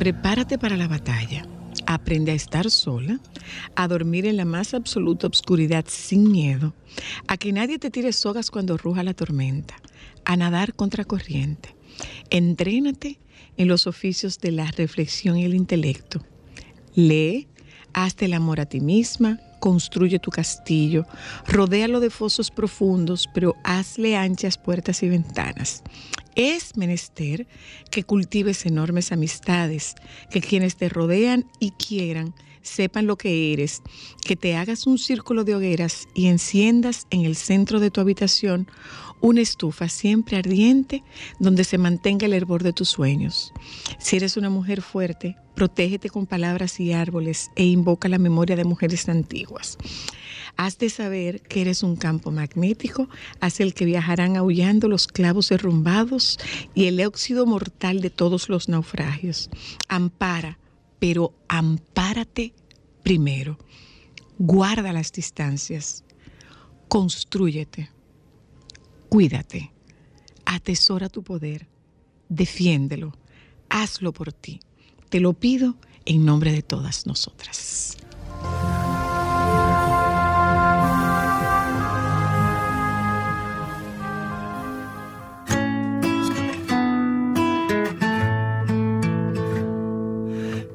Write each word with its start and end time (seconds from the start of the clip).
prepárate 0.00 0.56
para 0.56 0.78
la 0.78 0.88
batalla. 0.88 1.44
Aprende 1.86 2.32
a 2.32 2.34
estar 2.34 2.70
sola, 2.70 3.20
a 3.76 3.86
dormir 3.86 4.24
en 4.24 4.38
la 4.38 4.46
más 4.46 4.72
absoluta 4.72 5.26
obscuridad 5.26 5.84
sin 5.88 6.32
miedo, 6.32 6.72
a 7.28 7.36
que 7.36 7.52
nadie 7.52 7.78
te 7.78 7.90
tire 7.90 8.14
sogas 8.14 8.50
cuando 8.50 8.78
ruja 8.78 9.02
la 9.02 9.12
tormenta, 9.12 9.76
a 10.24 10.38
nadar 10.38 10.72
contra 10.72 11.04
corriente. 11.04 11.76
Entrénate 12.30 13.20
en 13.58 13.68
los 13.68 13.86
oficios 13.86 14.38
de 14.38 14.52
la 14.52 14.70
reflexión 14.70 15.36
y 15.36 15.44
el 15.44 15.54
intelecto. 15.54 16.24
Lee, 16.94 17.48
hazte 17.92 18.24
el 18.24 18.32
amor 18.32 18.60
a 18.60 18.66
ti 18.66 18.80
misma, 18.80 19.38
construye 19.60 20.18
tu 20.18 20.30
castillo, 20.30 21.06
rodéalo 21.46 22.00
de 22.00 22.10
fosos 22.10 22.50
profundos, 22.50 23.28
pero 23.32 23.54
hazle 23.62 24.16
anchas 24.16 24.58
puertas 24.58 25.02
y 25.02 25.08
ventanas. 25.08 25.82
Es 26.34 26.76
menester 26.76 27.46
que 27.90 28.04
cultives 28.04 28.66
enormes 28.66 29.12
amistades, 29.12 29.94
que 30.30 30.40
quienes 30.40 30.76
te 30.76 30.88
rodean 30.88 31.44
y 31.60 31.72
quieran 31.72 32.34
sepan 32.62 33.06
lo 33.06 33.16
que 33.16 33.52
eres, 33.52 33.82
que 34.24 34.36
te 34.36 34.56
hagas 34.56 34.86
un 34.86 34.98
círculo 34.98 35.44
de 35.44 35.54
hogueras 35.54 36.08
y 36.14 36.26
enciendas 36.26 37.06
en 37.10 37.24
el 37.24 37.36
centro 37.36 37.80
de 37.80 37.90
tu 37.90 38.00
habitación 38.00 38.68
una 39.20 39.40
estufa 39.40 39.88
siempre 39.88 40.36
ardiente 40.36 41.02
donde 41.38 41.64
se 41.64 41.78
mantenga 41.78 42.26
el 42.26 42.32
hervor 42.32 42.62
de 42.62 42.72
tus 42.72 42.88
sueños. 42.88 43.52
Si 43.98 44.16
eres 44.16 44.36
una 44.36 44.50
mujer 44.50 44.82
fuerte, 44.82 45.36
protégete 45.54 46.08
con 46.08 46.26
palabras 46.26 46.80
y 46.80 46.92
árboles 46.92 47.50
e 47.56 47.64
invoca 47.64 48.08
la 48.08 48.18
memoria 48.18 48.56
de 48.56 48.64
mujeres 48.64 49.08
antiguas. 49.08 49.76
Has 50.56 50.78
de 50.78 50.90
saber 50.90 51.42
que 51.42 51.60
eres 51.60 51.82
un 51.82 51.96
campo 51.96 52.30
magnético 52.30 53.08
hacia 53.40 53.64
el 53.64 53.74
que 53.74 53.84
viajarán 53.84 54.36
aullando 54.36 54.88
los 54.88 55.06
clavos 55.06 55.48
derrumbados 55.48 56.38
y 56.74 56.86
el 56.86 57.04
óxido 57.04 57.46
mortal 57.46 58.00
de 58.00 58.10
todos 58.10 58.48
los 58.48 58.68
naufragios. 58.68 59.48
Ampara, 59.88 60.58
pero 60.98 61.34
ampárate 61.48 62.52
primero. 63.02 63.58
Guarda 64.38 64.92
las 64.92 65.12
distancias. 65.12 66.04
Constrúyete 66.88 67.90
Cuídate, 69.10 69.72
atesora 70.46 71.08
tu 71.08 71.24
poder, 71.24 71.66
defiéndelo, 72.28 73.12
hazlo 73.68 74.12
por 74.12 74.32
ti. 74.32 74.60
Te 75.08 75.18
lo 75.18 75.32
pido 75.32 75.74
en 76.04 76.24
nombre 76.24 76.52
de 76.52 76.62
todas 76.62 77.08
nosotras. 77.08 77.96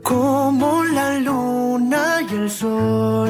Como 0.04 0.84
la 0.84 1.20
luna 1.20 2.18
y 2.30 2.36
el 2.36 2.52
sol, 2.52 3.30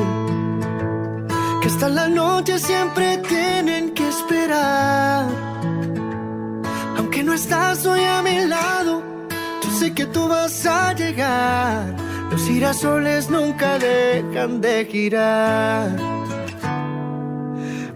que 1.61 1.67
hasta 1.67 1.89
la 1.89 2.07
noche 2.07 2.57
siempre 2.57 3.19
tienen 3.19 3.34
estás 7.35 7.85
hoy 7.85 8.01
a 8.01 8.21
mi 8.21 8.45
lado, 8.45 9.03
yo 9.61 9.69
sé 9.77 9.93
que 9.93 10.05
tú 10.05 10.27
vas 10.27 10.65
a 10.65 10.93
llegar. 10.93 11.93
Los 12.31 12.41
girasoles 12.47 13.29
nunca 13.29 13.77
dejan 13.77 14.61
de 14.61 14.85
girar. 14.85 15.89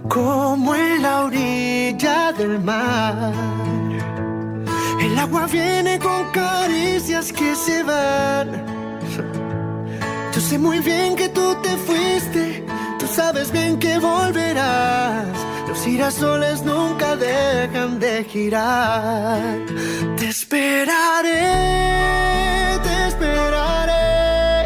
Como 0.10 0.76
en 0.76 1.02
la 1.02 1.24
orilla 1.26 2.34
del 2.34 2.60
mar. 2.60 3.34
El 5.00 5.18
agua 5.18 5.48
viene 5.48 5.98
con 6.00 6.30
caricias 6.32 7.32
que 7.32 7.56
se 7.56 7.84
van. 7.84 8.48
Yo 10.34 10.42
sé 10.42 10.60
muy 10.60 10.80
bien 10.80 11.16
que 11.16 11.30
tú 11.30 11.56
te 11.64 11.70
fuiste, 11.88 12.66
tú 13.00 13.08
sabes 13.08 13.52
bien 13.52 13.80
que 13.80 13.98
volverás. 14.00 15.28
Los 15.70 15.84
girasoles 15.84 16.64
nunca 16.64 17.16
dejan 17.16 18.00
de 18.00 18.24
girar. 18.24 19.40
Te 20.18 20.30
esperaré, 20.30 21.30
te 22.84 23.08
esperaré. 23.08 24.66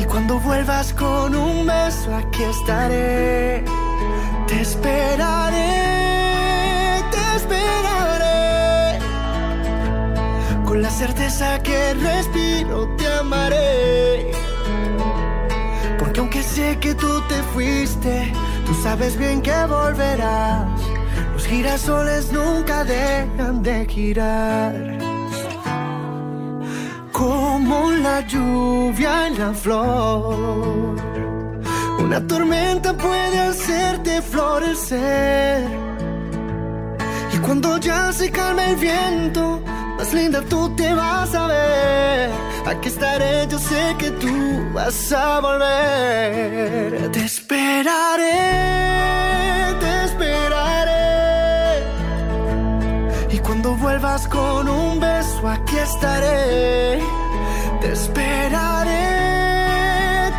Y 0.00 0.04
cuando 0.04 0.38
vuelvas 0.38 0.92
con 0.92 1.34
un 1.34 1.66
beso, 1.66 2.14
aquí 2.14 2.44
estaré. 2.44 3.64
Te 4.46 4.60
esperaré, 4.60 5.72
te 7.10 7.36
esperaré. 7.36 9.00
Con 10.64 10.80
la 10.80 10.90
certeza 10.90 11.60
que 11.60 11.94
respiro, 11.94 12.88
te 12.96 13.08
amaré. 13.08 14.30
Porque 15.98 16.20
aunque 16.20 16.42
sé 16.44 16.78
que 16.78 16.94
tú 16.94 17.20
te 17.28 17.42
fuiste, 17.52 18.32
Tú 18.66 18.74
sabes 18.82 19.16
bien 19.16 19.42
que 19.42 19.66
volverás. 19.66 20.80
Los 21.34 21.46
girasoles 21.46 22.32
nunca 22.32 22.84
dejan 22.84 23.62
de 23.62 23.86
girar. 23.86 24.74
Como 27.12 27.90
la 27.90 28.20
lluvia 28.26 29.26
en 29.28 29.38
la 29.38 29.52
flor. 29.52 30.96
Una 31.98 32.26
tormenta 32.26 32.92
puede 32.96 33.38
hacerte 33.40 34.22
florecer. 34.22 35.64
Y 37.34 37.38
cuando 37.38 37.78
ya 37.78 38.12
se 38.12 38.30
calma 38.30 38.66
el 38.66 38.76
viento, 38.76 39.60
más 39.96 40.12
linda 40.12 40.40
tú 40.42 40.74
te 40.76 40.94
vas 40.94 41.34
a 41.34 41.46
ver. 41.46 42.30
Aquí 42.66 42.88
estaré, 42.88 43.46
yo 43.46 43.58
sé 43.58 43.94
que 43.98 44.10
tú 44.12 44.70
vas 44.72 45.12
a 45.12 45.40
volver. 45.40 47.10
Te 47.12 47.24
esperaré, 47.24 48.32
te 49.80 50.04
esperaré. 50.06 51.82
Y 53.30 53.38
cuando 53.40 53.76
vuelvas 53.76 54.26
con 54.28 54.66
un 54.68 54.98
beso, 54.98 55.46
aquí 55.46 55.76
estaré. 55.76 57.00
Te 57.82 57.92
esperaré, 57.92 59.10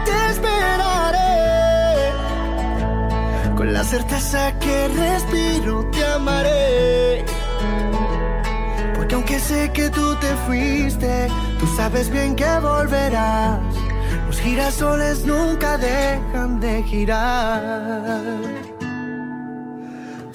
te 0.05 0.31
esperaré. 0.31 1.31
Con 3.55 3.71
la 3.71 3.83
certeza 3.83 4.51
que 4.59 4.87
respiro, 4.87 5.85
te 5.91 6.03
amaré. 6.03 7.23
Aunque 9.15 9.39
sé 9.39 9.71
que 9.73 9.89
tú 9.89 10.13
te 10.15 10.35
fuiste, 10.45 11.27
tú 11.57 11.65
sabes 11.77 12.09
bien 12.09 12.35
que 12.35 12.59
volverás. 12.59 13.61
Los 14.27 14.37
girasoles 14.41 15.25
nunca 15.25 15.77
dejan 15.77 16.59
de 16.59 16.83
girar. 16.83 18.21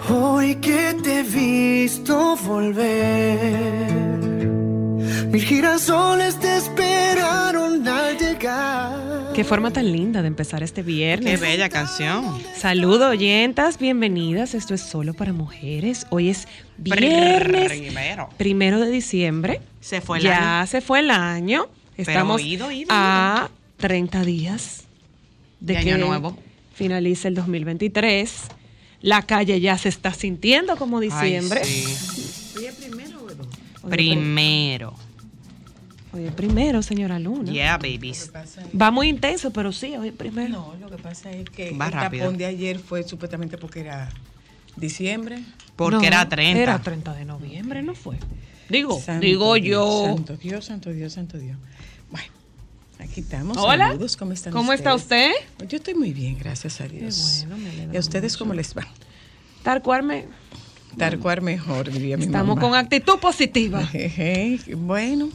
Hoy 0.09 0.55
que 0.57 0.97
te 1.05 1.21
he 1.21 1.23
visto 1.23 2.37
volver, 2.37 3.91
mis 5.31 5.45
girasoles 5.45 6.41
te 6.41 6.57
esperaron 6.57 7.87
al 7.87 8.17
llegar. 8.17 9.10
Qué 9.35 9.45
forma 9.45 9.71
tan 9.73 9.91
linda 9.93 10.23
de 10.23 10.29
empezar 10.29 10.63
este 10.63 10.83
viernes. 10.83 11.39
Qué 11.41 11.47
bella 11.47 11.69
canción. 11.69 12.25
Saludos, 12.57 13.11
oyentas, 13.11 13.79
bienvenidas. 13.79 14.55
Esto 14.55 14.75
es 14.75 14.81
solo 14.83 15.15
para 15.15 15.33
mujeres. 15.33 16.07
Hoy 16.11 16.29
es 16.31 16.49
viernes 16.77 17.71
Primero. 17.71 18.29
primero 18.37 18.81
de 18.81 18.91
diciembre. 18.91 19.61
Se 19.81 20.01
fue 20.01 20.19
el 20.19 20.25
ya 20.25 20.59
año. 20.61 20.67
se 20.67 20.81
fue 20.81 20.99
el 21.01 21.11
año. 21.11 21.67
Pero 21.97 22.11
Estamos 22.11 22.43
ido, 22.43 22.71
ido, 22.73 22.89
a 22.91 23.51
30 23.77 24.25
días 24.25 24.85
de, 25.61 25.75
De 25.75 25.81
que 25.81 25.93
año 25.93 26.07
nuevo. 26.07 26.37
finalice 26.75 27.29
el 27.29 27.35
2023. 27.37 28.33
La 29.03 29.23
calle 29.23 29.61
ya 29.61 29.79
se 29.79 29.89
está 29.89 30.13
sintiendo 30.13 30.77
como 30.77 30.99
Ay, 30.99 31.09
diciembre. 31.09 31.65
sí. 31.65 31.85
Hoy 32.59 32.65
es 32.67 32.75
primero, 32.75 33.27
Primero. 33.89 34.95
Hoy 36.13 36.25
es 36.27 36.33
primero, 36.33 36.83
señora 36.83 37.19
Luna. 37.21 37.53
Yeah, 37.53 37.77
babies. 37.77 38.33
Va 38.81 38.91
muy 38.91 39.09
intenso, 39.09 39.53
pero 39.53 39.71
sí, 39.73 39.95
hoy 39.97 40.09
es 40.09 40.15
primero. 40.15 40.49
No, 40.51 40.75
lo 40.81 40.91
que 40.91 41.01
pasa 41.01 41.31
es 41.31 41.49
que 41.51 41.71
Va 41.77 41.87
el 41.87 41.93
rápido. 41.93 42.25
tapón 42.25 42.37
de 42.39 42.47
ayer 42.47 42.79
fue 42.81 43.05
supuestamente 43.05 43.57
porque 43.59 43.81
era 43.81 44.09
diciembre. 44.77 45.41
Porque 45.77 45.97
No, 45.97 46.03
era 46.03 46.29
30. 46.29 46.61
Era 46.61 46.79
30 46.83 47.15
de 47.15 47.25
noviembre, 47.25 47.83
¿no 47.83 47.95
fue? 47.95 48.17
Digo, 48.69 49.01
Santo 49.01 49.25
digo 49.25 49.55
Dios, 49.55 49.65
yo. 49.65 50.15
Santo 50.17 50.37
Dios, 50.37 50.65
santo 50.65 50.91
Dios, 50.93 51.13
santo 51.13 51.39
Dios. 51.39 51.57
Bueno, 52.11 52.29
aquí 52.99 53.21
estamos. 53.21 53.57
Hola. 53.57 53.89
Saludos, 53.89 54.17
¿cómo 54.17 54.33
están 54.33 54.53
¿Cómo 54.53 54.73
está 54.73 54.95
ustedes? 54.95 55.35
usted? 55.53 55.69
Yo 55.69 55.77
estoy 55.79 55.95
muy 55.95 56.13
bien, 56.13 56.37
gracias 56.39 56.81
a 56.81 56.89
Dios. 56.89 57.45
bueno, 57.49 57.63
me 57.65 57.71
alegra 57.71 57.95
¿Y 57.95 57.97
a 57.97 58.01
ustedes 58.01 58.33
mucho. 58.33 58.45
cómo 58.45 58.55
les 58.55 58.77
va? 58.77 58.87
Tal 59.63 59.81
cual 59.83 60.03
me. 60.03 60.27
Dar 60.97 61.19
cual 61.21 61.41
mejor, 61.43 61.89
diría 61.91 62.17
mi 62.17 62.25
Estamos 62.25 62.57
mamá. 62.57 62.61
con 62.61 62.75
actitud 62.77 63.19
positiva. 63.21 63.89
Bueno, 64.77 65.29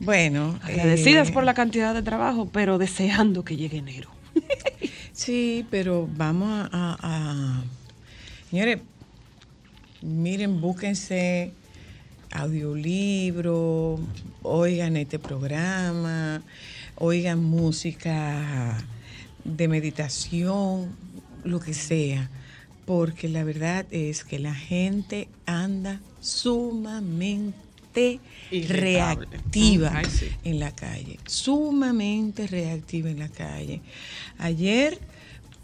bueno. 0.00 0.58
Agradecidas 0.62 1.28
eh, 1.28 1.32
por 1.32 1.44
la 1.44 1.54
cantidad 1.54 1.94
de 1.94 2.02
trabajo, 2.02 2.48
pero 2.52 2.78
deseando 2.78 3.44
que 3.44 3.56
llegue 3.56 3.78
enero. 3.78 4.10
Sí, 5.12 5.66
pero 5.68 6.08
vamos 6.16 6.48
a, 6.48 6.68
a- 6.72 6.96
a- 7.02 7.62
Señores, 8.50 8.78
miren, 10.00 10.60
búsquense 10.60 11.50
audiolibro, 12.30 13.98
oigan 14.42 14.96
este 14.96 15.18
programa, 15.18 16.42
oigan 16.96 17.42
música 17.42 18.78
de 19.44 19.66
meditación, 19.68 20.94
lo 21.42 21.58
que 21.58 21.74
sea, 21.74 22.30
porque 22.86 23.28
la 23.28 23.42
verdad 23.44 23.86
es 23.90 24.22
que 24.24 24.38
la 24.38 24.54
gente 24.54 25.28
anda 25.46 26.00
sumamente 26.20 27.58
Irritable. 28.50 29.26
reactiva 29.26 29.92
ay, 29.94 30.06
sí. 30.06 30.26
en 30.44 30.60
la 30.60 30.72
calle, 30.74 31.18
sumamente 31.26 32.46
reactiva 32.46 33.10
en 33.10 33.18
la 33.18 33.28
calle. 33.28 33.80
Ayer, 34.38 34.98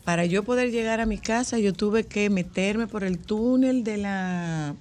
para 0.05 0.26
yo 0.26 0.43
poder 0.43 0.71
llegar 0.71 1.00
a 1.00 1.06
mi 1.06 1.19
casa, 1.19 1.59
yo 1.59 1.73
tuve 1.73 2.05
que 2.05 2.31
meterme 2.31 2.87
por 2.87 3.05
el 3.05 3.19
túnel 3.19 3.85
de 3.85 3.97
la 3.99 4.75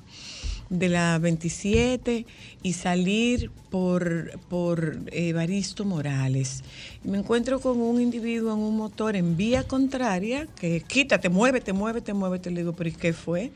de 0.74 0.90
la 0.90 1.20
27 1.20 2.26
y 2.64 2.74
salir 2.74 3.52
por, 3.70 4.40
por 4.50 4.98
Evaristo 5.12 5.86
Morales. 5.86 6.64
Me 7.04 7.20
encuentro 7.20 7.60
con 7.60 7.80
un 7.80 8.02
individuo 8.02 8.52
en 8.54 8.60
un 8.60 8.78
motor 8.78 9.16
en 9.16 9.38
vía 9.38 9.64
contraria 9.64 10.48
que 10.60 10.82
quítate, 10.82 11.30
muévete, 11.30 11.74
muévete, 11.74 12.14
muévete. 12.14 12.50
Le 12.50 12.62
digo, 12.62 12.74
pero 12.74 12.90
¿y 12.90 12.94
qué 12.94 13.14
fue? 13.14 13.52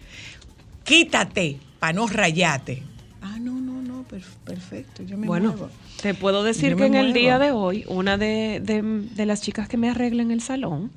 Quítate, 0.83 1.59
para 1.79 1.93
no 1.93 2.07
rayarte. 2.07 2.83
Ah, 3.21 3.37
no, 3.39 3.59
no, 3.59 3.76
perfecto, 4.07 5.03
yo 5.03 5.17
me 5.17 5.27
Bueno, 5.27 5.49
muevo. 5.51 5.69
te 6.01 6.13
puedo 6.13 6.43
decir 6.43 6.71
Yo 6.71 6.77
que 6.77 6.85
en 6.85 6.95
el 6.95 7.13
día 7.13 7.37
de 7.39 7.51
hoy, 7.51 7.85
una 7.87 8.17
de, 8.17 8.59
de- 8.63 8.81
de 8.81 9.25
las 9.25 9.41
chicas 9.41 9.67
que 9.67 9.77
me 9.77 9.89
arregla 9.89 10.21
en 10.23 10.31
el 10.31 10.41
salón 10.41 10.91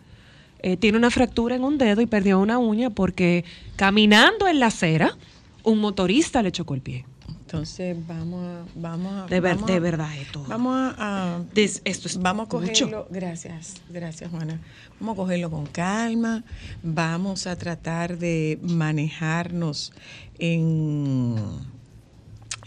eh, 0.63 0.77
tiene 0.77 0.99
una 0.99 1.11
fractura 1.11 1.55
en 1.57 1.65
un 1.65 1.79
dedo 1.79 2.01
y 2.03 2.07
perdió 2.07 2.39
una 2.39 2.59
uña 2.59 2.91
porque 2.91 3.45
caminando 3.77 4.47
en 4.47 4.61
la 4.61 4.67
acera, 4.67 5.17
un 5.65 5.79
motorista 5.79 6.43
le 6.43 6.53
chocó 6.53 6.75
el 6.75 6.83
pie. 6.83 7.07
Entonces 7.29 7.97
vamos 8.07 8.47
a, 8.47 8.63
vamos 8.77 9.13
a, 9.13 9.27
De, 9.27 9.41
ver- 9.41 9.55
vamos 9.57 9.71
a- 9.71 9.73
de 9.73 9.81
verdad, 9.81 10.17
esto. 10.19 10.45
Vamos 10.47 10.77
a, 10.99 11.37
a- 11.37 11.43
Des- 11.53 11.83
esto 11.85 12.07
es 12.09 12.19
vamos 12.21 12.47
a 12.49 12.57
mucho. 12.59 12.85
cogerlo, 12.87 13.09
gracias, 13.11 13.75
gracias 13.89 14.31
Juana. 14.31 14.61
Vamos 15.01 15.15
a 15.15 15.17
cogerlo 15.17 15.51
con 15.51 15.67
calma, 15.67 16.45
vamos 16.83 17.47
a 17.49 17.57
tratar 17.57 18.19
de 18.19 18.59
manejarnos 18.63 19.93
en, 20.39 21.37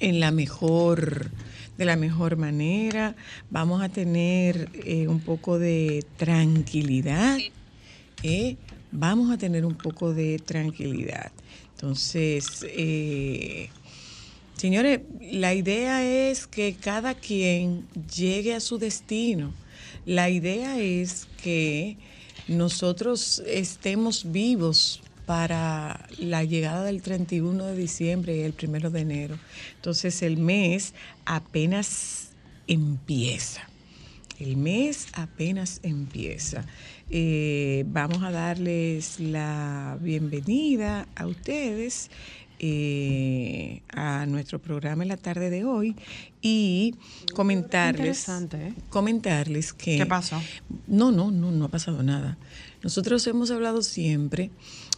en 0.03 0.19
la 0.19 0.31
mejor, 0.31 1.31
de 1.77 1.85
la 1.85 1.95
mejor 1.95 2.35
manera, 2.35 3.15
vamos 3.49 3.81
a 3.81 3.87
tener 3.87 4.69
eh, 4.85 5.07
un 5.07 5.21
poco 5.21 5.57
de 5.57 6.05
tranquilidad, 6.17 7.37
¿eh? 8.21 8.57
vamos 8.91 9.31
a 9.31 9.37
tener 9.37 9.65
un 9.65 9.75
poco 9.75 10.13
de 10.13 10.39
tranquilidad. 10.39 11.31
Entonces, 11.75 12.65
eh, 12.67 13.69
Señores, 14.57 15.01
la 15.19 15.53
idea 15.53 16.05
es 16.29 16.47
que 16.47 16.75
cada 16.75 17.15
quien 17.15 17.85
llegue 18.15 18.53
a 18.53 18.61
su 18.61 18.77
destino. 18.77 19.51
La 20.05 20.29
idea 20.29 20.79
es 20.79 21.27
que 21.41 21.97
nosotros 22.47 23.43
estemos 23.45 24.31
vivos 24.31 25.02
para 25.25 26.07
la 26.17 26.43
llegada 26.43 26.83
del 26.83 27.01
31 27.01 27.65
de 27.65 27.75
diciembre 27.75 28.37
y 28.37 28.41
el 28.41 28.53
1 28.61 28.89
de 28.89 28.99
enero. 28.99 29.37
Entonces 29.75 30.21
el 30.21 30.37
mes 30.37 30.93
apenas 31.25 32.29
empieza. 32.67 33.61
El 34.39 34.57
mes 34.57 35.07
apenas 35.13 35.79
empieza. 35.83 36.65
Eh, 37.09 37.85
vamos 37.87 38.23
a 38.23 38.31
darles 38.31 39.19
la 39.19 39.97
bienvenida 40.01 41.07
a 41.15 41.27
ustedes 41.27 42.09
eh, 42.59 43.81
a 43.89 44.25
nuestro 44.25 44.59
programa 44.59 45.03
en 45.03 45.09
la 45.09 45.17
tarde 45.17 45.49
de 45.49 45.65
hoy 45.65 45.95
y 46.41 46.95
comentarles, 47.33 47.99
Interesante, 47.99 48.67
¿eh? 48.67 48.73
comentarles 48.89 49.73
que 49.73 49.97
¿Qué 49.97 50.05
pasó? 50.05 50.41
no, 50.87 51.11
no, 51.11 51.29
no, 51.29 51.51
no 51.51 51.65
ha 51.65 51.69
pasado 51.69 52.03
nada. 52.03 52.37
Nosotros 52.81 53.25
hemos 53.27 53.51
hablado 53.51 53.81
siempre 53.81 54.49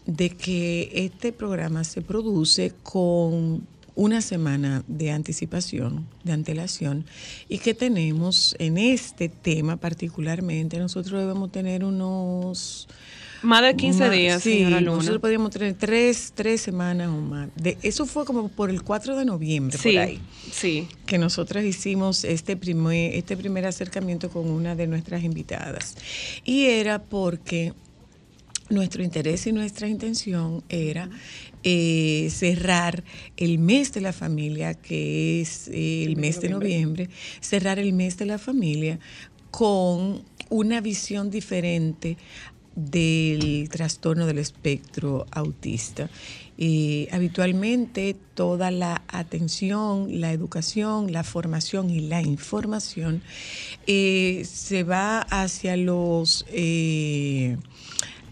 de 0.05 0.29
que 0.29 0.91
este 0.93 1.31
programa 1.31 1.83
se 1.83 2.01
produce 2.01 2.73
con 2.83 3.65
una 3.95 4.21
semana 4.21 4.83
de 4.87 5.11
anticipación, 5.11 6.05
de 6.23 6.33
antelación, 6.33 7.05
y 7.47 7.59
que 7.59 7.73
tenemos 7.73 8.55
en 8.59 8.77
este 8.77 9.29
tema 9.29 9.77
particularmente, 9.77 10.77
nosotros 10.79 11.21
debemos 11.21 11.51
tener 11.51 11.83
unos... 11.85 12.87
Más 13.41 13.61
de 13.61 13.75
15 13.75 13.97
una- 14.05 14.09
días, 14.09 14.41
sí, 14.43 14.53
señora 14.53 14.81
Luna. 14.81 14.97
nosotros 14.97 15.21
podríamos 15.21 15.51
tener 15.51 15.75
tres, 15.75 16.31
tres 16.33 16.61
semanas 16.61 17.09
o 17.09 17.21
más. 17.21 17.49
De, 17.55 17.77
eso 17.83 18.05
fue 18.05 18.25
como 18.25 18.49
por 18.49 18.69
el 18.71 18.81
4 18.81 19.15
de 19.15 19.23
noviembre, 19.23 19.77
sí, 19.77 19.91
por 19.91 20.01
ahí 20.01 20.19
sí. 20.51 20.87
que 21.05 21.17
nosotros 21.19 21.63
hicimos 21.63 22.23
este 22.23 22.57
primer, 22.57 23.13
este 23.13 23.37
primer 23.37 23.65
acercamiento 23.65 24.29
con 24.29 24.49
una 24.49 24.75
de 24.75 24.87
nuestras 24.87 25.23
invitadas. 25.23 25.95
Y 26.43 26.65
era 26.65 27.03
porque 27.03 27.73
nuestro 28.69 29.03
interés 29.03 29.45
y 29.47 29.51
nuestra 29.51 29.87
intención 29.87 30.63
era 30.69 31.09
eh, 31.63 32.27
cerrar 32.31 33.03
el 33.37 33.59
mes 33.59 33.93
de 33.93 34.01
la 34.01 34.13
familia, 34.13 34.73
que 34.73 35.41
es 35.41 35.67
eh, 35.67 36.03
el 36.03 36.17
mes 36.17 36.41
de 36.41 36.49
noviembre, 36.49 37.09
cerrar 37.39 37.79
el 37.79 37.93
mes 37.93 38.17
de 38.17 38.25
la 38.25 38.37
familia 38.37 38.99
con 39.51 40.23
una 40.49 40.81
visión 40.81 41.29
diferente 41.29 42.17
del 42.75 43.69
trastorno 43.69 44.25
del 44.25 44.37
espectro 44.37 45.25
autista. 45.31 46.09
Eh, 46.57 47.07
habitualmente 47.11 48.15
toda 48.33 48.71
la 48.71 49.01
atención, 49.07 50.21
la 50.21 50.31
educación, 50.31 51.11
la 51.11 51.23
formación 51.23 51.89
y 51.89 52.01
la 52.01 52.21
información 52.21 53.21
eh, 53.87 54.43
se 54.45 54.83
va 54.83 55.19
hacia 55.19 55.75
los 55.77 56.45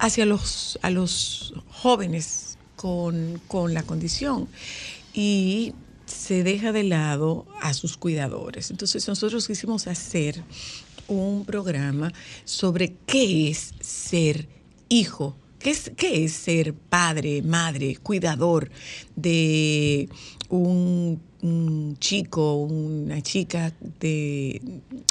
hacia 0.04 0.26
los 0.26 0.78
a 0.82 0.90
los 0.90 1.54
jóvenes 1.70 2.58
con, 2.76 3.40
con 3.48 3.74
la 3.74 3.84
condición 3.84 4.50
y 5.14 5.74
se 6.06 6.44
deja 6.44 6.74
de 6.74 6.84
lado 6.84 7.46
a 7.62 7.74
sus 7.74 7.96
cuidadores. 7.96 8.70
Entonces 8.70 9.08
nosotros 9.08 9.48
quisimos 9.48 9.88
hacer 9.88 10.44
un 11.08 11.46
programa 11.46 12.12
sobre 12.44 12.96
qué 13.06 13.50
es 13.50 13.74
ser 13.80 14.50
hijo, 14.90 15.38
qué 15.58 15.70
es, 15.70 15.92
qué 15.96 16.26
es 16.26 16.34
ser 16.34 16.74
padre, 16.74 17.42
madre, 17.42 17.96
cuidador 17.96 18.70
de 19.16 20.10
un, 20.50 21.22
un 21.44 21.98
chico, 22.00 22.56
una 22.56 23.22
chica 23.22 23.74
de, 24.00 24.62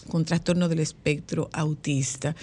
con 0.09 0.25
trastorno 0.25 0.69
del 0.69 0.81
espectro 0.81 1.51
autista, 1.53 2.35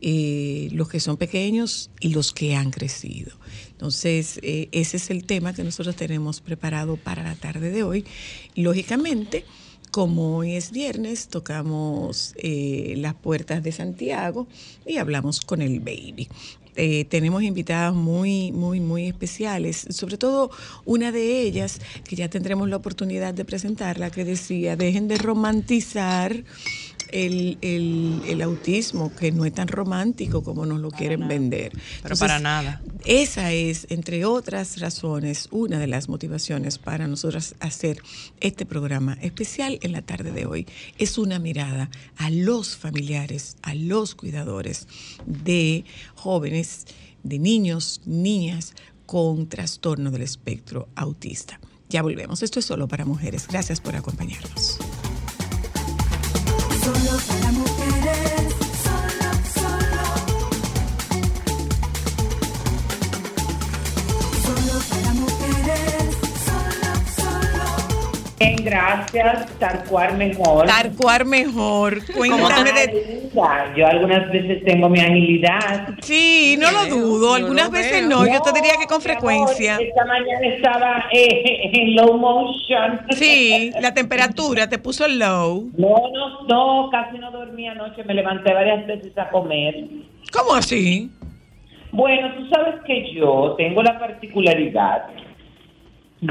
eh, 0.00 0.68
los 0.72 0.88
que 0.88 1.00
son 1.00 1.18
pequeños 1.18 1.90
y 2.00 2.08
los 2.08 2.32
que 2.32 2.56
han 2.56 2.70
crecido. 2.70 3.32
Entonces, 3.72 4.40
eh, 4.42 4.68
ese 4.72 4.96
es 4.96 5.10
el 5.10 5.24
tema 5.24 5.52
que 5.52 5.62
nosotros 5.62 5.94
tenemos 5.96 6.40
preparado 6.40 6.96
para 6.96 7.22
la 7.22 7.34
tarde 7.34 7.70
de 7.70 7.82
hoy. 7.82 8.06
Lógicamente, 8.54 9.44
como 9.90 10.38
hoy 10.38 10.52
es 10.52 10.70
viernes, 10.70 11.28
tocamos 11.28 12.34
eh, 12.38 12.94
las 12.96 13.14
puertas 13.14 13.62
de 13.62 13.72
Santiago 13.72 14.46
y 14.86 14.96
hablamos 14.96 15.40
con 15.40 15.60
el 15.60 15.80
baby. 15.80 16.28
Eh, 16.76 17.06
tenemos 17.06 17.42
invitadas 17.42 17.94
muy, 17.94 18.52
muy, 18.52 18.80
muy 18.80 19.06
especiales, 19.06 19.86
sobre 19.90 20.18
todo 20.18 20.50
una 20.84 21.10
de 21.10 21.40
ellas, 21.40 21.80
que 22.06 22.16
ya 22.16 22.28
tendremos 22.28 22.68
la 22.68 22.76
oportunidad 22.76 23.34
de 23.34 23.44
presentarla, 23.44 24.10
que 24.10 24.24
decía, 24.24 24.76
dejen 24.76 25.08
de 25.08 25.16
romantizar 25.16 26.44
el, 27.12 27.58
el- 27.60 28.22
el 28.26 28.42
autismo, 28.42 29.14
que 29.14 29.32
no 29.32 29.44
es 29.44 29.52
tan 29.52 29.68
romántico 29.68 30.42
como 30.42 30.66
nos 30.66 30.80
lo 30.80 30.90
quieren 30.90 31.28
vender. 31.28 31.72
Pero 32.02 32.16
para 32.16 32.38
nada. 32.38 32.82
Esa 33.04 33.52
es, 33.52 33.86
entre 33.90 34.24
otras 34.24 34.80
razones, 34.80 35.48
una 35.50 35.78
de 35.78 35.86
las 35.86 36.08
motivaciones 36.08 36.78
para 36.78 37.06
nosotros 37.06 37.54
hacer 37.60 37.98
este 38.40 38.66
programa 38.66 39.16
especial 39.22 39.78
en 39.82 39.92
la 39.92 40.02
tarde 40.02 40.32
de 40.32 40.46
hoy. 40.46 40.66
Es 40.98 41.16
una 41.18 41.38
mirada 41.38 41.90
a 42.16 42.30
los 42.30 42.76
familiares, 42.76 43.56
a 43.62 43.74
los 43.74 44.14
cuidadores 44.14 44.86
de 45.26 45.84
jóvenes, 46.14 46.86
de 47.22 47.38
niños, 47.38 48.00
niñas 48.06 48.74
con 49.06 49.48
trastorno 49.48 50.10
del 50.10 50.22
espectro 50.22 50.88
autista. 50.96 51.60
Ya 51.88 52.02
volvemos. 52.02 52.42
Esto 52.42 52.58
es 52.58 52.64
solo 52.66 52.88
para 52.88 53.04
mujeres. 53.04 53.46
Gracias 53.46 53.80
por 53.80 53.94
acompañarnos. 53.94 54.78
Solo 56.86 57.18
para 57.26 57.50
mujeres, 57.50 57.75
Bien, 68.38 68.56
gracias. 68.62 69.46
Tarcuar 69.58 70.14
mejor. 70.16 70.66
Tarcuar 70.66 71.24
mejor. 71.24 71.98
Cuéntame 72.14 72.70
de... 72.72 73.22
Linda, 73.32 73.74
Yo 73.74 73.86
algunas 73.86 74.30
veces 74.30 74.62
tengo 74.64 74.88
mi 74.90 75.00
agilidad. 75.00 75.88
Sí, 76.02 76.56
no 76.58 76.70
lo 76.70 76.86
dudo. 76.86 77.34
Algunas 77.34 77.66
lo 77.66 77.70
veces 77.70 78.06
veo. 78.06 78.08
no. 78.10 78.26
Yo 78.26 78.42
te 78.42 78.52
diría 78.52 78.72
que 78.78 78.86
con 78.86 79.02
mi 79.02 79.10
amor, 79.10 79.22
frecuencia. 79.22 79.76
esta 79.80 80.04
mañana 80.04 80.46
estaba 80.48 81.04
eh, 81.12 81.70
en 81.72 81.96
low 81.96 82.18
motion. 82.18 83.00
Sí, 83.10 83.72
la 83.80 83.94
temperatura 83.94 84.68
te 84.68 84.78
puso 84.78 85.08
low. 85.08 85.70
No, 85.78 85.94
no, 86.12 86.42
no, 86.46 86.90
casi 86.90 87.18
no 87.18 87.30
dormí 87.30 87.66
anoche. 87.66 88.04
Me 88.04 88.12
levanté 88.14 88.52
varias 88.52 88.86
veces 88.86 89.16
a 89.16 89.30
comer. 89.30 89.86
¿Cómo 90.30 90.54
así? 90.54 91.10
Bueno, 91.92 92.34
tú 92.36 92.46
sabes 92.50 92.74
que 92.86 93.14
yo 93.14 93.54
tengo 93.56 93.82
la 93.82 93.98
particularidad 93.98 95.06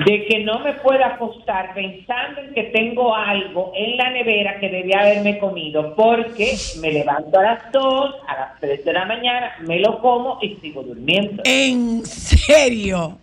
de 0.03 0.25
que 0.25 0.43
no 0.43 0.59
me 0.59 0.73
puedo 0.73 1.03
acostar 1.03 1.73
pensando 1.73 2.41
en 2.41 2.53
que 2.53 2.63
tengo 2.63 3.15
algo 3.15 3.71
en 3.75 3.95
la 3.95 4.09
nevera 4.09 4.59
que 4.59 4.69
debía 4.69 4.99
haberme 4.99 5.37
comido 5.37 5.95
porque 5.95 6.53
me 6.81 6.91
levanto 6.91 7.39
a 7.39 7.43
las 7.43 7.71
2, 7.71 8.15
a 8.27 8.35
las 8.35 8.59
3 8.59 8.83
de 8.83 8.93
la 8.93 9.05
mañana, 9.05 9.53
me 9.61 9.79
lo 9.79 9.99
como 9.99 10.37
y 10.41 10.55
sigo 10.55 10.83
durmiendo. 10.83 11.43
¿En 11.45 12.05
serio? 12.05 13.17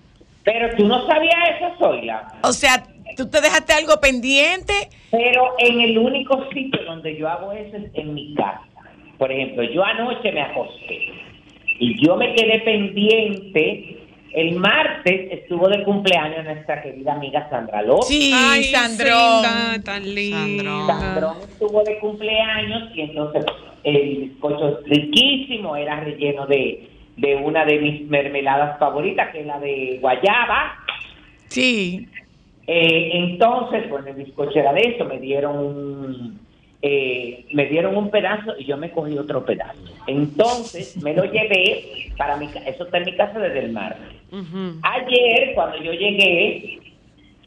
Pero 0.45 0.75
tú 0.77 0.87
no 0.87 1.07
sabías 1.07 1.35
eso, 1.57 1.75
Zoila. 1.79 2.29
O 2.43 2.53
sea, 2.53 2.83
tú 3.17 3.29
te 3.29 3.41
dejaste 3.41 3.75
algo 3.75 4.01
pendiente. 4.01 4.73
Pero 5.11 5.55
en 5.59 5.81
el 5.81 5.99
único 5.99 6.49
sitio 6.53 6.83
donde 6.85 7.17
yo 7.17 7.29
hago 7.29 7.53
eso 7.53 7.77
es 7.77 7.85
en 7.95 8.15
mi 8.15 8.35
casa. 8.35 8.63
Por 9.19 9.31
ejemplo, 9.31 9.63
yo 9.63 9.85
anoche 9.85 10.33
me 10.33 10.41
acosté 10.41 11.09
y 11.79 12.05
yo 12.05 12.17
me 12.17 12.35
quedé 12.35 12.61
pendiente. 12.61 13.99
El 14.33 14.57
martes 14.57 15.31
estuvo 15.31 15.69
de 15.69 15.85
cumpleaños 15.85 16.45
nuestra 16.45 16.83
querida 16.83 17.13
amiga 17.13 17.49
Sandra 17.51 17.83
López. 17.83 18.07
Sí, 18.07 18.33
Ay, 18.35 18.65
Sandrón. 18.65 19.45
Cinda, 19.45 19.83
tan 19.85 20.15
linda. 20.15 20.87
Sandrón 20.87 21.37
estuvo 21.43 21.83
de 21.85 21.99
cumpleaños 21.99 22.91
y 22.95 23.03
entonces 23.03 23.45
el 23.85 24.17
bizcocho 24.17 24.79
es 24.79 24.89
riquísimo, 24.89 25.77
era 25.77 26.01
relleno 26.01 26.47
de, 26.47 26.89
de 27.17 27.37
una 27.37 27.65
de 27.65 27.79
mis 27.79 28.09
mermeladas 28.09 28.79
favoritas, 28.79 29.31
que 29.33 29.41
es 29.41 29.47
la 29.47 29.61
de 29.61 29.99
guayaba. 30.01 30.77
Sí. 31.49 32.09
Eh, 32.67 33.11
entonces, 33.13 33.91
bueno, 33.91 34.09
el 34.09 34.15
bizcocho 34.15 34.59
era 34.59 34.73
de 34.73 34.81
eso, 34.81 35.05
me 35.05 35.19
dieron 35.19 35.59
un, 35.59 36.41
eh, 36.83 37.47
me 37.53 37.67
dieron 37.67 37.97
un 37.97 38.11
pedazo 38.11 38.55
y 38.59 38.65
yo 38.65 38.77
me 38.77 38.91
cogí 38.91 39.17
otro 39.17 39.45
pedazo. 39.45 39.81
Entonces, 40.07 40.97
me 41.03 41.15
lo 41.15 41.25
llevé 41.25 42.11
para 42.17 42.37
mi 42.37 42.47
casa, 42.49 42.69
eso 42.69 42.85
está 42.85 42.99
en 42.99 43.05
mi 43.05 43.17
casa 43.17 43.39
desde 43.39 43.61
el 43.61 43.73
martes. 43.73 44.17
Ujú. 44.33 44.81
Ayer, 44.83 45.53
cuando 45.55 45.77
yo 45.83 45.93
llegué 45.93 46.79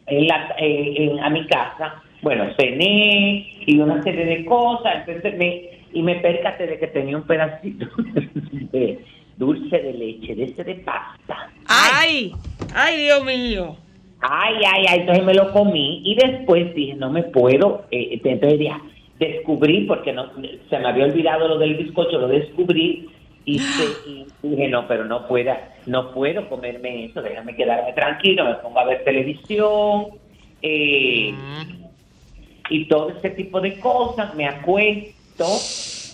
en 0.07 0.27
la- 0.27 0.55
eh, 0.59 0.93
en- 0.97 1.19
a 1.19 1.29
mi 1.29 1.45
casa, 1.47 2.01
bueno, 2.21 2.45
cené 2.57 3.47
y 3.65 3.77
una 3.79 4.01
serie 4.03 4.25
de 4.25 4.45
cosas, 4.45 5.07
entonces 5.07 5.37
me, 5.37 5.69
y 5.93 6.01
me 6.01 6.15
percaté 6.15 6.67
de 6.67 6.79
que 6.79 6.87
tenía 6.87 7.17
un 7.17 7.23
pedacito 7.23 7.87
de 8.71 8.99
dulce 9.37 9.79
de 9.79 9.93
leche, 9.93 10.35
de 10.35 10.43
ese 10.45 10.63
de 10.63 10.75
pasta. 10.75 11.51
Ay, 11.67 12.31
ay, 12.73 12.97
Dios 13.03 13.25
mío. 13.25 13.75
Ay, 14.21 14.55
ay, 14.65 14.85
ay, 14.87 14.99
entonces 15.01 15.23
me 15.25 15.33
lo 15.33 15.51
comí 15.51 16.01
y 16.05 16.15
después 16.15 16.73
dije, 16.73 16.93
no 16.95 17.11
me 17.11 17.23
puedo, 17.23 17.85
eh, 17.91 18.19
entonces 18.23 18.59
dije, 18.59 18.73
descubrí, 19.19 19.81
porque 19.85 20.11
no 20.13 20.31
se 20.69 20.79
me 20.79 20.87
había 20.87 21.05
olvidado 21.05 21.47
lo 21.47 21.57
del 21.57 21.75
bizcocho, 21.75 22.19
lo 22.19 22.27
descubrí 22.27 23.07
y, 23.45 23.59
se- 23.59 24.09
y 24.09 24.25
dije, 24.43 24.67
no, 24.67 24.87
pero 24.87 25.05
no 25.05 25.27
pueda, 25.27 25.75
no 25.85 26.11
puedo 26.11 26.47
comerme 26.49 27.05
eso, 27.05 27.21
déjame 27.21 27.55
quedarme 27.55 27.93
tranquilo, 27.93 28.45
me 28.45 28.55
pongo 28.55 28.79
a 28.79 28.85
ver 28.85 29.03
televisión 29.03 30.07
eh, 30.61 31.33
y 32.69 32.85
todo 32.87 33.09
ese 33.11 33.29
tipo 33.31 33.61
de 33.61 33.79
cosas, 33.79 34.33
me 34.35 34.47
acuesto, 34.47 35.45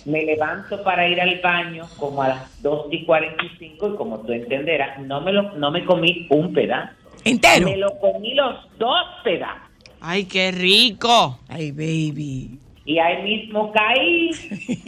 me 0.04 0.24
levanto 0.24 0.82
para 0.82 1.08
ir 1.08 1.20
al 1.20 1.40
baño 1.40 1.86
como 1.96 2.22
a 2.22 2.28
las 2.28 2.62
2 2.62 2.86
y 2.90 3.04
45 3.04 3.88
y 3.94 3.96
como 3.96 4.18
tú 4.20 4.32
entenderás, 4.32 4.98
no 5.00 5.20
me, 5.22 5.32
lo, 5.32 5.52
no 5.52 5.70
me 5.70 5.84
comí 5.84 6.26
un 6.30 6.52
pedazo. 6.52 6.92
Entero. 7.24 7.68
Me 7.68 7.76
lo 7.76 7.98
comí 8.00 8.34
los 8.34 8.56
dos 8.78 8.98
pedazos. 9.22 9.62
Ay, 10.00 10.24
qué 10.24 10.50
rico. 10.50 11.38
Ay, 11.48 11.70
baby. 11.70 12.58
Y 12.84 12.98
ahí 12.98 13.22
mismo 13.22 13.70
caí 13.72 14.30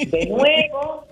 de 0.07 0.27
nuevo 0.31 1.07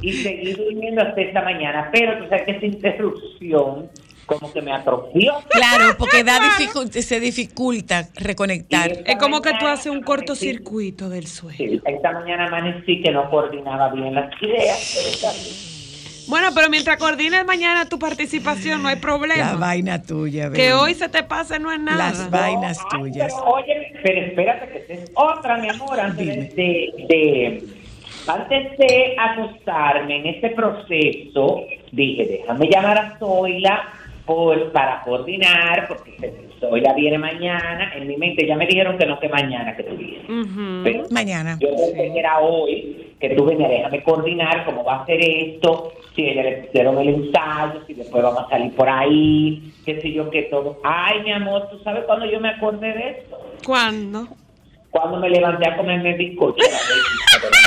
y 0.00 0.12
seguí 0.12 0.52
durmiendo 0.52 1.02
hasta 1.02 1.20
esta 1.20 1.42
mañana. 1.42 1.90
Pero 1.92 2.18
tú 2.18 2.24
sabes 2.28 2.44
que 2.44 2.50
esa 2.52 2.66
interrupción 2.66 3.90
como 4.26 4.52
que 4.52 4.60
me 4.60 4.72
atrofió. 4.72 5.32
Claro, 5.48 5.96
porque 5.98 6.22
da 6.22 6.38
dificu- 6.58 6.90
se 6.90 7.18
dificulta 7.20 8.08
reconectar. 8.14 8.90
Es 9.06 9.16
como 9.16 9.40
que 9.40 9.50
tú 9.58 9.66
haces 9.66 9.90
un 9.90 10.02
cortocircuito 10.02 11.08
del 11.08 11.26
sueño. 11.26 11.56
Sí, 11.56 11.80
esta 11.84 12.12
mañana 12.12 12.46
amanecí 12.46 13.00
que 13.00 13.10
no 13.10 13.28
coordinaba 13.30 13.90
bien 13.92 14.14
las 14.14 14.30
ideas. 14.42 14.94
pero 14.98 15.08
está 15.08 15.32
bien. 15.32 15.77
Bueno, 16.28 16.48
pero 16.54 16.68
mientras 16.68 16.98
coordines 16.98 17.44
mañana 17.46 17.88
tu 17.88 17.98
participación, 17.98 18.82
no 18.82 18.88
hay 18.88 18.96
La 18.96 19.00
problema. 19.00 19.52
vaina 19.54 20.02
tuya, 20.02 20.44
baby. 20.48 20.56
Que 20.58 20.72
hoy 20.74 20.94
se 20.94 21.08
te 21.08 21.22
pase 21.22 21.58
no 21.58 21.72
es 21.72 21.80
nada. 21.80 21.96
Las 22.10 22.30
vainas 22.30 22.78
tuyas. 22.90 23.32
Pero, 23.34 23.44
oye, 23.54 23.92
pero 24.02 24.20
espérate 24.26 24.84
que 24.86 24.92
es 24.94 25.10
otra, 25.14 25.56
mi 25.56 25.68
amor, 25.70 25.98
antes 25.98 26.54
de- 26.54 27.64
antes 28.26 28.76
de 28.78 29.16
acostarme 29.18 30.16
en 30.16 30.26
este 30.26 30.50
proceso, 30.50 31.64
dije, 31.92 32.26
déjame 32.42 32.68
llamar 32.70 32.98
a 32.98 33.18
Zoila 33.18 33.88
por, 34.28 34.72
para 34.72 35.02
coordinar, 35.04 35.88
porque 35.88 36.50
Zoila 36.60 36.92
viene 36.92 37.16
mañana, 37.16 37.94
en 37.96 38.06
mi 38.06 38.18
mente 38.18 38.46
ya 38.46 38.56
me 38.56 38.66
dijeron 38.66 38.98
que 38.98 39.06
no, 39.06 39.18
que 39.18 39.28
mañana 39.30 39.74
que 39.74 39.84
tú 39.84 39.96
vienes. 39.96 40.26
Pero 40.84 41.04
Mañana. 41.10 41.56
yo 41.58 41.70
pensé 41.70 42.12
que 42.12 42.18
era 42.18 42.38
hoy, 42.40 43.14
que 43.18 43.30
tú 43.30 43.46
venías, 43.46 43.70
déjame 43.70 44.02
coordinar 44.02 44.66
cómo 44.66 44.84
va 44.84 45.02
a 45.02 45.06
ser 45.06 45.18
esto, 45.22 45.92
si 46.14 46.28
ella 46.28 46.42
le 46.42 46.56
pusieron 46.58 46.98
el 46.98 47.08
ensayo, 47.08 47.80
si 47.86 47.94
después 47.94 48.22
vamos 48.22 48.44
a 48.44 48.50
salir 48.50 48.74
por 48.74 48.90
ahí, 48.90 49.72
qué 49.86 49.98
sé 50.02 50.12
yo, 50.12 50.28
qué 50.28 50.42
todo. 50.42 50.78
Ay, 50.84 51.22
mi 51.22 51.32
amor, 51.32 51.66
¿tú 51.70 51.78
sabes 51.78 52.04
cuándo 52.04 52.26
yo 52.26 52.38
me 52.38 52.50
acordé 52.50 52.92
de 52.92 53.08
esto? 53.10 53.38
¿Cuándo? 53.64 54.28
Cuando 54.90 55.18
me 55.18 55.28
levanté 55.28 55.68
a 55.68 55.76
comerme 55.76 56.14
bizcocho. 56.14 56.64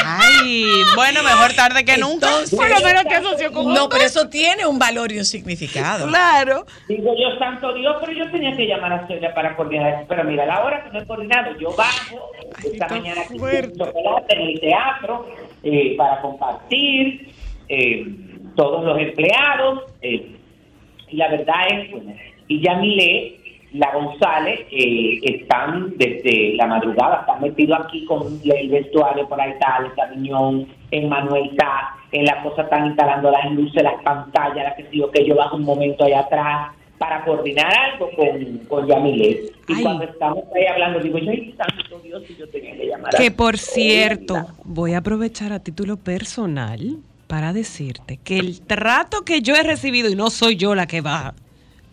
Ay, 0.04 0.82
bueno, 0.96 1.22
mejor 1.24 1.54
tarde 1.54 1.86
que 1.86 1.98
nunca. 1.98 2.28
Entonces, 2.28 2.58
Por 2.58 2.70
lo 2.70 2.82
menos 2.82 3.04
te 3.06 3.16
asoció 3.16 3.52
con 3.52 3.74
no, 3.74 3.88
pero 3.90 4.04
eso 4.04 4.28
tiene 4.28 4.66
un 4.66 4.80
valor 4.80 5.12
y 5.12 5.20
un 5.20 5.26
significado. 5.26 6.08
Claro. 6.08 6.66
Digo 6.88 7.14
yo, 7.16 7.38
santo 7.38 7.74
Dios, 7.74 7.96
pero 8.00 8.12
yo 8.12 8.32
tenía 8.32 8.56
que 8.56 8.66
llamar 8.66 8.94
a 8.94 9.08
Celia 9.08 9.34
para 9.34 9.56
coordinar 9.56 9.94
eso. 9.94 10.06
Pero 10.10 10.24
mira, 10.24 10.46
la 10.46 10.64
hora 10.64 10.84
que 10.84 10.90
no 10.92 11.00
he 11.00 11.06
coordinado, 11.06 11.58
yo 11.60 11.74
bajo 11.76 12.32
esta 12.64 12.88
mañana 12.88 13.22
aquí 13.22 13.38
chocolate 13.38 14.36
en 14.36 14.42
el 14.42 14.60
teatro 14.60 15.28
eh, 15.64 15.96
para 15.98 16.22
compartir 16.22 17.30
eh, 17.70 18.06
todos 18.56 18.84
los 18.84 19.00
empleados. 19.00 19.84
eh, 20.02 20.38
y 21.12 21.18
la 21.18 21.28
verdad 21.28 21.56
es, 21.70 21.92
bueno, 21.92 22.16
y 22.48 22.62
Yamile, 22.62 23.41
la 23.74 23.92
González, 23.94 24.62
eh, 24.72 25.20
están 25.24 25.94
desde 25.96 26.56
la 26.56 26.68
madrugada, 26.68 27.22
están 27.22 27.42
metidos 27.42 27.80
aquí 27.80 28.04
con 28.06 28.22
el 28.44 28.70
vestuario 28.70 29.28
por 29.28 29.40
ahí 29.40 29.54
tal, 29.60 29.86
el 29.86 29.94
camión, 29.94 30.68
en 30.92 31.10
Manuel 31.10 31.50
está, 31.52 31.96
en 32.12 32.26
la 32.26 32.44
cosa 32.44 32.64
están 32.64 32.88
instalando 32.88 33.32
las 33.32 33.50
luces, 33.52 33.82
las 33.82 34.02
pantallas, 34.04 34.66
las 34.66 34.76
que 34.76 34.84
digo 34.92 35.10
que 35.12 35.26
yo 35.26 35.36
bajo 35.36 35.56
un 35.56 35.64
momento 35.64 36.04
allá 36.04 36.20
atrás 36.20 36.72
para 36.98 37.24
coordinar 37.24 37.74
algo 37.74 38.10
con, 38.16 38.58
con 38.68 38.88
Yamile. 38.88 39.52
Y 39.68 39.74
Ay. 39.74 39.84
cuando 39.84 40.04
estamos 40.04 40.44
ahí 40.54 40.66
hablando, 40.66 41.00
digo, 41.00 41.18
yo, 41.18 41.32
santo 41.58 42.00
Dios, 42.04 42.24
si 42.28 42.36
yo 42.36 42.48
tenía 42.50 42.76
que 42.76 42.88
llamar 42.88 43.16
a 43.16 43.18
Que 43.18 43.32
por 43.32 43.58
Zoila". 43.58 43.74
cierto, 43.74 44.48
voy 44.66 44.94
a 44.94 45.00
aprovechar 45.00 45.54
a 45.54 45.60
título 45.60 45.98
personal 45.98 46.98
para 47.28 47.54
decirte 47.54 48.20
que 48.24 48.38
el 48.38 48.62
trato 48.62 49.22
que 49.22 49.42
yo 49.42 49.56
he 49.56 49.64
recibido, 49.64 50.10
y 50.10 50.16
no 50.16 50.30
soy 50.30 50.58
yo 50.58 50.76
la 50.76 50.86
que 50.86 51.00
va, 51.00 51.34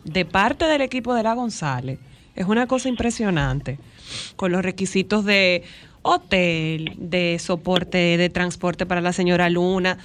de 0.04 0.24
parte 0.24 0.64
del 0.66 0.80
equipo 0.80 1.14
de 1.14 1.22
la 1.22 1.34
González, 1.34 1.98
es 2.34 2.46
una 2.46 2.66
cosa 2.66 2.88
impresionante. 2.88 3.78
Con 4.36 4.52
los 4.52 4.62
requisitos 4.62 5.24
de 5.24 5.64
hotel, 6.02 6.94
de 6.96 7.38
soporte, 7.38 8.16
de 8.16 8.30
transporte 8.30 8.86
para 8.86 9.00
la 9.00 9.12
señora 9.12 9.50
Luna, 9.50 9.98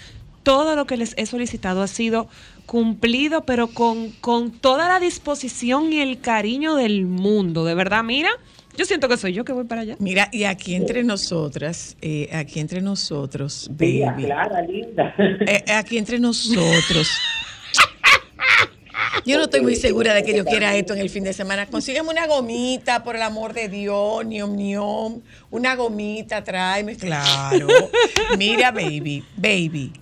todo 0.44 0.76
lo 0.76 0.86
que 0.86 0.98
les 0.98 1.14
he 1.18 1.26
solicitado 1.26 1.82
ha 1.82 1.88
sido 1.88 2.28
cumplido, 2.66 3.46
pero 3.46 3.68
con, 3.68 4.12
con 4.22 4.52
toda 4.52 4.90
la 4.90 5.00
disposición 5.00 5.94
y 5.94 6.00
el 6.00 6.20
cariño 6.20 6.76
del 6.76 7.06
mundo. 7.06 7.66
De 7.66 7.76
verdad, 7.76 8.04
mira, 8.04 8.30
yo 8.76 8.86
siento 8.86 9.08
que 9.08 9.18
soy 9.18 9.34
yo 9.34 9.46
que 9.46 9.54
voy 9.54 9.66
para 9.66 9.82
allá. 9.82 9.96
Mira, 10.00 10.30
y 10.32 10.44
aquí 10.44 10.76
entre 10.76 11.04
nosotras, 11.04 11.96
eh, 12.02 12.30
aquí 12.34 12.60
entre 12.60 12.82
nosotros, 12.82 13.70
baby. 13.72 14.26
Clara, 14.26 14.62
linda. 14.62 15.14
Eh, 15.18 15.64
aquí 15.72 15.98
entre 15.98 16.20
nosotros. 16.20 17.08
Yo 19.25 19.38
no 19.38 19.44
estoy 19.44 19.62
muy 19.62 19.75
segura 19.75 20.13
de 20.13 20.24
que 20.24 20.36
yo 20.36 20.44
quiera 20.44 20.75
esto 20.75 20.94
en 20.94 21.00
el 21.00 21.10
fin 21.10 21.24
de 21.24 21.34
semana. 21.34 21.65
Consígueme 21.68 22.10
una 22.10 22.27
gomita, 22.27 23.03
por 23.03 23.15
el 23.15 23.22
amor 23.22 23.53
de 23.53 23.70
Dios, 23.70 24.25
niom, 24.25 24.56
niom. 24.56 25.22
Una 25.50 25.75
gomita, 25.75 26.44
tráeme, 26.44 26.98
claro. 26.98 27.68
Mira, 28.38 28.72
baby, 28.72 29.24
baby. 29.38 29.94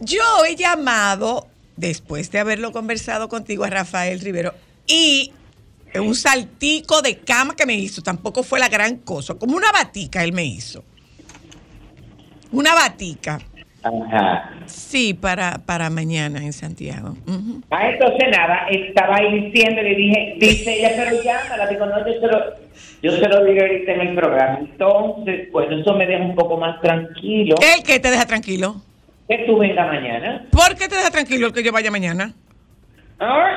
Yo 0.00 0.44
he 0.44 0.54
llamado, 0.54 1.48
después 1.76 2.30
de 2.30 2.38
haberlo 2.38 2.72
conversado 2.72 3.28
contigo, 3.28 3.64
a 3.64 3.70
Rafael 3.70 4.20
Rivero, 4.20 4.54
y 4.86 5.32
un 5.94 6.14
saltico 6.14 7.02
de 7.02 7.18
cama 7.18 7.56
que 7.56 7.66
me 7.66 7.74
hizo. 7.74 8.02
Tampoco 8.02 8.42
fue 8.42 8.60
la 8.60 8.68
gran 8.68 8.98
cosa. 8.98 9.34
Como 9.34 9.56
una 9.56 9.72
batica 9.72 10.22
él 10.24 10.32
me 10.32 10.44
hizo. 10.44 10.84
Una 12.52 12.74
batica. 12.74 13.40
Ajá. 13.82 14.50
Sí, 14.66 15.12
para, 15.14 15.58
para 15.66 15.90
mañana 15.90 16.38
en 16.42 16.52
Santiago. 16.52 17.16
Ujú. 17.26 17.62
Ah, 17.70 17.88
entonces 17.90 18.28
nada, 18.30 18.66
estaba 18.70 19.16
ahí 19.16 19.40
diciendo, 19.40 19.82
le 19.82 19.94
dije, 19.94 20.34
dice 20.38 20.78
ella, 20.78 20.92
pero 20.96 21.22
llámala, 21.22 21.66
digo, 21.66 21.86
no, 21.86 21.98
yo 22.06 22.20
se 22.20 22.26
lo, 22.26 22.38
yo 23.02 23.10
se 23.12 23.28
lo 23.28 23.44
diré 23.44 23.60
ahorita 23.62 23.92
en 23.92 24.00
el 24.00 24.14
programa. 24.14 24.58
Entonces, 24.60 25.48
pues 25.50 25.68
eso 25.70 25.94
me 25.94 26.06
deja 26.06 26.22
un 26.24 26.34
poco 26.36 26.56
más 26.58 26.80
tranquilo 26.80 27.56
¿El 27.76 27.82
que 27.82 27.98
te 27.98 28.10
deja 28.10 28.26
tranquilo? 28.26 28.76
que 29.28 29.38
tú 29.46 29.56
venga 29.58 29.86
mañana. 29.86 30.44
¿Por 30.50 30.76
qué 30.76 30.88
te 30.88 30.96
deja 30.96 31.10
tranquilo 31.10 31.46
el 31.48 31.52
que 31.52 31.62
yo 31.62 31.72
vaya 31.72 31.90
mañana? 31.90 32.32
Ah, 33.18 33.56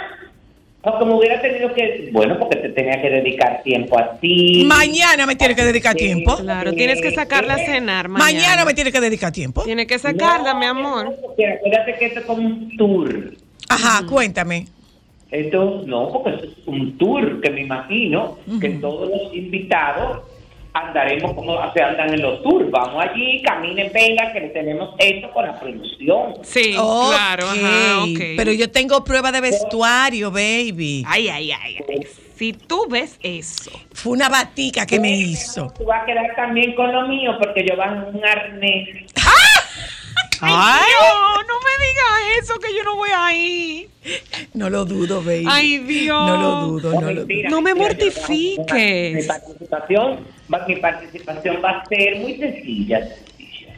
O 0.87 0.99
como 0.99 1.17
hubiera 1.17 1.41
tenido 1.41 1.73
que, 1.73 2.09
bueno, 2.11 2.37
porque 2.39 2.57
te 2.57 2.69
tenía 2.69 3.01
que 3.01 3.09
dedicar 3.09 3.63
tiempo 3.63 3.97
a 3.97 4.11
ti. 4.19 4.63
Mañana 4.67 5.25
me 5.25 5.35
tiene 5.35 5.55
que 5.55 5.63
dedicar 5.63 5.93
Sí. 5.93 6.05
tiempo. 6.05 6.37
Claro, 6.37 6.73
tienes 6.73 7.01
que 7.01 7.11
sacarla 7.11 7.55
a 7.55 7.57
cenar 7.57 8.07
mañana. 8.07 8.31
Mañana 8.39 8.65
me 8.65 8.73
tiene 8.75 8.91
que 8.91 9.01
dedicar 9.01 9.31
tiempo. 9.31 9.63
Tienes 9.63 9.87
que 9.87 9.97
sacarla, 9.97 10.53
No, 10.53 10.59
mi 10.59 10.65
amor. 10.67 11.15
porque 11.23 11.47
acuérdate 11.47 11.95
que 11.97 12.05
esto 12.05 12.19
es 12.19 12.25
como 12.27 12.45
un 12.47 12.77
tour. 12.77 13.33
Ajá, 13.67 14.05
cuéntame. 14.07 14.67
Esto 15.31 15.81
no, 15.87 16.09
porque 16.11 16.29
esto 16.35 16.45
es 16.61 16.67
un 16.67 16.97
tour 16.99 17.41
que 17.41 17.49
me 17.49 17.61
imagino 17.61 18.37
que 18.61 18.69
todos 18.69 19.09
los 19.09 19.33
invitados 19.35 20.21
andaremos 20.75 21.33
como 21.33 21.57
se 21.73 21.81
andan 21.81 22.13
en 22.13 22.21
los 22.21 22.43
tours. 22.43 22.69
Vamos 22.69 23.03
allí, 23.03 23.41
caminen, 23.41 23.91
venga, 23.93 24.31
que 24.33 24.41
le 24.41 24.49
tenemos 24.49 24.93
esto 24.99 25.31
con 25.31 25.45
la 25.45 25.59
producción. 25.59 26.35
Sí, 26.43 26.73
claro, 26.73 27.47
ajá. 27.47 28.03
Pero 28.37 28.51
yo 28.51 28.69
tengo 28.69 29.03
prueba 29.03 29.31
de 29.31 29.41
vestuario, 29.41 30.29
baby. 30.31 31.03
Ay, 31.07 31.29
ay, 31.29 31.51
ay, 31.51 31.77
ay. 31.87 32.07
Si 32.35 32.51
tú 32.51 32.85
ves 32.89 33.17
eso. 33.23 33.71
Fue 33.93 34.11
una 34.11 34.27
batica 34.27 34.85
que 34.85 34.99
me 34.99 35.11
hizo. 35.11 35.71
Tú 35.77 35.85
vas 35.85 36.03
a 36.03 36.05
quedar 36.05 36.35
también 36.35 36.75
con 36.75 36.91
lo 36.91 37.07
mío 37.07 37.31
porque 37.39 37.65
yo 37.65 37.77
van 37.77 38.13
un 38.13 38.25
arnés. 38.25 39.05
Ay, 40.41 40.81
no, 41.01 41.35
no 41.43 41.59
me 41.61 41.85
digas 41.85 42.43
eso 42.43 42.59
que 42.59 42.75
yo 42.75 42.83
no 42.83 42.97
voy 42.97 43.09
ahí. 43.15 43.89
No 44.53 44.69
lo 44.69 44.83
dudo, 44.83 45.23
baby. 45.23 45.45
Ay, 45.47 45.77
Dios. 45.79 46.27
No 46.27 46.37
lo 46.37 46.61
dudo, 46.67 46.99
no 46.99 47.11
lo 47.11 47.25
dudo. 47.25 47.49
No 47.49 47.61
me 47.61 47.73
mortifiques. 47.73 49.15
Mi 49.15 49.23
participación, 49.23 50.19
va- 50.53 50.65
mi 50.67 50.75
participación 50.77 51.57
va 51.63 51.69
a 51.81 51.85
ser 51.85 52.17
muy 52.19 52.37
sencilla. 52.37 52.99
sencilla. 53.07 53.73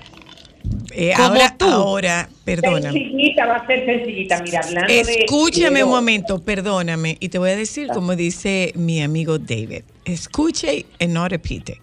Eh, 0.91 1.13
Como 1.15 1.27
ahora, 1.29 1.55
tú. 1.57 1.65
ahora, 1.65 2.29
perdóname. 2.43 2.99
Sencillita, 2.99 3.45
va 3.45 3.55
a 3.57 3.67
ser 3.67 3.85
sencillita. 3.85 4.41
Mira, 4.41 4.61
hablando 4.63 4.93
de... 4.93 5.01
Escúchame 5.01 5.83
un 5.83 5.89
momento, 5.89 6.39
perdóname. 6.43 7.17
Y 7.19 7.29
te 7.29 7.37
voy 7.39 7.51
a 7.51 7.55
decir, 7.55 7.87
como 7.89 8.15
dice 8.15 8.71
mi 8.75 9.01
amigo 9.01 9.37
David, 9.37 9.83
escuche 10.05 10.85
y 10.99 11.07
no 11.07 11.27
repite. 11.27 11.81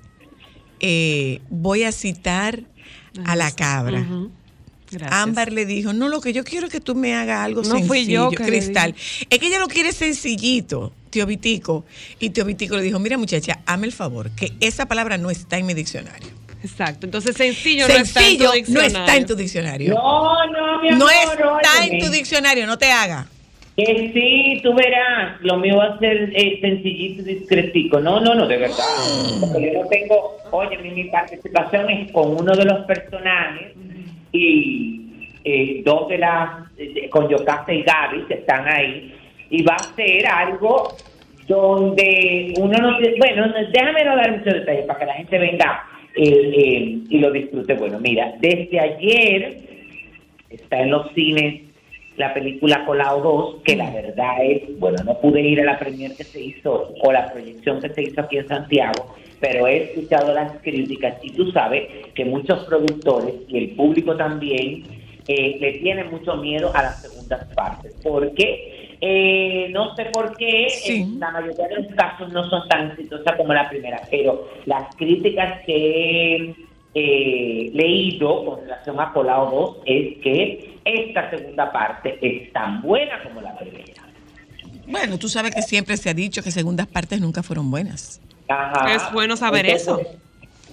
Eh, 0.80 1.40
voy 1.48 1.84
a 1.84 1.92
citar 1.92 2.60
a 3.24 3.36
la 3.36 3.50
cabra. 3.52 4.04
Gracias. 4.94 5.20
Ámbar 5.20 5.52
le 5.52 5.66
dijo, 5.66 5.92
no, 5.92 6.08
lo 6.08 6.20
que 6.20 6.32
yo 6.32 6.44
quiero 6.44 6.66
es 6.66 6.72
que 6.72 6.80
tú 6.80 6.94
me 6.94 7.14
hagas 7.14 7.40
algo 7.44 7.62
No 7.62 7.70
sencillo, 7.70 7.88
fui 7.88 8.06
yo 8.06 8.30
que 8.30 8.44
le 8.44 8.48
Cristal. 8.48 8.94
Es 9.28 9.38
que 9.38 9.46
ella 9.46 9.58
lo 9.58 9.68
quiere 9.68 9.92
sencillito, 9.92 10.92
tío 11.10 11.26
Vitico. 11.26 11.84
Y 12.18 12.30
tío 12.30 12.44
Vitico 12.44 12.76
le 12.76 12.82
dijo, 12.82 12.98
mira 12.98 13.18
muchacha, 13.18 13.60
hazme 13.66 13.86
el 13.86 13.92
favor, 13.92 14.30
que 14.30 14.52
esa 14.60 14.86
palabra 14.86 15.18
no 15.18 15.30
está 15.30 15.58
en 15.58 15.66
mi 15.66 15.74
diccionario. 15.74 16.28
Exacto. 16.62 17.04
Entonces, 17.06 17.36
sencillo, 17.36 17.86
Sencillo 17.86 17.98
no 17.98 18.02
está 18.02 18.26
en 18.26 18.38
tu 18.38 18.44
no 18.44 18.52
diccionario. 18.52 18.98
está 18.98 19.16
en 19.16 19.26
tu 19.26 19.34
diccionario. 19.36 19.94
No, 19.94 20.46
no, 20.46 20.82
mi 20.82 20.88
amor. 20.88 20.98
No 20.98 21.10
está 21.10 21.84
en 21.84 21.98
tu 22.00 22.10
diccionario, 22.10 22.66
no 22.66 22.78
te 22.78 22.90
haga. 22.90 23.26
Que 23.76 24.12
sí, 24.14 24.60
tú 24.62 24.72
verás, 24.72 25.40
lo 25.40 25.58
mío 25.58 25.76
va 25.76 25.96
a 25.96 25.98
ser 25.98 26.30
eh, 26.34 26.58
sencillito 26.60 27.22
y 27.22 27.34
discretico. 27.34 28.00
No, 28.00 28.20
no, 28.20 28.34
no, 28.34 28.46
de 28.46 28.56
verdad. 28.56 28.76
Porque 29.40 29.72
yo 29.74 29.82
no 29.82 29.88
tengo, 29.88 30.36
oye, 30.52 30.78
mi, 30.78 30.90
mi 30.92 31.04
participación 31.10 31.90
es 31.90 32.12
con 32.12 32.36
uno 32.36 32.54
de 32.54 32.64
los 32.64 32.86
personajes 32.86 33.76
y 34.34 35.00
eh, 35.44 35.82
dos 35.84 36.08
de 36.08 36.18
las, 36.18 36.50
eh, 36.78 37.08
con 37.08 37.28
Yocasta 37.28 37.72
y 37.72 37.82
Gaby, 37.82 38.22
que 38.26 38.34
están 38.34 38.66
ahí, 38.68 39.14
y 39.50 39.62
va 39.62 39.74
a 39.76 39.94
ser 39.94 40.26
algo 40.26 40.88
donde 41.46 42.54
uno 42.58 42.78
no 42.78 42.96
tiene, 42.98 43.16
bueno, 43.18 43.46
no- 43.46 43.54
déjame 43.72 44.04
no 44.04 44.16
dar 44.16 44.30
muchos 44.38 44.54
detalles 44.54 44.86
para 44.86 44.98
que 45.00 45.06
la 45.06 45.14
gente 45.14 45.38
venga 45.38 45.84
eh, 46.16 46.52
eh, 46.56 46.98
y 47.10 47.18
lo 47.18 47.30
disfrute. 47.30 47.74
Bueno, 47.74 47.98
mira, 48.00 48.34
desde 48.40 48.80
ayer 48.80 49.56
está 50.50 50.80
en 50.80 50.90
los 50.90 51.10
cines 51.12 51.62
la 52.16 52.32
película 52.32 52.84
Colado 52.86 53.20
2, 53.20 53.62
que 53.64 53.74
la 53.76 53.90
verdad 53.90 54.36
es, 54.44 54.78
bueno, 54.78 54.98
no 55.04 55.18
pude 55.20 55.40
ir 55.42 55.60
a 55.60 55.64
la 55.64 55.78
premier 55.78 56.12
que 56.16 56.22
se 56.24 56.40
hizo 56.40 56.94
o 57.02 57.12
la 57.12 57.32
proyección 57.32 57.80
que 57.80 57.88
se 57.90 58.02
hizo 58.02 58.20
aquí 58.20 58.38
en 58.38 58.46
Santiago, 58.48 59.16
pero 59.44 59.66
he 59.66 59.84
escuchado 59.84 60.32
las 60.32 60.52
críticas 60.62 61.16
y 61.22 61.30
tú 61.32 61.50
sabes 61.52 61.86
que 62.14 62.24
muchos 62.24 62.64
productores 62.64 63.34
y 63.46 63.58
el 63.58 63.70
público 63.72 64.16
también 64.16 64.84
eh, 65.28 65.58
le 65.60 65.72
tienen 65.80 66.10
mucho 66.10 66.36
miedo 66.36 66.70
a 66.74 66.82
las 66.84 67.02
segundas 67.02 67.44
partes, 67.54 67.94
porque 68.02 68.96
eh, 69.02 69.68
no 69.70 69.94
sé 69.96 70.06
por 70.06 70.34
qué 70.38 70.68
Sí. 70.70 71.02
en 71.02 71.20
la 71.20 71.30
mayoría 71.30 71.68
de 71.68 71.82
los 71.82 71.94
casos 71.94 72.32
no 72.32 72.48
son 72.48 72.66
tan 72.68 72.92
exitosas 72.92 73.36
como 73.36 73.52
la 73.52 73.68
primera, 73.68 74.00
pero 74.10 74.48
las 74.64 74.96
críticas 74.96 75.60
que 75.66 76.36
he 76.36 76.54
eh, 76.94 77.70
leído 77.74 78.46
con 78.46 78.60
relación 78.62 78.98
a 78.98 79.12
Colado 79.12 79.50
2 79.50 79.76
es 79.84 80.22
que 80.22 80.78
esta 80.86 81.28
segunda 81.28 81.70
parte 81.70 82.18
es 82.22 82.50
tan 82.54 82.80
buena 82.80 83.22
como 83.22 83.42
la 83.42 83.54
primera. 83.58 84.04
Bueno, 84.86 85.18
tú 85.18 85.28
sabes 85.28 85.54
que 85.54 85.62
siempre 85.62 85.98
se 85.98 86.08
ha 86.08 86.14
dicho 86.14 86.42
que 86.42 86.50
segundas 86.50 86.86
partes 86.86 87.20
nunca 87.20 87.42
fueron 87.42 87.70
buenas. 87.70 88.22
Ajá. 88.48 88.94
Es 88.94 89.12
bueno 89.12 89.36
saber 89.36 89.66
Entonces, 89.66 90.18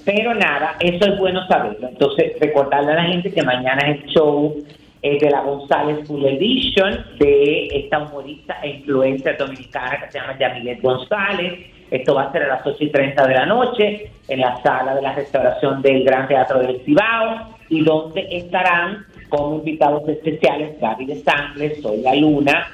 Pero 0.05 0.33
nada, 0.33 0.75
eso 0.79 1.05
es 1.05 1.17
bueno 1.17 1.45
saberlo. 1.47 1.87
Entonces, 1.87 2.33
recordarle 2.39 2.91
a 2.91 2.95
la 2.95 3.03
gente 3.03 3.31
que 3.31 3.43
mañana 3.43 3.81
es 3.87 4.03
el 4.03 4.09
show 4.09 4.63
eh, 5.03 5.17
de 5.19 5.31
la 5.31 5.41
González 5.41 6.07
Full 6.07 6.23
Edition 6.25 7.05
de 7.17 7.67
esta 7.73 7.99
humorista 7.99 8.57
e 8.61 8.69
influencer 8.69 9.37
dominicana 9.37 9.99
que 9.99 10.11
se 10.11 10.19
llama 10.19 10.37
Yamilet 10.37 10.81
González. 10.81 11.71
Esto 11.89 12.15
va 12.15 12.23
a 12.23 12.31
ser 12.31 12.43
a 12.43 12.47
las 12.47 12.65
8 12.65 12.77
y 12.83 12.89
30 12.89 13.27
de 13.27 13.33
la 13.33 13.45
noche 13.45 14.11
en 14.27 14.39
la 14.39 14.61
sala 14.61 14.95
de 14.95 15.01
la 15.01 15.13
restauración 15.13 15.81
del 15.81 16.03
Gran 16.03 16.27
Teatro 16.27 16.59
del 16.59 16.81
Cibao 16.85 17.57
y 17.69 17.83
donde 17.83 18.27
estarán 18.31 19.05
como 19.29 19.55
invitados 19.55 20.07
especiales 20.07 20.79
Gaby 20.79 21.05
de 21.05 21.23
Sangre, 21.23 21.81
Soy 21.81 22.01
la 22.01 22.13
Luna, 22.15 22.67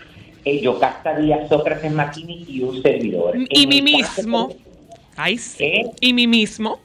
eh, 0.43 0.59
Yocasta 0.59 1.17
Díaz, 1.17 1.47
Sócrates 1.47 1.91
Maquini 1.91 2.45
y 2.47 2.61
un 2.61 2.81
servidor. 2.81 3.37
Y 3.37 3.63
En 3.63 3.87
el 3.87 4.01
caso 4.01 4.49
Ay, 5.17 5.37
sí. 5.37 5.65
¿Eh? 5.65 5.85
Y 5.99 6.13
mí 6.13 6.27
mismo. 6.27 6.79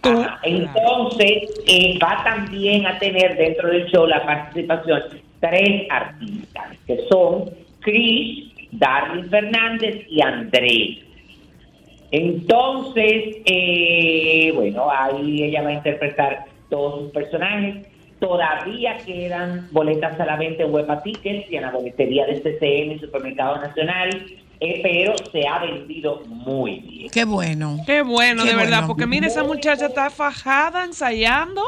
Tú. 0.00 0.10
Ajá, 0.10 0.38
entonces, 0.44 1.50
eh, 1.66 1.98
va 2.02 2.22
también 2.24 2.86
a 2.86 2.98
tener 2.98 3.36
dentro 3.36 3.68
del 3.68 3.86
show 3.86 4.06
la 4.06 4.24
participación 4.24 5.02
tres 5.40 5.86
artistas, 5.90 6.76
que 6.86 6.98
son 7.08 7.50
Chris, 7.80 8.52
Darwin 8.72 9.28
Fernández 9.28 10.06
y 10.08 10.22
Andrés. 10.22 10.98
Entonces, 12.10 13.36
eh, 13.44 14.52
bueno, 14.54 14.88
ahí 14.90 15.42
ella 15.42 15.62
va 15.62 15.70
a 15.70 15.72
interpretar 15.74 16.44
todos 16.70 17.02
sus 17.02 17.12
personajes. 17.12 17.86
Todavía 18.20 18.96
quedan 19.04 19.68
boletas 19.72 20.18
a 20.18 20.24
la 20.24 20.36
venta 20.36 20.62
en 20.62 20.72
Huepa 20.72 21.02
Tickets 21.02 21.50
y 21.50 21.56
en 21.56 21.62
la 21.62 21.72
boletería 21.72 22.26
de 22.26 22.40
CCM 22.40 22.92
y 22.92 22.98
Supermercado 23.00 23.56
Nacional, 23.56 24.26
pero 24.60 25.14
se 25.32 25.46
ha 25.46 25.58
vendido 25.60 26.22
muy 26.26 26.80
bien. 26.80 27.10
Qué 27.10 27.24
bueno. 27.24 27.80
Qué 27.86 28.02
bueno, 28.02 28.42
Qué 28.44 28.50
de 28.50 28.56
verdad, 28.56 28.78
bueno. 28.78 28.86
porque 28.88 29.06
mire, 29.06 29.26
esa 29.26 29.44
muchacha 29.44 29.86
está 29.86 30.10
fajada 30.10 30.84
ensayando 30.84 31.62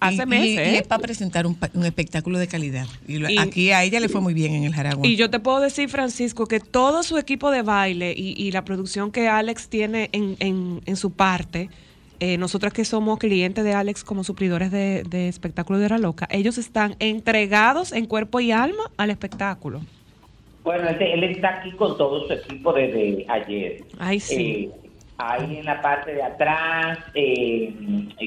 hace 0.00 0.22
Y- 0.22 0.26
meses. 0.26 0.46
Y, 0.48 0.58
¿eh? 0.58 0.78
es 0.78 0.86
para 0.86 1.00
presentar 1.02 1.46
un, 1.46 1.56
un 1.74 1.84
espectáculo 1.86 2.38
de 2.38 2.46
calidad. 2.48 2.86
Y, 3.08 3.18
lo- 3.18 3.30
Y- 3.30 3.38
aquí 3.38 3.70
a 3.70 3.82
ella 3.82 3.98
le 4.00 4.08
fue 4.08 4.20
muy 4.20 4.34
bien 4.34 4.54
en 4.54 4.64
el 4.64 4.74
Jaragua. 4.74 5.06
Y 5.06 5.16
yo 5.16 5.30
te 5.30 5.40
puedo 5.40 5.60
decir, 5.60 5.88
Francisco, 5.88 6.46
que 6.46 6.60
todo 6.60 7.02
su 7.02 7.16
equipo 7.18 7.50
de 7.50 7.62
baile 7.62 8.12
y, 8.16 8.34
y 8.36 8.50
la 8.52 8.64
producción 8.64 9.10
que 9.10 9.28
Alex 9.28 9.68
tiene 9.68 10.10
en, 10.12 10.36
en- 10.40 10.82
en 10.84 10.96
su 10.96 11.12
parte, 11.12 11.70
eh, 12.20 12.38
nosotras 12.38 12.72
que 12.72 12.84
somos 12.84 13.18
clientes 13.18 13.62
de 13.64 13.74
Alex 13.74 14.02
como 14.04 14.24
suplidores 14.24 14.70
de, 14.70 15.02
de 15.08 15.28
espectáculo 15.28 15.78
de 15.78 15.84
Era 15.86 15.98
Loca, 15.98 16.26
ellos 16.30 16.56
están 16.58 16.96
entregados 16.98 17.92
en 17.92 18.06
cuerpo 18.06 18.40
y 18.40 18.52
alma 18.52 18.90
al 18.96 19.10
espectáculo. 19.10 19.82
Bueno, 20.66 20.88
él, 20.88 21.00
él 21.00 21.22
está 21.22 21.60
aquí 21.60 21.70
con 21.70 21.96
todo 21.96 22.26
su 22.26 22.32
equipo 22.32 22.72
desde 22.72 23.24
ayer. 23.28 23.84
Ay, 24.00 24.18
sí. 24.18 24.68
Eh, 24.74 24.90
ahí 25.16 25.58
en 25.58 25.64
la 25.64 25.80
parte 25.80 26.12
de 26.12 26.22
atrás, 26.24 26.98
eh, 27.14 27.72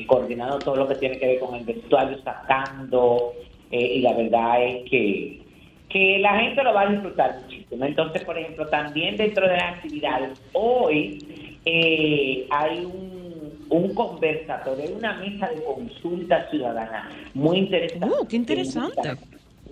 coordinando 0.07 0.57
todo 0.59 0.77
lo 0.77 0.87
que 0.87 0.95
tiene 0.95 1.19
que 1.19 1.27
ver 1.27 1.39
con 1.39 1.53
el 1.53 1.65
vestuario, 1.65 2.17
sacando, 2.23 3.33
eh, 3.71 3.95
y 3.95 3.99
la 3.99 4.13
verdad 4.13 4.63
es 4.63 4.89
que, 4.89 5.41
que 5.89 6.19
la 6.19 6.39
gente 6.39 6.63
lo 6.63 6.73
va 6.73 6.83
a 6.83 6.91
disfrutar 6.91 7.41
muchísimo. 7.43 7.83
Entonces, 7.83 8.23
por 8.23 8.37
ejemplo, 8.37 8.65
también 8.67 9.17
dentro 9.17 9.45
de 9.45 9.57
las 9.57 9.75
actividades, 9.75 10.41
hoy 10.53 11.19
eh, 11.65 12.47
hay 12.51 12.85
un, 12.85 13.67
un 13.69 13.93
conversatorio, 13.93 14.95
una 14.95 15.13
mesa 15.15 15.49
de 15.49 15.61
consulta 15.61 16.49
ciudadana 16.49 17.11
muy 17.33 17.57
interesante. 17.57 18.07
Uh, 18.07 18.25
qué 18.25 18.37
interesante. 18.37 19.17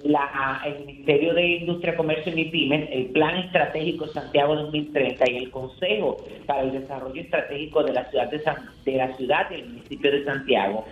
La, 0.08 0.62
el 0.66 0.86
Ministerio 0.86 1.34
de 1.34 1.46
Industria, 1.48 1.96
Comercio 1.98 2.32
y 2.32 2.36
MIPIMES, 2.36 2.90
el 2.92 3.06
Plan 3.08 3.38
Estratégico 3.38 4.08
Santiago 4.14 4.56
2030 4.56 5.30
y 5.30 5.38
el 5.38 5.52
Consejo 5.52 6.26
para 6.46 6.62
el 6.62 6.72
Desarrollo 6.72 7.22
Estratégico 7.22 7.84
de 7.84 7.94
la 7.94 8.10
ciudad 8.10 8.30
de, 8.32 8.42
San- 8.44 8.70
de 8.86 8.94
la 8.94 9.16
ciudad 9.18 9.48
y 9.52 9.56
el 9.56 9.70
municipio 9.70 10.12
de 10.12 10.24
Santiago. 10.24 10.86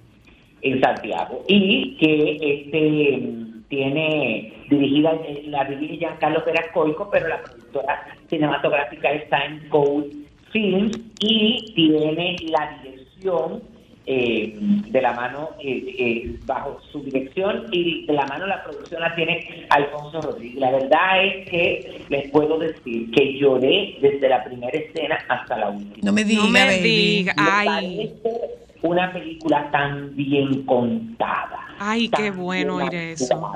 en 0.72 0.80
Santiago. 0.80 1.42
Y 1.48 1.96
que 1.96 2.36
este 2.40 3.20
tiene 3.68 4.52
dirigida, 4.70 5.12
la 5.46 5.64
dirige 5.64 5.96
Giancarlo 5.96 6.42
Veracruz, 6.44 6.96
pero 7.10 7.28
la 7.28 7.42
productora 7.42 8.06
cinematográfica 8.28 9.10
está 9.12 9.44
en 9.44 9.68
Code 9.68 10.08
Films 10.52 10.98
y 11.20 11.72
tiene 11.74 12.36
la 12.50 12.80
dirección 12.82 13.62
eh, 14.08 14.54
de 14.56 15.02
la 15.02 15.12
mano 15.14 15.50
eh, 15.60 15.82
eh, 15.98 16.36
bajo 16.46 16.78
su 16.92 17.02
dirección 17.02 17.66
y 17.72 18.06
de 18.06 18.12
la 18.12 18.24
mano 18.26 18.46
la 18.46 18.62
producción 18.62 19.00
la 19.00 19.12
tiene 19.16 19.66
Alfonso 19.70 20.20
Rodríguez. 20.20 20.60
La 20.60 20.70
verdad 20.70 21.24
es 21.24 21.50
que 21.50 22.00
les 22.08 22.30
puedo 22.30 22.56
decir 22.58 23.10
que 23.10 23.36
lloré 23.36 23.96
desde 24.00 24.28
la 24.28 24.44
primera 24.44 24.78
escena 24.78 25.18
hasta 25.28 25.58
la 25.58 25.70
última. 25.70 25.96
No 26.04 26.12
me 26.12 26.22
diga, 26.22 26.42
No 26.44 26.50
me 26.50 26.64
baby. 26.66 26.82
diga. 26.82 27.34
Me 27.36 27.42
Ay. 27.50 27.66
parece 27.66 28.65
una 28.82 29.12
película 29.12 29.70
tan 29.70 30.14
bien 30.14 30.64
contada. 30.64 31.66
Ay, 31.78 32.08
qué 32.08 32.30
bueno 32.30 32.76
oír 32.76 32.94
eso. 32.94 33.52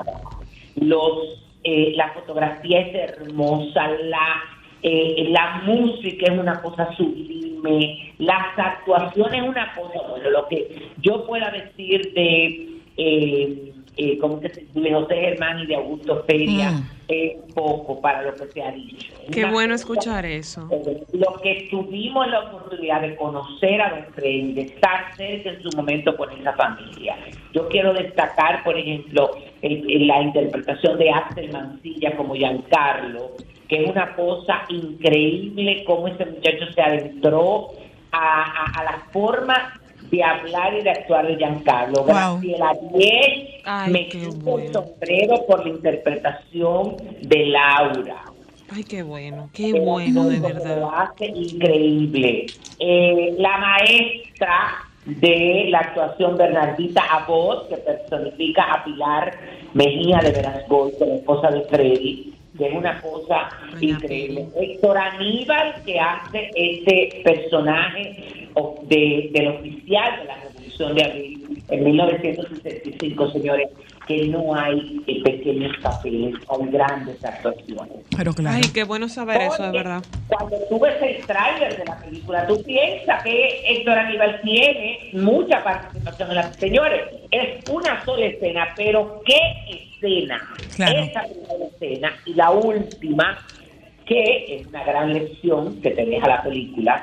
Los, 0.75 1.41
eh, 1.63 1.93
la 1.95 2.09
fotografía 2.13 2.81
es 2.81 3.11
hermosa, 3.19 3.87
la, 4.03 4.43
eh, 4.83 5.27
la 5.29 5.61
música 5.65 6.31
es 6.31 6.39
una 6.39 6.61
cosa 6.61 6.93
sublime, 6.95 8.13
las 8.17 8.57
actuaciones 8.57 9.43
es 9.43 9.49
una 9.49 9.73
cosa, 9.75 9.99
bueno, 10.09 10.29
lo 10.29 10.47
que 10.47 10.89
yo 11.01 11.25
pueda 11.25 11.51
decir 11.51 12.13
de, 12.13 12.67
eh, 12.97 13.70
eh, 13.97 14.17
¿cómo 14.19 14.39
que 14.39 14.49
se 14.49 14.65
de 14.73 14.93
José 14.93 15.15
Germán 15.15 15.59
y 15.59 15.65
de 15.67 15.75
Augusto 15.75 16.23
Feria 16.25 16.71
Mm. 16.71 16.89
es 17.09 17.33
poco 17.53 17.99
para 17.99 18.21
lo 18.21 18.33
que 18.35 18.45
se 18.47 18.63
ha 18.63 18.71
dicho. 18.71 19.11
Qué 19.31 19.43
Una 19.43 19.51
bueno 19.51 19.73
cosa 19.73 19.81
escuchar 19.83 20.25
eso. 20.25 20.69
lo 21.11 21.33
que 21.43 21.67
tuvimos 21.69 22.25
la 22.29 22.39
oportunidad 22.39 23.01
de 23.01 23.15
conocer 23.17 23.81
a 23.81 23.89
Don 23.89 24.05
Freddy, 24.13 24.53
de 24.53 24.61
estar 24.61 25.13
cerca 25.17 25.49
en 25.49 25.61
su 25.61 25.75
momento 25.75 26.15
con 26.15 26.31
esa 26.31 26.53
familia. 26.53 27.17
Yo 27.53 27.67
quiero 27.67 27.93
destacar, 27.93 28.63
por 28.63 28.77
ejemplo, 28.77 29.31
el- 29.61 29.89
el- 29.91 30.07
la 30.07 30.21
interpretación 30.21 30.97
de 30.97 31.09
Axel 31.11 31.51
Mancilla 31.51 32.15
como 32.15 32.33
Giancarlo, 32.35 33.31
que 33.67 33.83
es 33.83 33.89
una 33.89 34.15
cosa 34.15 34.61
increíble 34.69 35.83
cómo 35.85 36.07
ese 36.07 36.25
muchacho 36.25 36.65
se 36.73 36.81
adentró 36.81 37.67
a, 38.11 38.41
a- 38.43 38.79
a 38.79 38.83
la 38.85 38.99
forma 39.11 39.73
de 40.11 40.23
hablar 40.23 40.73
y 40.77 40.83
de 40.83 40.89
actuar 40.91 41.25
de 41.25 41.37
Giancarlo. 41.37 42.03
Wow. 42.03 42.07
Graciela 42.41 42.73
10 42.93 43.17
Ay, 43.65 43.91
me 43.91 44.09
quito 44.09 44.31
bueno. 44.33 44.67
el 44.67 44.73
sombrero 44.73 45.45
por 45.47 45.65
la 45.65 45.69
interpretación 45.69 46.97
de 47.21 47.45
Laura. 47.47 48.23
Ay, 48.73 48.83
qué 48.83 49.03
bueno, 49.03 49.49
qué 49.53 49.73
bueno, 49.73 50.27
de 50.27 50.39
verdad. 50.39 50.79
Lo 50.79 50.91
hace 50.93 51.25
increíble. 51.25 52.45
Eh, 52.79 53.35
la 53.37 53.57
maestra 53.57 54.85
de 55.05 55.65
la 55.69 55.79
actuación 55.79 56.37
Bernardita 56.37 57.01
Abot, 57.11 57.67
que 57.67 57.77
personifica 57.77 58.63
a 58.63 58.83
Pilar 58.83 59.37
Mejía 59.73 60.19
de 60.19 60.31
Verasgoy, 60.31 60.93
la 60.99 61.15
esposa 61.15 61.49
de 61.49 61.61
Freddy, 61.63 62.33
que 62.57 62.67
es 62.67 62.73
una 62.73 63.01
cosa 63.01 63.49
increíble. 63.79 64.47
Héctor 64.55 64.97
Aníbal, 64.97 65.75
que 65.85 65.99
hace 65.99 66.49
este 66.55 67.21
personaje 67.23 68.49
de, 68.83 69.29
del 69.31 69.47
oficial 69.47 70.19
de 70.19 70.25
la 70.25 70.35
Revolución 70.35 70.95
de 70.95 71.03
Abril 71.03 71.63
en 71.69 71.83
1965, 71.83 73.31
señores, 73.31 73.69
que 74.11 74.27
no 74.27 74.55
hay 74.55 75.01
eh, 75.07 75.21
pequeños 75.23 75.75
papeles, 75.81 76.35
hay 76.49 76.67
grandes 76.67 77.23
actuaciones. 77.23 78.05
Pero 78.15 78.33
claro. 78.33 78.57
Ay, 78.57 78.69
qué 78.73 78.83
bueno 78.83 79.07
saber 79.07 79.41
eso, 79.41 79.63
de 79.63 79.71
verdad. 79.71 80.03
Cuando 80.27 80.57
tú 80.69 80.79
ves 80.79 80.95
el 81.01 81.25
tráiler 81.25 81.77
de 81.77 81.85
la 81.85 81.97
película, 81.97 82.47
tú 82.47 82.61
piensas 82.63 83.23
que 83.23 83.61
Héctor 83.67 83.97
Aníbal 83.97 84.41
tiene 84.41 85.09
mucha 85.13 85.63
participación 85.63 86.29
en 86.29 86.35
la... 86.35 86.53
Señores, 86.53 87.01
es 87.31 87.69
una 87.69 88.03
sola 88.03 88.25
escena, 88.25 88.67
pero 88.75 89.21
¿qué 89.25 89.39
escena? 89.69 90.41
Claro. 90.75 90.99
Esa 90.99 91.21
primera 91.21 91.65
escena 91.73 92.13
y 92.25 92.33
la 92.33 92.51
última, 92.51 93.39
que 94.05 94.55
es 94.55 94.67
una 94.67 94.83
gran 94.83 95.13
lección 95.13 95.81
que 95.81 95.91
te 95.91 96.05
deja 96.05 96.27
la 96.27 96.43
película, 96.43 97.01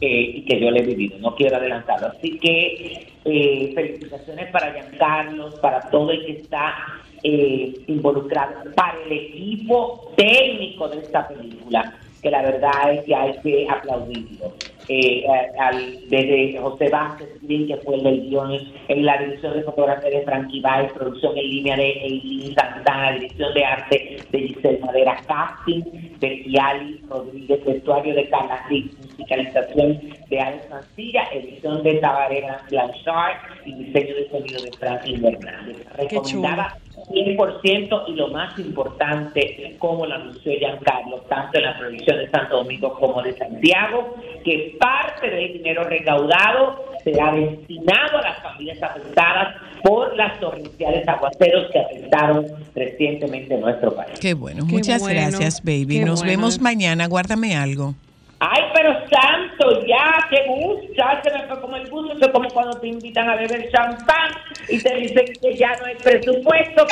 eh, 0.00 0.32
y 0.36 0.44
que 0.44 0.60
yo 0.60 0.70
le 0.70 0.80
he 0.80 0.86
vivido, 0.86 1.18
no 1.18 1.34
quiero 1.34 1.56
adelantarlo. 1.56 2.08
Así 2.08 2.38
que 2.38 3.06
eh, 3.24 3.72
felicitaciones 3.74 4.50
para 4.50 4.72
Giancarlos, 4.72 5.54
para 5.56 5.80
todo 5.90 6.10
el 6.10 6.26
que 6.26 6.32
está 6.32 6.74
eh, 7.22 7.74
involucrado, 7.86 8.72
para 8.74 8.98
el 9.04 9.12
equipo 9.12 10.12
técnico 10.16 10.88
de 10.88 10.98
esta 10.98 11.28
película, 11.28 11.98
que 12.24 12.30
la 12.30 12.42
verdad 12.42 12.92
es 12.94 13.04
que 13.04 13.14
hay 13.14 13.32
que 13.42 13.66
aplaudirlo. 13.70 14.52
Eh, 14.88 15.24
al- 15.58 16.08
desde 16.08 16.58
José 16.58 16.88
Vázquez, 16.88 17.28
que 17.46 17.76
fue 17.84 17.94
el 17.96 18.02
del 18.02 18.28
guion, 18.28 18.52
en 18.88 19.04
la 19.06 19.16
dirección 19.18 19.54
de 19.54 19.62
fotografía 19.62 20.10
de 20.10 20.22
Frankie 20.22 20.60
Baez, 20.60 20.92
producción 20.92 21.36
en 21.38 21.48
línea 21.50 21.76
de 21.76 21.90
Eileen 21.90 22.54
Santana, 22.54 23.12
dirección 23.12 23.54
de 23.54 23.64
arte 23.64 24.16
de 24.30 24.38
Giselle 24.40 24.78
Madera, 24.80 25.16
casting 25.26 25.82
de 26.18 26.42
Kiali 26.42 27.00
Rodríguez, 27.08 27.64
vestuario 27.64 28.14
de 28.14 28.28
Carla 28.28 28.64
musicalización 28.68 30.00
de 30.28 30.40
Alex 30.40 30.70
Mancilla, 30.70 31.24
edición 31.32 31.82
de 31.82 31.94
Tabarera 31.94 32.60
Blanchard 32.70 33.36
y 33.64 33.74
diseño 33.84 34.14
de 34.14 34.28
sonido 34.30 34.62
de 34.64 34.72
Franklin 34.78 35.24
Hernández. 35.26 35.76
Recomendada 35.96 36.76
100% 37.08 38.04
y 38.08 38.12
lo 38.14 38.28
más 38.28 38.58
importante, 38.58 39.76
como 39.78 40.06
lo 40.06 40.14
anunció 40.14 40.52
Giancarlo, 40.58 41.18
tanto 41.28 41.58
en 41.58 41.64
la 41.64 41.78
provincia 41.78 42.16
de 42.16 42.28
Santo 42.30 42.58
Domingo 42.58 42.94
como 42.94 43.22
de 43.22 43.32
Santiago, 43.34 44.16
que 44.44 44.76
parte 44.78 45.30
del 45.30 45.52
dinero 45.54 45.84
recaudado 45.84 46.84
será 47.02 47.32
destinado 47.32 48.18
a 48.18 48.22
las 48.22 48.42
familias 48.42 48.82
afectadas 48.82 49.56
por 49.82 50.16
las 50.16 50.40
torrenciales 50.40 51.06
aguaceros 51.06 51.70
que 51.70 51.78
afectaron 51.78 52.46
recientemente 52.74 53.56
nuestro 53.58 53.94
país. 53.94 54.18
Qué 54.18 54.34
bueno. 54.34 54.64
Qué 54.66 54.72
Muchas 54.72 55.00
bueno, 55.02 55.20
gracias, 55.20 55.62
baby. 55.62 55.98
qué 55.98 56.04
Nos 56.04 56.20
bueno. 56.20 56.32
vemos 56.32 56.60
mañana. 56.60 57.06
Guárdame 57.06 57.54
algo. 57.54 57.94
Ay, 58.40 58.62
pero 58.74 58.92
santo, 59.08 59.86
ya, 59.86 60.26
qué 60.28 60.44
gusto, 60.46 60.92
ya 60.96 61.20
se 61.22 61.30
me 61.30 61.46
fue 61.46 61.60
como 61.60 61.76
el 61.76 61.88
gusto, 61.88 62.12
eso 62.14 62.26
es 62.26 62.32
como 62.32 62.48
cuando 62.50 62.78
te 62.78 62.88
invitan 62.88 63.30
a 63.30 63.36
beber 63.36 63.70
champán 63.70 64.30
y 64.68 64.78
te 64.82 64.94
dicen 64.96 65.24
que 65.40 65.56
ya 65.56 65.72
no 65.80 65.86
hay 65.86 65.94
presupuesto. 65.96 66.86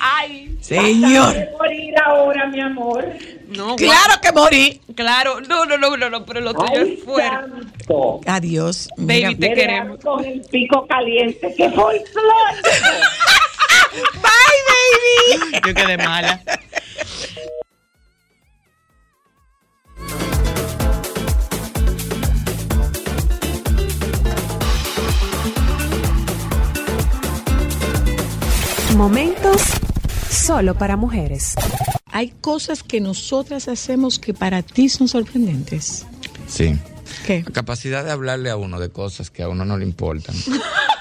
Ay, 0.00 0.56
Señor. 0.60 1.34
Morir 1.58 1.94
ahora, 2.04 2.46
mi 2.46 2.60
amor. 2.60 3.06
No, 3.48 3.76
Claro 3.76 4.20
que 4.22 4.32
morí. 4.32 4.80
Claro, 4.94 5.40
no, 5.40 5.64
no, 5.66 5.76
no, 5.78 5.96
no, 5.96 6.10
no, 6.10 6.24
pero 6.24 6.40
lo 6.40 6.54
tuyo 6.54 6.80
es 6.82 7.04
fuerte. 7.04 7.28
santo. 7.30 8.20
Adiós. 8.26 8.88
Mira, 8.96 9.28
Baby, 9.28 9.40
te 9.40 9.54
queremos. 9.54 10.00
con 10.00 10.24
el 10.24 10.40
pico 10.50 10.86
caliente, 10.86 11.54
que 11.56 11.70
folclórico. 11.70 12.08
Bye, 14.14 14.60
baby. 14.68 15.60
yo 15.66 15.74
quedé 15.74 15.96
mala. 15.98 16.40
Momentos 28.96 29.60
solo 30.30 30.76
para 30.76 30.96
mujeres. 30.96 31.54
Hay 32.06 32.30
cosas 32.40 32.84
que 32.84 33.00
nosotras 33.00 33.66
hacemos 33.66 34.20
que 34.20 34.32
para 34.34 34.62
ti 34.62 34.88
son 34.88 35.08
sorprendentes. 35.08 36.06
Sí. 36.46 36.78
¿Qué? 37.26 37.42
La 37.44 37.52
capacidad 37.52 38.04
de 38.04 38.12
hablarle 38.12 38.50
a 38.50 38.56
uno 38.56 38.78
de 38.78 38.90
cosas 38.90 39.30
que 39.30 39.42
a 39.42 39.48
uno 39.48 39.64
no 39.64 39.76
le 39.76 39.84
importan. 39.84 40.36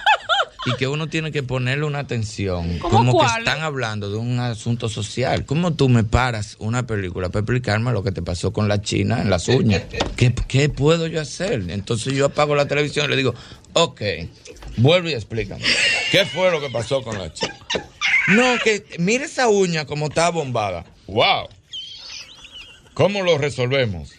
y 0.65 0.75
que 0.75 0.87
uno 0.87 1.07
tiene 1.07 1.31
que 1.31 1.43
ponerle 1.43 1.85
una 1.85 1.99
atención. 1.99 2.79
¿Cómo 2.79 3.11
Como 3.11 3.19
que 3.19 3.39
están 3.39 3.61
hablando 3.61 4.09
de 4.09 4.17
un 4.17 4.39
asunto 4.39 4.89
social. 4.89 5.45
¿Cómo 5.45 5.73
tú 5.73 5.89
me 5.89 6.03
paras 6.03 6.55
una 6.59 6.85
película 6.85 7.29
para 7.29 7.41
explicarme 7.41 7.91
lo 7.91 8.03
que 8.03 8.11
te 8.11 8.21
pasó 8.21 8.53
con 8.53 8.67
la 8.67 8.81
china 8.81 9.21
en 9.21 9.29
las 9.29 9.47
uñas? 9.47 9.83
¿Qué, 10.15 10.33
qué 10.47 10.69
puedo 10.69 11.07
yo 11.07 11.21
hacer? 11.21 11.65
Entonces 11.69 12.13
yo 12.13 12.25
apago 12.25 12.55
la 12.55 12.67
televisión 12.67 13.05
y 13.05 13.09
le 13.09 13.17
digo, 13.17 13.33
ok, 13.73 14.01
vuelve 14.77 15.11
y 15.11 15.13
explícame. 15.13 15.63
¿Qué 16.11 16.25
fue 16.25 16.51
lo 16.51 16.61
que 16.61 16.69
pasó 16.69 17.03
con 17.03 17.17
la 17.17 17.33
china? 17.33 17.57
No, 18.27 18.57
que 18.63 18.85
mire 18.99 19.25
esa 19.25 19.49
uña 19.49 19.85
como 19.85 20.07
está 20.07 20.29
bombada. 20.29 20.85
¡Wow! 21.07 21.49
¿Cómo 22.93 23.21
lo 23.23 23.37
resolvemos? 23.37 24.11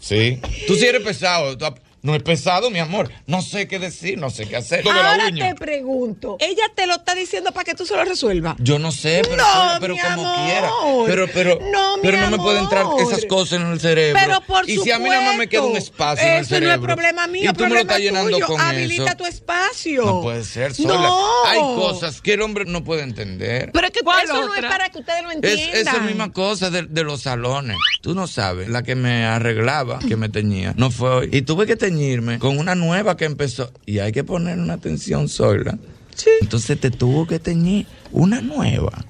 Sí. 0.00 0.40
Tú 0.66 0.74
sí 0.74 0.86
eres 0.86 1.02
pesado. 1.02 1.56
tú 1.56 1.66
No 2.02 2.16
es 2.16 2.22
pesado, 2.24 2.68
mi 2.70 2.80
amor. 2.80 3.10
No 3.28 3.42
sé 3.42 3.68
qué 3.68 3.78
decir, 3.78 4.18
no 4.18 4.28
sé 4.28 4.48
qué 4.48 4.56
hacer. 4.56 4.84
La 4.84 4.92
Ahora 5.12 5.26
uña. 5.28 5.48
te 5.50 5.54
pregunto, 5.54 6.36
ella 6.40 6.64
te 6.74 6.88
lo 6.88 6.94
está 6.94 7.14
diciendo 7.14 7.52
para 7.52 7.62
que 7.64 7.74
tú 7.74 7.86
se 7.86 7.94
lo 7.94 8.04
resuelvas. 8.04 8.56
Yo 8.58 8.80
no 8.80 8.90
sé, 8.90 9.22
pero, 9.22 9.36
No, 9.36 9.76
pero 9.80 9.94
mi 9.94 10.00
como 10.00 10.28
amor. 10.28 10.44
quiera. 10.46 10.70
Pero, 11.06 11.26
pero, 11.32 11.58
No, 11.72 11.96
mi 11.98 12.02
pero 12.02 12.20
no 12.20 12.30
me 12.30 12.38
pueden 12.38 12.64
entrar 12.64 12.86
esas 12.98 13.24
cosas 13.26 13.60
en 13.60 13.68
el 13.68 13.78
cerebro. 13.80 14.20
Pero 14.20 14.40
por 14.40 14.68
y 14.68 14.78
si 14.78 14.90
a 14.90 14.98
mí 14.98 15.08
nada 15.08 15.22
más 15.26 15.36
me 15.36 15.48
queda 15.48 15.62
un 15.62 15.76
espacio 15.76 16.26
en 16.26 16.34
el 16.34 16.40
Eso 16.40 16.48
cerebro. 16.56 16.76
no 16.78 16.82
es 16.82 16.86
problema 16.96 17.26
mío, 17.28 17.50
y 17.50 17.54
tú 17.54 17.62
me 17.64 17.70
lo 17.70 17.78
estás 17.78 17.98
llenando 18.00 18.30
tuyo. 18.32 18.46
con 18.46 18.60
Habilita 18.60 19.04
eso. 19.10 19.16
tu 19.18 19.26
espacio. 19.26 20.04
No 20.04 20.20
puede 20.22 20.42
ser 20.44 20.74
sola. 20.74 20.94
No. 20.94 21.44
Hay 21.46 21.60
cosas 21.60 22.20
que 22.20 22.32
el 22.34 22.42
hombre 22.42 22.64
no 22.64 22.82
puede 22.82 23.02
entender. 23.02 23.70
Pero 23.72 23.86
es 23.86 23.92
que 23.92 24.00
¿Cuál 24.00 24.24
eso 24.24 24.44
no 24.44 24.54
es 24.56 24.62
para 24.62 24.88
que 24.90 24.98
ustedes 24.98 25.22
lo 25.22 25.30
Es 25.30 25.36
entiendan. 25.36 25.76
esa 25.94 25.98
misma 26.00 26.32
cosa 26.32 26.68
de, 26.70 26.82
de 26.82 27.04
los 27.04 27.22
salones. 27.22 27.76
Tú 28.00 28.12
no 28.16 28.26
sabes, 28.26 28.68
la 28.68 28.82
que 28.82 28.96
me 28.96 29.24
arreglaba, 29.24 30.00
que 30.00 30.16
me 30.16 30.28
teñía, 30.28 30.74
no 30.76 30.90
fue 30.90 31.08
hoy. 31.10 31.28
Y 31.30 31.42
tuve 31.42 31.66
que 31.66 31.76
teñirme 31.92 32.38
con 32.38 32.58
una 32.58 32.74
nueva 32.74 33.16
que 33.16 33.24
empezó. 33.24 33.70
Y 33.86 33.98
hay 33.98 34.12
que 34.12 34.24
poner 34.24 34.58
una 34.58 34.74
atención 34.74 35.28
sola. 35.28 35.78
Sí. 36.14 36.30
Entonces 36.40 36.78
te 36.80 36.90
tuvo 36.90 37.26
que 37.26 37.38
teñir 37.38 37.86
una 38.12 38.40
nueva. 38.40 39.04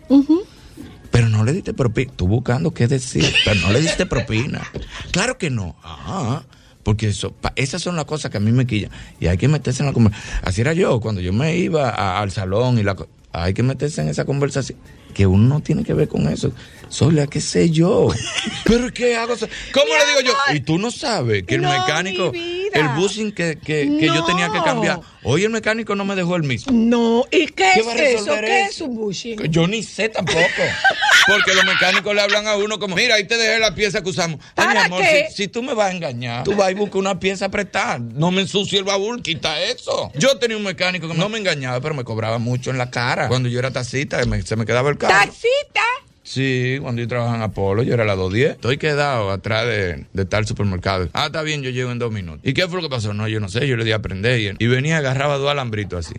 Pero 1.11 1.29
no 1.29 1.45
le 1.45 1.53
diste 1.53 1.75
propina. 1.75 2.13
Tú 2.17 2.27
buscando 2.29 2.73
qué 2.73 2.87
decir, 2.89 3.25
pero 3.45 3.61
no 3.61 3.71
le 3.73 3.81
diste 3.81 4.07
propina. 4.07 4.63
Claro 5.11 5.37
que 5.39 5.51
no. 5.51 5.77
Ah, 5.83 6.43
porque 6.83 7.09
eso, 7.09 7.33
pa- 7.33 7.53
esas 7.57 7.83
son 7.83 7.97
las 7.97 8.07
cosas 8.07 8.31
que 8.31 8.39
a 8.39 8.41
mí 8.41 8.51
me 8.53 8.67
quillan. 8.67 8.91
Y 9.21 9.27
hay 9.27 9.37
que 9.37 9.47
meterse 9.49 9.83
en 9.83 9.87
la 9.89 9.93
conversación. 9.93 10.39
Así 10.43 10.61
era 10.63 10.73
yo, 10.73 11.01
cuando 11.01 11.21
yo 11.21 11.33
me 11.33 11.57
iba 11.57 11.91
a- 11.91 12.21
al 12.21 12.31
salón 12.31 12.79
y 12.79 12.83
la 12.83 12.97
hay 13.33 13.55
que 13.55 13.63
meterse 13.63 14.01
en 14.01 14.09
esa 14.09 14.25
conversación. 14.25 14.79
Que 15.15 15.27
uno 15.27 15.47
no 15.47 15.61
tiene 15.61 15.85
que 15.85 15.93
ver 15.95 16.09
con 16.09 16.27
eso. 16.29 16.53
Soy 16.93 17.15
la 17.15 17.27
que 17.27 17.41
sé 17.41 17.71
yo. 17.71 18.09
Pero 18.65 18.93
¿qué 18.93 19.17
hago? 19.17 19.35
¿Cómo 19.73 19.87
le 19.87 20.07
digo 20.07 20.21
yo? 20.49 20.55
Y 20.55 20.61
tú 20.61 20.79
no 20.79 20.91
sabes 20.91 21.43
que 21.45 21.55
el 21.55 21.63
No, 21.63 21.71
mecánico, 21.71 22.33
el 22.35 22.89
busing 22.97 23.33
que, 23.33 23.59
que, 23.59 23.97
que 23.99 24.07
yo 24.07 24.23
tenía 24.25 24.51
que 24.53 24.63
cambiar, 24.63 25.01
hoy 25.23 25.45
el 25.45 25.51
mecánico 25.51 25.95
no 25.95 26.05
me 26.05 26.15
dejó 26.15 26.37
el 26.37 26.43
mismo. 26.43 26.71
No, 26.73 27.25
¿y 27.31 27.47
qué, 27.47 27.71
¿Qué 27.75 27.81
es 27.81 27.87
va 27.87 27.93
a 27.93 27.95
eso? 27.97 28.37
¿Qué 28.41 28.61
eso? 28.61 28.71
es 28.71 28.81
un 28.83 28.95
bushing? 28.97 29.43
Yo 29.51 29.67
ni 29.67 29.83
sé 29.83 30.11
tampoco. 30.11 30.39
Porque 31.27 31.55
los 31.55 31.65
mecánicos 31.65 32.15
le 32.15 32.21
hablan 32.21 32.47
a 32.49 32.57
uno 32.57 32.79
como, 32.79 32.97
mira, 32.97 33.15
ahí 33.15 33.25
te 33.27 33.37
dejé 33.39 33.59
la 33.59 33.75
pieza 33.75 34.03
que 34.03 34.11
usamos. 34.11 34.41
Ay, 34.57 34.67
mi 34.69 34.75
¿Para 34.75 34.85
amor, 34.87 35.03
qué? 35.03 35.29
si, 35.31 35.37
si 35.45 35.49
tú 35.49 35.63
me 35.63 35.73
vas 35.73 35.91
a 35.93 35.97
engañar, 35.97 36.43
tú 36.45 36.55
vas 36.57 36.71
y 36.73 36.75
buscas 36.75 36.97
una 36.97 37.19
pieza 37.21 37.49
prestada. 37.49 37.99
No 38.01 38.31
me 38.33 38.43
ensucie 38.43 38.79
el 38.79 38.85
baúl, 38.85 39.23
quita 39.23 39.63
eso. 39.63 40.11
Yo 40.17 40.37
tenía 40.39 40.57
un 40.57 40.65
mecánico 40.65 41.09
que 41.09 41.15
no 41.15 41.29
me 41.29 41.39
engañaba, 41.39 41.81
pero 41.81 41.95
me 41.95 42.03
cobraba 42.05 42.39
mucho 42.39 42.71
en 42.71 42.77
la 42.79 42.91
cara. 42.91 43.29
Cuando 43.29 43.49
yo 43.49 43.59
era 43.61 43.71
taxista, 43.71 44.23
me- 44.27 44.43
se 44.43 44.57
me 44.57 44.67
quedaba 44.67 44.91
el 44.91 44.99
carro. 44.99 45.15
¡Taxita! 45.15 45.81
Sí, 46.25 46.79
cuando 46.81 47.03
yo 47.03 47.09
trabajaba 47.09 47.37
en 47.37 47.43
Apolo, 47.43 47.83
yo 47.83 47.95
era 47.95 48.05
la 48.05 48.15
210. 48.15 48.53
Estoy 48.53 48.79
quedado 48.79 49.31
atrás 49.31 49.67
de, 49.67 50.07
de 50.13 50.25
tal 50.25 50.47
supermercado. 50.47 51.09
Ah, 51.15 51.27
está 51.27 51.43
bien, 51.43 51.63
yo 51.63 51.71
llego 51.71 51.91
en 51.91 51.99
dos 51.99 52.13
minutos. 52.13 52.41
¿Y 52.45 52.55
qué 52.55 52.69
fue 52.69 52.81
lo 52.81 52.89
que 52.89 52.95
pasó? 52.95 53.13
No, 53.13 53.27
yo 53.27 53.41
no 53.41 53.49
sé, 53.49 53.67
yo 53.67 53.77
le 53.77 53.85
di 53.85 53.93
a 53.93 53.97
aprender 53.97 54.41
y, 54.41 54.65
y 54.65 54.67
venía 54.69 54.99
agarraba 54.99 55.37
dos 55.39 55.51
alambritos 55.51 56.07
así. 56.07 56.15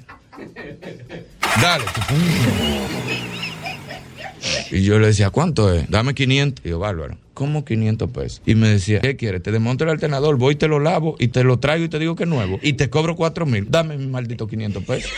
Dale. 1.62 1.86
Y 4.72 4.84
yo 4.84 5.00
le 5.00 5.08
decía, 5.08 5.30
¿cuánto 5.30 5.74
es? 5.74 5.90
Dame 5.90 6.14
500. 6.14 6.66
Y 6.66 6.70
yo, 6.70 6.80
bárbaro. 6.80 7.16
¿Cómo 7.34 7.64
500 7.64 8.10
pesos? 8.12 8.42
Y 8.46 8.56
me 8.56 8.68
decía, 8.68 9.00
¿qué 9.00 9.16
quieres? 9.16 9.42
Te 9.42 9.52
desmonto 9.52 9.86
el 9.86 9.90
alternador, 9.92 10.38
voy 10.38 10.56
te 10.56 10.68
lo 10.68 10.80
lavo 10.80 11.16
y 11.18 11.30
te 11.30 11.44
lo 11.44 11.60
traigo 11.60 11.86
y 11.86 11.90
te 11.90 11.98
digo 11.98 12.16
que 12.16 12.24
es 12.24 12.30
nuevo. 12.30 12.60
Y 12.62 12.74
te 12.74 12.90
cobro 12.90 13.16
4 13.16 13.46
mil. 13.46 13.68
Dame 13.70 13.98
mi 13.98 14.08
maldito 14.08 14.48
500 14.48 14.84
pesos. 14.84 15.12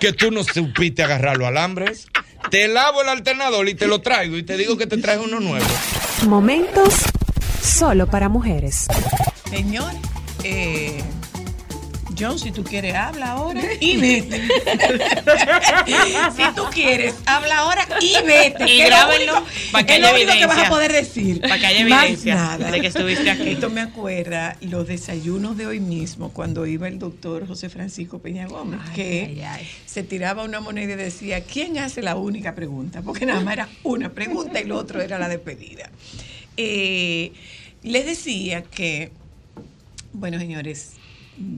que 0.00 0.12
tú 0.12 0.30
no 0.30 0.44
supiste 0.44 1.02
agarrar 1.02 1.36
los 1.36 1.48
alambres. 1.48 2.06
Te 2.50 2.68
lavo 2.68 3.02
el 3.02 3.08
alternador 3.08 3.68
y 3.68 3.74
te 3.74 3.86
lo 3.86 4.00
traigo 4.00 4.36
y 4.36 4.42
te 4.42 4.56
digo 4.56 4.76
que 4.76 4.86
te 4.86 4.98
traigo 4.98 5.24
uno 5.24 5.40
nuevo. 5.40 5.64
Momentos 6.26 6.94
solo 7.62 8.06
para 8.06 8.28
mujeres. 8.28 8.86
Señor, 9.50 9.92
eh, 10.44 11.02
John, 12.18 12.38
si 12.38 12.52
tú 12.52 12.62
quieres, 12.64 12.94
habla 12.94 13.32
ahora 13.32 13.60
y 13.80 13.96
vete. 13.96 14.42
si 16.36 16.54
tú 16.54 16.64
quieres, 16.72 17.14
habla 17.26 17.58
ahora 17.58 17.86
y 18.00 18.14
vete. 18.26 18.70
Y 18.70 18.80
es 18.80 18.86
grábenlo 18.88 19.44
para 19.72 19.86
que 19.86 19.94
es 19.96 20.00
lo 20.00 20.08
haya 20.08 20.16
único 20.16 20.32
que 20.32 20.46
vas 20.46 20.56
a 20.58 20.60
evidencia. 20.66 20.68
poder 20.68 20.92
decir. 20.92 21.40
Para 21.40 21.58
que 21.58 21.66
haya 21.66 21.86
Más 21.86 22.04
evidencia 22.04 22.34
nada. 22.34 22.70
de 22.70 22.80
que 22.80 22.86
estuviste 22.88 23.30
aquí. 23.30 23.50
Esto 23.50 23.70
me 23.70 23.80
acuerda 23.80 24.56
los 24.60 24.86
desayunos 24.88 25.56
de 25.56 25.66
hoy 25.66 25.80
mismo, 25.80 26.32
cuando 26.32 26.66
iba 26.66 26.88
el 26.88 26.98
doctor 26.98 27.46
José 27.46 27.68
Francisco 27.68 28.18
Peña 28.18 28.46
Gómez, 28.46 28.80
que 28.94 29.42
se 29.86 30.02
tiraba 30.02 30.44
una 30.44 30.60
moneda 30.60 30.92
y 30.92 30.96
decía, 30.96 31.42
¿quién 31.42 31.78
hace 31.78 32.02
la 32.02 32.16
única 32.16 32.54
pregunta? 32.54 33.02
Porque 33.02 33.26
nada 33.26 33.40
más 33.40 33.54
era 33.54 33.68
una 33.82 34.10
pregunta 34.10 34.60
y 34.60 34.64
lo 34.64 34.76
otro 34.76 35.00
era 35.00 35.18
la 35.18 35.28
despedida. 35.28 35.90
Eh, 36.56 37.32
les 37.82 38.06
decía 38.06 38.62
que, 38.62 39.10
bueno, 40.12 40.38
señores, 40.38 40.92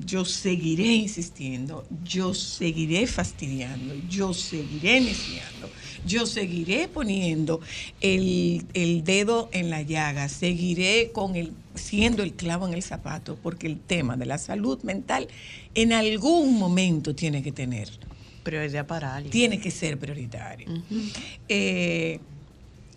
yo 0.06 0.24
seguiré 0.24 0.86
insistiendo, 0.94 1.84
yo 2.04 2.32
seguiré 2.32 3.06
fastidiando, 3.06 3.94
yo 4.08 4.32
seguiré 4.32 5.00
neciando, 5.00 5.68
yo 6.06 6.26
seguiré 6.26 6.86
poniendo 6.86 7.60
el, 8.00 8.64
el 8.74 9.02
dedo 9.02 9.48
en 9.52 9.70
la 9.70 9.82
llaga, 9.82 10.28
seguiré 10.28 11.10
con 11.12 11.34
el, 11.34 11.52
siendo 11.74 12.22
el 12.22 12.34
clavo 12.34 12.68
en 12.68 12.74
el 12.74 12.82
zapato, 12.82 13.36
porque 13.42 13.66
el 13.66 13.80
tema 13.80 14.16
de 14.16 14.26
la 14.26 14.38
salud 14.38 14.80
mental 14.84 15.28
en 15.74 15.92
algún 15.92 16.56
momento 16.56 17.14
tiene 17.14 17.42
que 17.42 17.52
tener, 17.52 17.88
Prioridad 18.44 18.86
para 18.86 19.16
alguien. 19.16 19.32
tiene 19.32 19.60
que 19.60 19.70
ser 19.70 19.98
prioritario. 19.98 20.68
Eh, 21.48 22.20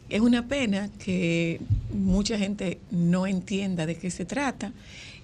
es 0.10 0.22
una 0.22 0.48
pena 0.48 0.90
que 1.04 1.60
mucha 1.92 2.38
gente 2.38 2.80
no 2.92 3.28
entienda 3.28 3.86
de 3.86 3.96
qué 3.96 4.12
se 4.12 4.26
trata 4.26 4.72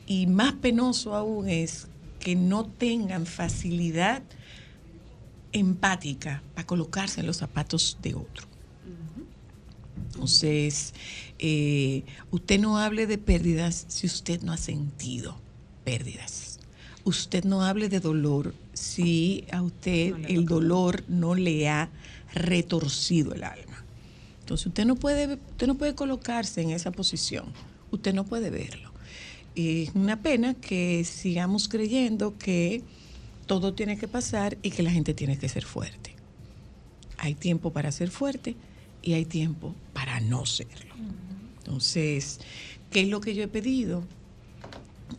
y 0.07 0.27
más 0.27 0.53
penoso 0.53 1.15
aún 1.15 1.49
es 1.49 1.87
que 2.19 2.35
no 2.35 2.65
tengan 2.65 3.25
facilidad 3.25 4.23
empática 5.51 6.41
para 6.55 6.65
colocarse 6.65 7.21
en 7.21 7.27
los 7.27 7.37
zapatos 7.37 7.97
de 8.01 8.15
otro. 8.15 8.47
Entonces, 10.13 10.93
eh, 11.39 12.03
usted 12.31 12.59
no 12.59 12.77
hable 12.77 13.07
de 13.07 13.17
pérdidas 13.17 13.85
si 13.87 14.07
usted 14.07 14.41
no 14.41 14.51
ha 14.51 14.57
sentido 14.57 15.37
pérdidas. 15.83 16.59
usted 17.05 17.43
no 17.43 17.63
hable 17.63 17.89
de 17.89 17.99
dolor 17.99 18.55
si 18.71 19.43
a 19.51 19.61
usted 19.61 20.15
el 20.29 20.45
dolor 20.45 21.03
no 21.09 21.35
le 21.35 21.67
ha 21.67 21.89
retorcido 22.33 23.33
el 23.33 23.43
alma. 23.43 23.83
Entonces 24.39 24.67
usted 24.67 24.85
no 24.85 24.95
puede, 24.95 25.33
usted 25.33 25.67
no 25.67 25.75
puede 25.75 25.95
colocarse 25.95 26.61
en 26.61 26.69
esa 26.69 26.91
posición. 26.91 27.45
Usted 27.91 28.13
no 28.13 28.23
puede 28.23 28.49
verlo. 28.49 28.92
Y 29.55 29.83
es 29.83 29.91
una 29.95 30.21
pena 30.21 30.53
que 30.55 31.03
sigamos 31.03 31.67
creyendo 31.67 32.37
que 32.37 32.83
todo 33.45 33.73
tiene 33.73 33.97
que 33.97 34.07
pasar 34.07 34.57
y 34.63 34.71
que 34.71 34.83
la 34.83 34.91
gente 34.91 35.13
tiene 35.13 35.37
que 35.37 35.49
ser 35.49 35.63
fuerte. 35.63 36.15
Hay 37.17 37.35
tiempo 37.35 37.71
para 37.71 37.91
ser 37.91 38.09
fuerte 38.09 38.55
y 39.01 39.13
hay 39.13 39.25
tiempo 39.25 39.75
para 39.93 40.19
no 40.19 40.45
serlo. 40.45 40.95
Entonces, 41.59 42.39
¿qué 42.91 43.01
es 43.01 43.09
lo 43.09 43.21
que 43.21 43.35
yo 43.35 43.43
he 43.43 43.47
pedido? 43.47 44.03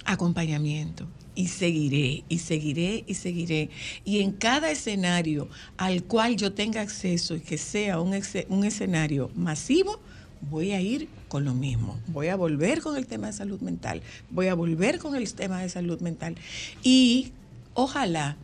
Acompañamiento. 0.05 1.07
Y 1.37 1.49
seguiré, 1.49 2.23
y 2.29 2.39
seguiré, 2.39 3.05
y 3.07 3.15
seguiré. 3.15 3.71
Y 4.05 4.21
en 4.21 4.33
cada 4.33 4.71
escenario 4.71 5.49
al 5.77 6.05
cual 6.05 6.37
yo 6.37 6.53
tenga 6.53 6.81
acceso 6.81 7.35
y 7.35 7.41
que 7.41 7.59
sea 7.59 8.01
un, 8.01 8.21
un 8.49 8.65
escenario 8.65 9.31
masivo, 9.35 10.01
voy 10.43 10.73
a 10.73 10.81
ir 10.81 11.09
con 11.35 11.45
lo 11.45 11.53
mismo. 11.53 11.99
Voy 12.07 12.29
a 12.29 12.37
volver 12.37 12.81
con 12.81 12.97
el 12.97 13.09
tema 13.09 13.27
de 13.27 13.33
salud 13.33 13.61
mental. 13.61 14.03
Voy 14.31 14.47
a 14.47 14.55
volver 14.55 15.01
con 15.01 15.17
el 15.17 15.35
tema 15.35 15.61
de 15.61 15.69
salud 15.69 16.01
mental. 16.01 16.37
Y 16.85 17.33
ojalá 17.75 18.37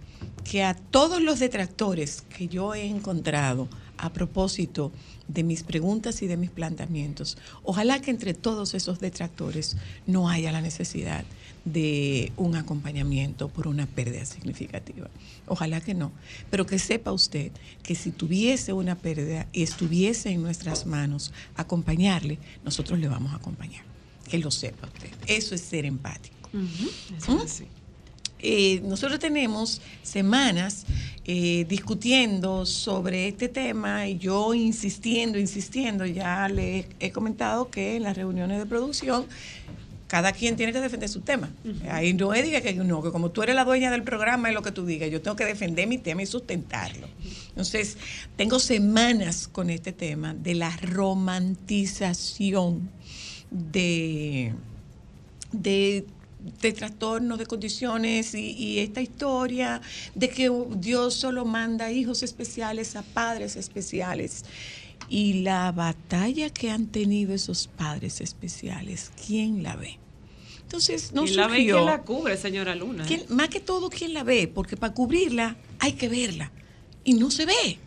que 0.43 0.65
a 0.65 0.75
todos 0.75 1.23
los 1.23 1.39
detractores 1.39 2.23
que 2.37 2.49
yo 2.49 2.75
he 2.75 2.87
encontrado 2.87 3.69
a 3.97 4.13
propósito 4.13 4.91
de 5.29 5.45
mis 5.45 5.63
preguntas 5.63 6.21
y 6.23 6.27
de 6.27 6.37
mis 6.37 6.51
planteamientos, 6.51 7.39
ojalá 7.63 8.01
que 8.01 8.11
entre 8.11 8.35
todos 8.35 8.75
esos 8.75 8.99
detractores 8.99 9.77
no 10.09 10.29
haya 10.29 10.51
la 10.51 10.61
necesidad 10.61 11.23
de 11.65 12.33
un 12.37 12.57
acompañamiento 12.57 13.49
por 13.49 13.69
una 13.69 13.87
pérdida 13.87 14.25
significativa. 14.25 15.09
Ojalá 15.47 15.81
que 15.81 15.95
no. 15.95 16.13
Pero 16.51 16.67
que 16.67 16.79
sepa 16.79 17.13
usted 17.13 17.53
que 17.83 17.95
si 17.95 18.11
tuviese 18.11 18.73
una 18.73 18.97
pérdida 18.97 19.47
y 19.53 19.63
estuviese 19.63 20.31
en 20.31 20.43
nuestras 20.43 20.87
manos 20.87 21.33
acompañarle, 21.57 22.39
nosotros 22.65 22.99
le 22.99 23.09
vamos 23.09 23.33
a 23.33 23.37
acompañar. 23.37 23.85
Que 24.29 24.39
lo 24.39 24.51
sepa 24.51 24.87
usted. 24.87 25.11
Eso 25.27 25.55
es 25.55 25.61
ser 25.61 25.85
empático. 25.85 26.51
Eh, 28.43 28.81
nosotros 28.85 29.19
tenemos 29.19 29.83
semanas 30.03 30.87
eh, 31.27 31.67
discutiendo 31.69 32.65
sobre 32.65 33.29
este 33.29 33.49
tema 33.49 34.09
y 34.09 34.17
yo 34.17 34.55
insistiendo, 34.55 35.39
insistiendo, 35.39 36.07
ya 36.07 36.49
le 36.49 36.89
he 37.01 37.13
comentado 37.13 37.71
que 37.71 37.97
en 37.97 38.05
las 38.05 38.17
reuniones 38.17 38.59
de 38.59 38.67
producción 38.67 39.27
cada 40.11 40.33
quien 40.33 40.57
tiene 40.57 40.73
que 40.73 40.81
defender 40.81 41.09
su 41.09 41.21
tema. 41.21 41.49
Ahí 41.89 42.13
no 42.15 42.35
es 42.35 42.45
diga 42.45 42.61
que 42.61 42.75
no, 42.75 43.01
que 43.01 43.13
como 43.13 43.31
tú 43.31 43.45
eres 43.45 43.55
la 43.55 43.65
dueña 43.65 43.93
del 43.93 44.03
programa 44.03 44.49
es 44.49 44.55
lo 44.55 44.63
que 44.63 44.73
tú 44.73 44.85
digas, 44.85 45.09
yo 45.09 45.23
tengo 45.23 45.37
que 45.37 45.45
defender 45.45 45.87
mi 45.87 45.99
tema 45.99 46.23
y 46.23 46.27
sustentarlo. 46.27 47.07
Entonces, 47.51 47.97
tengo 48.37 48.59
semanas 48.59 49.47
con 49.47 49.71
este 49.71 49.93
tema 49.93 50.35
de 50.35 50.57
la 50.57 50.77
romantización 50.79 52.91
de 53.53 54.53
de, 55.53 56.05
de 56.61 56.73
trastornos, 56.73 57.39
de 57.39 57.47
condiciones 57.47 58.35
y, 58.35 58.51
y 58.51 58.81
esta 58.81 59.01
historia 59.01 59.81
de 60.17 60.29
que 60.29 60.51
Dios 60.77 61.15
solo 61.15 61.45
manda 61.45 61.93
hijos 61.93 62.25
especiales 62.25 62.97
a 62.97 63.03
padres 63.03 63.55
especiales. 63.55 64.45
Y 65.09 65.43
la 65.43 65.73
batalla 65.73 66.51
que 66.51 66.71
han 66.71 66.87
tenido 66.87 67.35
esos 67.35 67.67
padres 67.69 68.21
especiales, 68.21 69.11
¿quién 69.27 69.63
la 69.63 69.75
ve? 69.77 69.99
Entonces, 70.63 71.13
no 71.13 71.25
y 71.25 71.31
la 71.31 71.49
ve 71.49 71.61
y 71.61 71.65
quién 71.67 71.85
la 71.85 72.03
cubre, 72.03 72.37
señora 72.37 72.77
Luna. 72.77 73.05
¿Quién- 73.05 73.25
más 73.29 73.49
que 73.49 73.59
todo, 73.59 73.91
¿quién 73.91 74.15
la 74.15 74.23
ve? 74.23 74.47
Porque 74.47 74.77
para 74.77 74.95
cubrirla 74.95 75.57
hay 75.81 75.95
que 75.95 76.09
verla. 76.09 76.53
Y 77.03 77.15
no 77.15 77.31
se 77.33 77.45
ve. 77.47 77.79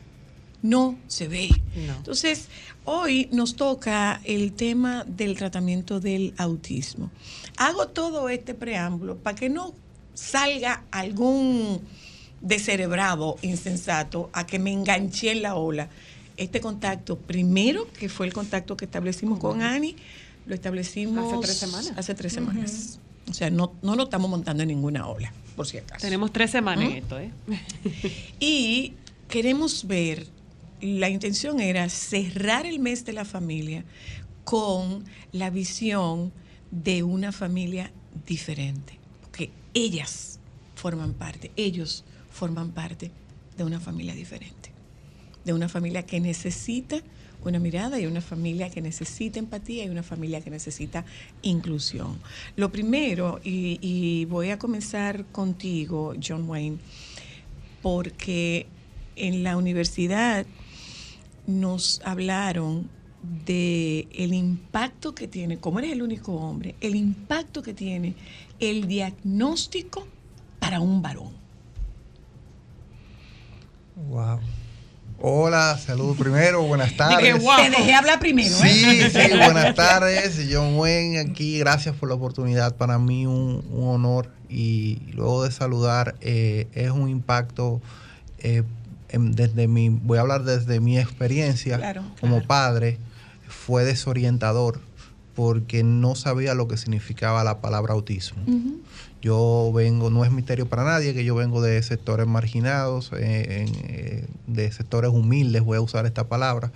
No 0.61 0.97
se 1.07 1.27
ve. 1.29 1.49
No. 1.87 1.93
Entonces, 1.95 2.47
hoy 2.83 3.29
nos 3.31 3.55
toca 3.55 4.19
el 4.25 4.51
tema 4.53 5.05
del 5.05 5.37
tratamiento 5.37 5.99
del 6.01 6.33
autismo. 6.37 7.09
Hago 7.57 7.87
todo 7.87 8.27
este 8.27 8.53
preámbulo 8.53 9.17
para 9.17 9.35
que 9.35 9.49
no 9.49 9.73
salga 10.13 10.83
algún 10.91 11.81
descerebrado, 12.41 13.37
insensato, 13.41 14.29
a 14.33 14.45
que 14.45 14.59
me 14.59 14.71
enganché 14.71 15.31
en 15.31 15.41
la 15.41 15.55
ola. 15.55 15.89
Este 16.37 16.61
contacto, 16.61 17.17
primero, 17.17 17.87
que 17.93 18.09
fue 18.09 18.25
el 18.25 18.33
contacto 18.33 18.75
que 18.75 18.85
establecimos 18.85 19.39
con 19.39 19.61
Ani, 19.61 19.95
lo 20.45 20.55
establecimos 20.55 21.31
Hace 21.31 21.41
tres 21.41 21.57
semanas. 21.57 21.93
Hace 21.95 22.15
tres 22.15 22.33
semanas. 22.33 22.99
O 23.29 23.33
sea, 23.33 23.49
no, 23.49 23.73
no 23.81 23.95
lo 23.95 24.03
estamos 24.03 24.29
montando 24.29 24.63
en 24.63 24.69
ninguna 24.69 25.07
ola, 25.07 25.31
por 25.55 25.65
si 25.65 25.77
acaso. 25.77 26.01
Tenemos 26.01 26.33
tres 26.33 26.51
semanas 26.51 26.85
en 26.85 26.91
¿Mm? 26.91 26.97
esto, 26.97 27.19
¿eh? 27.19 27.31
Y 28.39 28.93
queremos 29.29 29.87
ver, 29.87 30.27
la 30.81 31.09
intención 31.09 31.59
era 31.59 31.87
cerrar 31.89 32.65
el 32.65 32.79
mes 32.79 33.05
de 33.05 33.13
la 33.13 33.25
familia 33.25 33.85
con 34.43 35.05
la 35.31 35.49
visión 35.49 36.33
de 36.71 37.03
una 37.03 37.31
familia 37.31 37.91
diferente. 38.25 38.99
Porque 39.21 39.51
ellas 39.73 40.39
forman 40.75 41.13
parte, 41.13 41.51
ellos 41.55 42.03
forman 42.29 42.71
parte 42.71 43.11
de 43.57 43.63
una 43.63 43.79
familia 43.79 44.13
diferente. 44.13 44.62
De 45.45 45.53
una 45.53 45.69
familia 45.69 46.03
que 46.03 46.19
necesita 46.19 47.01
una 47.45 47.59
mirada 47.59 47.99
y 47.99 48.05
una 48.05 48.21
familia 48.21 48.69
que 48.69 48.81
necesita 48.81 49.39
empatía 49.39 49.85
y 49.85 49.89
una 49.89 50.03
familia 50.03 50.41
que 50.41 50.49
necesita 50.49 51.05
inclusión. 51.41 52.19
Lo 52.55 52.71
primero, 52.71 53.39
y, 53.43 54.25
voy 54.25 54.49
a 54.49 54.59
comenzar 54.59 55.25
contigo, 55.25 56.13
John 56.25 56.49
Wayne, 56.49 56.77
porque 57.81 58.67
en 59.15 59.43
la 59.43 59.57
universidad 59.57 60.45
nos 61.45 62.01
hablaron 62.05 62.89
de 63.45 64.07
el 64.13 64.33
impacto 64.33 65.15
que 65.15 65.27
tiene, 65.27 65.57
como 65.57 65.79
eres 65.79 65.93
el 65.93 66.01
único 66.01 66.33
hombre, 66.33 66.75
el 66.81 66.95
impacto 66.95 67.61
que 67.61 67.73
tiene 67.73 68.15
el 68.59 68.87
diagnóstico 68.87 70.07
para 70.59 70.79
un 70.79 71.01
varón. 71.01 71.31
Wow. 74.09 74.39
Hola, 75.25 75.77
salud 75.77 76.17
primero, 76.17 76.63
buenas 76.63 76.93
tardes. 76.97 77.19
Dije, 77.19 77.33
wow. 77.35 77.55
Te 77.55 77.69
dejé 77.69 77.95
hablar 77.95 78.19
primero, 78.19 78.57
¿eh? 78.61 79.09
Sí, 79.09 79.09
sí, 79.09 79.37
buenas 79.37 79.73
tardes. 79.73 80.37
John 80.51 80.75
Wayne 80.75 81.17
aquí, 81.17 81.59
gracias 81.59 81.95
por 81.95 82.09
la 82.09 82.15
oportunidad. 82.15 82.75
Para 82.75 82.99
mí 82.99 83.25
un, 83.25 83.63
un 83.71 83.87
honor 83.87 84.29
y 84.49 84.99
luego 85.13 85.45
de 85.45 85.51
saludar, 85.51 86.15
eh, 86.19 86.67
es 86.73 86.91
un 86.91 87.07
impacto 87.07 87.81
eh, 88.39 88.63
desde 89.13 89.69
mi, 89.69 89.87
voy 89.87 90.17
a 90.17 90.21
hablar 90.21 90.43
desde 90.43 90.81
mi 90.81 90.99
experiencia 90.99 91.77
Claro, 91.77 92.03
como 92.19 92.43
padre, 92.43 92.97
fue 93.47 93.85
desorientador 93.85 94.81
porque 95.35 95.83
no 95.83 96.15
sabía 96.15 96.53
lo 96.53 96.67
que 96.67 96.75
significaba 96.75 97.45
la 97.45 97.61
palabra 97.61 97.93
autismo. 97.93 98.43
Yo 99.23 99.71
vengo, 99.73 100.09
no 100.09 100.25
es 100.25 100.31
misterio 100.31 100.67
para 100.67 100.83
nadie 100.83 101.13
que 101.13 101.23
yo 101.23 101.33
vengo 101.33 101.61
de 101.61 101.81
sectores 101.81 102.27
marginados, 102.27 103.09
eh, 103.13 103.65
en, 103.65 103.75
eh, 103.87 104.25
de 104.47 104.69
sectores 104.69 105.11
humildes, 105.11 105.63
voy 105.63 105.77
a 105.77 105.81
usar 105.81 106.05
esta 106.05 106.27
palabra, 106.27 106.73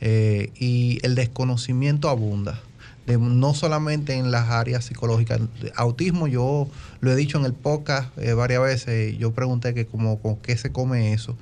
eh, 0.00 0.50
y 0.58 0.98
el 1.02 1.14
desconocimiento 1.14 2.08
abunda. 2.08 2.60
De, 3.06 3.16
no 3.16 3.54
solamente 3.54 4.14
en 4.14 4.32
las 4.32 4.48
áreas 4.48 4.86
psicológicas. 4.86 5.38
Autismo, 5.76 6.26
yo 6.26 6.68
lo 7.00 7.12
he 7.12 7.16
dicho 7.16 7.38
en 7.38 7.44
el 7.44 7.52
podcast 7.52 8.16
eh, 8.18 8.32
varias 8.32 8.62
veces, 8.62 9.16
yo 9.16 9.32
pregunté 9.32 9.72
que 9.72 9.86
como 9.86 10.18
con 10.18 10.36
qué 10.36 10.56
se 10.56 10.72
come 10.72 11.12
eso, 11.12 11.36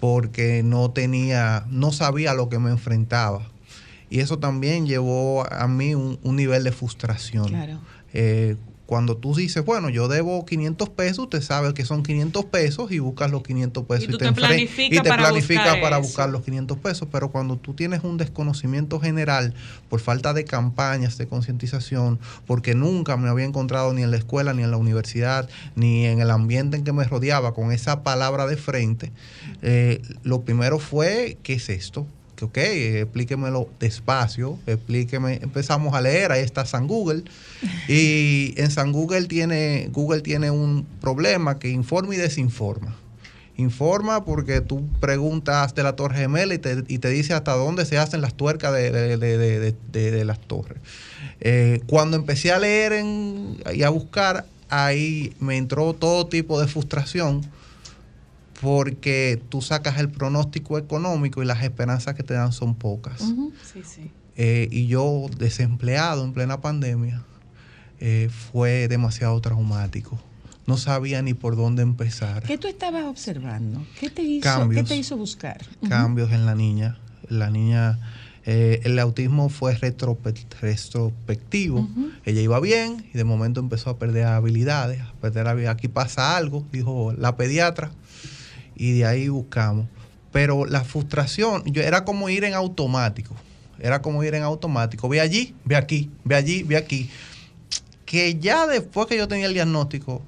porque 0.00 0.62
no 0.62 0.90
tenía, 0.90 1.64
no 1.70 1.92
sabía 1.92 2.34
lo 2.34 2.50
que 2.50 2.58
me 2.58 2.70
enfrentaba. 2.70 3.48
Y 4.10 4.20
eso 4.20 4.38
también 4.38 4.86
llevó 4.86 5.50
a 5.50 5.66
mí 5.66 5.94
un, 5.94 6.18
un 6.22 6.36
nivel 6.36 6.62
de 6.62 6.72
frustración. 6.72 7.48
Claro. 7.48 7.80
Eh, 8.12 8.56
cuando 8.94 9.16
tú 9.16 9.34
dices, 9.34 9.64
bueno, 9.64 9.88
yo 9.88 10.06
debo 10.06 10.46
500 10.46 10.88
pesos, 10.90 11.24
usted 11.24 11.42
sabe 11.42 11.74
que 11.74 11.84
son 11.84 12.04
500 12.04 12.44
pesos 12.44 12.92
y 12.92 13.00
buscas 13.00 13.28
los 13.32 13.42
500 13.42 13.82
pesos 13.86 14.04
Y 14.04 14.06
te 14.18 14.24
enfren- 14.30 14.34
planificas 14.34 14.98
y 14.98 15.02
te 15.02 15.08
para 15.08 15.22
planificas 15.24 15.64
buscar 15.64 15.82
para 15.82 15.98
buscar 15.98 16.30
los 16.30 16.42
500 16.44 16.78
pesos. 16.78 17.08
Pero 17.10 17.32
cuando 17.32 17.56
tú 17.56 17.74
tienes 17.74 18.04
un 18.04 18.18
desconocimiento 18.18 19.00
general 19.00 19.52
por 19.88 19.98
falta 19.98 20.32
de 20.32 20.44
campañas 20.44 21.18
de 21.18 21.26
concientización, 21.26 22.20
porque 22.46 22.76
nunca 22.76 23.16
me 23.16 23.28
había 23.28 23.46
encontrado 23.46 23.92
ni 23.92 24.04
en 24.04 24.12
la 24.12 24.16
escuela, 24.16 24.54
ni 24.54 24.62
en 24.62 24.70
la 24.70 24.76
universidad, 24.76 25.48
ni 25.74 26.06
en 26.06 26.20
el 26.20 26.30
ambiente 26.30 26.76
en 26.76 26.84
que 26.84 26.92
me 26.92 27.02
rodeaba 27.02 27.52
con 27.52 27.72
esa 27.72 28.04
palabra 28.04 28.46
de 28.46 28.56
frente, 28.56 29.10
eh, 29.62 30.02
lo 30.22 30.42
primero 30.42 30.78
fue, 30.78 31.36
¿qué 31.42 31.54
es 31.54 31.68
esto? 31.68 32.06
Que 32.36 32.44
ok, 32.46 32.58
explíquemelo 32.58 33.68
despacio, 33.78 34.58
explíqueme, 34.66 35.38
empezamos 35.42 35.94
a 35.94 36.00
leer, 36.00 36.32
ahí 36.32 36.42
está 36.42 36.66
San 36.66 36.86
Google, 36.88 37.22
y 37.88 38.54
en 38.56 38.70
San 38.70 38.90
Google 38.92 39.26
tiene, 39.26 39.88
Google 39.92 40.20
tiene 40.20 40.50
un 40.50 40.84
problema 41.00 41.58
que 41.58 41.68
informa 41.70 42.14
y 42.14 42.18
desinforma. 42.18 42.96
Informa 43.56 44.24
porque 44.24 44.60
tú 44.60 44.84
preguntas 44.98 45.76
de 45.76 45.84
la 45.84 45.94
Torre 45.94 46.16
Gemela 46.18 46.54
y 46.54 46.58
te, 46.58 46.82
y 46.88 46.98
te 46.98 47.08
dice 47.10 47.34
hasta 47.34 47.52
dónde 47.52 47.84
se 47.84 47.98
hacen 47.98 48.20
las 48.20 48.34
tuercas 48.34 48.72
de, 48.74 48.90
de- 48.90 49.16
de- 49.16 50.10
de- 50.10 50.24
las 50.24 50.40
torres. 50.40 50.78
Eh, 51.40 51.80
cuando 51.86 52.16
empecé 52.16 52.50
a 52.50 52.58
leer 52.58 52.94
y 53.72 53.82
a 53.84 53.90
buscar, 53.90 54.44
ahí 54.70 55.32
me 55.38 55.56
entró 55.56 55.92
todo 55.92 56.26
tipo 56.26 56.60
de 56.60 56.66
frustración 56.66 57.42
porque 58.60 59.40
tú 59.48 59.62
sacas 59.62 59.98
el 59.98 60.10
pronóstico 60.10 60.78
económico 60.78 61.42
y 61.42 61.46
las 61.46 61.62
esperanzas 61.62 62.14
que 62.14 62.22
te 62.22 62.34
dan 62.34 62.52
son 62.52 62.74
pocas. 62.74 63.20
Sí, 63.20 63.82
sí. 63.84 64.10
Eh, 64.36 64.68
y 64.70 64.86
yo 64.86 65.26
desempleado 65.38 66.24
en 66.24 66.32
plena 66.32 66.60
pandemia 66.60 67.22
eh, 68.00 68.28
fue 68.52 68.88
demasiado 68.88 69.40
traumático. 69.40 70.18
No 70.66 70.76
sabía 70.76 71.22
ni 71.22 71.34
por 71.34 71.56
dónde 71.56 71.82
empezar. 71.82 72.42
¿Qué 72.42 72.58
tú 72.58 72.66
estabas 72.66 73.04
observando? 73.04 73.86
¿Qué 74.00 74.10
te 74.10 74.22
hizo, 74.22 74.42
Cambios. 74.42 74.82
¿qué 74.82 74.88
te 74.88 74.96
hizo 74.96 75.16
buscar? 75.16 75.64
Cambios 75.88 76.32
en 76.32 76.46
la 76.46 76.54
niña. 76.54 76.98
La 77.28 77.50
niña, 77.50 77.98
eh, 78.46 78.80
el 78.84 78.98
autismo 78.98 79.50
fue 79.50 79.74
retrospectivo. 79.74 81.88
Ella 82.24 82.40
iba 82.40 82.58
bien 82.60 83.06
y 83.12 83.18
de 83.18 83.24
momento 83.24 83.60
empezó 83.60 83.90
a 83.90 83.98
perder 83.98 84.24
habilidades, 84.24 85.02
a 85.02 85.12
perder 85.20 85.48
habilidades. 85.48 85.76
Aquí 85.76 85.88
pasa 85.88 86.36
algo, 86.36 86.64
dijo 86.72 87.12
la 87.12 87.36
pediatra, 87.36 87.92
y 88.76 88.92
de 88.92 89.06
ahí 89.06 89.28
buscamos. 89.28 89.86
Pero 90.32 90.66
la 90.66 90.82
frustración, 90.84 91.62
yo, 91.64 91.82
era 91.82 92.04
como 92.04 92.28
ir 92.28 92.44
en 92.44 92.54
automático. 92.54 93.34
Era 93.78 94.02
como 94.02 94.22
ir 94.24 94.34
en 94.34 94.42
automático. 94.42 95.08
Ve 95.08 95.20
allí, 95.20 95.54
ve 95.64 95.76
aquí, 95.76 96.10
ve 96.24 96.34
allí, 96.34 96.62
ve 96.62 96.76
aquí. 96.76 97.10
Que 98.04 98.38
ya 98.38 98.66
después 98.66 99.06
que 99.06 99.16
yo 99.16 99.28
tenía 99.28 99.46
el 99.46 99.54
diagnóstico, 99.54 100.22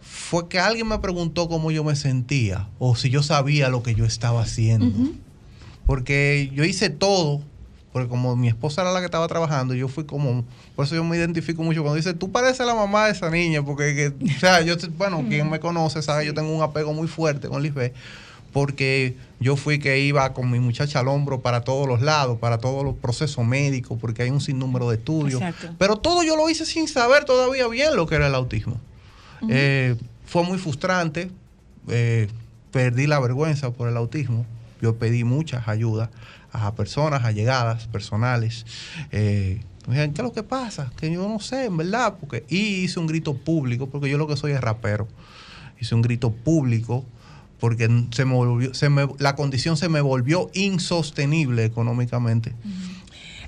fue 0.00 0.48
que 0.48 0.58
alguien 0.58 0.88
me 0.88 0.98
preguntó 0.98 1.48
cómo 1.48 1.70
yo 1.70 1.84
me 1.84 1.96
sentía 1.96 2.68
o 2.78 2.96
si 2.96 3.10
yo 3.10 3.22
sabía 3.22 3.68
lo 3.68 3.82
que 3.82 3.94
yo 3.94 4.04
estaba 4.04 4.42
haciendo. 4.42 4.92
Porque 5.86 6.50
yo 6.54 6.64
hice 6.64 6.90
todo, 6.90 7.42
porque 7.94 8.08
como 8.08 8.34
mi 8.36 8.48
esposa 8.48 8.82
era 8.82 8.90
la 8.92 8.98
que 8.98 9.04
estaba 9.06 9.26
trabajando, 9.28 9.72
yo 9.72 9.86
fui 9.88 10.02
como, 10.04 10.44
por 10.76 10.84
eso 10.84 10.94
yo 10.96 11.04
me 11.04 11.16
identifico 11.16 11.62
mucho 11.62 11.80
cuando 11.82 11.94
dice, 11.96 12.12
tú 12.12 12.30
pareces 12.32 12.66
la 12.66 12.74
mamá 12.74 13.06
de 13.06 13.12
esa 13.12 13.30
niña, 13.30 13.64
porque, 13.64 13.94
que- 13.94 14.34
o 14.36 14.38
sea, 14.40 14.60
yo, 14.62 14.74
bueno, 14.98 15.24
quien 15.28 15.48
me 15.48 15.60
conoce 15.60 16.02
sabe, 16.02 16.26
yo 16.26 16.34
tengo 16.34 16.52
un 16.54 16.60
apego 16.62 16.92
muy 16.92 17.06
fuerte 17.06 17.48
con 17.48 17.62
Lisbeth, 17.62 17.94
porque 18.52 19.16
yo 19.40 19.56
fui 19.56 19.78
que 19.78 20.00
iba 20.00 20.32
con 20.32 20.50
mi 20.50 20.60
muchacha 20.60 21.00
al 21.00 21.08
hombro 21.08 21.40
para 21.40 21.62
todos 21.62 21.86
los 21.88 22.00
lados, 22.02 22.38
para 22.38 22.58
todos 22.58 22.84
los 22.84 22.94
procesos 22.96 23.44
médicos, 23.44 23.98
porque 24.00 24.22
hay 24.22 24.30
un 24.30 24.40
sinnúmero 24.40 24.90
de 24.90 24.96
estudios. 24.96 25.40
Exacto. 25.42 25.70
Pero 25.78 25.96
todo 25.96 26.22
yo 26.22 26.36
lo 26.36 26.48
hice 26.48 26.66
sin 26.66 26.86
saber 26.88 27.24
todavía 27.24 27.66
bien 27.68 27.96
lo 27.96 28.06
que 28.06 28.14
era 28.16 28.26
el 28.26 28.34
autismo. 28.34 28.80
Eh, 29.48 29.96
fue 30.26 30.42
muy 30.42 30.58
frustrante. 30.58 31.30
eh, 31.88 32.28
perdí 32.70 33.06
la 33.06 33.20
vergüenza 33.20 33.70
por 33.70 33.88
el 33.88 33.96
autismo. 33.96 34.44
Yo 34.84 34.96
pedí 34.98 35.24
muchas 35.24 35.66
ayudas 35.66 36.10
a 36.52 36.74
personas 36.74 37.24
allegadas, 37.24 37.86
personales. 37.88 38.66
Eh, 39.12 39.60
me 39.86 39.94
dijeron, 39.94 40.14
¿qué 40.14 40.20
es 40.20 40.24
lo 40.24 40.32
que 40.32 40.42
pasa? 40.42 40.92
Que 40.96 41.10
yo 41.12 41.26
no 41.28 41.40
sé, 41.40 41.64
en 41.64 41.76
verdad. 41.78 42.16
Porque, 42.20 42.44
y 42.48 42.84
hice 42.84 43.00
un 43.00 43.06
grito 43.06 43.34
público, 43.34 43.88
porque 43.88 44.08
yo 44.10 44.18
lo 44.18 44.26
que 44.26 44.36
soy 44.36 44.52
es 44.52 44.60
rapero. 44.60 45.08
Hice 45.80 45.94
un 45.94 46.02
grito 46.02 46.30
público 46.32 47.04
porque 47.60 47.88
se 48.10 48.24
me 48.26 48.34
volvió, 48.34 48.74
se 48.74 48.90
me- 48.90 49.08
la 49.18 49.34
condición 49.36 49.76
se 49.78 49.88
me 49.88 50.02
volvió 50.02 50.50
insostenible 50.52 51.64
económicamente. 51.64 52.52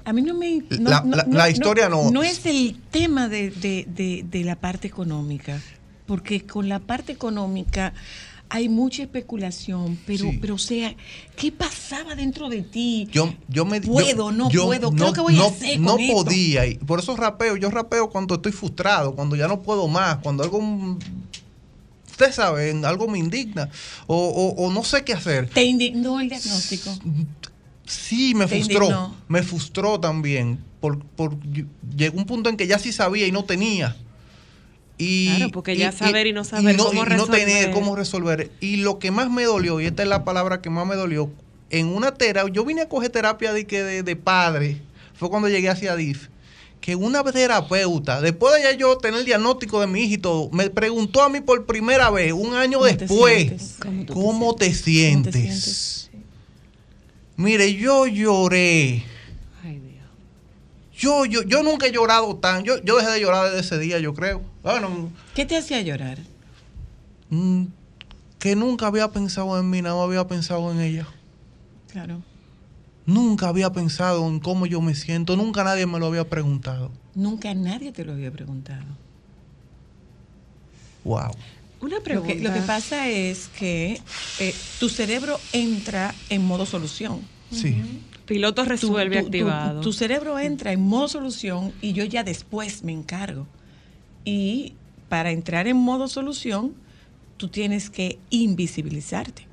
A 0.04 0.12
mí 0.14 0.22
no 0.22 0.34
me... 0.34 0.62
no- 0.78 0.90
La- 0.90 1.02
no- 1.02 1.16
la- 1.16 1.24
no- 1.24 1.36
la 1.36 1.50
historia 1.50 1.88
no- 1.90 2.10
No 2.10 2.22
es 2.22 2.46
el 2.46 2.76
tema 2.90 3.28
de, 3.28 3.50
de- 3.50 3.86
de- 3.88 4.24
de 4.28 4.44
la 4.44 4.56
parte 4.56 4.88
económica, 4.88 5.60
porque 6.06 6.46
con 6.46 6.68
la 6.68 6.78
parte 6.78 7.12
económica 7.12 7.92
hay 8.48 8.68
mucha 8.68 9.02
especulación, 9.02 9.98
pero, 10.06 10.30
Sí. 10.30 10.38
pero 10.40 10.54
o 10.54 10.58
sea, 10.58 10.94
¿qué 11.36 11.50
pasaba 11.50 12.14
dentro 12.14 12.48
de 12.48 12.62
ti? 12.62 13.08
Yo, 13.10 13.34
yo 13.48 13.64
me 13.64 13.80
yo- 13.80 13.90
Puedo, 13.92 14.30
no 14.32 14.48
yo 14.50 14.66
puedo, 14.66 14.90
¿qué 14.90 14.96
es 14.96 15.00
lo 15.02 15.12
que 15.12 15.20
voy 15.20 15.34
a 15.34 15.38
no- 15.38 15.46
hacer 15.46 15.80
No 15.80 15.92
con 15.92 16.00
esto? 16.00 16.14
podía, 16.24 16.66
y 16.66 16.74
por 16.76 17.00
eso 17.00 17.16
rapeo, 17.16 17.56
yo 17.56 17.70
rapeo 17.70 18.08
cuando 18.10 18.36
estoy 18.36 18.52
frustrado, 18.52 19.14
cuando 19.14 19.34
ya 19.36 19.48
no 19.48 19.62
puedo 19.62 19.88
más, 19.88 20.18
cuando 20.18 20.42
algo, 20.44 20.60
mm, 20.60 20.98
ustedes 22.10 22.34
saben, 22.36 22.84
algo 22.84 23.08
me 23.08 23.18
indigna, 23.18 23.68
o, 24.06 24.16
o- 24.16 24.64
o 24.66 24.72
no 24.72 24.84
sé 24.84 25.02
qué 25.04 25.12
hacer. 25.12 25.48
¿Te 25.50 25.64
indignó 25.64 26.20
el 26.20 26.28
diagnóstico? 26.28 26.90
Sí, 27.84 28.34
me 28.34 28.48
frustró, 28.48 28.84
indignó. 28.86 29.14
me 29.28 29.42
frustró 29.42 30.00
también, 30.00 30.58
por, 30.80 30.98
por, 31.04 31.36
llegó 31.96 32.18
un 32.18 32.26
punto 32.26 32.48
en 32.48 32.56
que 32.56 32.66
ya 32.66 32.78
sí 32.78 32.92
sabía 32.92 33.26
y 33.26 33.32
no 33.32 33.44
tenía. 33.44 33.96
Y, 34.98 35.36
Claro, 35.36 35.50
porque 35.52 35.76
ya 35.76 35.92
saber 35.92 36.26
y 36.26 36.32
no 36.32 36.44
saber 36.44 36.76
no, 36.76 36.86
cómo 36.86 37.04
y 37.04 37.08
no 37.10 37.26
tener 37.26 37.46
resolver. 37.46 37.70
cómo 37.72 37.96
resolver. 37.96 38.50
Y 38.60 38.76
lo 38.76 38.98
que 38.98 39.10
más 39.10 39.30
me 39.30 39.44
dolió, 39.44 39.80
y 39.80 39.86
esta 39.86 40.02
es 40.02 40.08
la 40.08 40.24
palabra 40.24 40.62
que 40.62 40.70
más 40.70 40.86
me 40.86 40.96
dolió, 40.96 41.30
en 41.70 41.88
una 41.88 42.14
terapia, 42.14 42.52
yo 42.52 42.64
vine 42.64 42.82
a 42.82 42.88
coger 42.88 43.10
terapia 43.10 43.52
de, 43.52 43.66
que 43.66 43.82
de, 43.82 44.02
de 44.02 44.16
padre, 44.16 44.80
fue 45.14 45.28
cuando 45.28 45.48
llegué 45.48 45.68
hacia 45.68 45.96
DIF, 45.96 46.28
que 46.80 46.94
una 46.94 47.24
terapeuta, 47.24 48.20
después 48.20 48.54
de 48.54 48.62
ya 48.62 48.72
yo 48.72 48.96
tener 48.98 49.20
el 49.20 49.26
diagnóstico 49.26 49.80
de 49.80 49.86
mi 49.88 50.02
hija 50.04 50.14
y 50.14 50.18
todo, 50.18 50.48
me 50.50 50.70
preguntó 50.70 51.22
a 51.22 51.28
mí 51.28 51.40
por 51.40 51.66
primera 51.66 52.10
vez, 52.10 52.32
un 52.32 52.54
año 52.54 52.78
¿Cómo 52.78 52.84
después? 52.90 53.76
¿Cómo 53.80 54.04
tú 54.04 54.06
te 54.06 54.12
¿cómo 54.14 54.54
te 54.54 54.66
¿Cómo 54.66 54.74
sientes? 54.74 55.32
te 55.32 55.40
sientes? 55.40 56.10
Mire, 57.36 57.74
yo 57.74 58.06
lloré. 58.06 59.04
Yo, 60.98 61.24
yo, 61.26 61.42
yo 61.42 61.62
nunca 61.62 61.86
he 61.86 61.92
llorado 61.92 62.36
tan. 62.36 62.64
Yo, 62.64 62.82
yo 62.82 62.96
dejé 62.96 63.10
de 63.10 63.20
llorar 63.20 63.46
desde 63.46 63.60
ese 63.60 63.78
día, 63.78 63.98
yo 63.98 64.14
creo. 64.14 64.42
Bueno, 64.62 65.10
¿Qué 65.34 65.44
te 65.44 65.56
hacía 65.56 65.80
llorar? 65.82 66.18
mm, 67.30 67.64
que 68.38 68.56
nunca 68.56 68.86
había 68.86 69.10
pensado 69.10 69.58
en 69.58 69.68
mí, 69.68 69.82
nada 69.82 69.94
más 69.96 70.04
había 70.04 70.26
pensado 70.26 70.70
en 70.72 70.80
ella. 70.80 71.06
Claro. 71.90 72.22
Nunca 73.04 73.48
había 73.48 73.70
pensado 73.72 74.26
en 74.26 74.40
cómo 74.40 74.66
yo 74.66 74.80
me 74.80 74.94
siento, 74.94 75.36
nunca 75.36 75.62
nadie 75.64 75.86
me 75.86 75.98
lo 75.98 76.06
había 76.06 76.28
preguntado. 76.28 76.90
Nunca 77.14 77.54
nadie 77.54 77.92
te 77.92 78.04
lo 78.04 78.12
había 78.12 78.30
preguntado. 78.30 78.84
Wow. 81.04 81.30
Una 81.80 81.96
Lo 81.96 82.02
pregunta. 82.02 82.32
que, 82.34 82.40
lo 82.40 82.52
que 82.52 82.60
pasa 82.60 83.08
es 83.08 83.48
que 83.58 84.00
eh, 84.40 84.54
tu 84.80 84.88
cerebro 84.88 85.38
entra 85.52 86.14
en 86.30 86.44
modo 86.44 86.66
solución. 86.66 87.20
Sí. 87.52 87.80
Piloto 88.26 88.64
resuelve 88.64 89.16
tu- 89.16 89.20
tu- 89.22 89.26
activado. 89.28 89.80
Tu, 89.80 89.92
cerebro 89.92 90.38
entra 90.38 90.72
en 90.72 90.80
modo 90.80 91.08
solución 91.08 91.72
y 91.80 91.92
yo 91.92 92.04
ya 92.04 92.24
después 92.24 92.82
me 92.82 92.92
encargo. 92.92 93.46
Y 94.24 94.74
para 95.08 95.30
entrar 95.30 95.68
en 95.68 95.76
modo 95.76 96.08
solución, 96.08 96.74
tú 97.36 97.48
tienes 97.48 97.88
que 97.90 98.18
invisibilizarte. 98.30 99.46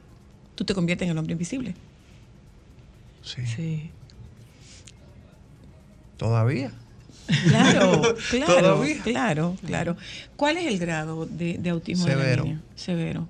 Tú 0.56 0.66
te 0.66 0.74
conviertes 0.74 1.06
en 1.06 1.12
el 1.12 1.18
hombre 1.18 1.34
invisible. 1.34 1.76
Sí. 3.22 3.46
Sí. 3.46 3.92
Todavía. 6.18 6.72
Claro, 7.48 8.02
claro, 8.30 8.62
Todavía. 8.76 9.02
claro, 9.04 9.58
claro. 9.66 9.98
¿Cuál 10.36 10.58
es 10.58 10.66
el 10.68 10.78
grado 10.80 11.26
de, 11.26 11.58
de 11.58 11.70
autismo 11.70 12.06
de 12.06 12.14
Severo. 12.14 12.44
la 12.44 12.50
niña? 12.50 12.62
Severo. 12.76 13.28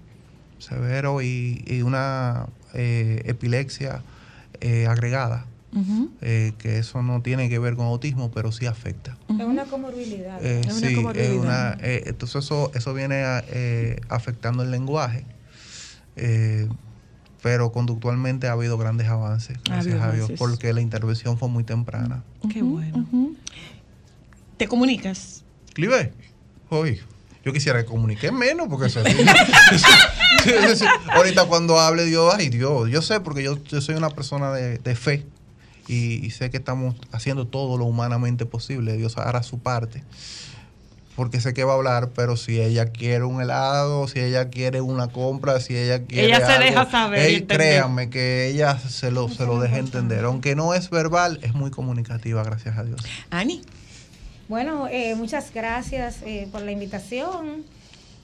Severo 0.59 1.21
y, 1.21 1.63
y 1.67 1.81
una 1.81 2.47
eh, 2.73 3.21
epilepsia 3.25 4.01
eh, 4.63 4.87
agregada. 4.87 5.45
Eh, 6.21 6.53
que 6.59 6.77
eso 6.77 7.01
no 7.01 7.23
tiene 7.23 7.49
que 7.49 7.57
ver 7.57 7.75
con 7.75 7.87
autismo, 7.87 8.29
pero 8.29 8.51
sí 8.51 8.67
afecta. 8.67 9.17
Es 9.27 9.43
una 9.45 9.65
comorbilidad. 9.65 10.37
Eh, 10.45 10.61
Es 10.65 10.77
una 10.77 10.87
sí, 10.87 10.95
comorbilidad. 10.95 11.31
es 11.33 11.39
una, 11.39 11.77
eh, 11.81 12.03
entonces 12.05 12.45
eso, 12.45 12.71
eso 12.75 12.93
viene 12.93 13.23
a, 13.23 13.43
eh, 13.47 13.99
afectando 14.07 14.61
el 14.61 14.69
lenguaje. 14.69 15.25
Eh, 16.15 16.69
pero 17.41 17.71
conductualmente 17.71 18.47
ha 18.47 18.51
habido 18.51 18.77
grandes 18.77 19.07
avances, 19.07 19.57
gracias 19.65 19.99
a 19.99 20.11
Dios, 20.11 20.31
porque 20.37 20.71
la 20.73 20.79
intervención 20.81 21.37
fue 21.39 21.49
muy 21.49 21.63
temprana. 21.63 22.23
Qué 22.51 22.61
bueno. 22.61 23.07
¿Te 24.57 24.67
comunicas? 24.67 25.43
Clive, 25.73 26.13
hoy, 26.69 27.01
yo 27.43 27.51
quisiera 27.51 27.79
que 27.79 27.85
comunique 27.85 28.31
menos, 28.31 28.67
porque 28.69 28.87
eso. 28.87 29.01
Ahorita 31.13 31.45
cuando 31.45 31.79
hable 31.79 32.05
Dios, 32.05 32.33
ay 32.37 32.49
Dios, 32.49 32.89
yo 32.89 33.01
sé, 33.01 33.19
porque 33.19 33.43
yo, 33.43 33.61
yo 33.63 33.81
soy 33.81 33.95
una 33.95 34.09
persona 34.09 34.53
de, 34.53 34.77
de 34.77 34.95
fe 34.95 35.25
y, 35.87 36.25
y 36.25 36.31
sé 36.31 36.49
que 36.49 36.57
estamos 36.57 36.95
haciendo 37.11 37.45
todo 37.45 37.77
lo 37.77 37.85
humanamente 37.85 38.45
posible, 38.45 38.97
Dios 38.97 39.17
hará 39.17 39.43
su 39.43 39.59
parte. 39.59 40.03
Porque 41.15 41.39
sé 41.39 41.53
que 41.53 41.63
va 41.63 41.73
a 41.73 41.75
hablar, 41.75 42.09
pero 42.15 42.37
si 42.37 42.59
ella 42.59 42.87
quiere 42.87 43.23
un 43.23 43.39
helado, 43.39 44.07
si 44.07 44.19
ella 44.19 44.49
quiere 44.49 44.81
una 44.81 45.09
compra, 45.09 45.59
si 45.59 45.77
ella 45.77 46.03
quiere. 46.05 46.27
Ella 46.27 46.39
se 46.39 46.53
algo, 46.53 46.65
deja 46.65 46.89
saber 46.89 47.29
entender. 47.29 47.57
créanme 47.57 48.09
que 48.09 48.47
ella 48.47 48.79
se 48.79 49.11
lo, 49.11 49.29
se 49.29 49.45
lo 49.45 49.59
deja 49.59 49.77
entender. 49.77 50.25
Aunque 50.25 50.55
no 50.55 50.73
es 50.73 50.89
verbal, 50.89 51.39
es 51.43 51.53
muy 51.53 51.69
comunicativa, 51.69 52.43
gracias 52.43 52.79
a 52.79 52.83
Dios. 52.83 52.99
Ani. 53.29 53.61
Bueno, 54.53 54.87
eh, 54.87 55.15
muchas 55.15 55.51
gracias 55.51 56.19
eh, 56.27 56.47
por 56.51 56.61
la 56.61 56.71
invitación. 56.71 57.63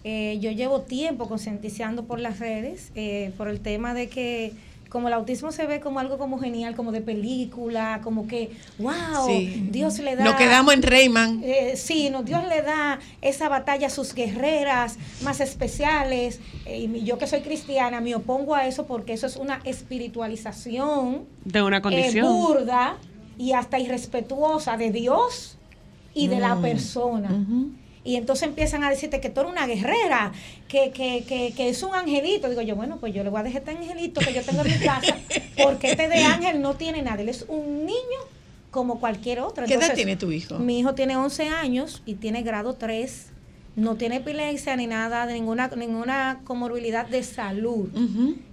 Eh, 0.04 0.38
yo 0.40 0.52
llevo 0.52 0.82
tiempo 0.82 1.28
concientizando 1.28 2.04
por 2.06 2.20
las 2.20 2.38
redes, 2.38 2.92
eh, 2.94 3.32
por 3.36 3.48
el 3.50 3.60
tema 3.62 3.96
de 3.96 4.10
que 4.10 4.54
como 4.90 5.08
el 5.08 5.16
autismo 5.16 5.52
se 5.52 5.66
ve 5.66 5.80
como 5.80 6.00
algo 6.00 6.20
como 6.20 6.38
genial, 6.38 6.76
como 6.76 6.92
de 6.92 7.02
película, 7.02 8.02
como 8.04 8.28
que, 8.28 8.52
wow, 8.78 9.26
Sí. 9.26 9.70
Dios 9.72 9.98
le 9.98 10.16
da... 10.16 10.24
Nos 10.24 10.36
quedamos 10.36 10.72
en 10.76 10.84
Rayman. 10.84 11.42
Eh, 11.44 11.74
sí, 11.76 12.12
no, 12.12 12.22
Dios 12.22 12.48
le 12.48 12.62
da 12.62 13.00
esa 13.24 13.50
batalla 13.50 13.88
a 13.88 13.90
sus 13.90 14.14
guerreras 14.14 14.98
más 15.24 15.40
especiales. 15.42 16.40
Eh, 16.68 16.82
y 16.82 16.88
mi- 16.88 17.04
yo 17.04 17.18
que 17.18 17.26
soy 17.26 17.40
cristiana 17.42 18.02
me 18.02 18.14
opongo 18.14 18.54
a 18.54 18.68
eso 18.68 18.86
porque 18.86 19.14
eso 19.14 19.26
es 19.26 19.36
una 19.36 19.62
espiritualización 19.64 21.26
De 21.44 21.64
una 21.64 21.78
eh, 21.78 21.82
condición. 21.82 22.28
burda 22.28 22.98
y 23.40 23.54
hasta 23.54 23.80
irrespetuosa 23.80 24.78
de 24.78 24.92
Dios 24.92 25.56
y 26.14 26.28
de 26.28 26.40
la 26.40 26.56
persona. 26.58 27.30
Y 28.04 28.16
entonces 28.16 28.48
empiezan 28.48 28.84
a 28.84 28.90
decirte 28.90 29.20
que 29.20 29.30
tú 29.30 29.42
eres 29.42 29.52
una 29.52 29.68
guerrera, 29.68 30.32
que, 30.68 30.92
que, 30.92 31.24
que, 31.28 31.54
que 31.56 31.70
es 31.70 31.84
un 31.84 31.94
angelito. 31.94 32.50
Digo 32.50 32.62
yo, 32.62 32.76
bueno, 32.76 32.98
pues 32.98 33.14
yo 33.14 33.24
le 33.24 33.30
voy 33.30 33.42
a 33.42 33.44
dejar 33.44 33.62
este 33.62 33.72
angelito 33.72 34.22
que 34.22 34.34
yo 34.34 34.42
tengo 34.42 34.62
en 34.64 34.68
mi 34.80 34.86
casa, 34.86 35.16
porque 35.64 35.92
este 35.92 36.08
de 36.08 36.24
ángel 36.24 36.62
no 36.62 36.76
tiene 36.76 37.02
nada. 37.02 37.22
Él 37.22 37.30
es 37.30 37.46
un 37.48 37.86
niño 37.86 38.20
como 38.72 39.00
cualquier 39.00 39.42
otro. 39.42 39.66
¿Qué 39.66 39.74
edad 39.76 39.94
tiene 39.94 40.16
tu 40.16 40.32
hijo? 40.32 40.58
Mi 40.60 40.80
hijo 40.80 40.96
tiene 40.96 41.18
11 41.18 41.50
años 41.50 42.02
y 42.06 42.16
tiene 42.16 42.42
grado 42.42 42.74
3. 42.76 43.28
No 43.76 43.96
tiene 43.96 44.18
epilepsia 44.18 44.76
ni 44.76 44.88
nada, 44.88 45.26
de 45.26 45.34
ninguna, 45.36 45.68
ninguna 45.78 46.42
comorbilidad 46.44 47.06
de 47.08 47.22
salud. 47.24 47.90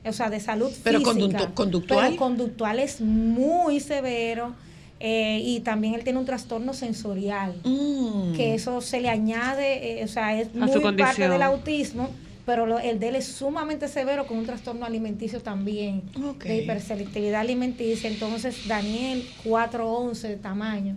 O 0.04 0.12
sea, 0.12 0.28
de 0.28 0.40
salud 0.40 0.70
Pero 0.84 0.98
física. 1.00 1.14
conductu- 1.18 1.54
conductual. 1.54 2.07
Pero 2.09 2.16
conductual 2.18 2.78
es 2.80 3.00
muy 3.00 3.80
severo. 3.80 4.54
Eh, 5.01 5.40
y 5.44 5.61
también 5.61 5.94
él 5.94 6.05
tiene 6.05 6.18
un 6.18 6.24
trastorno 6.24 6.72
sensorial 6.74 7.55
Mm. 7.64 8.32
que 8.34 8.55
eso 8.55 8.80
se 8.80 9.01
le 9.01 9.09
añade, 9.11 10.01
eh, 10.01 10.05
o 10.05 10.09
sea, 10.09 10.40
es 10.40 10.49
A 10.49 10.59
muy 10.59 10.68
parte 11.05 11.22
del 11.32 11.42
autismo, 11.42 12.09
pero 12.47 12.64
lo- 12.64 12.78
el 12.78 12.99
de 13.01 13.09
él 13.09 13.16
es 13.16 13.26
sumamente 13.26 13.88
severo 13.88 14.26
con 14.26 14.38
un 14.38 14.47
trastorno 14.47 14.86
alimenticio 14.86 15.40
también, 15.42 16.03
de 16.49 16.57
hiperselectividad 16.62 17.40
alimenticia. 17.40 18.09
Entonces, 18.09 18.66
Daniel, 18.68 19.24
4'11 19.44 20.28
de 20.28 20.36
tamaño. 20.36 20.97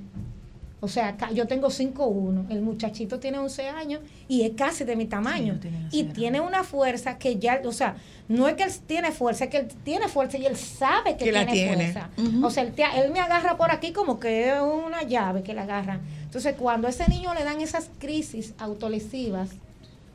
O 0.82 0.88
sea, 0.88 1.18
yo 1.34 1.46
tengo 1.46 1.68
5'1, 1.70 2.50
el 2.52 2.62
muchachito 2.62 3.20
tiene 3.20 3.38
11 3.38 3.68
años 3.68 4.00
y 4.30 4.44
es 4.44 4.52
casi 4.56 4.86
de 4.86 4.96
mi 4.96 5.06
tamaño. 5.08 5.60
y 5.92 6.06
tiene 6.06 6.40
una 6.40 6.64
fuerza 6.64 7.18
que 7.18 7.38
ya, 7.38 7.62
o 7.66 7.72
sea, 7.74 7.98
no 8.30 8.48
es 8.48 8.54
que 8.56 8.64
él 8.64 8.72
tiene 8.88 9.12
fuerza, 9.12 9.44
es 9.46 9.50
que 9.50 9.58
él 9.58 9.68
tiene 9.84 10.08
fuerza 10.08 10.38
y 10.38 10.46
él 10.46 10.56
sabe 10.56 11.18
que, 11.18 11.26
Que 11.26 11.32
la 11.34 11.46
tiene, 11.46 11.92
fuerza. 11.92 12.10
O 12.44 12.50
sea, 12.50 12.64
él, 12.64 12.72
te- 12.74 12.84
él 13.04 13.12
me 13.12 13.20
agarra 13.20 13.58
por 13.58 13.72
aquí 13.72 13.92
como 13.92 14.22
que 14.22 14.50
es 14.50 14.62
una 14.62 15.04
llave 15.04 15.44
que 15.44 15.54
le 15.54 15.60
agarra. 15.60 16.00
Entonces, 16.24 16.56
cuando 16.58 16.88
a 16.88 16.92
ese 16.92 17.10
niño 17.10 17.34
le 17.34 17.44
dan 17.44 17.60
esas 17.60 17.90
crisis 18.00 18.54
autolesivas, 18.58 19.50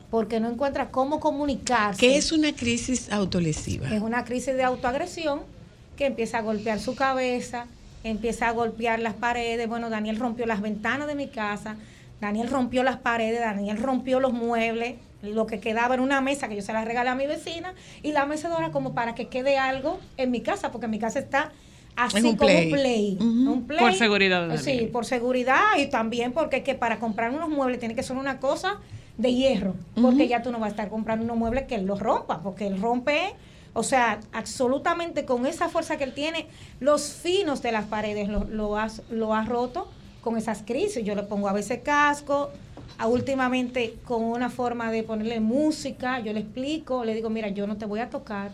porque 0.09 0.39
no 0.39 0.49
encuentra 0.49 0.89
cómo 0.89 1.19
comunicarse. 1.19 1.99
¿Qué 1.99 2.17
es 2.17 2.31
una 2.31 2.53
crisis 2.55 3.11
autolesiva? 3.11 3.93
Es 3.93 4.01
una 4.01 4.23
crisis 4.23 4.55
de 4.55 4.63
autoagresión 4.63 5.41
que 5.97 6.05
empieza 6.07 6.39
a 6.39 6.41
golpear 6.41 6.79
su 6.79 6.95
cabeza, 6.95 7.67
empieza 8.09 8.47
a 8.47 8.51
golpear 8.51 8.99
las 8.99 9.13
paredes. 9.13 9.67
Bueno, 9.67 9.89
Daniel 9.89 10.17
rompió 10.17 10.45
las 10.45 10.61
ventanas 10.61 11.07
de 11.07 11.15
mi 11.15 11.27
casa, 11.27 11.75
Daniel 12.21 12.49
rompió 12.49 12.83
las 12.83 12.97
paredes, 12.97 13.39
Daniel 13.41 13.77
rompió 13.77 14.19
los 14.19 14.31
muebles, 14.31 14.95
lo 15.21 15.47
que 15.47 15.59
quedaba 15.59 15.95
en 15.95 16.01
una 16.01 16.21
mesa 16.21 16.47
que 16.47 16.55
yo 16.55 16.61
se 16.61 16.71
la 16.71 16.85
regalé 16.85 17.09
a 17.09 17.15
mi 17.15 17.25
vecina 17.27 17.73
y 18.03 18.11
la 18.11 18.25
mecedora 18.25 18.71
como 18.71 18.93
para 18.93 19.15
que 19.15 19.27
quede 19.27 19.57
algo 19.57 19.99
en 20.17 20.31
mi 20.31 20.41
casa, 20.41 20.71
porque 20.71 20.87
mi 20.87 20.99
casa 20.99 21.19
está 21.19 21.51
así 21.95 22.17
un 22.21 22.35
como 22.35 22.47
play. 22.49 22.65
un 22.65 22.71
play. 22.71 23.17
Un 23.19 23.63
play. 23.67 23.79
Por 23.79 23.93
seguridad 23.95 24.47
de 24.47 24.57
Sí, 24.59 24.71
Daniel. 24.71 24.89
por 24.89 25.05
seguridad 25.05 25.63
y 25.77 25.87
también 25.87 26.31
porque 26.31 26.61
que 26.61 26.75
para 26.75 26.99
comprar 26.99 27.31
unos 27.31 27.49
muebles 27.49 27.79
tiene 27.79 27.95
que 27.95 28.03
ser 28.03 28.17
una 28.17 28.39
cosa 28.39 28.79
de 29.17 29.33
hierro, 29.33 29.75
porque 29.99 30.27
ya 30.27 30.41
tú 30.43 30.51
no 30.51 30.59
vas 30.59 30.67
a 30.67 30.71
estar 30.71 30.89
comprando 30.89 31.23
unos 31.25 31.37
muebles 31.37 31.63
que 31.63 31.75
él 31.75 31.85
los 31.85 31.99
rompa, 32.01 32.41
porque 32.43 32.67
él 32.67 32.79
rompe, 32.81 33.33
o 33.75 33.83
sea, 33.83 34.21
absolutamente 34.31 35.25
con 35.25 35.45
esa 35.45 35.67
fuerza 35.69 35.97
que 35.97 36.05
él 36.05 36.13
tiene, 36.13 36.47
los 36.79 37.09
finos 37.11 37.61
de 37.61 37.71
las 37.73 37.85
paredes 37.85 38.29
lo, 38.29 38.45
lo, 38.45 38.77
has- 38.77 39.01
lo 39.09 39.33
ha 39.33 39.43
roto 39.45 39.87
con 40.21 40.37
esas 40.37 40.63
crisis. 40.65 41.03
Yo 41.03 41.13
le 41.13 41.23
pongo 41.23 41.49
a 41.49 41.53
veces 41.53 41.81
casco, 41.83 42.49
a 42.97 43.07
últimamente 43.07 43.95
con 44.05 44.23
una 44.23 44.49
forma 44.49 44.89
de 44.91 45.03
ponerle 45.03 45.41
música, 45.41 46.19
yo 46.21 46.31
le 46.31 46.39
explico, 46.39 47.03
le 47.03 47.13
digo, 47.13 47.29
mira, 47.29 47.49
yo 47.49 47.67
no 47.67 47.75
te 47.75 47.85
voy 47.85 47.99
a 47.99 48.09
tocar, 48.09 48.51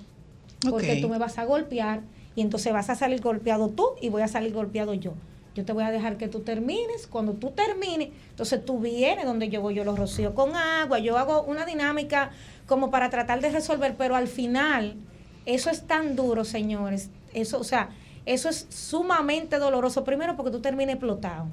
porque 0.68 0.94
Ok. 0.94 1.02
tú 1.02 1.10
me 1.10 1.20
vas 1.20 1.38
a 1.38 1.46
golpear 1.46 2.02
y 2.36 2.42
entonces 2.42 2.74
vas 2.74 2.90
a 2.90 2.96
salir 2.96 3.22
golpeado 3.22 3.70
tú 3.70 3.90
y 4.02 4.10
voy 4.10 4.24
a 4.24 4.28
salir 4.28 4.52
golpeado 4.54 4.96
yo. 4.96 5.14
Yo 5.54 5.66
te 5.66 5.74
voy 5.74 5.84
a 5.84 5.92
dejar 5.92 6.18
que 6.18 6.28
tú 6.30 6.40
termines. 6.40 7.08
Cuando 7.08 7.34
tú 7.34 7.52
termines, 7.52 8.10
entonces 8.32 8.66
tú 8.66 8.80
vienes 8.80 9.26
donde 9.26 9.50
yo 9.50 9.62
voy, 9.62 9.76
yo 9.76 9.84
lo 9.84 9.96
rocío 9.96 10.34
con 10.34 10.56
agua, 10.56 10.98
yo 11.00 11.18
hago 11.18 11.44
una 11.44 11.66
dinámica 11.66 12.32
como 12.68 12.90
para 12.90 13.10
tratar 13.10 13.42
de 13.42 13.52
resolver, 13.52 13.96
pero 13.98 14.16
al 14.16 14.28
final 14.30 14.96
eso 15.46 15.70
es 15.70 15.88
tan 15.88 16.16
duro, 16.16 16.46
señores. 16.46 17.10
Eso, 17.34 17.60
o 17.60 17.64
sea, 17.64 17.90
eso 18.26 18.50
es 18.50 18.68
sumamente 18.70 19.58
doloroso. 19.58 20.04
Primero 20.04 20.36
porque 20.36 20.52
tú 20.52 20.60
terminas 20.62 20.94
explotado. 20.94 21.48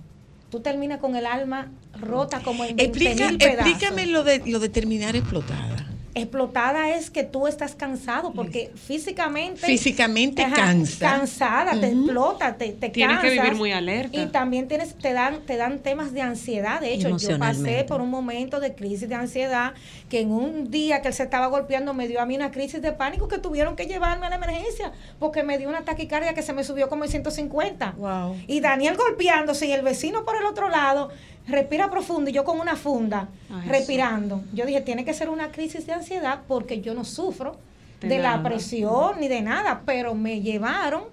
Tú 0.51 0.61
terminas 0.61 0.99
con 0.99 1.15
el 1.15 1.27
alma 1.27 1.71
rota 2.01 2.41
como 2.43 2.65
en 2.65 2.77
20 2.77 2.85
Explica, 2.85 3.29
mil 3.29 3.39
pedazos 3.39 3.67
explícame 3.67 4.07
lo 4.07 4.25
de, 4.25 4.43
lo 4.47 4.59
de 4.61 4.69
terminar 4.69 5.15
explotada. 5.15 5.88
Explotada 6.21 6.91
es 6.95 7.11
que 7.11 7.25
tú 7.25 7.47
estás 7.47 7.75
cansado 7.75 8.33
porque 8.33 8.71
físicamente 8.75 9.67
Físicamente 9.67 10.47
cansa. 10.55 10.99
cansada 11.11 11.79
te 11.81 11.89
explota 11.89 12.57
te, 12.57 12.73
te 12.73 12.89
Tienes 12.91 13.21
que 13.21 13.31
vivir 13.31 13.55
muy 13.55 13.73
alerta. 13.73 14.17
y 14.17 14.27
también 14.27 14.69
tienes 14.69 14.95
te 14.95 15.13
dan 15.13 15.41
te 15.47 15.57
dan 15.57 15.79
temas 15.81 16.13
de 16.13 16.23
ansiedad 16.23 16.81
de 16.81 16.95
hecho 16.95 17.17
yo 17.17 17.39
pasé 17.39 17.85
por 17.85 18.01
un 18.01 18.11
momento 18.11 18.61
de 18.61 18.75
crisis 18.75 19.09
de 19.09 19.15
ansiedad 19.15 19.75
que 20.09 20.21
en 20.21 20.31
un 20.33 20.71
día 20.71 21.03
que 21.03 21.09
él 21.09 21.15
se 21.15 21.23
estaba 21.23 21.47
golpeando 21.49 21.95
me 21.95 22.09
dio 22.09 22.21
a 22.21 22.27
mí 22.27 22.37
una 22.37 22.51
crisis 22.51 22.81
de 22.83 22.93
pánico 22.93 23.29
que 23.29 23.39
tuvieron 23.39 23.77
que 23.77 23.87
llevarme 23.87 24.27
a 24.27 24.31
la 24.31 24.37
emergencia 24.37 24.93
porque 25.19 25.43
me 25.43 25.59
dio 25.59 25.69
una 25.69 25.85
taquicardia 25.85 26.35
que 26.35 26.43
se 26.43 26.53
me 26.53 26.65
subió 26.65 26.89
como 26.89 27.05
en 27.05 27.11
150 27.11 27.95
Wow. 27.99 28.37
y 28.47 28.61
Daniel 28.61 28.97
golpeándose 28.97 29.67
y 29.67 29.73
el 29.73 29.83
vecino 29.83 30.25
por 30.25 30.37
el 30.37 30.45
otro 30.45 30.69
lado 30.69 31.11
respira 31.49 31.91
profundo 31.91 32.31
y 32.31 32.33
yo 32.33 32.45
con 32.45 32.61
una 32.61 32.77
funda 32.77 33.29
Ay, 33.51 33.57
Jesús. 33.63 33.69
respirando. 33.71 34.43
Yo 34.53 34.67
dije, 34.67 34.81
tiene 34.83 35.05
que 35.05 35.15
ser 35.15 35.29
una 35.31 35.51
crisis 35.51 35.87
de 35.87 35.93
ansiedad 35.95 36.41
porque 36.47 36.81
yo 36.81 36.95
no 36.95 37.05
sufro 37.05 37.57
De 38.01 38.09
de, 38.09 38.19
la 38.19 38.43
presión 38.43 39.19
ni 39.21 39.29
de 39.29 39.41
nada, 39.43 39.83
pero 39.87 40.15
me 40.15 40.41
llevaron 40.41 41.05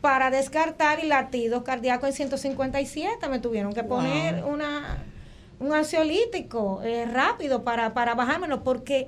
para 0.00 0.30
descartar 0.30 1.02
y 1.02 1.06
latidos 1.06 1.62
cardíacos 1.62 2.08
en 2.10 2.14
157. 2.14 3.28
Me 3.28 3.38
tuvieron 3.38 3.72
que 3.72 3.84
poner 3.84 4.44
una 4.44 4.98
un 5.60 5.72
ansiolítico 5.72 6.80
eh, 6.82 7.06
rápido 7.06 7.62
para, 7.62 7.94
para 7.94 8.14
bajármelo 8.14 8.64
porque 8.64 9.06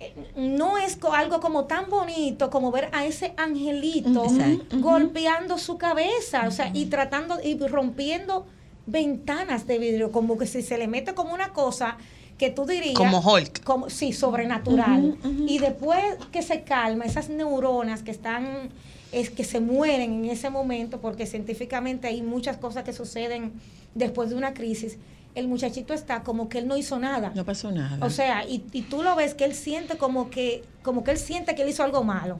eh, 0.00 0.12
no 0.36 0.76
es 0.76 0.96
co- 0.96 1.12
algo 1.12 1.40
como 1.40 1.64
tan 1.66 1.88
bonito 1.88 2.50
como 2.50 2.70
ver 2.72 2.88
a 2.92 3.04
ese 3.06 3.32
angelito 3.36 4.24
Exacto. 4.24 4.80
golpeando 4.80 5.56
su 5.56 5.78
cabeza, 5.78 6.46
o 6.48 6.50
sea, 6.50 6.70
y 6.74 6.86
tratando 6.86 7.38
y 7.42 7.56
rompiendo 7.58 8.44
ventanas 8.86 9.66
de 9.66 9.78
vidrio, 9.78 10.12
como 10.12 10.36
que 10.38 10.46
si 10.46 10.62
se 10.62 10.78
le 10.78 10.88
mete 10.88 11.14
como 11.14 11.34
una 11.34 11.50
cosa 11.50 11.96
que 12.38 12.50
tú 12.50 12.66
dirías 12.66 12.94
Como 12.94 13.20
Hulk. 13.20 13.62
como 13.62 13.90
sí, 13.90 14.12
sobrenatural. 14.12 15.16
Y 15.46 15.58
después 15.58 16.02
que 16.32 16.42
se 16.42 16.62
calma, 16.62 17.04
esas 17.04 17.28
neuronas 17.28 18.02
que 18.02 18.10
están 18.10 18.70
es 19.12 19.30
que 19.30 19.44
se 19.44 19.60
mueren 19.60 20.24
en 20.24 20.30
ese 20.30 20.50
momento 20.50 21.00
porque 21.00 21.26
científicamente 21.26 22.08
hay 22.08 22.22
muchas 22.22 22.56
cosas 22.56 22.82
que 22.82 22.92
suceden 22.92 23.52
después 23.94 24.30
de 24.30 24.36
una 24.36 24.54
crisis. 24.54 24.98
El 25.36 25.46
muchachito 25.48 25.94
está 25.94 26.22
como 26.22 26.48
que 26.48 26.58
él 26.58 26.66
no 26.66 26.76
hizo 26.76 26.98
nada. 26.98 27.32
No 27.34 27.44
pasó 27.44 27.70
nada. 27.70 28.04
O 28.04 28.10
sea, 28.10 28.44
y, 28.46 28.64
y 28.72 28.82
tú 28.82 29.02
lo 29.02 29.14
ves 29.16 29.34
que 29.34 29.44
él 29.44 29.54
siente 29.54 29.96
como 29.96 30.30
que, 30.30 30.64
como 30.82 31.04
que 31.04 31.12
él 31.12 31.18
siente 31.18 31.54
que 31.54 31.62
él 31.62 31.68
hizo 31.68 31.84
algo 31.84 32.02
malo, 32.02 32.38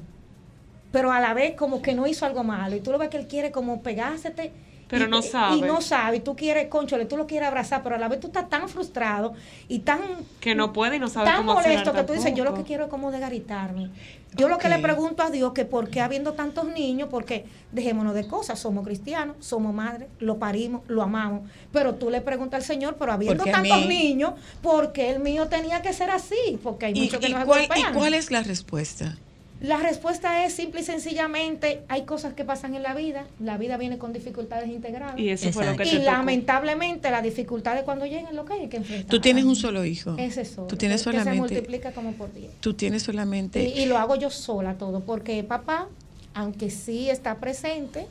pero 0.91 1.13
a 1.13 1.21
la 1.21 1.35
vez 1.35 1.55
como 1.57 1.83
que 1.83 1.95
no 1.95 2.07
hizo 2.07 2.27
algo 2.27 2.43
malo. 2.45 2.75
Y 2.77 2.81
tú 2.81 2.91
lo 2.91 2.99
ves 2.99 3.09
que 3.11 3.17
él 3.17 3.27
quiere 3.29 3.53
como 3.53 3.83
pegársete. 3.83 4.53
Pero 4.95 5.07
y- 5.07 5.11
no 5.11 5.23
sabe. 5.23 5.57
Y 5.57 5.63
no 5.63 5.81
sabe, 5.81 6.17
y 6.19 6.21
tú 6.21 6.37
quieres, 6.37 6.69
conchole, 6.69 7.05
tú 7.05 7.17
lo 7.17 7.27
quieres 7.27 7.49
abrazar, 7.49 7.83
pero 7.83 7.97
a 7.97 7.99
la 7.99 8.09
vez 8.09 8.21
tú 8.21 8.29
estás 8.29 8.49
tan 8.49 8.69
frustrado 8.69 9.35
y 9.67 9.81
tan 9.81 10.01
Que 10.41 10.55
no 10.55 10.73
puede 10.73 10.97
y 10.97 10.99
no 11.01 11.09
sabe 11.09 11.27
tan 11.27 11.39
cómo 11.39 11.55
molesto 11.55 11.93
que 11.93 12.05
tú 12.05 12.13
dices, 12.13 12.33
yo 12.35 12.45
lo 12.45 12.55
que 12.55 12.63
quiero 12.63 12.85
es 12.85 12.91
como 12.91 13.11
desgaritarme. 13.11 13.91
Yo 14.37 14.49
lo 14.49 14.59
que 14.59 14.69
le 14.69 14.79
pregunto 14.79 15.23
a 15.23 15.31
Dios 15.31 15.53
que 15.53 15.65
por 15.65 15.91
qué 15.91 16.01
habiendo 16.01 16.33
tantos 16.33 16.67
niños, 16.67 17.09
porque 17.11 17.45
dejémonos 17.73 18.15
de 18.15 18.27
cosas, 18.27 18.59
somos 18.59 18.85
cristianos, 18.85 19.37
somos 19.41 19.73
madres, 19.73 20.09
lo 20.19 20.39
parimos, 20.39 20.83
lo 20.89 21.03
amamos, 21.03 21.49
pero 21.73 21.95
tú 21.95 22.11
le 22.11 22.21
preguntas 22.21 22.63
al 22.63 22.67
Señor, 22.67 22.97
pero 22.99 23.13
habiendo 23.13 23.45
tantos 23.45 23.87
niños, 23.87 24.35
¿por 24.63 24.93
qué 24.93 25.11
el 25.11 25.21
mío 25.21 25.47
tenía 25.49 25.83
que 25.83 25.93
ser 25.93 26.11
así? 26.11 26.59
Porque 26.63 26.87
hay 26.87 26.93
¿Y, 26.97 27.03
muchos 27.03 27.21
que 27.21 27.29
y 27.29 27.33
nos 27.33 27.45
cuál, 27.45 27.69
¿Y 27.77 27.93
cuál 27.93 28.15
es 28.15 28.31
la 28.31 28.43
respuesta? 28.43 29.17
La 29.65 29.79
respuesta 29.79 30.45
es 30.45 30.53
simple 30.53 30.83
y 30.83 30.85
sencillamente, 30.85 31.81
hay 31.89 32.03
cosas 32.03 32.35
que 32.35 32.45
pasan 32.45 32.75
en 32.75 32.83
la 32.83 32.93
vida, 32.93 33.25
la 33.41 33.57
vida 33.57 33.79
viene 33.79 33.97
con 33.97 34.13
dificultades 34.13 34.69
integradas. 34.69 35.19
Y 35.19 35.31
eso 35.31 35.51
fue 35.53 35.65
lo 35.65 35.75
que 35.77 35.85
Y 35.87 35.91
tocó. 35.93 36.05
lamentablemente 36.05 37.11
las 37.11 37.23
dificultades 37.23 37.83
cuando 37.85 38.05
llegan 38.05 38.37
lo 38.37 38.45
que 38.45 38.53
hay 38.53 38.69
que 38.69 38.77
enfrentar. 38.77 39.09
Tú 39.11 39.21
tienes 39.21 39.45
un 39.45 39.57
solo 39.57 39.85
hijo. 39.87 40.17
Ese 40.19 40.43
es 40.43 40.49
solo. 40.51 40.67
Tú 40.67 40.77
tienes 40.77 41.01
que 41.01 41.05
se 41.05 41.11
solamente. 41.19 41.39
multiplica 41.39 41.93
como 41.93 42.13
por 42.13 42.33
10. 42.35 42.61
Tú 42.61 42.75
tienes 42.75 43.03
solamente. 43.05 43.63
Y, 43.65 43.81
y 43.81 43.87
lo 43.87 43.97
hago 43.97 44.17
yo 44.17 44.29
sola 44.29 44.75
todo, 44.75 45.01
porque 45.01 45.43
papá, 45.45 45.89
aunque 46.35 46.69
sí 46.69 47.09
está 47.09 47.37
presente, 47.37 48.07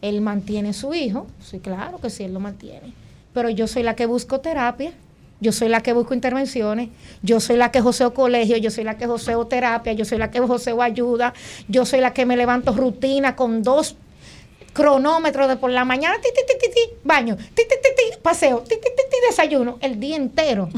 él 0.00 0.22
mantiene 0.22 0.72
su 0.72 0.94
hijo, 0.94 1.26
sí, 1.42 1.58
claro 1.58 1.98
que 1.98 2.08
sí, 2.08 2.22
él 2.24 2.32
lo 2.32 2.40
mantiene, 2.40 2.94
pero 3.34 3.50
yo 3.50 3.66
soy 3.66 3.82
la 3.82 3.94
que 3.96 4.06
busco 4.06 4.40
terapia, 4.40 4.92
yo 5.40 5.52
soy 5.52 5.68
la 5.68 5.80
que 5.82 5.92
busco 5.92 6.14
intervenciones, 6.14 6.88
yo 7.22 7.40
soy 7.40 7.56
la 7.56 7.70
que 7.70 7.80
joseo 7.80 8.14
colegio, 8.14 8.56
yo 8.56 8.70
soy 8.70 8.84
la 8.84 8.96
que 8.96 9.06
joseo 9.06 9.46
terapia, 9.46 9.92
yo 9.92 10.04
soy 10.04 10.18
la 10.18 10.30
que 10.30 10.40
joseo 10.40 10.80
ayuda, 10.82 11.34
yo 11.68 11.84
soy 11.84 12.00
la 12.00 12.12
que 12.14 12.24
me 12.26 12.36
levanto 12.36 12.72
rutina 12.72 13.36
con 13.36 13.62
dos 13.62 13.96
cronómetros 14.72 15.48
de 15.48 15.56
por 15.56 15.70
la 15.70 15.84
mañana, 15.84 16.16
ti, 16.22 16.28
ti, 16.34 16.42
ti, 16.46 16.54
ti, 16.68 16.74
ti, 16.74 16.94
baño, 17.04 17.36
ti, 17.36 17.44
ti, 17.54 17.62
ti, 17.68 17.88
ti, 17.96 18.18
paseo, 18.22 18.58
ti, 18.58 18.74
ti, 18.76 18.80
ti, 18.82 19.02
ti, 19.10 19.16
desayuno, 19.28 19.78
el 19.80 19.98
día 19.98 20.16
entero. 20.16 20.68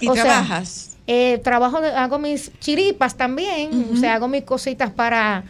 ¿Y 0.00 0.08
O 0.08 0.14
sea, 0.14 0.24
trabajas? 0.24 0.96
eh, 1.06 1.38
trabajo, 1.42 1.80
de- 1.80 1.90
hago 1.90 2.18
mis 2.18 2.52
chiripas 2.58 3.16
también, 3.16 3.90
o 3.94 3.96
sea, 3.96 4.14
hago 4.14 4.28
mis 4.28 4.42
cositas 4.44 4.90
para 4.90 5.44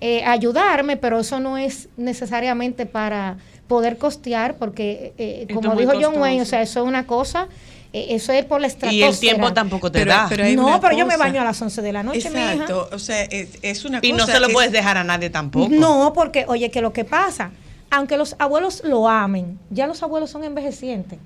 eh, 0.00 0.24
ayudarme, 0.24 0.96
pero 0.96 1.18
eso 1.20 1.40
no 1.40 1.58
es 1.58 1.90
necesariamente 1.98 2.86
para 2.86 3.36
poder 3.68 3.98
costear, 3.98 4.56
porque 4.56 5.12
eh, 5.18 5.46
como 5.54 5.74
dijo 5.80 5.92
John 6.06 6.14
Wayne, 6.22 6.40
o 6.42 6.46
sea, 6.46 6.62
eso 6.62 6.80
es 6.80 6.86
una 6.88 7.06
cosa 7.06 7.48
eh, 7.48 7.79
eso 7.92 8.32
es 8.32 8.44
por 8.44 8.60
la 8.60 8.66
Y 8.66 8.70
estratosfera. 8.70 9.08
el 9.08 9.18
tiempo 9.18 9.52
tampoco 9.52 9.90
te 9.90 10.00
Pero- 10.00 10.12
da. 10.12 10.26
pero 10.28 10.44
no, 10.54 10.80
pero 10.80 10.96
yo 10.96 11.06
me 11.06 11.16
baño 11.16 11.40
a 11.40 11.44
las 11.44 11.60
11 11.60 11.82
de 11.82 11.92
la 11.92 12.02
noche, 12.02 12.30
mija. 12.30 12.52
Exacto, 12.52 12.88
o 12.92 12.98
sea, 12.98 13.22
es, 13.24 13.50
es 13.62 13.84
una 13.84 13.98
y 14.02 14.12
cosa. 14.12 14.26
no 14.26 14.32
se 14.32 14.40
lo 14.40 14.46
es- 14.48 14.52
puedes 14.52 14.72
dejar 14.72 14.96
a 14.96 15.04
nadie 15.04 15.30
tampoco. 15.30 15.68
No, 15.70 16.12
porque, 16.14 16.44
oye, 16.48 16.70
que 16.70 16.80
lo 16.82 16.92
que 16.92 17.04
pasa, 17.04 17.50
aunque 17.90 18.16
los 18.16 18.36
abuelos 18.38 18.82
lo 18.84 19.08
amen, 19.08 19.58
ya 19.70 19.86
los 19.88 20.02
abuelos 20.02 20.30
son 20.30 20.44
envejecientes. 20.44 21.18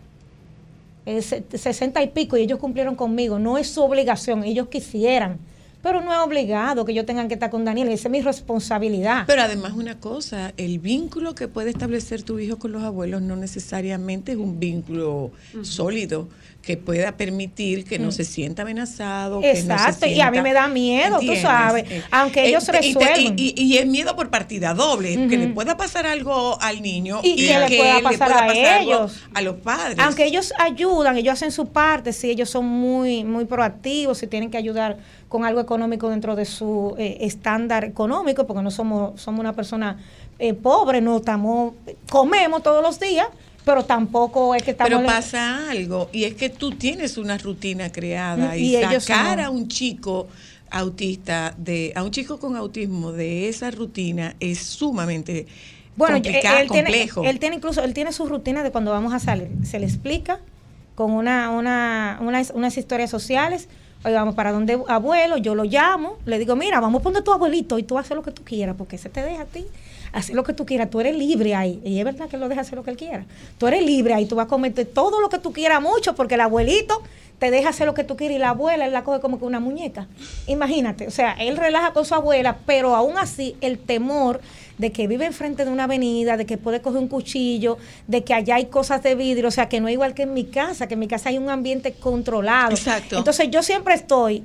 Eh, 1.06 1.20
se- 1.20 1.44
60 1.56 2.02
y 2.02 2.08
pico 2.08 2.36
y 2.38 2.42
ellos 2.42 2.58
cumplieron 2.58 2.94
conmigo. 2.96 3.38
No 3.38 3.58
es 3.58 3.68
su 3.68 3.82
obligación, 3.82 4.42
ellos 4.44 4.68
quisieran. 4.68 5.38
Pero 5.82 6.00
no 6.00 6.14
es 6.14 6.18
obligado 6.20 6.86
que 6.86 6.92
ellos 6.92 7.04
tengan 7.04 7.28
que 7.28 7.34
estar 7.34 7.50
con 7.50 7.62
Daniel, 7.66 7.88
esa 7.90 8.08
es 8.08 8.10
mi 8.10 8.22
responsabilidad. 8.22 9.24
Pero 9.26 9.42
además 9.42 9.72
una 9.74 10.00
cosa, 10.00 10.54
el 10.56 10.78
vínculo 10.78 11.34
que 11.34 11.46
puede 11.46 11.68
establecer 11.68 12.22
tu 12.22 12.38
hijo 12.38 12.58
con 12.58 12.72
los 12.72 12.82
abuelos 12.82 13.20
no 13.20 13.36
necesariamente 13.36 14.32
es 14.32 14.38
un 14.38 14.58
vínculo 14.58 15.30
sólido 15.60 16.26
que 16.64 16.76
pueda 16.76 17.16
permitir 17.16 17.84
que 17.84 17.98
no 17.98 18.08
Mm. 18.08 18.12
se 18.12 18.24
sienta 18.24 18.62
amenazado. 18.62 19.40
que 19.40 19.48
no 19.48 19.54
se 19.54 19.60
Exacto, 19.60 20.06
y 20.06 20.20
a 20.20 20.30
mí 20.30 20.36
sienta- 20.36 20.42
me 20.42 20.52
da 20.54 20.68
miedo, 20.68 21.10
tú 21.16 21.20
¿Entiendes? 21.32 21.42
sabes, 21.42 21.90
Eh, 21.90 22.02
aunque 22.10 22.46
ellos 22.46 22.66
eh, 22.68 22.72
y 22.82 22.94
te- 22.94 22.98
resuelven. 23.04 23.34
Y, 23.36 23.76
es 23.76 23.86
miedo 23.86 24.16
por 24.16 24.30
partida 24.30 24.72
doble, 24.74 25.28
que 25.28 25.36
le 25.36 25.48
pueda 25.48 25.76
pasar 25.76 26.06
algo 26.06 26.58
al 26.60 26.80
niño 26.82 27.20
Y 27.22 27.36
que 27.46 27.58
le 27.58 27.76
pueda 27.76 28.00
pasar 28.00 28.32
a 28.32 28.44
algo 28.44 28.52
ellos. 28.80 29.22
a 29.34 29.42
los 29.42 29.56
padres. 29.56 29.98
Aunque 29.98 30.24
ellos 30.24 30.52
ayudan, 30.58 31.16
ellos 31.18 31.34
hacen 31.34 31.52
su 31.52 31.66
parte, 31.66 32.12
sí, 32.12 32.30
ellos 32.30 32.48
son 32.50 32.64
muy, 32.66 33.24
muy 33.24 33.44
proactivos, 33.44 34.18
si 34.18 34.26
tienen 34.26 34.50
que 34.50 34.56
ayudar 34.58 34.96
con 35.28 35.44
algo 35.44 35.60
económico 35.60 36.08
dentro 36.08 36.36
de 36.36 36.44
su 36.44 36.94
eh, 36.98 37.18
estándar 37.20 37.84
económico, 37.84 38.46
porque 38.46 38.62
no 38.62 38.70
somos, 38.70 39.20
somos 39.20 39.40
una 39.40 39.52
persona 39.52 39.98
eh, 40.38 40.54
pobre, 40.54 41.00
no 41.00 41.18
estamos, 41.18 41.74
comemos 42.10 42.62
todos 42.62 42.82
los 42.82 42.98
días, 43.00 43.26
pero 43.64 43.84
tampoco 43.84 44.54
es 44.54 44.62
que 44.62 44.72
estamos... 44.72 44.90
Pero 44.92 45.06
pasa 45.06 45.70
algo, 45.70 46.08
y 46.12 46.24
es 46.24 46.34
que 46.34 46.50
tú 46.50 46.72
tienes 46.72 47.16
una 47.16 47.38
rutina 47.38 47.90
creada 47.90 48.54
Mm, 48.54 48.58
y, 48.58 48.74
sacar 49.00 49.38
no. 49.38 49.44
a 49.44 49.50
un 49.50 49.68
chico 49.68 50.28
autista, 50.70 51.54
de 51.56 51.92
a 51.94 52.02
un 52.02 52.10
chico 52.10 52.38
con 52.38 52.56
autismo 52.56 53.12
de 53.12 53.48
esa 53.48 53.70
rutina 53.70 54.34
es 54.40 54.58
sumamente 54.58 55.46
Bueno, 55.96 56.16
complicado, 56.16 56.58
él, 56.58 56.68
tiene, 56.68 56.90
complejo. 56.90 57.24
él 57.24 57.38
tiene 57.38 57.56
incluso, 57.56 57.82
él 57.82 57.94
tiene 57.94 58.12
su 58.12 58.26
rutina 58.26 58.62
de 58.62 58.70
cuando 58.70 58.90
vamos 58.90 59.12
a 59.14 59.18
salir. 59.20 59.48
Se 59.64 59.78
le 59.78 59.86
explica 59.86 60.40
con 60.94 61.12
una, 61.12 61.50
una, 61.50 62.18
unas, 62.20 62.50
unas 62.54 62.76
historias 62.76 63.10
sociales. 63.10 63.68
Oye, 64.04 64.14
vamos 64.14 64.34
para 64.34 64.52
donde 64.52 64.78
abuelo, 64.88 65.38
yo 65.38 65.54
lo 65.54 65.64
llamo, 65.64 66.18
le 66.26 66.38
digo, 66.38 66.56
mira, 66.56 66.78
vamos 66.80 67.00
a 67.00 67.02
poner 67.02 67.22
tu 67.22 67.32
abuelito 67.32 67.78
y 67.78 67.84
tú 67.84 67.96
haces 67.98 68.14
lo 68.14 68.22
que 68.22 68.32
tú 68.32 68.42
quieras, 68.44 68.74
porque 68.76 68.98
se 68.98 69.08
te 69.08 69.22
deja 69.22 69.42
a 69.42 69.46
ti. 69.46 69.64
Hacer 70.14 70.34
lo 70.34 70.44
que 70.44 70.52
tú 70.52 70.64
quieras, 70.64 70.88
tú 70.90 71.00
eres 71.00 71.16
libre 71.16 71.54
ahí. 71.54 71.80
Y 71.84 71.98
es 71.98 72.04
verdad 72.04 72.28
que 72.28 72.36
él 72.36 72.40
lo 72.40 72.48
deja 72.48 72.60
hacer 72.62 72.76
lo 72.76 72.84
que 72.84 72.90
él 72.90 72.96
quiera. 72.96 73.26
Tú 73.58 73.66
eres 73.66 73.84
libre 73.84 74.14
ahí, 74.14 74.26
tú 74.26 74.36
vas 74.36 74.46
a 74.46 74.48
cometer 74.48 74.86
todo 74.86 75.20
lo 75.20 75.28
que 75.28 75.38
tú 75.38 75.52
quieras 75.52 75.82
mucho, 75.82 76.14
porque 76.14 76.34
el 76.34 76.40
abuelito 76.40 77.02
te 77.38 77.50
deja 77.50 77.70
hacer 77.70 77.86
lo 77.86 77.94
que 77.94 78.04
tú 78.04 78.16
quieras 78.16 78.36
y 78.36 78.38
la 78.38 78.50
abuela 78.50 78.86
él 78.86 78.92
la 78.92 79.04
coge 79.04 79.20
como 79.20 79.38
que 79.38 79.44
una 79.44 79.60
muñeca. 79.60 80.06
Imagínate, 80.46 81.06
o 81.06 81.10
sea, 81.10 81.32
él 81.32 81.56
relaja 81.56 81.92
con 81.92 82.04
su 82.04 82.14
abuela, 82.14 82.58
pero 82.64 82.94
aún 82.94 83.18
así 83.18 83.56
el 83.60 83.78
temor 83.78 84.40
de 84.78 84.92
que 84.92 85.06
vive 85.06 85.26
enfrente 85.26 85.64
de 85.64 85.70
una 85.70 85.84
avenida, 85.84 86.36
de 86.36 86.46
que 86.46 86.58
puede 86.58 86.80
coger 86.80 87.00
un 87.00 87.08
cuchillo, 87.08 87.78
de 88.06 88.24
que 88.24 88.34
allá 88.34 88.56
hay 88.56 88.66
cosas 88.66 89.02
de 89.02 89.14
vidrio, 89.14 89.48
o 89.48 89.50
sea, 89.50 89.68
que 89.68 89.80
no 89.80 89.88
es 89.88 89.94
igual 89.94 90.14
que 90.14 90.22
en 90.22 90.34
mi 90.34 90.44
casa, 90.44 90.88
que 90.88 90.94
en 90.94 91.00
mi 91.00 91.08
casa 91.08 91.28
hay 91.28 91.38
un 91.38 91.50
ambiente 91.50 91.92
controlado. 91.92 92.70
Exacto. 92.70 93.18
Entonces 93.18 93.50
yo 93.50 93.62
siempre 93.62 93.94
estoy, 93.94 94.44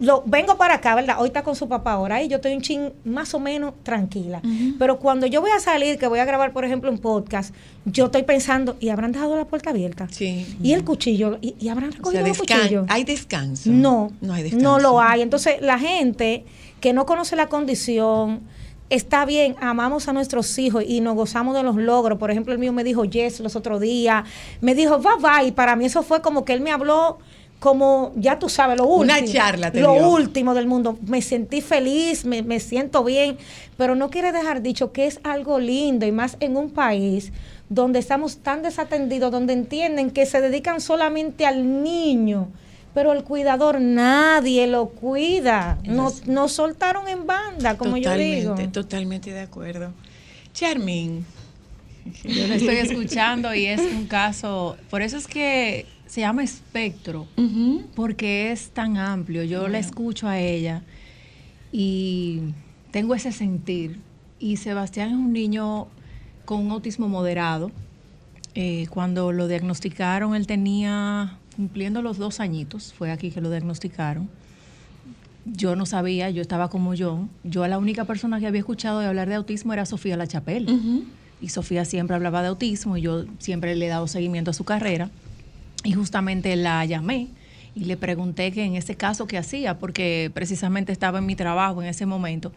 lo, 0.00 0.22
vengo 0.26 0.56
para 0.56 0.74
acá, 0.74 0.94
¿verdad? 0.94 1.16
Hoy 1.20 1.28
está 1.28 1.42
con 1.42 1.54
su 1.54 1.68
papá 1.68 1.92
ahora 1.92 2.22
y 2.22 2.28
yo 2.28 2.36
estoy 2.36 2.54
un 2.54 2.62
chin 2.62 2.92
más 3.04 3.32
o 3.34 3.38
menos 3.40 3.74
tranquila. 3.82 4.40
Pero 4.78 4.98
cuando 4.98 5.26
yo 5.26 5.40
voy 5.40 5.50
a 5.50 5.60
salir, 5.60 5.98
que 5.98 6.06
voy 6.08 6.18
a 6.18 6.24
grabar, 6.24 6.52
por 6.52 6.64
ejemplo, 6.64 6.90
un 6.90 6.98
podcast, 6.98 7.54
yo 7.84 8.06
estoy 8.06 8.22
pensando, 8.22 8.76
¿y 8.80 8.88
habrán 8.88 9.12
dejado 9.12 9.36
la 9.36 9.44
puerta 9.44 9.70
abierta? 9.70 10.08
Sí. 10.10 10.56
Y 10.62 10.72
el 10.72 10.84
cuchillo, 10.84 11.38
¿y, 11.40 11.54
y 11.60 11.68
habrán 11.68 11.90
O 11.90 11.92
recogido 11.92 12.24
sea, 12.24 12.28
los 12.28 12.38
descan- 12.38 12.62
cuchillos? 12.62 12.86
hay 12.88 13.04
descanso. 13.04 13.70
No, 13.70 14.10
no 14.20 14.32
hay 14.32 14.42
descanso. 14.44 14.64
no 14.64 14.78
lo 14.78 15.00
hay. 15.00 15.22
Entonces, 15.22 15.60
la 15.60 15.78
gente 15.78 16.44
que 16.80 16.92
no 16.94 17.04
conoce 17.06 17.36
la 17.36 17.48
condición, 17.48 18.40
está 18.88 19.24
bien, 19.26 19.54
amamos 19.60 20.08
a 20.08 20.12
nuestros 20.12 20.58
hijos 20.58 20.82
y 20.86 21.00
nos 21.00 21.14
gozamos 21.14 21.54
de 21.54 21.62
los 21.62 21.76
logros. 21.76 22.18
Por 22.18 22.30
ejemplo, 22.30 22.52
el 22.52 22.58
mío 22.58 22.72
me 22.72 22.84
dijo 22.84 23.04
yes 23.04 23.38
los 23.40 23.54
otros 23.54 23.80
días, 23.80 24.24
me 24.62 24.74
dijo 24.74 24.98
bye 24.98 25.12
bye. 25.20 25.46
Y 25.48 25.52
para 25.52 25.76
mí 25.76 25.84
eso 25.84 26.02
fue 26.02 26.22
como 26.22 26.44
que 26.44 26.52
él 26.54 26.60
me 26.60 26.72
habló 26.72 27.18
como, 27.60 28.12
ya 28.16 28.38
tú 28.38 28.48
sabes, 28.48 28.78
lo 28.78 28.86
último. 28.86 29.18
Una 29.18 29.24
charla 29.32 29.70
te 29.70 29.80
Lo 29.80 29.92
dio. 29.92 30.08
último 30.08 30.54
del 30.54 30.66
mundo. 30.66 30.98
Me 31.06 31.20
sentí 31.20 31.60
feliz, 31.60 32.24
me, 32.24 32.42
me 32.42 32.58
siento 32.58 33.04
bien, 33.04 33.36
pero 33.76 33.94
no 33.94 34.08
quiere 34.10 34.32
dejar 34.32 34.62
dicho 34.62 34.92
que 34.92 35.06
es 35.06 35.20
algo 35.22 35.58
lindo 35.60 36.06
y 36.06 36.10
más 36.10 36.38
en 36.40 36.56
un 36.56 36.70
país 36.70 37.32
donde 37.68 37.98
estamos 37.98 38.38
tan 38.38 38.62
desatendidos, 38.62 39.30
donde 39.30 39.52
entienden 39.52 40.10
que 40.10 40.24
se 40.26 40.40
dedican 40.40 40.80
solamente 40.80 41.46
al 41.46 41.82
niño, 41.84 42.48
pero 42.94 43.12
el 43.12 43.22
cuidador 43.24 43.80
nadie 43.80 44.66
lo 44.66 44.88
cuida. 44.88 45.78
Nos, 45.84 46.26
nos 46.26 46.52
soltaron 46.52 47.08
en 47.08 47.26
banda, 47.26 47.76
como 47.76 47.96
yo 47.98 48.12
digo. 48.14 48.50
Totalmente, 48.50 48.72
totalmente 48.72 49.30
de 49.32 49.40
acuerdo. 49.40 49.92
Charmin. 50.54 51.24
Yo 52.24 52.46
lo 52.48 52.54
estoy 52.54 52.76
escuchando 52.76 53.54
y 53.54 53.66
es 53.66 53.80
un 53.80 54.06
caso, 54.06 54.76
por 54.88 55.02
eso 55.02 55.18
es 55.18 55.26
que 55.26 55.86
se 56.10 56.22
llama 56.22 56.42
espectro, 56.42 57.28
porque 57.94 58.50
es 58.50 58.70
tan 58.70 58.96
amplio. 58.96 59.44
Yo 59.44 59.68
la 59.68 59.78
escucho 59.78 60.26
a 60.26 60.40
ella 60.40 60.82
y 61.70 62.40
tengo 62.90 63.14
ese 63.14 63.30
sentir. 63.30 64.00
Y 64.40 64.56
Sebastián 64.56 65.10
es 65.10 65.14
un 65.14 65.32
niño 65.32 65.86
con 66.44 66.66
un 66.66 66.72
autismo 66.72 67.08
moderado. 67.08 67.70
Eh, 68.56 68.88
cuando 68.90 69.30
lo 69.30 69.46
diagnosticaron, 69.46 70.34
él 70.34 70.48
tenía 70.48 71.38
cumpliendo 71.54 72.02
los 72.02 72.18
dos 72.18 72.40
añitos, 72.40 72.92
fue 72.92 73.12
aquí 73.12 73.30
que 73.30 73.40
lo 73.40 73.48
diagnosticaron. 73.48 74.28
Yo 75.44 75.76
no 75.76 75.86
sabía, 75.86 76.28
yo 76.30 76.42
estaba 76.42 76.70
como 76.70 76.94
yo. 76.94 77.28
Yo 77.44 77.64
la 77.68 77.78
única 77.78 78.04
persona 78.04 78.40
que 78.40 78.48
había 78.48 78.58
escuchado 78.58 78.98
de 78.98 79.06
hablar 79.06 79.28
de 79.28 79.36
autismo 79.36 79.72
era 79.74 79.86
Sofía 79.86 80.16
La 80.16 80.26
Chapelle. 80.26 80.66
Y 81.40 81.50
Sofía 81.50 81.84
siempre 81.84 82.16
hablaba 82.16 82.42
de 82.42 82.48
autismo 82.48 82.96
y 82.96 83.02
yo 83.02 83.26
siempre 83.38 83.76
le 83.76 83.86
he 83.86 83.88
dado 83.88 84.08
seguimiento 84.08 84.50
a 84.50 84.54
su 84.54 84.64
carrera. 84.64 85.08
Y 85.84 85.92
justamente 85.92 86.54
la 86.56 86.84
llamé 86.84 87.28
y 87.74 87.84
le 87.84 87.96
pregunté 87.96 88.52
que 88.52 88.64
en 88.64 88.74
ese 88.74 88.96
caso 88.96 89.26
qué 89.26 89.38
hacía, 89.38 89.78
porque 89.78 90.30
precisamente 90.34 90.92
estaba 90.92 91.18
en 91.18 91.26
mi 91.26 91.36
trabajo 91.36 91.82
en 91.82 91.88
ese 91.88 92.06
momento 92.06 92.52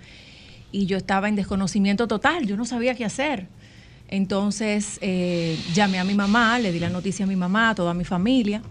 y 0.71 0.87
yo 0.87 0.97
estaba 0.97 1.29
en 1.29 1.35
desconocimiento 1.35 2.07
total, 2.07 2.45
yo 2.47 2.57
no 2.57 2.65
sabía 2.65 2.95
qué 2.95 3.05
hacer. 3.05 3.47
Entonces 4.09 4.99
eh, 5.01 5.57
llamé 5.73 5.99
a 5.99 6.03
mi 6.03 6.15
mamá, 6.15 6.59
le 6.59 6.71
di 6.71 6.79
la 6.79 6.89
noticia 6.89 7.25
a 7.25 7.27
mi 7.27 7.35
mamá, 7.35 7.69
a 7.69 7.75
toda 7.75 7.93
mi 7.93 8.03
familia 8.03 8.61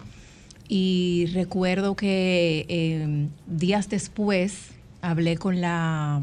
y 0.69 1.27
recuerdo 1.33 1.97
que 1.97 2.67
eh, 2.69 3.29
días 3.47 3.89
después 3.89 4.71
hablé 5.01 5.37
con 5.37 5.61
la 5.61 6.23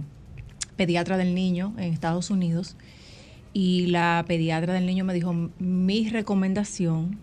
pediatra 0.75 1.17
del 1.17 1.35
niño 1.35 1.73
en 1.77 1.93
Estados 1.93 2.29
Unidos 2.29 2.75
y 3.53 3.87
la 3.87 4.23
pediatra 4.27 4.73
del 4.73 4.85
niño 4.85 5.03
me 5.03 5.13
dijo, 5.13 5.33
mi 5.59 6.09
recomendación, 6.09 7.17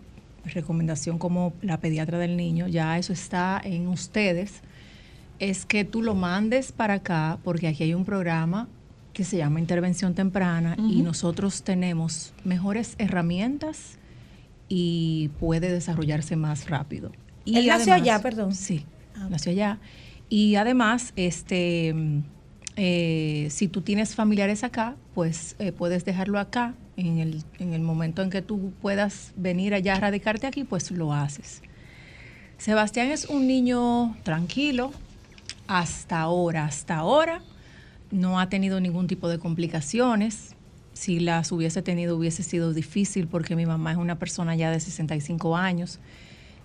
recomendación 0.47 1.19
como 1.19 1.53
la 1.61 1.79
pediatra 1.79 2.17
del 2.17 2.37
niño, 2.37 2.67
ya 2.67 2.97
eso 2.97 3.13
está 3.13 3.61
en 3.63 3.87
ustedes, 3.87 4.61
es 5.39 5.65
que 5.65 5.85
tú 5.85 6.01
lo 6.01 6.15
mandes 6.15 6.71
para 6.71 6.95
acá 6.95 7.37
porque 7.43 7.67
aquí 7.67 7.83
hay 7.83 7.93
un 7.93 8.05
programa 8.05 8.67
que 9.13 9.23
se 9.23 9.37
llama 9.37 9.59
intervención 9.59 10.13
temprana 10.13 10.75
y 10.77 11.01
nosotros 11.01 11.63
tenemos 11.63 12.33
mejores 12.43 12.93
herramientas 12.99 13.97
y 14.69 15.29
puede 15.39 15.71
desarrollarse 15.71 16.35
más 16.35 16.69
rápido. 16.69 17.11
Y 17.43 17.57
Él 17.57 17.67
nació 17.67 17.95
allá, 17.95 18.21
perdón. 18.21 18.53
Sí, 18.53 18.85
nació 19.29 19.53
allá. 19.53 19.79
Y 20.29 20.55
además, 20.55 21.13
este, 21.15 21.95
eh, 22.77 23.47
si 23.49 23.67
tú 23.67 23.81
tienes 23.81 24.13
familiares 24.15 24.63
acá, 24.63 24.95
pues 25.15 25.55
eh, 25.57 25.71
puedes 25.71 26.05
dejarlo 26.05 26.39
acá. 26.39 26.75
En 26.95 27.19
el, 27.19 27.43
en 27.59 27.73
el 27.73 27.81
momento 27.81 28.23
en 28.23 28.31
que 28.31 28.41
tú 28.41 28.71
puedas 28.81 29.31
venir 29.35 29.75
allá 29.75 29.95
a 29.95 29.99
radicarte 29.99 30.47
aquí, 30.47 30.63
pues 30.63 30.89
lo 30.89 31.13
haces. 31.13 31.61
Sebastián 32.57 33.11
es 33.11 33.25
un 33.25 33.45
niño 33.45 34.15
tranquilo 34.23 34.91
hasta 35.67 36.19
ahora. 36.19 36.65
Hasta 36.65 36.97
ahora 36.97 37.41
no 38.09 38.39
ha 38.39 38.49
tenido 38.49 38.79
ningún 38.79 39.07
tipo 39.07 39.27
de 39.27 39.37
complicaciones. 39.37 40.55
Si 40.93 41.19
las 41.19 41.51
hubiese 41.51 41.83
tenido 41.83 42.17
hubiese 42.17 42.41
sido 42.41 42.73
difícil 42.73 43.27
porque 43.27 43.55
mi 43.55 43.67
mamá 43.67 43.91
es 43.91 43.97
una 43.97 44.17
persona 44.17 44.55
ya 44.55 44.71
de 44.71 44.79
65 44.79 45.55
años. 45.55 45.99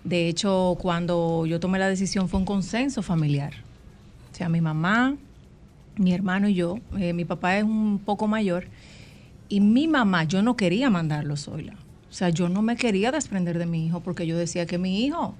De 0.03 0.27
hecho, 0.27 0.77
cuando 0.79 1.45
yo 1.45 1.59
tomé 1.59 1.79
la 1.79 1.87
decisión 1.87 2.27
fue 2.27 2.39
un 2.39 2.45
consenso 2.45 3.03
familiar. 3.03 3.53
O 4.31 4.35
sea, 4.35 4.49
mi 4.49 4.61
mamá, 4.61 5.15
mi 5.97 6.13
hermano 6.13 6.47
y 6.47 6.53
yo, 6.53 6.79
eh, 6.97 7.13
mi 7.13 7.25
papá 7.25 7.57
es 7.57 7.63
un 7.63 7.99
poco 7.99 8.27
mayor, 8.27 8.67
y 9.49 9.59
mi 9.59 9.87
mamá, 9.87 10.23
yo 10.23 10.41
no 10.41 10.55
quería 10.55 10.89
mandarlo 10.89 11.35
sola. 11.35 11.73
O 12.09 12.13
sea, 12.13 12.29
yo 12.29 12.49
no 12.49 12.61
me 12.61 12.75
quería 12.75 13.11
desprender 13.11 13.57
de 13.57 13.65
mi 13.65 13.85
hijo 13.85 13.99
porque 13.99 14.27
yo 14.27 14.37
decía 14.37 14.65
que 14.65 14.77
mi 14.77 15.05
hijo 15.05 15.35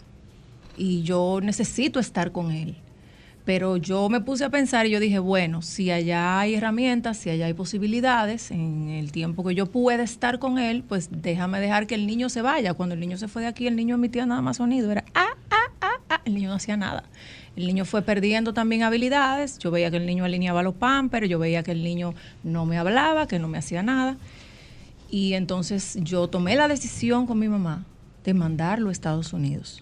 y 0.77 1.03
yo 1.03 1.39
necesito 1.41 1.99
estar 1.99 2.31
con 2.31 2.51
él. 2.51 2.75
Pero 3.45 3.75
yo 3.77 4.07
me 4.09 4.21
puse 4.21 4.45
a 4.45 4.49
pensar 4.49 4.85
y 4.85 4.91
yo 4.91 4.99
dije, 4.99 5.19
bueno, 5.19 5.61
si 5.61 5.91
allá 5.91 6.39
hay 6.39 6.55
herramientas, 6.55 7.17
si 7.17 7.29
allá 7.29 7.45
hay 7.45 7.53
posibilidades, 7.53 8.51
en 8.51 8.89
el 8.89 9.11
tiempo 9.11 9.43
que 9.43 9.53
yo 9.53 9.65
pueda 9.65 10.01
estar 10.01 10.39
con 10.39 10.57
él, 10.57 10.83
pues 10.87 11.09
déjame 11.11 11.59
dejar 11.59 11.85
que 11.85 11.95
el 11.95 12.07
niño 12.07 12.29
se 12.29 12.41
vaya. 12.41 12.73
Cuando 12.73 12.95
el 12.95 13.01
niño 13.01 13.17
se 13.17 13.27
fue 13.27 13.41
de 13.41 13.49
aquí, 13.49 13.67
el 13.67 13.75
niño 13.75 13.95
emitía 13.95 14.25
nada 14.25 14.41
más 14.41 14.57
sonido, 14.57 14.91
era 14.91 15.03
ah, 15.13 15.35
ah, 15.51 15.71
ah, 15.81 15.99
ah, 16.09 16.21
el 16.23 16.35
niño 16.35 16.49
no 16.49 16.55
hacía 16.55 16.77
nada. 16.77 17.03
El 17.55 17.67
niño 17.67 17.85
fue 17.85 18.01
perdiendo 18.01 18.53
también 18.53 18.81
habilidades, 18.83 19.59
yo 19.59 19.69
veía 19.69 19.91
que 19.91 19.97
el 19.97 20.05
niño 20.07 20.23
alineaba 20.25 20.63
los 20.63 20.73
pampers, 20.73 21.29
yo 21.29 21.37
veía 21.37 21.61
que 21.61 21.71
el 21.71 21.83
niño 21.83 22.15
no 22.43 22.65
me 22.65 22.77
hablaba, 22.79 23.27
que 23.27 23.37
no 23.37 23.47
me 23.47 23.59
hacía 23.59 23.83
nada. 23.83 24.17
Y 25.11 25.33
entonces 25.33 25.97
yo 26.01 26.27
tomé 26.27 26.55
la 26.55 26.67
decisión 26.67 27.27
con 27.27 27.37
mi 27.37 27.47
mamá 27.47 27.85
de 28.23 28.33
mandarlo 28.33 28.89
a 28.89 28.91
Estados 28.91 29.33
Unidos. 29.33 29.81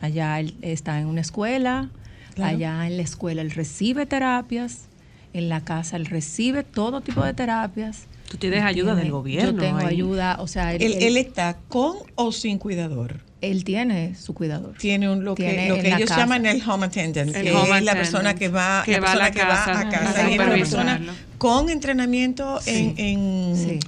Allá 0.00 0.40
él 0.40 0.54
está 0.62 0.98
en 1.00 1.06
una 1.06 1.20
escuela, 1.20 1.90
Claro. 2.34 2.56
allá 2.56 2.86
en 2.86 2.96
la 2.96 3.02
escuela 3.02 3.42
él 3.42 3.50
recibe 3.50 4.06
terapias, 4.06 4.86
en 5.32 5.48
la 5.48 5.64
casa 5.64 5.96
él 5.96 6.06
recibe 6.06 6.62
todo 6.62 7.00
tipo 7.02 7.22
de 7.24 7.34
terapias. 7.34 8.06
Tú 8.30 8.36
tienes 8.38 8.62
ayuda 8.62 8.94
del 8.94 9.10
gobierno 9.10 9.52
Yo 9.52 9.58
tengo 9.58 9.78
ahí. 9.78 9.86
ayuda, 9.96 10.36
o 10.40 10.46
sea, 10.46 10.72
Él, 10.74 10.94
él 11.00 11.16
está 11.16 11.58
con 11.68 11.96
o 12.14 12.30
sin 12.32 12.58
cuidador. 12.58 13.20
Él 13.40 13.64
tiene 13.64 14.14
su 14.16 14.34
cuidador. 14.34 14.74
Tiene 14.78 15.08
un, 15.10 15.24
lo 15.24 15.34
que, 15.34 15.68
lo 15.68 15.76
que 15.76 15.88
ellos 15.88 16.08
casa. 16.08 16.20
llaman 16.22 16.44
el 16.46 16.62
home 16.68 16.86
attendant, 16.86 17.34
El 17.36 17.44
que 17.44 17.52
home 17.52 17.78
es 17.78 17.84
la 17.84 17.94
persona 17.94 18.34
que 18.34 18.48
va, 18.48 18.82
que 18.84 18.92
la 18.92 19.00
va 19.00 19.12
a 19.12 19.12
persona 19.12 19.24
la 19.24 19.30
que 19.32 19.40
va 19.42 19.48
casa 19.48 19.80
a 19.80 19.88
casa. 19.88 20.24
a 20.26 20.30
Y 20.30 20.34
es 20.34 20.40
una 20.40 20.48
persona 20.50 21.00
con 21.38 21.70
entrenamiento 21.70 22.58
en, 22.66 22.94
en, 22.98 23.56
Sí. 23.56 23.78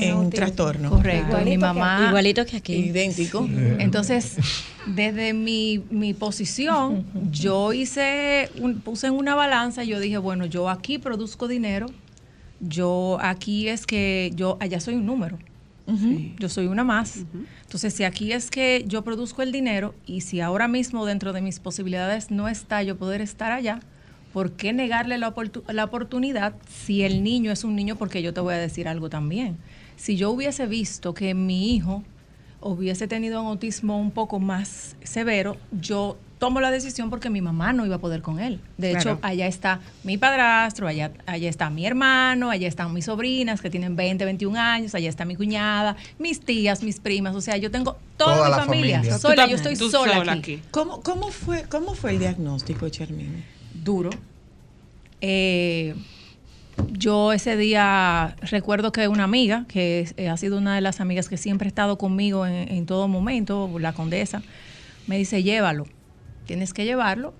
en 0.00 0.10
autismo. 0.12 0.30
trastorno. 0.30 0.90
Correcto. 0.90 1.26
Igualito 1.26 1.44
Mi 1.44 1.50
que 1.50 1.58
mamá. 1.58 2.06
Igualito 2.08 2.46
que 2.46 2.56
aquí. 2.58 2.74
Idéntico. 2.74 3.48
Entonces, 3.80 4.36
desde 4.86 5.32
mi, 5.32 5.82
mi 5.90 6.14
posición, 6.14 7.04
yo 7.32 7.72
hice, 7.72 8.48
un- 8.60 8.80
puse 8.80 9.08
en 9.08 9.14
una 9.14 9.34
balanza 9.34 9.82
y 9.82 9.88
yo 9.88 9.98
dije, 9.98 10.18
bueno, 10.18 10.46
yo 10.46 10.68
aquí 10.70 10.98
produzco 10.98 11.48
dinero, 11.48 11.86
yo 12.60 13.18
aquí 13.20 13.68
es 13.68 13.86
que 13.86 14.30
yo 14.36 14.56
allá 14.60 14.78
soy 14.78 14.94
un 14.94 15.06
número. 15.06 15.38
Yo 16.38 16.48
soy 16.48 16.66
una 16.66 16.84
más. 16.84 17.24
Entonces, 17.62 17.94
si 17.94 18.04
aquí 18.04 18.32
es 18.32 18.50
que 18.50 18.84
yo 18.86 19.02
produzco 19.02 19.42
el 19.42 19.52
dinero 19.52 19.94
y 20.06 20.22
si 20.22 20.40
ahora 20.40 20.68
mismo 20.68 21.06
dentro 21.06 21.32
de 21.32 21.40
mis 21.40 21.60
posibilidades 21.60 22.30
no 22.30 22.48
está 22.48 22.82
yo 22.82 22.96
poder 22.96 23.20
estar 23.20 23.52
allá, 23.52 23.80
¿por 24.32 24.52
qué 24.52 24.72
negarle 24.72 25.18
la, 25.18 25.34
la 25.68 25.84
oportunidad 25.84 26.54
si 26.68 27.02
el 27.02 27.22
niño 27.22 27.52
es 27.52 27.64
un 27.64 27.76
niño? 27.76 27.96
Porque 27.96 28.22
yo 28.22 28.32
te 28.32 28.40
voy 28.40 28.54
a 28.54 28.58
decir 28.58 28.88
algo 28.88 29.10
también. 29.10 29.56
Si 29.96 30.16
yo 30.16 30.30
hubiese 30.30 30.66
visto 30.66 31.14
que 31.14 31.34
mi 31.34 31.74
hijo 31.74 32.02
hubiese 32.60 33.08
tenido 33.08 33.42
un 33.42 33.48
autismo 33.48 33.98
un 33.98 34.10
poco 34.10 34.38
más 34.38 34.96
severo, 35.02 35.56
yo 35.72 36.16
tomo 36.40 36.60
la 36.60 36.72
decisión 36.72 37.10
porque 37.10 37.30
mi 37.30 37.40
mamá 37.40 37.72
no 37.72 37.86
iba 37.86 37.94
a 37.96 37.98
poder 38.00 38.22
con 38.22 38.40
él. 38.40 38.60
De 38.78 38.90
Claro. 38.90 39.10
hecho, 39.12 39.18
allá 39.22 39.46
está 39.46 39.78
mi 40.02 40.16
padrastro, 40.18 40.88
allá, 40.88 41.12
allá 41.26 41.48
está 41.48 41.70
mi 41.70 41.86
hermano, 41.86 42.50
allá 42.50 42.66
están 42.66 42.92
mis 42.92 43.04
sobrinas 43.04 43.60
que 43.60 43.70
tienen 43.70 43.94
20, 43.94 44.24
21 44.24 44.56
años, 44.58 44.94
allá 44.96 45.08
está 45.08 45.24
mi 45.24 45.36
cuñada, 45.36 45.96
mis 46.18 46.40
tías, 46.40 46.82
mis 46.82 46.98
primas, 46.98 47.36
o 47.36 47.40
sea, 47.42 47.56
yo 47.58 47.70
tengo 47.70 47.96
toda, 48.16 48.36
Toda 48.36 48.44
mi 48.46 48.50
la 48.56 48.56
familia, 48.64 48.96
familia. 48.96 49.18
sola, 49.18 49.46
yo 49.46 49.56
estoy 49.56 49.76
sola, 49.76 50.16
sola 50.16 50.32
aquí. 50.32 50.54
aquí. 50.56 50.62
¿Cómo, 50.72 51.02
cómo, 51.02 51.28
fue, 51.28 51.64
¿Cómo 51.68 51.94
fue 51.94 52.12
el 52.12 52.18
diagnóstico, 52.18 52.88
Charmín? 52.88 53.44
duro. 53.74 54.10
Eh, 55.20 55.94
yo 56.92 57.32
ese 57.32 57.56
día 57.58 58.34
recuerdo 58.40 58.92
que 58.92 59.06
una 59.08 59.24
amiga, 59.24 59.66
que 59.68 60.00
es- 60.00 60.14
eh, 60.16 60.28
ha 60.30 60.36
sido 60.38 60.56
una 60.56 60.74
de 60.74 60.80
las 60.80 61.00
amigas 61.00 61.28
que 61.28 61.36
siempre 61.36 61.66
ha 61.66 61.68
estado 61.68 61.98
conmigo 61.98 62.46
en, 62.46 62.72
en 62.72 62.86
todo 62.86 63.08
momento, 63.08 63.70
la 63.78 63.92
condesa, 63.92 64.42
me 65.06 65.18
dice, 65.18 65.42
llévalo, 65.42 65.86
tienes 66.50 66.74
que 66.74 66.84
llevarlo 66.84 67.32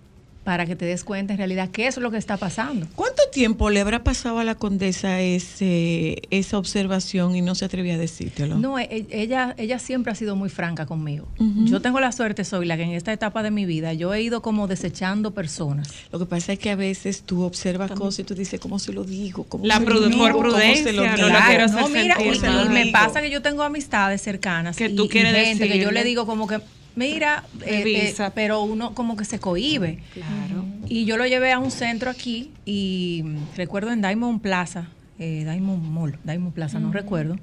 para 0.45 0.65
que 0.67 0.75
te 0.77 0.85
des 0.85 1.03
cuenta 1.05 1.33
en 1.35 1.39
realidad 1.39 1.69
qué 1.71 1.87
es 1.89 1.97
lo 1.99 2.11
que 2.13 2.17
está 2.17 2.37
pasando. 2.37 2.87
¿Cuánto 2.95 3.23
tiempo 3.33 3.69
le 3.71 3.81
habrá 3.81 4.05
pasado 4.05 4.39
a 4.39 4.45
la 4.45 4.55
condesa 4.55 5.21
ese, 5.21 6.23
esa 6.31 6.59
observación 6.59 7.35
y 7.35 7.43
no 7.43 7.55
se 7.57 7.65
atrevía 7.65 7.95
a 7.97 7.99
decírtelo? 7.99 8.57
No, 8.57 8.79
e- 8.79 8.87
e- 8.91 9.07
ella, 9.11 9.55
ella 9.59 9.79
siempre 9.81 10.13
ha 10.13 10.15
sido 10.15 10.37
muy 10.37 10.49
franca 10.49 10.87
conmigo. 10.87 11.27
Yo 11.67 11.83
tengo 11.83 11.99
la 12.01 12.13
suerte, 12.13 12.45
soy 12.45 12.67
la 12.67 12.77
que 12.77 12.85
en 12.85 12.93
esta 12.93 13.13
etapa 13.13 13.43
de 13.43 13.51
mi 13.51 13.67
vida 13.67 13.93
yo 13.95 14.15
he 14.15 14.23
ido 14.23 14.43
como 14.43 14.69
desechando 14.69 15.33
personas. 15.33 15.93
Lo 16.13 16.21
que 16.21 16.27
pasa 16.27 16.53
es 16.53 16.59
que 16.61 16.71
a 16.71 16.77
veces 16.77 17.23
tú 17.23 17.43
observas 17.43 17.91
cosas 17.91 18.21
y 18.21 18.25
tú 18.25 18.35
dices, 18.37 18.61
¿cómo 18.61 18.79
se 18.79 18.93
lo 18.93 19.03
digo? 19.03 19.43
¿Cómo 19.45 19.67
La 19.67 19.75
se 19.75 19.81
lo 19.81 19.87
prude- 19.87 20.09
digo? 20.09 20.23
por 20.23 20.33
¿Cómo 20.33 20.45
se 20.45 20.51
prudencia, 20.53 20.93
lo 20.93 21.05
no 21.07 21.17
digo? 21.17 21.29
la 21.29 21.47
quiero 21.49 21.65
hacer 21.65 21.81
no, 21.81 21.89
mira, 21.89 22.17
y, 22.23 22.69
me 22.69 22.87
pasa 22.93 23.21
que 23.21 23.31
yo 23.31 23.43
tengo 23.43 23.65
amistades 23.65 24.23
cercanas 24.23 24.77
Que 24.77 24.89
tú 24.89 25.07
y 25.07 25.09
quieres 25.09 25.35
gente 25.49 25.69
que 25.69 25.79
yo 25.81 25.91
le 25.91 26.05
digo 26.05 26.25
como 26.27 26.47
que, 26.47 26.61
mira, 26.97 27.45
eh, 27.65 28.13
eh, 28.17 28.31
pero 28.35 28.63
uno 28.63 28.95
como 28.95 29.17
que 29.17 29.25
se 29.25 29.39
cohíbe. 29.39 29.99
Claro. 30.15 30.65
Y 30.89 31.05
yo 31.05 31.17
lo 31.17 31.27
llevé 31.27 31.53
a 31.53 31.59
un 31.59 31.71
centro 31.71 32.11
aquí 32.11 32.51
y 32.65 33.23
mm, 33.25 33.57
recuerdo 33.57 33.93
en 33.93 34.03
Diamond 34.03 34.41
Plaza, 34.41 34.89
eh, 35.19 35.45
Diamond 35.45 35.85
Mall, 35.85 36.19
Diamond 36.25 36.53
Plaza, 36.53 36.81
no 36.81 36.93
recuerdo. 36.93 37.37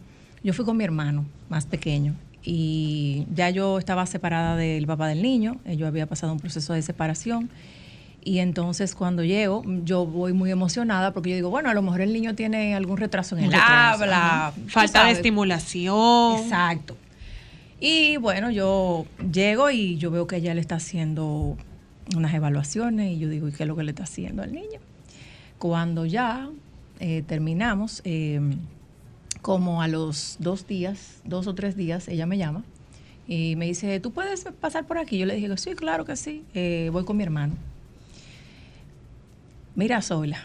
Yo 0.44 0.54
fui 0.54 0.66
con 0.66 0.78
mi 0.78 0.84
hermano 0.84 1.26
más 1.50 1.66
pequeño 1.66 2.16
y 2.44 3.26
ya 3.34 3.50
yo 3.50 3.78
estaba 3.78 4.06
separada 4.06 4.56
del 4.56 4.88
papá 4.88 5.10
del 5.10 5.22
niño, 5.22 5.58
eh, 5.66 5.76
yo 5.76 5.86
había 5.86 6.06
pasado 6.06 6.32
un 6.32 6.40
proceso 6.40 6.74
de 6.74 6.82
separación. 6.82 7.50
Y 8.24 8.40
entonces 8.40 8.96
cuando 8.96 9.24
llego, 9.24 9.64
yo 9.84 10.06
voy 10.06 10.34
muy 10.34 10.52
emocionada 10.52 11.14
porque 11.14 11.30
yo 11.30 11.36
digo, 11.36 11.50
bueno, 11.50 11.70
a 11.70 11.74
lo 11.74 11.82
mejor 11.82 12.02
el 12.02 12.12
niño 12.12 12.36
tiene 12.36 12.76
algún 12.76 12.98
retraso 12.98 13.38
en 13.38 13.46
el 13.46 13.52
retraso, 13.52 14.04
habla. 14.04 14.54
Falta 14.68 15.06
de 15.06 15.12
estimulación. 15.12 16.40
Exacto. 16.42 16.98
Y 17.80 18.18
bueno, 18.18 18.50
yo 18.50 19.06
llego 19.32 19.70
y 19.70 19.98
yo 19.98 20.10
veo 20.10 20.26
que 20.26 20.38
ella 20.38 20.54
le 20.54 20.62
está 20.62 20.76
haciendo 20.76 21.58
unas 22.16 22.34
evaluaciones 22.34 23.12
y 23.12 23.20
yo 23.20 23.30
digo, 23.30 23.48
¿y 23.48 23.52
qué 23.52 23.64
es 23.64 23.68
lo 23.68 23.76
que 23.76 23.84
le 23.84 23.92
está 23.92 24.04
haciendo 24.04 24.42
al 24.42 24.52
niño? 24.52 24.80
Cuando 25.60 26.06
ya 26.06 26.50
eh, 27.00 27.24
terminamos, 27.28 28.02
eh, 28.04 28.40
como 29.42 29.82
a 29.82 29.88
los 29.88 30.38
dos 30.40 30.68
días, 30.68 31.22
dos 31.24 31.48
o 31.48 31.56
tres 31.56 31.76
días, 31.76 32.08
ella 32.08 32.26
me 32.26 32.38
llama 32.38 32.64
y 33.28 33.56
me 33.56 33.66
dice, 33.66 34.00
¿tú 34.00 34.12
puedes 34.12 34.46
pasar 34.60 34.86
por 34.86 34.98
aquí? 34.98 35.18
Yo 35.18 35.26
le 35.26 35.36
dije, 35.36 35.56
sí, 35.58 35.76
claro 35.76 36.06
que 36.06 36.16
sí, 36.16 36.44
eh, 36.54 36.90
voy 36.92 37.06
con 37.06 37.18
mi 37.18 37.24
hermano. 37.24 37.56
Mira, 39.76 40.02
Zoila, 40.02 40.40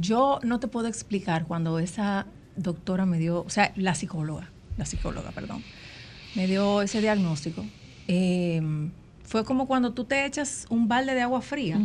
yo 0.00 0.40
no 0.42 0.58
te 0.60 0.68
puedo 0.68 0.88
explicar 0.88 1.44
cuando 1.44 1.78
esa 1.78 2.26
doctora 2.56 3.04
me 3.04 3.18
dio, 3.18 3.42
o 3.42 3.50
sea, 3.50 3.72
la 3.76 3.94
psicóloga, 3.94 4.48
la 4.78 4.86
psicóloga, 4.86 5.30
perdón, 5.32 5.62
me 6.36 6.46
dio 6.46 6.82
ese 6.82 7.00
diagnóstico. 7.00 7.64
eh, 8.08 8.62
fue 9.24 9.44
como 9.44 9.66
cuando 9.66 9.92
tú 9.92 10.04
te 10.04 10.24
echas 10.24 10.66
un 10.70 10.86
balde 10.86 11.12
de 11.12 11.20
agua 11.22 11.42
fría, 11.42 11.80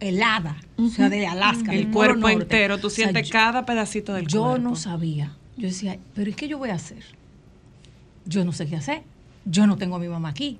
helada, 0.00 0.56
o 0.78 0.88
sea, 0.88 1.10
de 1.10 1.26
Alaska. 1.26 1.72
El 1.74 1.84
del 1.84 1.92
cuerpo 1.92 2.20
Norte. 2.20 2.42
entero, 2.44 2.78
tú 2.78 2.86
O 2.86 2.90
sea, 2.90 3.04
sientes 3.04 3.28
yo- 3.28 3.32
cada 3.34 3.66
pedacito 3.66 4.14
del 4.14 4.26
yo 4.26 4.40
cuerpo. 4.44 4.58
no 4.70 4.76
sabía. 4.76 5.32
Yo 5.58 5.66
decía, 5.68 5.98
pero 6.14 6.30
¿y 6.30 6.32
qué 6.32 6.48
yo 6.48 6.56
voy 6.56 6.70
a 6.70 6.74
hacer? 6.76 7.02
Yo 8.24 8.46
no 8.46 8.52
sé 8.52 8.66
qué 8.66 8.76
hacer. 8.76 9.02
Yo 9.44 9.66
no 9.66 9.76
tengo 9.76 9.96
a 9.96 9.98
mi 9.98 10.08
mamá 10.08 10.30
aquí. 10.30 10.58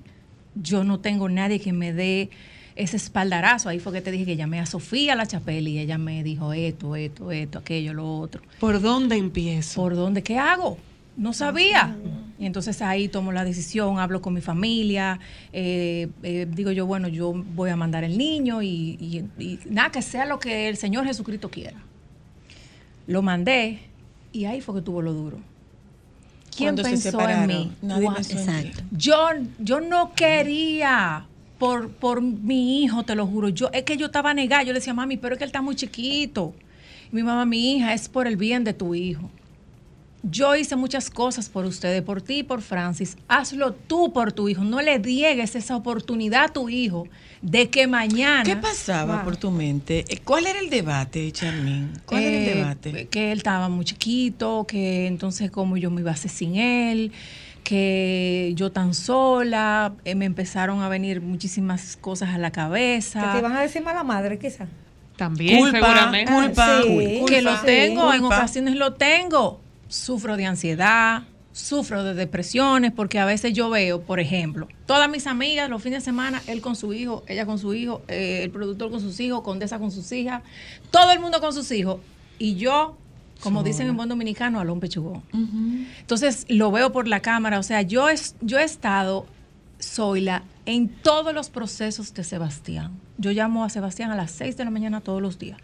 Yo 0.53 0.83
no 0.83 0.99
tengo 0.99 1.27
nadie 1.27 1.59
que 1.59 1.73
me 1.73 1.91
dé 1.91 2.29
ese 2.75 2.97
espaldarazo. 2.97 3.69
Ahí 3.69 3.79
fue 3.79 3.91
que 3.93 4.01
te 4.01 4.11
dije 4.11 4.25
que 4.25 4.35
llamé 4.35 4.59
a 4.59 4.67
Sofía 4.67 5.15
La 5.15 5.25
Chapelle 5.25 5.67
y 5.71 5.79
ella 5.79 5.97
me 5.97 6.23
dijo 6.23 6.53
esto, 6.53 6.95
esto, 6.95 7.31
esto, 7.31 7.57
aquello, 7.57 7.93
lo 7.95 8.19
otro. 8.19 8.43
¿Por 8.59 8.79
dónde 8.79 9.17
empiezo? 9.17 9.81
¿Por 9.81 9.95
dónde? 9.95 10.21
¿Qué 10.21 10.37
hago? 10.37 10.77
No 11.17 11.33
sabía. 11.33 11.97
Y 12.39 12.45
entonces 12.45 12.81
ahí 12.83 13.07
tomo 13.07 13.31
la 13.31 13.43
decisión, 13.43 13.97
hablo 13.99 14.21
con 14.21 14.33
mi 14.33 14.41
familia, 14.41 15.19
eh, 15.53 16.07
eh, 16.21 16.47
digo 16.49 16.71
yo, 16.71 16.85
bueno, 16.85 17.07
yo 17.07 17.33
voy 17.33 17.71
a 17.71 17.75
mandar 17.75 18.03
el 18.03 18.17
niño 18.17 18.61
y, 18.61 18.67
y- 19.37 19.43
y 19.43 19.59
nada, 19.69 19.91
que 19.91 20.01
sea 20.03 20.25
lo 20.25 20.37
que 20.39 20.69
el 20.69 20.77
Señor 20.77 21.05
Jesucristo 21.05 21.49
quiera. 21.49 21.79
Lo 23.07 23.21
mandé 23.21 23.79
y 24.33 24.45
ahí 24.45 24.61
fue 24.61 24.75
que 24.75 24.81
tuvo 24.81 25.01
lo 25.01 25.13
duro. 25.13 25.37
¿Quién 26.55 26.69
Cuando 26.75 26.83
se 26.83 26.89
pensó 26.89 27.19
en 27.29 27.47
mí? 27.47 27.71
nadie 27.81 28.07
pensó 28.15 28.37
en 28.39 28.45
ti. 28.63 28.71
Yo, 28.91 29.17
yo 29.59 29.79
no 29.81 30.13
quería 30.13 31.25
por, 31.57 31.89
por 31.89 32.21
mi 32.21 32.83
hijo, 32.83 33.03
te 33.03 33.15
lo 33.15 33.25
juro. 33.27 33.49
Yo, 33.49 33.69
es 33.73 33.83
que 33.83 33.97
yo 33.97 34.07
estaba 34.07 34.33
negada. 34.33 34.63
Yo 34.63 34.73
le 34.73 34.79
decía, 34.79 34.93
mami, 34.93 35.17
pero 35.17 35.33
es 35.35 35.37
que 35.39 35.43
él 35.43 35.49
está 35.49 35.61
muy 35.61 35.75
chiquito. 35.75 36.53
Y 37.11 37.15
mi 37.15 37.23
mamá, 37.23 37.45
mi 37.45 37.73
hija, 37.75 37.93
es 37.93 38.09
por 38.09 38.27
el 38.27 38.37
bien 38.37 38.63
de 38.63 38.73
tu 38.73 38.93
hijo. 38.95 39.29
Yo 40.29 40.55
hice 40.55 40.75
muchas 40.75 41.09
cosas 41.09 41.47
por 41.47 41.65
ustedes, 41.65 42.01
por 42.01 42.21
ti 42.21 42.39
y 42.39 42.43
por 42.43 42.61
Francis. 42.61 43.15
Hazlo 43.29 43.73
tú 43.73 44.11
por 44.11 44.33
tu 44.33 44.49
hijo. 44.49 44.63
No 44.63 44.81
le 44.81 44.99
diegues 44.99 45.55
esa 45.55 45.75
oportunidad 45.77 46.43
a 46.45 46.47
tu 46.49 46.67
hijo 46.69 47.07
de 47.41 47.69
que 47.69 47.87
mañana. 47.87 48.43
¿Qué 48.43 48.57
pasaba 48.57 49.23
por 49.23 49.37
tu 49.37 49.51
mente? 49.51 50.03
Eh, 50.09 50.17
¿Cuál 50.23 50.47
era 50.47 50.59
el 50.59 50.69
debate, 50.69 51.31
Charmín? 51.31 51.93
¿Cuál 52.05 52.23
era 52.23 52.35
Eh, 52.37 52.49
el 52.51 52.57
debate? 52.57 53.07
Que 53.07 53.31
él 53.31 53.37
estaba 53.37 53.69
muy 53.69 53.85
chiquito, 53.85 54.65
que 54.67 55.07
entonces 55.07 55.49
cómo 55.49 55.77
yo 55.77 55.91
me 55.91 56.01
iba 56.01 56.11
a 56.11 56.15
hacer 56.15 56.29
sin 56.31 56.55
él, 56.57 57.13
que 57.63 58.51
yo 58.55 58.71
tan 58.71 58.93
sola, 58.93 59.93
eh, 60.05 60.15
me 60.15 60.25
empezaron 60.25 60.81
a 60.81 60.89
venir 60.89 61.21
muchísimas 61.21 61.95
cosas 61.97 62.29
a 62.29 62.37
la 62.37 62.49
Que 62.51 62.55
cabeza. 62.55 63.31
te 63.31 63.37
iban 63.39 63.53
a 63.55 63.61
decir 63.61 63.81
mala 63.81 64.03
madre, 64.03 64.39
quizá. 64.39 64.67
También, 65.15 65.57
Culpa, 65.59 65.77
seguramente. 65.79 66.31
culpa, 66.33 66.81
Sí. 66.83 67.17
culpa, 67.19 67.25
que 67.33 67.41
lo 67.41 67.59
tengo, 67.61 68.13
en 68.13 68.19
culpa. 68.21 68.37
ocasiones 68.37 68.75
lo 68.75 68.93
tengo. 68.93 69.61
Sufro 69.87 70.37
de 70.37 70.45
ansiedad, 70.45 71.23
sufro 71.57 72.03
de 72.03 72.13
depresiones 72.13 72.91
porque 72.91 73.19
a 73.19 73.25
veces 73.25 73.53
yo 73.53 73.69
veo, 73.69 74.01
por 74.01 74.19
ejemplo, 74.19 74.67
todas 74.85 75.09
mis 75.09 75.25
amigas 75.25 75.69
los 75.69 75.81
fines 75.81 76.03
de 76.03 76.05
semana, 76.05 76.41
él 76.47 76.61
con 76.61 76.75
su 76.75 76.93
hijo, 76.93 77.23
ella 77.27 77.45
con 77.45 77.57
su 77.57 77.73
hijo, 77.73 78.03
eh, 78.07 78.41
el 78.43 78.51
productor 78.51 78.91
con 78.91 79.01
sus 79.01 79.19
hijos, 79.19 79.41
Condesa 79.41 79.79
con 79.79 79.91
sus 79.91 80.11
hijas, 80.11 80.43
todo 80.91 81.11
el 81.11 81.19
mundo 81.19 81.39
con 81.41 81.53
sus 81.53 81.71
hijos. 81.71 81.99
Y 82.37 82.55
yo, 82.55 82.95
como 83.41 83.61
Sola. 83.61 83.67
dicen 83.67 83.87
en 83.87 83.97
buen 83.97 84.09
dominicano, 84.09 84.59
alón 84.59 84.79
pechugón. 84.79 85.23
Entonces 85.99 86.45
lo 86.47 86.71
veo 86.71 86.91
por 86.91 87.07
la 87.07 87.21
cámara. 87.21 87.57
O 87.57 87.63
sea, 87.63 87.81
yo, 87.81 88.07
es, 88.09 88.35
yo 88.41 88.59
he 88.59 88.63
estado, 88.63 89.25
Zoila, 89.81 90.43
en 90.67 90.89
todos 90.89 91.33
los 91.33 91.49
procesos 91.49 92.13
de 92.13 92.23
Sebastián. 92.23 92.91
Yo 93.17 93.31
llamo 93.31 93.63
a 93.63 93.69
Sebastián 93.69 94.11
a 94.11 94.15
las 94.15 94.31
6 94.31 94.57
de 94.57 94.65
la 94.65 94.69
mañana 94.69 95.01
todos 95.01 95.21
los 95.21 95.39
días. 95.39 95.57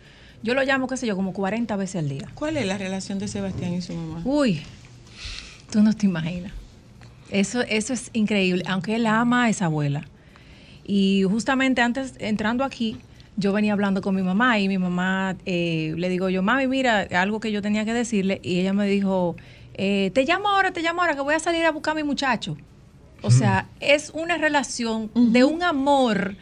Yo 0.43 0.53
lo 0.53 0.63
llamo, 0.63 0.87
qué 0.87 0.97
sé 0.97 1.07
yo, 1.07 1.15
como 1.15 1.31
40 1.31 1.75
veces 1.77 1.95
al 1.95 2.09
día. 2.09 2.27
¿Cuál 2.35 2.57
es 2.57 2.67
la 2.67 2.77
relación 2.77 3.17
de 3.17 3.29
Sebastián 3.29 3.73
y 3.73 3.81
su 3.81 3.93
mamá? 3.93 4.21
Uy, 4.25 4.61
tú 5.71 5.81
no 5.81 5.93
te 5.93 6.05
imaginas. 6.05 6.51
Eso, 7.29 7.61
eso 7.61 7.93
es 7.93 8.09
increíble, 8.11 8.63
aunque 8.67 8.95
él 8.95 9.07
ama 9.07 9.45
a 9.45 9.49
esa 9.49 9.65
abuela. 9.65 10.05
Y 10.83 11.23
justamente 11.23 11.81
antes, 11.81 12.15
entrando 12.19 12.65
aquí, 12.65 12.97
yo 13.37 13.53
venía 13.53 13.71
hablando 13.71 14.01
con 14.01 14.15
mi 14.15 14.21
mamá 14.21 14.59
y 14.59 14.67
mi 14.67 14.77
mamá 14.77 15.37
eh, 15.45 15.93
le 15.97 16.09
digo 16.09 16.27
yo, 16.29 16.43
mami, 16.43 16.67
mira, 16.67 17.07
algo 17.13 17.39
que 17.39 17.51
yo 17.51 17.61
tenía 17.61 17.85
que 17.85 17.93
decirle. 17.93 18.41
Y 18.43 18.59
ella 18.59 18.73
me 18.73 18.85
dijo, 18.85 19.37
eh, 19.75 20.11
te 20.13 20.25
llamo 20.25 20.49
ahora, 20.49 20.71
te 20.71 20.81
llamo 20.81 21.01
ahora, 21.01 21.15
que 21.15 21.21
voy 21.21 21.35
a 21.35 21.39
salir 21.39 21.65
a 21.65 21.71
buscar 21.71 21.93
a 21.93 21.95
mi 21.95 22.03
muchacho. 22.03 22.57
O 23.21 23.31
sea, 23.31 23.69
es 23.79 24.09
una 24.13 24.37
relación 24.37 25.09
de 25.15 25.45
un 25.45 25.63
amor 25.63 26.35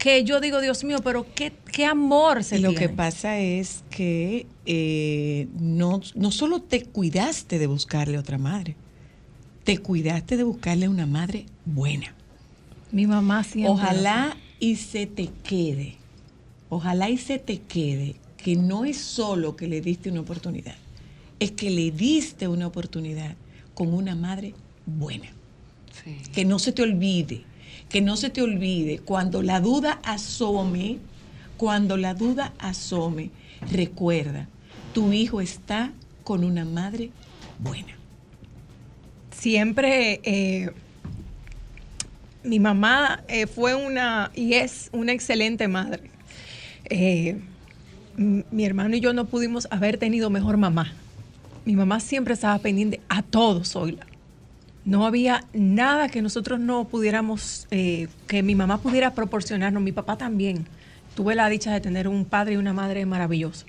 que 0.00 0.24
yo 0.24 0.40
digo, 0.40 0.62
Dios 0.62 0.82
mío, 0.82 1.00
pero 1.04 1.26
qué, 1.34 1.52
qué 1.70 1.84
amor 1.84 2.42
se 2.42 2.58
Lo 2.58 2.70
tiene. 2.70 2.86
que 2.86 2.88
pasa 2.88 3.38
es 3.38 3.84
que 3.90 4.46
eh, 4.64 5.46
no, 5.60 6.00
no 6.14 6.30
solo 6.30 6.62
te 6.62 6.84
cuidaste 6.84 7.58
de 7.58 7.66
buscarle 7.66 8.16
otra 8.16 8.38
madre, 8.38 8.76
te 9.62 9.76
cuidaste 9.76 10.38
de 10.38 10.42
buscarle 10.42 10.88
una 10.88 11.06
madre 11.06 11.44
buena. 11.66 12.14
Mi 12.90 13.06
mamá 13.06 13.44
siempre. 13.44 13.72
Ojalá 13.72 14.38
y 14.58 14.76
se 14.76 15.06
te 15.06 15.28
quede, 15.44 15.96
ojalá 16.70 17.10
y 17.10 17.18
se 17.18 17.38
te 17.38 17.58
quede 17.60 18.16
que 18.38 18.56
no 18.56 18.86
es 18.86 18.96
solo 18.96 19.54
que 19.54 19.68
le 19.68 19.82
diste 19.82 20.10
una 20.10 20.22
oportunidad, 20.22 20.76
es 21.38 21.50
que 21.50 21.68
le 21.68 21.90
diste 21.90 22.48
una 22.48 22.66
oportunidad 22.66 23.36
con 23.74 23.92
una 23.92 24.14
madre 24.14 24.54
buena. 24.86 25.28
Que 26.32 26.46
no 26.46 26.58
se 26.58 26.72
te 26.72 26.80
olvide, 26.82 27.44
que 27.90 28.00
no 28.00 28.16
se 28.16 28.30
te 28.30 28.40
olvide, 28.40 29.00
cuando 29.00 29.42
la 29.42 29.60
duda 29.60 30.00
asome, 30.04 30.98
cuando 31.56 31.96
la 31.96 32.14
duda 32.14 32.52
asome, 32.58 33.30
recuerda, 33.70 34.48
tu 34.94 35.12
hijo 35.12 35.40
está 35.40 35.92
con 36.24 36.44
una 36.44 36.64
madre 36.64 37.10
buena. 37.58 37.94
siempre 39.32 40.20
eh, 40.22 40.70
mi 42.44 42.60
mamá 42.60 43.22
eh, 43.28 43.46
fue 43.46 43.74
una 43.74 44.30
y 44.34 44.54
es 44.54 44.88
una 44.92 45.12
excelente 45.12 45.68
madre. 45.68 46.10
Eh, 46.88 47.38
mi 48.16 48.64
hermano 48.64 48.96
y 48.96 49.00
yo 49.00 49.12
no 49.12 49.26
pudimos 49.26 49.66
haber 49.70 49.98
tenido 49.98 50.30
mejor 50.30 50.56
mamá. 50.56 50.92
Mi 51.64 51.74
mamá 51.74 52.00
siempre 52.00 52.34
estaba 52.34 52.58
pendiente 52.58 53.00
a 53.08 53.22
todos, 53.22 53.72
Zoila. 53.72 54.06
No 54.84 55.06
había 55.06 55.44
nada 55.52 56.08
que 56.08 56.22
nosotros 56.22 56.58
no 56.58 56.84
pudiéramos, 56.88 57.66
eh, 57.70 58.08
que 58.26 58.42
mi 58.42 58.54
mamá 58.54 58.78
pudiera 58.80 59.12
proporcionarnos, 59.14 59.82
mi 59.82 59.92
papá 59.92 60.16
también. 60.16 60.66
Tuve 61.14 61.34
la 61.34 61.48
dicha 61.48 61.72
de 61.72 61.80
tener 61.80 62.08
un 62.08 62.24
padre 62.24 62.54
y 62.54 62.56
una 62.56 62.72
madre 62.72 63.04
maravillosos. 63.04 63.66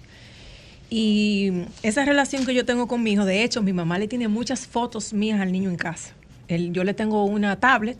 Y 0.89 1.51
esa 1.83 2.05
relación 2.05 2.45
que 2.45 2.53
yo 2.53 2.65
tengo 2.65 2.87
con 2.87 3.03
mi 3.03 3.13
hijo, 3.13 3.25
de 3.25 3.43
hecho, 3.43 3.61
mi 3.61 3.73
mamá 3.73 3.97
le 3.99 4.07
tiene 4.07 4.27
muchas 4.27 4.67
fotos 4.67 5.13
mías 5.13 5.39
al 5.39 5.51
niño 5.51 5.69
en 5.69 5.77
casa. 5.77 6.13
Él- 6.47 6.73
yo 6.73 6.83
le 6.83 6.93
tengo 6.93 7.23
una 7.25 7.59
tablet 7.59 7.97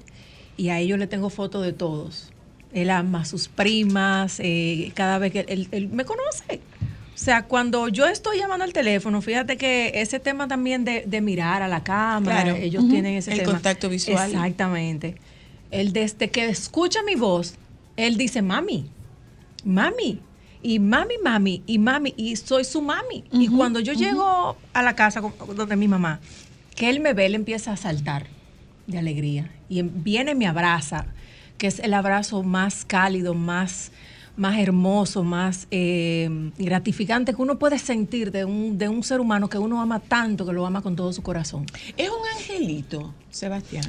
y 0.58 0.70
a 0.70 0.80
ellos 0.80 1.00
le 1.00 1.08
tengo 1.08 1.30
fotos 1.30 1.64
de 1.66 1.74
todos. 1.74 2.32
Él 2.74 2.90
ama 2.90 3.22
a 3.22 3.26
sus 3.26 3.48
primas, 3.50 4.40
eh, 4.40 4.92
cada 4.94 5.18
vez 5.20 5.32
que 5.34 5.46
él, 5.48 5.68
él 5.72 5.90
me 5.90 6.06
conoce. 6.06 6.62
O 7.22 7.24
sea, 7.24 7.44
cuando 7.44 7.88
yo 7.88 8.08
estoy 8.08 8.40
llamando 8.40 8.66
al 8.66 8.74
teléfono, 8.74 9.22
fíjate 9.22 9.56
que 9.56 9.92
ese 9.94 10.20
tema 10.20 10.48
también 10.48 10.84
de, 10.84 11.04
de 11.06 11.22
mirar 11.22 11.62
a 11.62 11.68
la 11.68 11.84
cámara, 11.84 12.42
Claro. 12.46 12.58
ellos 12.58 12.84
tienen 12.90 13.16
ese 13.16 13.32
El 13.34 13.40
tema. 13.42 13.52
contacto 13.52 13.90
visual. 13.90 14.32
Exactamente. 14.32 15.18
Él 15.70 15.94
desde 15.94 16.32
que 16.32 16.46
escucha 16.50 17.04
mi 17.06 17.14
voz, 17.14 17.54
él 17.96 18.18
dice, 18.18 18.42
mami, 18.42 18.90
mami, 19.64 20.20
y 20.64 20.80
mami, 20.80 21.14
mami, 21.24 21.62
y 21.68 21.78
mami, 21.78 22.16
y 22.18 22.36
soy 22.38 22.64
su 22.64 22.82
mami. 22.82 23.24
Y 23.32 23.50
cuando 23.50 23.80
yo 23.80 23.94
llego 23.94 24.58
a 24.74 24.82
la 24.82 24.96
casa 24.96 25.22
con- 25.22 25.56
donde 25.56 25.76
mi 25.76 25.88
mamá, 25.88 26.20
que 26.76 26.90
él 26.90 27.02
me 27.02 27.14
ve, 27.14 27.28
él 27.28 27.36
empieza 27.36 27.72
a 27.74 27.78
saltar 27.78 28.26
de 28.88 28.98
alegría. 28.98 29.52
Y 29.70 29.78
em- 29.78 29.92
viene 29.94 30.32
y 30.32 30.36
me 30.36 30.48
abraza, 30.48 31.06
que 31.60 31.68
es 31.68 31.78
el 31.78 31.94
abrazo 31.94 32.42
más 32.42 32.84
cálido, 32.84 33.36
más, 33.36 33.92
más 34.38 34.58
hermoso, 34.60 35.24
más 35.24 35.68
eh, 35.72 36.30
gratificante 36.58 37.34
que 37.34 37.42
uno 37.42 37.60
puede 37.60 37.78
sentir 37.80 38.32
de 38.32 38.46
un, 38.46 38.78
de 38.78 38.88
un 38.90 39.04
ser 39.04 39.20
humano 39.20 39.50
que 39.50 39.58
uno 39.58 39.82
ama 39.82 40.00
tanto, 40.00 40.46
que 40.46 40.54
lo 40.54 40.66
ama 40.66 40.82
con 40.82 40.96
todo 40.96 41.12
su 41.14 41.22
corazón. 41.22 41.66
Es 41.98 42.10
un 42.10 42.28
angelito, 42.38 43.14
Sebastián. 43.30 43.86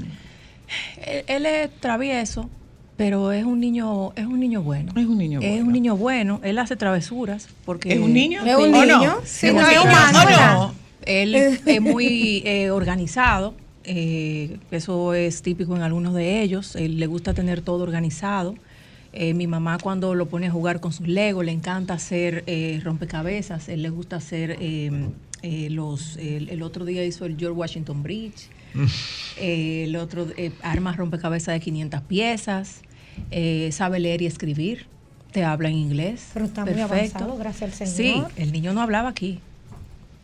Él, 1.07 1.25
él 1.27 1.47
es 1.47 1.71
travieso, 1.81 2.49
pero 2.97 3.33
es 3.33 3.45
un 3.45 3.61
niño, 3.61 4.13
es 4.17 4.27
un 4.27 4.41
niño 4.41 4.63
bueno. 4.63 4.93
Es 4.97 5.07
un 5.07 5.19
niño 5.19 5.41
Es 5.41 5.49
bueno. 5.51 5.65
un 5.67 5.73
niño 5.73 5.97
bueno. 5.97 6.41
Él 6.43 6.59
hace 6.59 6.77
travesuras 6.77 7.49
porque 7.65 7.93
¿Es 7.95 7.99
un 8.01 8.13
niño? 8.13 8.45
¿Es 8.45 8.57
un 8.57 8.75
¿O 8.75 8.81
niño? 8.85 9.05
no? 9.05 9.17
Sí, 9.25 9.47
¿Es 9.49 9.55
no 9.55 9.61
un 9.61 9.67
es 9.67 10.37
no? 10.41 10.75
Él 11.05 11.35
es 11.35 11.81
muy 11.81 12.43
eh, 12.47 12.71
organizado. 12.71 13.55
eh, 13.85 14.59
eso 14.71 15.15
es 15.15 15.43
típico 15.43 15.75
en 15.77 15.83
algunos 15.83 16.15
de 16.15 16.43
ellos. 16.43 16.77
Él 16.77 16.99
le 17.01 17.07
gusta 17.07 17.35
tener 17.35 17.61
todo 17.63 17.83
organizado. 17.83 18.55
Eh, 19.15 19.35
mi 19.35 19.47
mamá 19.47 19.79
cuando 19.79 20.15
lo 20.15 20.27
pone 20.27 20.47
a 20.47 20.51
jugar 20.51 20.81
con 20.81 20.93
sus 20.93 21.07
Legos, 21.07 21.45
le 21.45 21.53
encanta 21.53 21.95
hacer 21.95 22.45
eh, 22.47 22.81
rompecabezas. 22.83 23.69
Él 23.69 23.83
le 23.83 23.91
gusta 23.91 24.17
hacer 24.17 24.57
eh, 24.61 24.91
eh, 25.43 25.69
los... 25.71 26.17
El, 26.17 26.49
el 26.49 26.63
otro 26.63 26.85
día 26.87 27.05
hizo 27.05 27.27
el 27.27 27.37
George 27.37 27.59
Washington 27.59 28.03
Bridge. 28.03 28.49
Eh, 29.39 29.85
el 29.85 29.97
otro, 29.97 30.27
eh, 30.37 30.53
arma 30.63 30.93
rompecabezas 30.95 31.55
de 31.55 31.61
500 31.61 32.01
piezas. 32.03 32.81
eh, 33.31 33.71
sabe 33.73 33.99
leer 34.01 34.23
y 34.23 34.27
escribir. 34.27 34.87
Te 35.33 35.43
habla 35.45 35.69
en 35.71 35.77
inglés. 35.77 36.29
Pero 36.35 36.45
está 36.45 36.65
muy 36.65 36.79
avanzado, 36.81 37.37
gracias 37.39 37.81
al 37.81 37.87
Sí, 37.89 37.95
Señor. 38.13 38.31
el 38.37 38.53
niño 38.53 38.73
no 38.75 38.83
hablaba 38.83 39.09
aquí. 39.09 39.41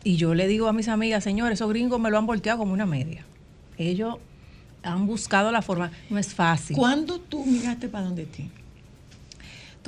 Y 0.03 0.15
yo 0.15 0.33
le 0.35 0.47
digo 0.47 0.67
a 0.67 0.73
mis 0.73 0.87
amigas, 0.87 1.23
señores, 1.23 1.57
esos 1.57 1.69
gringos 1.69 1.99
me 1.99 2.09
lo 2.11 2.17
han 2.19 2.25
volteado 2.27 2.59
como 2.59 2.71
una 2.73 2.85
media. 2.85 3.25
Ellos 3.77 4.17
han 4.83 5.07
buscado 5.07 5.51
la 5.51 5.61
forma. 5.63 5.91
No 6.09 6.17
es 6.19 6.33
fácil. 6.33 6.75
¿Cuándo 6.75 7.19
tú 7.19 7.43
miraste 7.45 7.89
para 7.89 8.05
donde 8.05 8.25
ti? 8.25 8.49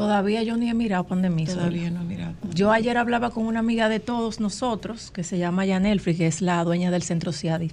Todavía 0.02 0.44
yo 0.44 0.58
ni 0.58 0.70
he 0.70 0.74
mirado 0.74 1.04
para 1.04 1.30
mí. 1.30 1.46
Todavía 1.46 1.92
no 1.92 2.02
he 2.02 2.06
mirado. 2.06 2.34
Yo 2.54 2.72
ayer 2.72 2.98
hablaba 2.98 3.30
con 3.30 3.46
una 3.46 3.60
amiga 3.60 3.88
de 3.88 4.00
todos 4.00 4.40
nosotros, 4.40 5.12
que 5.12 5.24
se 5.24 5.38
llama 5.38 5.66
Yanelfri, 5.66 6.16
que 6.16 6.28
es 6.28 6.42
la 6.42 6.64
dueña 6.64 6.90
del 6.90 7.04
centro 7.04 7.32
CIADI. 7.32 7.72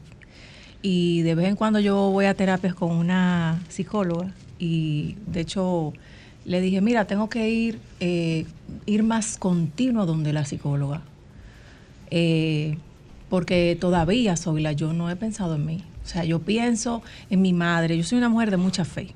Y 0.83 1.23
de 1.23 1.35
vez 1.35 1.49
en 1.49 1.57
cuando 1.57 1.81
yo 1.81 2.11
voy 2.11 2.27
a 2.27 2.35
terapias 2.35 2.75
con 2.75 2.93
una 2.93 3.61
psicóloga 3.69 4.33
y 4.59 5.17
de 5.27 5.41
hecho 5.41 5.93
le 6.45 6.61
dije, 6.61 6.81
mira, 6.81 7.07
tengo 7.07 7.29
que 7.29 7.51
ir, 7.51 7.81
eh, 8.01 8.47
ir 8.87 9.03
más 9.03 9.39
continuo 9.39 10.07
donde 10.07 10.33
la 10.33 10.45
psicóloga. 10.45 11.03
Eh, 12.11 12.79
porque 13.29 13.77
todavía 13.81 14.37
soy 14.37 14.63
la, 14.63 14.73
yo 14.73 14.93
no 14.93 15.11
he 15.11 15.17
pensado 15.17 15.57
en 15.57 15.67
mí. 15.67 15.85
O 16.05 16.09
sea, 16.09 16.25
yo 16.25 16.41
pienso 16.41 17.03
en 17.29 17.43
mi 17.43 17.53
madre. 17.53 17.97
Yo 17.97 18.05
soy 18.05 18.19
una 18.19 18.29
mujer 18.29 18.51
de 18.51 18.57
mucha 18.57 18.85
fe. 18.85 19.15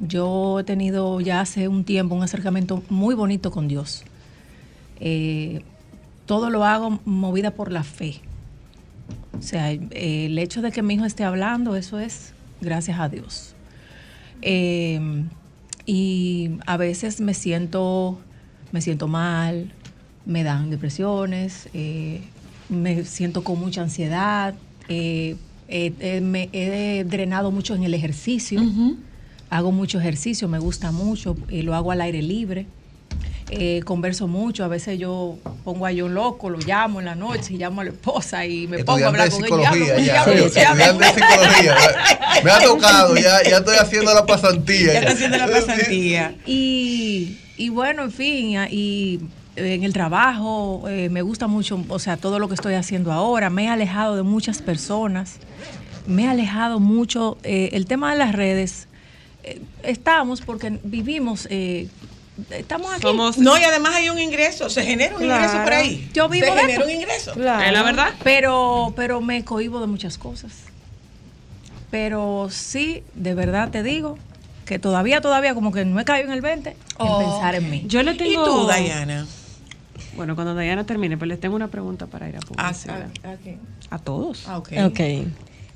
Yo 0.00 0.60
he 0.60 0.64
tenido 0.64 1.20
ya 1.20 1.40
hace 1.40 1.68
un 1.68 1.84
tiempo 1.84 2.14
un 2.14 2.22
acercamiento 2.22 2.82
muy 2.90 3.14
bonito 3.14 3.50
con 3.50 3.66
Dios. 3.66 4.04
Eh, 5.00 5.62
todo 6.26 6.50
lo 6.50 6.64
hago 6.64 7.00
movida 7.04 7.52
por 7.52 7.72
la 7.72 7.82
fe. 7.82 8.20
O 9.38 9.42
sea, 9.42 9.70
el 9.70 10.38
hecho 10.38 10.60
de 10.62 10.72
que 10.72 10.82
mi 10.82 10.94
hijo 10.94 11.04
esté 11.04 11.24
hablando, 11.24 11.76
eso 11.76 11.98
es 11.98 12.32
gracias 12.60 12.98
a 12.98 13.08
Dios. 13.08 13.54
Eh, 14.42 15.24
y 15.86 16.50
a 16.66 16.76
veces 16.76 17.20
me 17.20 17.32
siento, 17.32 18.18
me 18.72 18.80
siento 18.80 19.08
mal, 19.08 19.72
me 20.26 20.42
dan 20.42 20.68
depresiones, 20.70 21.68
eh, 21.72 22.20
me 22.68 23.04
siento 23.04 23.44
con 23.44 23.60
mucha 23.60 23.82
ansiedad, 23.82 24.54
me 24.88 25.36
he 25.68 27.04
drenado 27.06 27.50
mucho 27.50 27.74
en 27.74 27.84
el 27.84 27.94
ejercicio, 27.94 28.60
hago 29.50 29.72
mucho 29.72 29.98
ejercicio, 29.98 30.48
me 30.48 30.58
gusta 30.58 30.92
mucho, 30.92 31.36
y 31.48 31.62
lo 31.62 31.74
hago 31.74 31.92
al 31.92 32.00
aire 32.00 32.22
libre. 32.22 32.66
Eh, 33.48 33.82
converso 33.84 34.26
mucho, 34.26 34.64
a 34.64 34.68
veces 34.68 34.98
yo 34.98 35.38
pongo 35.62 35.86
a 35.86 35.92
yo 35.92 36.08
loco, 36.08 36.50
lo 36.50 36.58
llamo 36.58 36.98
en 36.98 37.06
la 37.06 37.14
noche, 37.14 37.54
y 37.54 37.58
llamo 37.58 37.80
a 37.80 37.84
la 37.84 37.90
esposa 37.90 38.44
y 38.44 38.66
me 38.66 38.82
pongo 38.82 39.04
a 39.04 39.08
hablar 39.08 39.30
con 39.30 39.44
ella. 39.44 39.72
ya, 39.72 39.96
ella, 39.96 40.22
hablo 40.22 40.32
estudiante 40.46 41.04
de 41.04 41.10
psicología. 41.12 41.76
Me 42.42 42.50
ha 42.50 42.58
tocado, 42.60 43.14
ya, 43.16 43.42
ya 43.48 43.58
estoy 43.58 43.76
haciendo 43.76 44.12
la 44.12 44.26
pasantía. 44.26 44.92
Ya 44.94 44.98
está 44.98 45.12
haciendo 45.12 45.36
la 45.38 45.48
pasantía. 45.48 46.34
Y, 46.44 47.38
y 47.56 47.68
bueno, 47.68 48.02
en 48.02 48.10
fin, 48.10 48.58
y 48.68 49.20
eh, 49.54 49.74
en 49.74 49.84
el 49.84 49.92
trabajo, 49.92 50.82
eh, 50.88 51.08
me 51.08 51.22
gusta 51.22 51.46
mucho, 51.46 51.84
o 51.88 51.98
sea, 52.00 52.16
todo 52.16 52.40
lo 52.40 52.48
que 52.48 52.54
estoy 52.54 52.74
haciendo 52.74 53.12
ahora. 53.12 53.48
Me 53.48 53.66
he 53.66 53.68
alejado 53.68 54.16
de 54.16 54.24
muchas 54.24 54.60
personas, 54.60 55.36
me 56.08 56.24
he 56.24 56.28
alejado 56.28 56.80
mucho. 56.80 57.38
eh, 57.44 57.70
el 57.74 57.86
tema 57.86 58.10
de 58.10 58.18
las 58.18 58.32
redes, 58.34 58.88
eh, 58.92 58.95
estamos 59.82 60.40
porque 60.40 60.78
vivimos, 60.82 61.46
eh, 61.50 61.88
estamos 62.50 62.92
aquí. 62.92 63.06
No, 63.38 63.56
y 63.58 63.62
además 63.62 63.94
hay 63.94 64.08
un 64.10 64.18
ingreso, 64.18 64.68
se 64.70 64.82
genera 64.84 65.16
un 65.16 65.24
ingreso 65.24 65.62
por 65.62 65.72
ahí. 65.72 66.08
Yo 66.12 66.28
vivo 66.28 66.46
se 66.46 66.52
genera 66.52 66.72
eso. 66.74 66.84
un 66.84 66.90
ingreso. 66.90 67.32
Claro. 67.34 67.64
Es 67.64 67.72
la 67.72 67.82
verdad. 67.82 68.08
Pero, 68.24 68.92
pero 68.96 69.20
me 69.20 69.44
cohibo 69.44 69.80
de 69.80 69.86
muchas 69.86 70.18
cosas. 70.18 70.52
Pero 71.90 72.48
sí, 72.50 73.02
de 73.14 73.34
verdad 73.34 73.70
te 73.70 73.82
digo 73.82 74.18
que 74.64 74.78
todavía, 74.78 75.20
todavía 75.20 75.54
como 75.54 75.72
que 75.72 75.84
no 75.84 76.00
he 76.00 76.04
caído 76.04 76.28
en 76.28 76.34
el 76.34 76.40
20 76.40 76.70
en 76.70 76.76
Oh. 76.98 77.18
pensar 77.18 77.54
en 77.54 77.70
mí. 77.70 77.84
Yo 77.86 78.02
le 78.02 78.14
tengo. 78.14 78.30
¿Y 78.30 78.34
tú, 78.34 78.66
Diana? 78.66 79.26
Bueno, 80.16 80.34
cuando 80.34 80.56
Diana 80.56 80.84
termine, 80.84 81.16
pues 81.18 81.28
les 81.28 81.38
tengo 81.38 81.54
una 81.54 81.68
pregunta 81.68 82.06
para 82.06 82.28
ir 82.28 82.36
a 82.36 82.38
Ah, 82.56 82.72
publicidad. 82.72 83.06
A 83.90 83.98
todos. 83.98 84.48
ok. 84.48 84.72
Ok. 84.86 85.00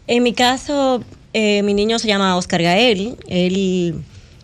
En 0.07 0.23
mi 0.23 0.33
caso, 0.33 1.05
eh, 1.33 1.63
mi 1.63 1.75
niño 1.75 1.99
se 1.99 2.09
llama 2.09 2.37
Oscar 2.37 2.63
Gael. 2.63 3.17
Él, 3.29 3.95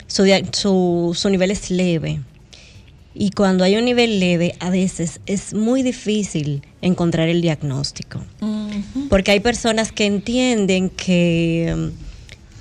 su, 0.07 0.25
su, 0.53 1.13
su 1.17 1.31
nivel 1.31 1.51
es 1.51 1.71
leve. 1.71 2.21
Y 3.15 3.31
cuando 3.31 3.65
hay 3.65 3.77
un 3.77 3.85
nivel 3.87 4.21
leve, 4.21 4.55
a 4.61 4.69
veces 4.71 5.21
es 5.27 5.55
muy 5.55 5.83
difícil 5.83 6.63
encontrar 6.83 7.29
el 7.29 7.41
diagnóstico. 7.41 8.21
Porque 9.09 9.31
hay 9.31 9.41
personas 9.41 9.91
que 9.91 10.05
entienden 10.05 10.91
que 10.91 11.91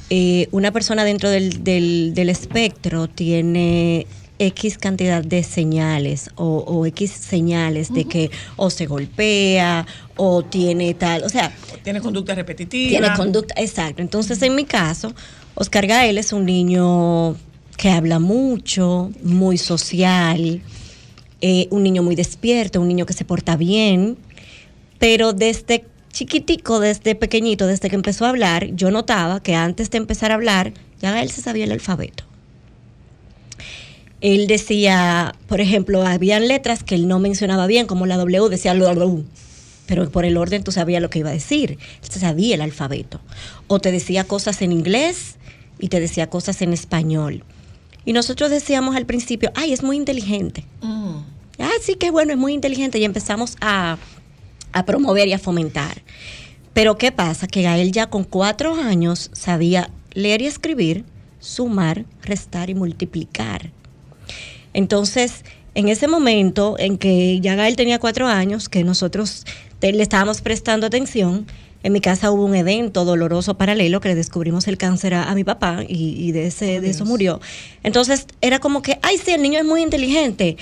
eh, 0.10 0.48
una 0.52 0.72
persona 0.72 1.04
dentro 1.04 1.30
del, 1.30 1.64
del- 1.64 2.14
del 2.14 2.30
espectro 2.30 3.08
tiene 3.10 4.08
X 4.40 4.78
cantidad 4.78 5.24
de 5.24 5.44
señales 5.44 6.30
o, 6.36 6.58
o 6.68 6.86
X 6.86 7.12
señales 7.12 7.94
de 7.94 8.06
que 8.06 8.32
o 8.58 8.70
se 8.70 8.86
golpea 8.86 9.86
o 10.18 10.44
tiene 10.44 10.94
tal, 10.94 11.24
o 11.24 11.30
sea, 11.30 11.54
Tiene 11.84 12.02
conducta 12.02 12.36
repetitiva. 12.36 12.90
tiene 12.90 13.16
conducta, 13.16 13.54
exacto. 13.58 14.02
Entonces, 14.02 14.42
en 14.42 14.56
mi 14.56 14.66
caso, 14.66 15.14
Oscar 15.56 15.88
Gael 15.88 16.18
es 16.18 16.34
un 16.34 16.46
niño 16.46 17.36
que 17.78 17.90
habla 17.90 18.20
mucho, 18.20 19.12
muy 19.24 19.58
social, 19.58 20.62
eh, 21.42 21.68
un 21.72 21.84
niño 21.84 22.02
muy 22.04 22.16
despierto, 22.16 22.80
un 22.82 22.88
niño 22.88 23.06
que 23.06 23.14
se 23.14 23.26
porta 23.26 23.58
bien, 23.58 24.18
pero 25.00 25.34
desde 25.34 25.86
chiquitico, 26.12 26.80
desde 26.80 27.14
pequeñito, 27.16 27.68
desde 27.68 27.90
que 27.90 27.96
empezó 27.96 28.26
a 28.26 28.30
hablar, 28.30 28.68
yo 28.74 28.90
notaba 28.92 29.42
que 29.44 29.54
antes 29.54 29.90
de 29.92 29.98
empezar 29.98 30.32
a 30.32 30.36
hablar, 30.36 30.72
ya 31.02 31.22
él 31.22 31.30
se 31.30 31.42
sabía 31.42 31.66
el 31.66 31.74
alfabeto. 31.74 32.24
Él 34.22 34.48
decía, 34.48 35.36
por 35.48 35.60
ejemplo, 35.60 36.06
habían 36.06 36.48
letras 36.48 36.84
que 36.84 36.96
él 36.96 37.08
no 37.08 37.20
mencionaba 37.20 37.68
bien, 37.68 37.86
como 37.86 38.06
la 38.06 38.16
W, 38.16 38.50
decía 38.50 38.74
W, 38.74 39.24
pero 39.86 40.10
por 40.10 40.26
el 40.26 40.38
orden 40.38 40.64
tú 40.64 40.72
sabías 40.72 41.02
lo 41.02 41.10
que 41.10 41.20
iba 41.20 41.30
a 41.30 41.34
decir. 41.34 41.78
Sabía 42.02 42.56
el 42.56 42.62
alfabeto. 42.62 43.20
O 43.68 43.80
te 43.80 43.92
decía 43.92 44.24
cosas 44.24 44.62
en 44.62 44.72
inglés 44.72 45.36
y 45.80 45.90
te 45.90 46.00
decía 46.00 46.30
cosas 46.30 46.62
en 46.62 46.74
español. 46.74 47.44
Y 48.06 48.14
nosotros 48.14 48.50
decíamos 48.52 48.96
al 48.96 49.06
principio, 49.06 49.52
ay, 49.56 49.74
es 49.74 49.84
muy 49.84 49.98
inteligente. 49.98 50.66
Ah, 51.60 51.72
sí, 51.82 51.96
qué 51.96 52.12
bueno, 52.12 52.34
es 52.34 52.38
muy 52.38 52.54
inteligente. 52.54 53.00
Y 53.00 53.06
empezamos 53.06 53.58
a, 53.62 53.98
a 54.72 54.86
promover 54.86 55.28
y 55.28 55.34
a 55.34 55.40
fomentar. 55.40 56.02
Pero 56.74 56.98
¿qué 56.98 57.12
pasa? 57.12 57.48
Que 57.48 57.62
Gael 57.62 57.92
ya 57.92 58.10
con 58.10 58.24
cuatro 58.24 58.76
años 58.76 59.30
sabía 59.34 59.90
leer 60.14 60.42
y 60.42 60.48
escribir, 60.48 61.06
sumar, 61.40 62.06
restar 62.22 62.70
y 62.70 62.76
multiplicar. 62.76 63.72
Entonces, 64.74 65.46
en 65.74 65.90
ese 65.90 66.08
momento 66.08 66.76
en 66.78 66.98
que 66.98 67.40
ya 67.40 67.56
Gael 67.56 67.76
tenía 67.76 68.00
cuatro 68.00 68.28
años, 68.28 68.70
que 68.70 68.84
nosotros 68.84 69.46
te- 69.80 69.92
le 69.94 70.04
estábamos 70.04 70.42
prestando 70.42 70.88
atención, 70.88 71.46
en 71.84 71.94
mi 71.94 72.02
casa 72.02 72.32
hubo 72.32 72.44
un 72.46 72.56
evento 72.56 73.06
doloroso 73.06 73.58
paralelo 73.58 74.02
que 74.02 74.10
le 74.10 74.16
descubrimos 74.16 74.68
el 74.68 74.78
cáncer 74.78 75.14
a, 75.14 75.30
a 75.30 75.36
mi 75.36 75.44
papá 75.44 75.84
y, 75.88 76.16
y 76.20 76.32
de, 76.32 76.48
ese, 76.48 76.82
de 76.82 76.90
eso 76.90 77.06
murió. 77.06 77.40
Entonces, 77.84 78.26
era 78.42 78.60
como 78.60 78.82
que, 78.82 78.98
ay, 79.04 79.18
sí, 79.24 79.32
el 79.32 79.42
niño 79.44 79.60
es 79.60 79.66
muy 79.66 79.82
inteligente, 79.84 80.58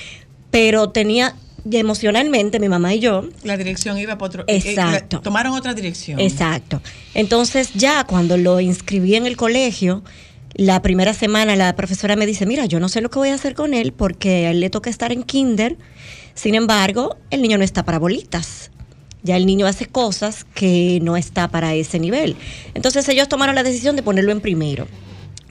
pero 0.51 0.89
tenía 0.89 1.35
y 1.69 1.77
emocionalmente, 1.77 2.59
mi 2.59 2.67
mamá 2.67 2.93
y 2.93 2.99
yo, 2.99 3.29
La 3.43 3.55
dirección 3.55 3.97
iba 3.97 4.17
para 4.17 4.27
otro. 4.27 4.43
eh, 4.47 4.57
eh, 4.57 4.61
Exacto. 4.71 5.17
la- 5.17 5.23
tomaron 5.23 5.53
otra 5.53 5.73
dirección. 5.73 6.19
Exacto. 6.19 6.81
Entonces 7.13 7.69
ya 7.73 8.03
cuando 8.03 8.35
lo 8.35 8.59
inscribí 8.59 9.15
en 9.15 9.25
el 9.25 9.37
colegio, 9.37 10.03
la 10.55 10.81
primera 10.81 11.13
semana 11.13 11.55
la 11.55 11.73
profesora 11.77 12.17
me 12.17 12.25
dice, 12.25 12.45
mira, 12.45 12.65
yo 12.65 12.81
no 12.81 12.89
sé 12.89 12.99
lo 12.99 13.09
que 13.09 13.17
voy 13.17 13.29
a 13.29 13.35
hacer 13.35 13.55
con 13.55 13.73
él 13.73 13.93
porque 13.93 14.47
a 14.47 14.51
él 14.51 14.59
le 14.59 14.69
toca 14.69 14.89
estar 14.89 15.13
en 15.13 15.23
kinder. 15.23 15.77
Sin 16.35 16.53
embargo, 16.55 17.15
el 17.29 17.41
niño 17.41 17.57
no 17.57 17.63
está 17.63 17.85
para 17.85 17.97
bolitas. 17.97 18.69
Ya 19.23 19.37
el 19.37 19.45
niño 19.45 19.65
hace 19.65 19.85
cosas 19.85 20.45
que 20.53 20.99
no 21.01 21.15
está 21.17 21.47
para 21.47 21.73
ese 21.73 21.99
nivel. 21.99 22.35
Entonces 22.73 23.07
ellos 23.09 23.29
tomaron 23.29 23.55
la 23.55 23.63
decisión 23.63 23.95
de 23.95 24.03
ponerlo 24.03 24.31
en 24.31 24.41
primero. 24.41 24.87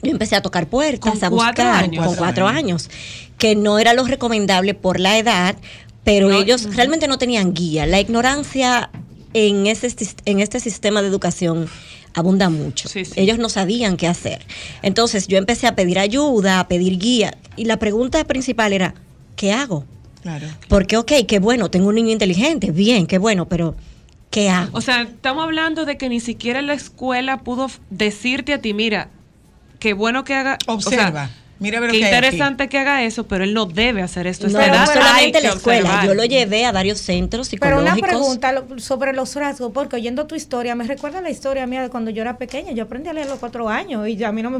Yo 0.03 0.11
empecé 0.11 0.35
a 0.35 0.41
tocar 0.41 0.67
puertas, 0.67 1.13
Con 1.13 1.23
a 1.23 1.29
cuatro 1.29 1.63
buscar 1.63 1.83
años. 1.83 2.05
con 2.05 2.15
cuatro 2.15 2.47
años, 2.47 2.89
que 3.37 3.55
no 3.55 3.79
era 3.79 3.93
lo 3.93 4.03
recomendable 4.05 4.73
por 4.73 4.99
la 4.99 5.17
edad, 5.17 5.55
pero 6.03 6.31
ellos 6.31 6.75
realmente 6.75 7.07
no 7.07 7.17
tenían 7.17 7.53
guía. 7.53 7.85
La 7.85 7.99
ignorancia 7.99 8.89
en, 9.33 9.65
ese, 9.67 9.95
en 10.25 10.39
este 10.39 10.59
sistema 10.59 11.01
de 11.01 11.07
educación 11.07 11.69
abunda 12.13 12.49
mucho. 12.49 12.89
Ellos 13.15 13.39
no 13.39 13.49
sabían 13.49 13.97
qué 13.97 14.07
hacer. 14.07 14.45
Entonces 14.81 15.27
yo 15.27 15.37
empecé 15.37 15.67
a 15.67 15.75
pedir 15.75 15.99
ayuda, 15.99 16.59
a 16.59 16.67
pedir 16.67 16.99
guía, 16.99 17.37
y 17.55 17.65
la 17.65 17.77
pregunta 17.77 18.23
principal 18.25 18.73
era, 18.73 18.93
¿qué 19.35 19.51
hago? 19.51 19.85
Claro. 20.23 20.47
Porque, 20.69 20.97
ok, 20.97 21.11
qué 21.27 21.39
bueno, 21.39 21.69
tengo 21.69 21.89
un 21.89 21.95
niño 21.95 22.11
inteligente, 22.11 22.71
bien, 22.71 23.05
qué 23.07 23.17
bueno, 23.17 23.47
pero 23.47 23.75
¿qué 24.31 24.49
hago? 24.49 24.75
O 24.75 24.81
sea, 24.81 25.01
estamos 25.01 25.43
hablando 25.43 25.85
de 25.85 25.97
que 25.97 26.07
ni 26.09 26.21
siquiera 26.21 26.61
la 26.61 26.73
escuela 26.73 27.41
pudo 27.43 27.69
decirte 27.89 28.53
a 28.53 28.61
ti, 28.61 28.73
mira, 28.73 29.09
qué 29.79 29.93
bueno 29.93 30.23
que 30.23 30.33
haga. 30.33 30.57
o 30.65 30.79
sea, 30.79 30.91
Observa. 30.91 31.29
Mira 31.59 31.79
lo 31.79 31.85
qué 31.87 31.91
que 31.91 31.97
hay 31.97 32.03
aquí. 32.03 32.15
interesante 32.15 32.67
que 32.67 32.77
haga 32.77 33.03
eso, 33.03 33.25
pero 33.25 33.43
él 33.43 33.53
no 33.53 33.65
debe 33.65 34.01
hacer 34.01 34.27
esto. 34.27 34.47
No, 34.49 34.59
no 34.59 34.65
edad. 34.65 34.85
solamente 34.85 35.41
la 35.41 35.49
escuela, 35.49 35.81
observar. 35.81 36.05
yo 36.07 36.13
lo 36.13 36.25
llevé 36.25 36.65
a 36.65 36.71
varios 36.73 36.99
centros 36.99 37.47
Pero 37.49 37.77
psicológicos. 37.77 38.09
una 38.09 38.41
pregunta 38.41 38.63
sobre 38.79 39.13
los 39.13 39.33
rasgos, 39.35 39.71
porque 39.73 39.95
oyendo 39.95 40.25
tu 40.27 40.35
historia, 40.35 40.75
me 40.75 40.83
recuerda 40.83 41.21
la 41.21 41.29
historia 41.29 41.65
mía 41.65 41.81
de 41.81 41.89
cuando 41.89 42.11
yo 42.11 42.21
era 42.21 42.37
pequeña. 42.37 42.71
Yo 42.73 42.83
aprendí 42.83 43.07
a 43.09 43.13
leer 43.13 43.27
a 43.27 43.29
los 43.29 43.39
cuatro 43.39 43.69
años 43.69 44.07
y 44.07 44.15
ya 44.17 44.29
a 44.29 44.31
mí 44.31 44.41
no 44.41 44.49
me 44.49 44.59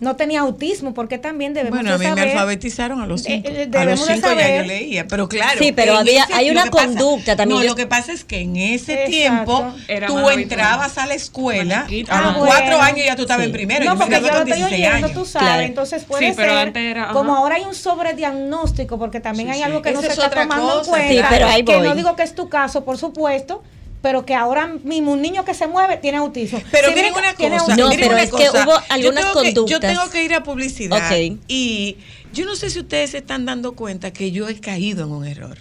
no 0.00 0.16
tenía 0.16 0.40
autismo, 0.40 0.94
porque 0.94 1.18
también 1.18 1.54
debemos 1.54 1.78
Bueno, 1.78 1.94
a 1.94 1.98
mí 1.98 2.04
me 2.04 2.10
saber- 2.10 2.28
alfabetizaron 2.28 3.00
a 3.00 3.06
los 3.06 3.22
cinco. 3.22 3.48
eh, 3.50 3.68
a 3.74 3.84
los 3.84 4.04
cinco 4.06 4.28
ya 4.36 4.56
yo 4.58 4.64
leía, 4.64 5.08
pero 5.08 5.28
claro. 5.28 5.58
Sí, 5.58 5.72
pero 5.72 5.96
había- 5.96 6.24
ese- 6.24 6.34
hay 6.34 6.50
una 6.50 6.66
pasa- 6.66 6.86
conducta 6.86 7.34
también. 7.36 7.58
No, 7.58 7.64
Yo- 7.64 7.70
lo 7.70 7.76
que 7.76 7.86
pasa 7.86 8.12
es 8.12 8.24
que 8.24 8.40
en 8.42 8.56
ese 8.56 8.92
Exacto. 8.92 9.10
tiempo 9.10 9.74
Era 9.88 10.06
tú 10.06 10.28
entrabas 10.30 10.98
a 10.98 11.06
la 11.06 11.14
escuela, 11.14 11.80
a 11.80 11.90
los 11.90 12.06
Ah, 12.10 12.34
cuatro 12.38 12.64
bueno. 12.76 12.80
años 12.82 13.06
ya 13.06 13.16
tú 13.16 13.22
estabas 13.22 13.42
Sí. 13.44 13.46
en 13.50 13.52
primero. 13.52 13.84
No, 13.84 13.96
porque 13.98 14.14
yo 14.16 14.20
lo 14.20 14.26
estoy 14.28 14.44
16 14.44 14.88
oyendo, 14.88 15.08
tú 15.10 15.24
sabes. 15.24 15.66
Entonces 15.68 16.04
puede 16.18 16.30
Sí, 16.30 16.36
pero 16.36 16.52
ser, 16.52 16.66
antes 16.66 16.82
era- 16.82 17.08
como 17.12 17.34
ahora 17.36 17.56
hay 17.56 17.64
un 17.64 17.74
sobrediagnóstico, 17.74 18.98
porque 18.98 19.20
también 19.20 19.48
Sí, 19.48 19.52
hay 19.52 19.58
sí. 19.58 19.64
algo 19.64 19.82
que 19.82 19.92
no 19.92 20.00
se 20.00 20.06
es 20.08 20.12
está 20.12 20.30
tomando 20.30 20.72
en 20.72 20.78
cosa, 20.78 20.90
cuenta. 20.90 21.08
Sí, 21.14 21.20
pero 21.30 21.46
ahí 21.46 21.64
que 21.64 21.76
voy. 21.76 21.88
no 21.88 21.94
digo 21.94 22.16
que 22.16 22.22
es 22.22 22.34
tu 22.34 22.48
caso, 22.48 22.84
por 22.84 22.98
supuesto, 22.98 23.62
pero 24.02 24.24
que 24.24 24.34
ahora 24.34 24.66
mismo 24.84 25.12
un 25.12 25.22
niño 25.22 25.44
que 25.44 25.54
se 25.54 25.66
mueve 25.66 25.96
tiene 25.96 26.18
autismo. 26.18 26.60
Pero 26.70 26.88
Sí, 26.88 26.94
miren 26.94 27.14
una 27.14 27.34
cosa. 27.34 27.76
No, 27.76 27.88
miren 27.88 28.00
pero 28.00 28.12
una 28.14 28.22
es 28.22 28.30
que 28.30 28.50
hubo 28.50 28.64
Yo 28.64 28.80
algunas 28.90 29.24
tengo 29.24 29.42
que- 29.42 29.52
yo 29.52 29.62
conductas. 29.64 29.92
tengo 29.92 30.10
que 30.10 30.22
ir 30.24 30.34
a 30.34 30.42
publicidad 30.44 30.98
Ok. 31.12 31.38
y 31.48 31.96
yo 32.32 32.44
no 32.44 32.54
sé 32.56 32.70
si 32.70 32.78
ustedes 32.80 33.10
se 33.10 33.18
están 33.18 33.44
dando 33.46 33.72
cuenta 33.72 34.12
que 34.12 34.30
yo 34.30 34.48
he 34.48 34.60
caído 34.60 35.04
en 35.04 35.10
un 35.10 35.26
error. 35.26 35.58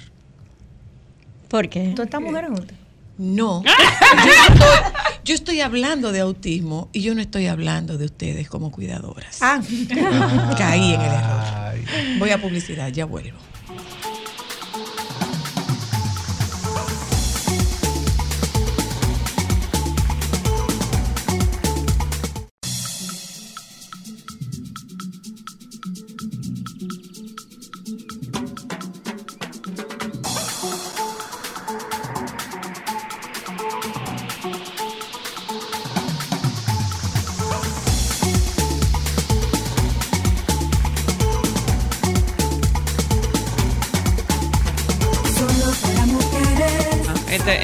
¿Por 1.47 1.70
qué? 1.70 1.93
¿Tú 1.95 2.01
estás 2.03 2.22
mujer 2.22 2.47
juntas? 2.47 2.78
No. 3.18 3.63
yo, 4.26 4.32
estoy, 4.53 4.68
yo 5.26 5.36
estoy 5.36 5.61
hablando 5.61 6.11
de 6.11 6.20
autismo 6.20 6.89
y 6.93 7.01
yo 7.01 7.15
no 7.15 7.22
estoy 7.22 7.47
hablando 7.47 7.97
de 7.97 8.05
ustedes 8.05 8.47
como 8.47 8.72
cuidadoras. 8.72 9.39
Ah, 9.41 9.61
Caí 10.57 10.93
en 10.93 11.01
el 11.01 11.11
error. 11.11 12.20
Voy 12.20 12.30
a 12.30 12.41
publicidad, 12.41 12.89
ya 12.89 13.05
vuelvo. 13.05 13.38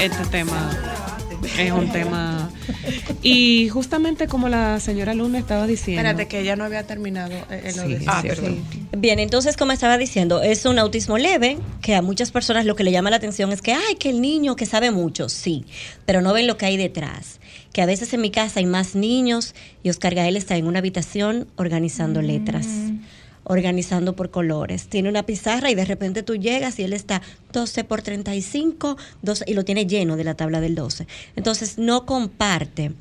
Este, 0.04 0.24
tema 0.26 0.70
es 1.58 1.72
un 1.72 1.90
tema 1.90 2.50
Y 3.22 3.68
justamente 3.70 4.26
como 4.26 4.50
la 4.50 4.78
señora 4.80 5.14
Luna 5.14 5.38
estaba 5.38 5.66
diciendo. 5.66 6.02
Espérate, 6.02 6.28
que 6.28 6.40
ella 6.40 6.56
no 6.56 6.64
había 6.64 6.86
terminado 6.86 7.32
eh, 7.32 7.62
eh, 7.64 7.72
lo 7.74 7.82
Sí, 7.86 8.04
Ah, 8.06 8.22
perdón. 8.22 8.62
Bien, 8.96 9.18
entonces, 9.18 9.56
como 9.56 9.72
estaba 9.72 9.96
diciendo, 9.96 10.42
es 10.42 10.66
un 10.66 10.78
autismo 10.78 11.16
leve 11.16 11.58
que 11.80 11.94
a 11.94 12.02
muchas 12.02 12.32
personas 12.32 12.66
lo 12.66 12.76
que 12.76 12.84
le 12.84 12.92
llama 12.92 13.08
la 13.08 13.16
atención 13.16 13.50
es 13.52 13.62
que, 13.62 13.72
ay, 13.72 13.94
que 13.98 14.10
el 14.10 14.20
niño 14.20 14.56
que 14.56 14.66
sabe 14.66 14.90
mucho, 14.90 15.28
sí, 15.28 15.64
pero 16.04 16.20
no 16.20 16.32
ven 16.32 16.46
lo 16.46 16.56
que 16.58 16.66
hay 16.66 16.76
detrás. 16.76 17.40
Que 17.72 17.82
a 17.82 17.86
veces 17.86 18.12
en 18.12 18.20
mi 18.20 18.30
casa 18.30 18.60
hay 18.60 18.66
más 18.66 18.94
niños 18.94 19.54
y 19.82 19.90
Oscar 19.90 20.14
Gael 20.14 20.36
está 20.36 20.56
en 20.56 20.66
una 20.66 20.80
habitación 20.80 21.48
organizando 21.56 22.20
letras, 22.20 22.66
organizando 23.44 24.16
por 24.16 24.30
colores. 24.30 24.88
Tiene 24.88 25.08
una 25.08 25.24
pizarra 25.24 25.70
y 25.70 25.74
de 25.74 25.84
repente 25.84 26.22
tú 26.22 26.36
llegas 26.36 26.78
y 26.78 26.84
él 26.84 26.92
está 26.92 27.22
12 27.52 27.84
por 27.84 28.02
35, 28.02 28.96
12, 29.22 29.44
y 29.46 29.54
lo 29.54 29.64
tiene 29.64 29.86
lleno 29.86 30.16
de 30.16 30.24
la 30.24 30.34
tabla 30.34 30.60
del 30.60 30.74
12. 30.74 31.06
Entonces, 31.36 31.78
no 31.78 32.06
comparte 32.06 32.92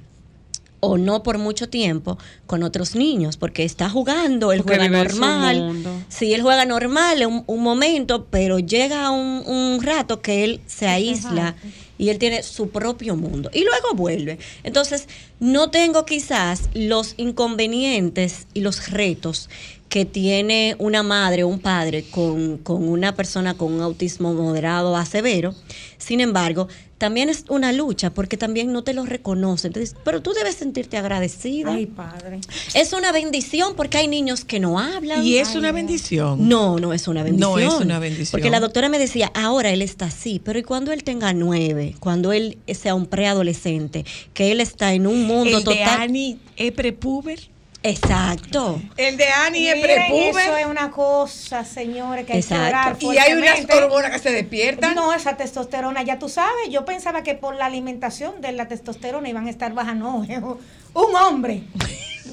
o 0.86 0.98
no 0.98 1.24
por 1.24 1.38
mucho 1.38 1.70
tiempo 1.70 2.18
con 2.46 2.62
otros 2.62 2.94
niños, 2.94 3.38
porque 3.38 3.64
está 3.64 3.90
jugando, 3.90 4.52
él 4.52 4.64
Porque 4.64 4.80
juega 4.80 5.04
normal. 5.04 5.82
Sí, 6.10 6.34
él 6.34 6.42
juega 6.42 6.66
normal 6.66 7.26
un, 7.26 7.44
un 7.48 7.64
momento, 7.64 8.28
pero 8.30 8.60
llega 8.60 9.10
un, 9.10 9.44
un 9.48 9.82
rato 9.82 10.22
que 10.22 10.44
él 10.44 10.60
se 10.68 10.90
aísla 10.90 11.56
y 11.98 12.10
él 12.10 12.18
tiene 12.18 12.44
su 12.44 12.70
propio 12.70 13.16
mundo 13.16 13.50
y 13.54 13.64
luego 13.64 13.94
vuelve. 13.96 14.40
Entonces, 14.64 15.08
no 15.40 15.70
tengo 15.70 16.06
quizás 16.06 16.64
los 16.74 17.14
inconvenientes 17.16 18.48
y 18.54 18.60
los 18.60 18.90
retos 18.90 19.50
que 19.94 20.06
tiene 20.06 20.76
una 20.80 21.04
madre 21.04 21.44
o 21.44 21.48
un 21.48 21.60
padre 21.60 22.04
con, 22.10 22.58
con 22.58 22.90
una 22.90 23.14
persona 23.14 23.54
con 23.54 23.72
un 23.72 23.82
autismo 23.82 24.34
moderado 24.34 24.98
a 24.98 25.06
severo. 25.06 25.54
Sin 26.00 26.20
embargo, 26.20 26.68
también 26.98 27.30
es 27.30 27.46
una 27.48 27.72
lucha 27.72 28.12
porque 28.12 28.36
también 28.36 28.74
no 28.74 28.84
te 28.84 28.96
lo 28.96 29.06
reconocen. 29.06 29.70
Entonces, 29.70 29.96
pero 30.04 30.24
tú 30.24 30.34
debes 30.34 30.56
sentirte 30.56 30.98
agradecida. 30.98 31.76
Ay, 31.76 31.86
padre. 31.86 32.42
Es 32.74 32.92
una 32.94 33.12
bendición 33.12 33.76
porque 33.76 34.00
hay 34.00 34.08
niños 34.08 34.46
que 34.46 34.60
no 34.60 34.80
hablan. 34.80 35.24
Y 35.24 35.38
es 35.38 35.50
Ay, 35.50 35.58
una 35.58 35.72
bendición. 35.72 36.50
No, 36.50 36.80
no 36.80 36.92
es 36.92 37.08
una 37.08 37.22
bendición. 37.22 37.52
No 37.52 37.60
es 37.60 37.74
una 37.76 38.00
bendición. 38.00 38.32
Porque 38.32 38.50
la 38.50 38.60
doctora 38.60 38.90
me 38.90 38.98
decía, 38.98 39.32
ahora 39.36 39.70
él 39.70 39.84
está 39.84 40.06
así, 40.06 40.42
pero 40.44 40.58
¿y 40.58 40.64
cuando 40.64 40.92
él 40.92 41.04
tenga 41.04 41.34
nueve? 41.34 41.94
Cuando 42.00 42.34
él 42.34 42.58
sea 42.74 42.96
un 42.96 43.06
preadolescente, 43.06 44.06
que 44.34 44.52
él 44.52 44.60
está 44.60 44.96
en 44.96 45.06
un 45.06 45.28
mundo 45.28 45.60
El 45.60 45.64
de 45.64 45.66
total. 45.66 46.02
Ani 46.02 46.40
es 46.58 46.72
prepuber. 46.72 47.53
Exacto. 47.84 48.82
El 48.96 49.18
de 49.18 49.28
Ani 49.28 49.68
es 49.68 49.82
prepuber. 49.82 50.46
Eso 50.46 50.58
es 50.58 50.66
una 50.66 50.90
cosa, 50.90 51.66
señores, 51.66 52.26
que 52.26 52.34
hay 52.34 52.44
que 52.44 52.54
orar 52.54 52.96
Y 53.00 53.18
hay 53.18 53.34
unas 53.34 53.66
hormonas 53.70 54.12
que 54.12 54.20
se 54.20 54.32
despiertan. 54.32 54.96
No, 54.96 55.14
esa 55.14 55.36
testosterona, 55.36 56.02
ya 56.02 56.18
tú 56.18 56.30
sabes, 56.30 56.70
yo 56.70 56.86
pensaba 56.86 57.24
que 57.24 57.36
por 57.36 57.56
la 57.56 57.66
alimentación 57.66 58.40
de 58.40 58.54
la 58.54 58.70
testosterona 58.70 59.28
iban 59.28 59.48
a 59.48 59.50
estar 59.50 59.74
bajas, 59.74 59.96
no, 59.98 60.24
es 60.24 60.40
un 60.40 61.16
hombre. 61.16 61.64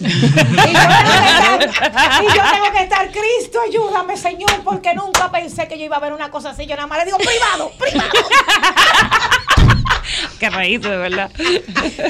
y, 0.01 0.05
yo 0.05 0.81
tengo 1.43 1.59
que 1.59 1.65
estar, 1.65 2.23
y 2.23 2.27
yo 2.27 2.43
tengo 2.53 2.73
que 2.73 2.83
estar, 2.85 3.11
Cristo, 3.11 3.59
ayúdame, 3.67 4.17
Señor, 4.17 4.63
porque 4.65 4.95
nunca 4.95 5.31
pensé 5.33 5.67
que 5.67 5.79
yo 5.79 5.85
iba 5.85 5.97
a 5.97 6.01
ver 6.01 6.13
una 6.13 6.31
cosa 6.31 6.51
así. 6.51 6.65
Yo 6.67 6.77
nada 6.77 6.87
más 6.87 7.01
le 7.01 7.07
digo, 7.07 7.19
privado, 7.19 7.73
privado. 7.77 8.11
Qué 10.41 10.49
reíste, 10.51 10.89
de 10.89 10.97
verdad. 10.97 11.31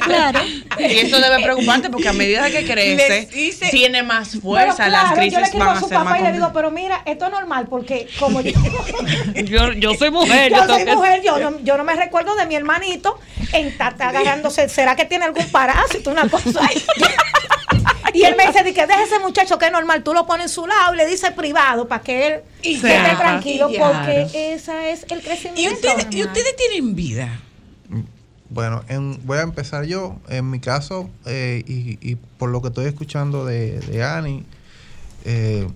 Claro. 0.04 0.40
Y 0.78 0.84
eso 0.98 1.20
debe 1.20 1.42
preocuparte 1.42 1.90
porque 1.90 2.08
a 2.08 2.12
medida 2.12 2.48
que 2.50 2.64
crece, 2.64 3.28
hice- 3.34 3.68
tiene 3.70 4.02
más 4.02 4.38
fuerza, 4.40 4.88
las 4.88 5.00
claro, 5.12 5.16
crisis 5.16 5.32
yo 5.32 5.38
le 5.40 5.44
escribo 5.46 5.64
van 5.66 5.74
a 5.74 5.78
a 5.78 5.80
su 5.82 5.88
ser 5.88 5.98
más 5.98 6.04
papá 6.06 6.18
y 6.20 6.22
le 6.22 6.32
digo, 6.32 6.50
pero 6.54 6.70
mira, 6.70 7.02
esto 7.06 7.26
es 7.26 7.30
normal 7.32 7.66
porque 7.68 8.08
como 8.18 8.40
yo, 8.40 8.52
Yo, 9.44 9.72
yo 9.72 9.94
soy 9.94 10.10
mujer. 10.10 10.52
yo 10.52 10.64
soy 10.66 10.84
que- 10.84 10.94
mujer, 10.94 11.22
yo 11.22 11.38
no, 11.38 11.60
yo 11.62 11.76
no 11.76 11.84
me 11.84 11.94
recuerdo 11.94 12.34
de 12.36 12.46
mi 12.46 12.54
hermanito 12.54 13.18
en 13.52 13.66
está 13.66 13.88
agarrándose, 13.88 14.68
¿será 14.68 14.94
que 14.96 15.04
tiene 15.04 15.24
algún 15.24 15.44
parásito, 15.50 16.10
una 16.10 16.28
cosa 16.28 16.60
ahí? 16.66 16.82
Y 18.12 18.24
él 18.24 18.34
me 18.36 18.44
dice, 18.48 18.64
di 18.64 18.72
que 18.72 18.86
deje 18.86 19.04
ese 19.04 19.20
muchacho 19.20 19.56
que 19.56 19.66
es 19.66 19.72
normal, 19.72 20.02
tú 20.02 20.12
lo 20.12 20.26
pones 20.26 20.46
en 20.46 20.48
su 20.48 20.66
lado 20.66 20.94
y 20.94 20.96
le 20.96 21.06
dices 21.06 21.30
privado 21.30 21.86
para 21.86 22.02
que 22.02 22.26
él 22.26 22.40
esté 22.62 22.98
tranquilo 23.16 23.70
porque 23.78 24.26
ese 24.54 24.90
es 24.90 25.06
el 25.10 25.20
crecimiento. 25.22 25.60
¿Y 25.60 25.68
ustedes, 25.68 26.06
y 26.10 26.22
ustedes 26.24 26.56
tienen 26.56 26.94
vida? 26.96 27.28
Bueno, 28.50 28.82
en- 28.88 29.18
voy 29.26 29.38
a 29.38 29.42
empezar 29.42 29.84
yo. 29.84 30.18
En 30.28 30.50
mi 30.50 30.58
caso, 30.60 31.08
eh, 31.26 31.62
y, 31.66 31.98
y 32.00 32.16
por 32.16 32.50
lo 32.50 32.60
que 32.62 32.68
estoy 32.68 32.86
escuchando 32.86 33.44
de, 33.44 33.78
de 33.80 34.02
Ani, 34.02 34.44
eh, 35.24 35.68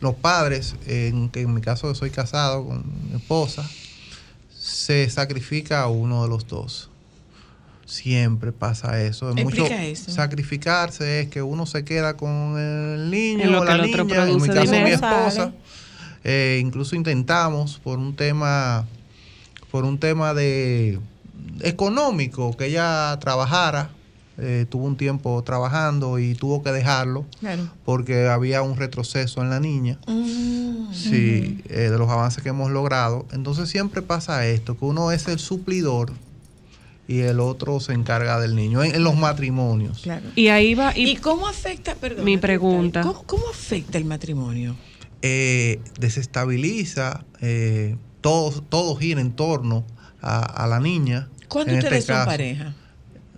los 0.00 0.14
padres, 0.14 0.76
en, 0.86 1.30
que 1.30 1.40
en 1.40 1.54
mi 1.54 1.60
caso 1.62 1.94
soy 1.94 2.10
casado 2.10 2.66
con 2.66 2.84
mi 3.10 3.16
esposa, 3.16 3.68
se 4.58 5.08
sacrifica 5.08 5.82
a 5.82 5.88
uno 5.88 6.22
de 6.22 6.28
los 6.28 6.46
dos. 6.46 6.90
Siempre 7.86 8.52
pasa 8.52 9.00
eso. 9.02 9.30
Es 9.30 9.36
Explica 9.38 9.84
eso. 9.84 10.10
Sacrificarse 10.10 11.20
es 11.20 11.28
que 11.28 11.40
uno 11.40 11.66
se 11.66 11.84
queda 11.84 12.16
con 12.16 12.58
el 12.58 13.10
niño 13.10 13.44
o 13.58 13.60
que 13.64 13.66
la 13.66 13.76
niña, 13.86 14.22
en 14.24 14.34
mi 14.42 14.48
caso 14.54 14.72
mi 14.84 14.90
esposa. 14.90 15.52
Eh, 16.24 16.58
incluso 16.60 16.96
intentamos 16.96 17.78
por 17.78 17.98
un 17.98 18.14
tema 18.16 18.86
por 19.70 19.84
un 19.84 19.98
tema 19.98 20.34
de 20.34 20.98
económico 21.62 22.56
que 22.56 22.66
ella 22.66 23.16
trabajara 23.20 23.90
eh, 24.38 24.66
tuvo 24.68 24.84
un 24.84 24.96
tiempo 24.98 25.42
trabajando 25.44 26.18
y 26.18 26.34
tuvo 26.34 26.62
que 26.62 26.70
dejarlo 26.70 27.24
Claro. 27.40 27.68
porque 27.86 28.28
había 28.28 28.60
un 28.62 28.76
retroceso 28.76 29.40
en 29.42 29.48
la 29.50 29.60
niña 29.60 29.98
Mm. 30.06 30.92
sí 30.92 31.62
eh, 31.68 31.88
de 31.90 31.96
los 31.98 32.08
avances 32.10 32.42
que 32.42 32.50
hemos 32.50 32.70
logrado 32.70 33.24
entonces 33.32 33.68
siempre 33.70 34.02
pasa 34.02 34.46
esto 34.46 34.76
que 34.76 34.84
uno 34.84 35.10
es 35.10 35.26
el 35.28 35.38
suplidor 35.38 36.12
y 37.08 37.20
el 37.20 37.38
otro 37.40 37.78
se 37.80 37.92
encarga 37.94 38.38
del 38.40 38.54
niño 38.56 38.82
en, 38.84 38.94
en 38.94 39.04
los 39.04 39.16
matrimonios 39.16 40.00
Claro. 40.02 40.26
Y 40.34 40.48
ahí 40.48 40.74
va. 40.74 40.92
Y, 40.96 41.10
¿Y 41.12 41.16
cómo 41.16 41.46
afecta, 41.46 41.94
perdón? 41.94 42.24
Mi 42.24 42.36
pregunta. 42.36 43.02
¿Cómo, 43.02 43.22
cómo 43.24 43.44
afecta 43.48 43.96
el 43.96 44.04
matrimonio? 44.04 44.76
eh, 45.22 45.80
desestabiliza 45.98 47.24
eh, 47.40 47.96
todo 48.20 48.60
todo 48.60 48.96
gira 48.96 49.20
en 49.20 49.32
torno 49.32 49.84
a, 50.20 50.40
a 50.40 50.66
la 50.66 50.78
niña 50.80 51.28
¿Cuándo 51.48 51.72
en 51.72 51.78
ustedes 51.78 51.98
este 52.00 52.12
son 52.12 52.16
caso. 52.20 52.30
pareja? 52.30 52.74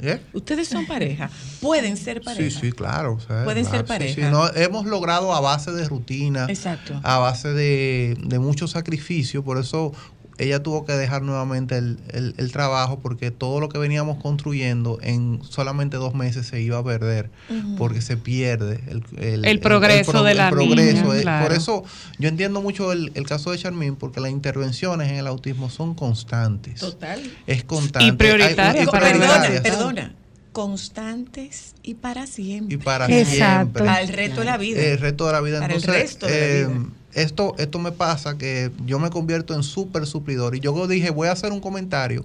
¿Eh? 0.01 0.21
Ustedes 0.33 0.69
son 0.69 0.87
pareja. 0.87 1.29
Pueden 1.61 1.97
ser 1.97 2.23
pareja. 2.23 2.51
Sí, 2.61 2.67
sí, 2.69 2.73
claro. 2.73 3.15
o 3.15 3.21
sea, 3.21 3.43
Pueden 3.45 3.65
ser 3.65 3.85
claro, 3.85 4.05
sí, 4.05 4.11
sí. 4.11 4.21
pareja. 4.21 4.31
No, 4.31 4.49
hemos 4.55 4.87
logrado 4.87 5.35
a 5.35 5.41
base 5.41 5.73
de 5.73 5.85
rutina, 5.89 6.47
Exacto. 6.49 7.01
a 7.03 7.19
base 7.19 7.49
de, 7.49 8.17
de 8.25 8.39
mucho 8.39 8.69
sacrificio, 8.69 9.43
por 9.43 9.59
eso 9.59 9.93
ella 10.39 10.63
tuvo 10.63 10.85
que 10.85 10.93
dejar 10.93 11.23
nuevamente 11.23 11.77
el, 11.77 11.99
el- 12.13 12.35
el 12.39 12.53
trabajo 12.53 13.01
porque 13.01 13.31
todo 13.31 13.61
lo 13.61 13.69
que 13.69 13.79
veníamos 13.79 14.23
construyendo 14.23 14.99
en 15.03 15.41
solamente 15.49 15.97
dos 15.97 16.15
meses 16.15 16.47
se 16.47 16.61
iba 16.63 16.79
a 16.79 16.85
perder 16.85 17.29
porque 17.77 18.01
se 18.01 18.17
pierde 18.17 18.81
el, 19.19 19.45
El 19.45 19.61
progreso 19.61 20.23
de 20.23 20.35
la 20.35 20.51
progreso. 20.51 21.03
niña, 21.03 21.19
Eh, 21.19 21.23
claro. 21.23 21.47
Por 21.47 21.57
eso 21.57 21.85
yo 22.19 22.29
entiendo 22.29 22.63
mucho 22.63 22.93
el, 22.93 23.11
el 23.15 23.27
caso 23.27 23.51
de 23.51 23.59
Charmín 23.59 23.97
porque 23.97 24.21
las 24.21 24.31
intervenciones 24.31 25.11
en 25.11 25.17
el 25.17 25.27
autismo 25.27 25.71
son 25.71 25.95
constantes. 25.95 26.81
Total. 26.81 27.21
Es 27.47 27.65
constante. 27.65 28.07
Y 28.07 28.13
prioritarias 28.13 28.77
Hay- 28.77 28.83
y 28.85 28.87
para 28.87 29.09
Perdona, 29.13 29.63
perdona. 29.63 30.15
Constantes 30.53 31.75
y 31.83 31.95
para 31.95 32.27
siempre. 32.27 32.75
Y 32.75 32.79
para 32.79 33.07
Exacto. 33.07 33.81
siempre. 33.81 33.89
Al 33.89 34.09
resto 34.09 34.41
de 34.41 34.47
la 34.47 34.57
vida. 34.57 34.81
El 34.81 34.99
resto 34.99 35.27
de 35.27 35.33
la 35.33 35.41
vida. 35.41 35.61
Para 35.61 35.75
el 35.75 35.83
resto 35.83 36.27
de 36.27 36.33
la 36.33 36.39
eh, 36.39 36.67
vida. 36.67 36.87
Esto, 37.23 37.55
esto 37.59 37.79
me 37.79 37.93
pasa 37.93 38.39
que 38.39 38.71
yo 38.87 38.99
me 38.99 39.11
convierto 39.11 39.55
en 39.55 39.63
súper 39.63 40.07
suplidor. 40.07 40.55
Y 40.57 40.61
yo 40.61 40.87
dije, 40.87 41.11
voy 41.11 41.29
a 41.29 41.33
hacer 41.33 41.53
un 41.53 41.61
comentario. 41.61 42.25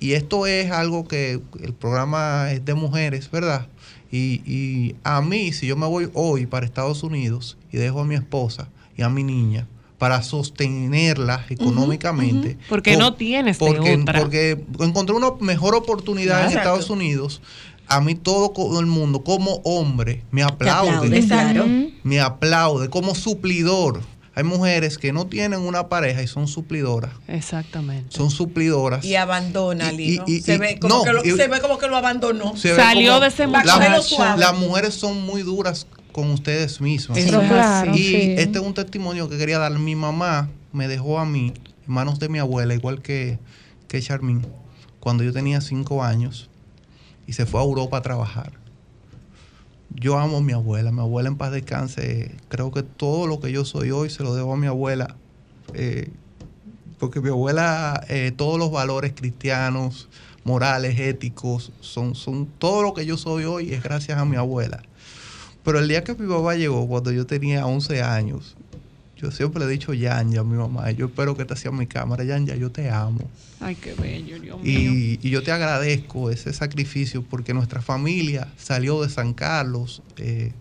Y 0.00 0.12
esto 0.12 0.46
es 0.46 0.70
algo 0.70 1.06
que 1.08 1.40
el 1.62 1.72
programa 1.72 2.50
es 2.52 2.64
de 2.64 2.74
mujeres, 2.74 3.30
¿verdad? 3.30 3.66
Y, 4.12 4.40
y 4.46 4.94
a 5.04 5.20
mí, 5.22 5.52
si 5.52 5.66
yo 5.66 5.76
me 5.76 5.86
voy 5.86 6.10
hoy 6.14 6.46
para 6.46 6.64
Estados 6.66 7.02
Unidos 7.02 7.56
y 7.72 7.78
dejo 7.78 8.00
a 8.00 8.04
mi 8.04 8.14
esposa 8.14 8.68
y 8.96 9.02
a 9.02 9.08
mi 9.08 9.24
niña 9.24 9.66
para 9.98 10.22
sostenerla 10.22 11.44
económicamente. 11.48 12.58
Porque 12.68 12.92
por- 12.92 13.00
no 13.00 13.14
tienes 13.14 13.58
de 13.58 13.66
porque, 13.66 13.96
otra. 13.96 14.20
porque 14.20 14.64
encontré 14.80 15.14
una 15.16 15.30
mejor 15.40 15.74
oportunidad 15.74 16.50
en. 16.50 16.56
Estados 16.58 16.90
Unidos. 16.90 17.40
A 17.88 18.00
mí 18.00 18.14
todo 18.14 18.52
el 18.80 18.86
mundo, 18.86 19.22
como 19.22 19.60
hombre, 19.64 20.22
me 20.30 20.42
aplaude. 20.42 20.90
aplaude, 20.90 21.26
claro. 21.26 21.64
Me 22.02 22.20
aplaude 22.20 22.88
como 22.90 23.14
suplidor. 23.14 24.00
Hay 24.34 24.44
mujeres 24.44 24.98
que 24.98 25.12
no 25.12 25.26
tienen 25.26 25.60
una 25.60 25.88
pareja 25.88 26.20
y 26.22 26.26
son 26.26 26.46
suplidoras. 26.46 27.12
Exactamente. 27.26 28.14
Son 28.14 28.30
suplidoras. 28.30 29.02
Y 29.04 29.14
abandona, 29.16 29.92
y- 29.92 30.20
y- 30.26 30.40
se, 30.42 30.58
ve 30.58 30.78
como 30.78 30.96
no, 30.96 31.02
que 31.04 31.12
lo, 31.12 31.24
y- 31.24 31.30
se 31.30 31.48
ve 31.48 31.60
como 31.60 31.78
que 31.78 31.86
lo 31.86 31.96
abandonó. 31.96 32.54
Se 32.56 32.70
ve 32.72 32.76
Salió 32.76 33.12
como- 33.12 33.20
de 33.22 33.28
ese 33.28 33.46
La-. 33.46 34.36
Las 34.36 34.58
mujeres 34.58 34.94
son 34.94 35.22
muy 35.24 35.42
duras 35.42 35.86
con 36.12 36.30
ustedes 36.32 36.80
mismas. 36.82 37.16
Eso 37.16 37.40
es 37.40 37.48
claro, 37.48 37.92
así. 37.92 38.00
Y 38.00 38.04
sí. 38.04 38.34
este 38.36 38.58
es 38.58 38.64
un 38.64 38.74
testimonio 38.74 39.28
que 39.30 39.38
quería 39.38 39.58
dar. 39.58 39.72
Mi 39.78 39.94
mamá 39.94 40.50
me 40.72 40.86
dejó 40.88 41.18
a 41.18 41.24
mí 41.24 41.54
en 41.86 41.94
manos 41.94 42.18
de 42.18 42.28
mi 42.28 42.38
abuela, 42.38 42.74
igual 42.74 43.00
que, 43.00 43.38
que 43.88 44.02
Charmín, 44.02 44.44
cuando 45.00 45.24
yo 45.24 45.32
tenía 45.32 45.60
cinco 45.62 46.02
años 46.04 46.50
y 47.26 47.32
se 47.32 47.46
fue 47.46 47.60
a 47.60 47.64
Europa 47.64 47.98
a 47.98 48.02
trabajar. 48.02 48.52
Yo 49.94 50.18
amo 50.18 50.38
a 50.38 50.40
mi 50.40 50.52
abuela, 50.52 50.92
mi 50.92 51.00
abuela 51.00 51.28
en 51.28 51.36
paz 51.36 51.52
descanse. 51.52 52.34
Creo 52.48 52.70
que 52.70 52.82
todo 52.82 53.26
lo 53.26 53.40
que 53.40 53.52
yo 53.52 53.64
soy 53.64 53.90
hoy 53.90 54.10
se 54.10 54.22
lo 54.22 54.34
debo 54.34 54.52
a 54.52 54.56
mi 54.56 54.66
abuela. 54.66 55.16
eh, 55.74 56.10
porque 56.98 57.20
mi 57.20 57.28
abuela, 57.28 58.02
eh, 58.08 58.32
todos 58.34 58.58
los 58.58 58.70
valores 58.70 59.12
cristianos, 59.14 60.08
morales, 60.44 60.98
éticos, 60.98 61.72
son, 61.80 62.14
son 62.14 62.46
todo 62.46 62.82
lo 62.82 62.94
que 62.94 63.04
yo 63.04 63.16
soy 63.16 63.44
hoy 63.44 63.72
es 63.72 63.82
gracias 63.82 64.18
a 64.18 64.24
mi 64.24 64.36
abuela. 64.36 64.82
Pero 65.64 65.78
el 65.78 65.88
día 65.88 66.04
que 66.04 66.14
mi 66.14 66.28
papá 66.28 66.54
llegó, 66.54 66.86
cuando 66.86 67.10
yo 67.12 67.26
tenía 67.26 67.66
11 67.66 68.02
años, 68.02 68.55
yo 69.16 69.30
siempre 69.30 69.60
le 69.60 69.66
he 69.66 69.72
dicho 69.72 69.92
Yanya 69.94 70.40
a 70.40 70.44
mi 70.44 70.56
mamá, 70.56 70.90
yo 70.92 71.06
espero 71.06 71.36
que 71.36 71.44
te 71.44 71.56
sea 71.56 71.70
mi 71.72 71.86
cámara, 71.86 72.24
Yanya, 72.24 72.54
yo 72.56 72.70
te 72.70 72.90
amo. 72.90 73.30
Ay, 73.60 73.74
qué 73.76 73.94
bello, 73.94 74.38
Dios 74.38 74.60
mío. 74.60 74.68
Y, 74.68 75.18
y 75.22 75.30
yo 75.30 75.42
te 75.42 75.50
agradezco 75.52 76.30
ese 76.30 76.52
sacrificio 76.52 77.22
porque 77.22 77.54
nuestra 77.54 77.80
familia 77.80 78.52
salió 78.58 79.02
de 79.02 79.08
San 79.08 79.32
Carlos, 79.32 80.02
eh, 80.18 80.52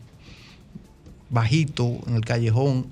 bajito, 1.29 1.99
en 2.07 2.15
el 2.15 2.21
callejón, 2.21 2.87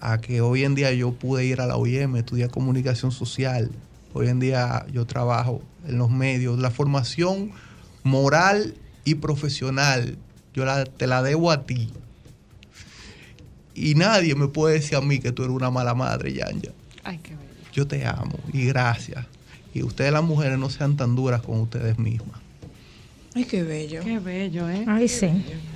a 0.00 0.20
que 0.20 0.40
hoy 0.40 0.64
en 0.64 0.74
día 0.74 0.92
yo 0.92 1.12
pude 1.12 1.46
ir 1.46 1.60
a 1.60 1.66
la 1.66 1.76
OIM, 1.76 2.16
estudiar 2.16 2.50
comunicación 2.50 3.12
social. 3.12 3.70
Hoy 4.12 4.28
en 4.28 4.40
día 4.40 4.84
yo 4.92 5.06
trabajo 5.06 5.62
en 5.86 5.98
los 5.98 6.10
medios. 6.10 6.58
La 6.58 6.70
formación 6.70 7.52
moral 8.02 8.74
y 9.04 9.16
profesional, 9.16 10.16
yo 10.52 10.64
la- 10.64 10.84
te 10.84 11.06
la 11.06 11.22
debo 11.22 11.50
a 11.50 11.64
ti. 11.64 11.92
Y 13.74 13.94
nadie 13.94 14.34
me 14.34 14.48
puede 14.48 14.74
decir 14.74 14.96
a 14.96 15.00
mí 15.00 15.18
que 15.18 15.32
tú 15.32 15.42
eres 15.44 15.54
una 15.54 15.70
mala 15.70 15.94
madre, 15.94 16.32
Yanya. 16.32 16.70
Ay, 17.02 17.18
qué 17.22 17.30
bello. 17.30 17.44
Yo 17.72 17.86
te 17.86 18.06
amo 18.06 18.38
y 18.52 18.66
gracias. 18.66 19.26
Y 19.74 19.82
ustedes 19.82 20.12
las 20.12 20.22
mujeres 20.22 20.58
no 20.58 20.70
sean 20.70 20.96
tan 20.96 21.16
duras 21.16 21.42
con 21.42 21.60
ustedes 21.60 21.98
mismas. 21.98 22.38
Ay, 23.34 23.44
qué 23.44 23.64
bello. 23.64 24.00
Qué 24.04 24.20
bello, 24.20 24.70
¿eh? 24.70 24.84
Ay, 24.86 25.08
sí. 25.08 25.26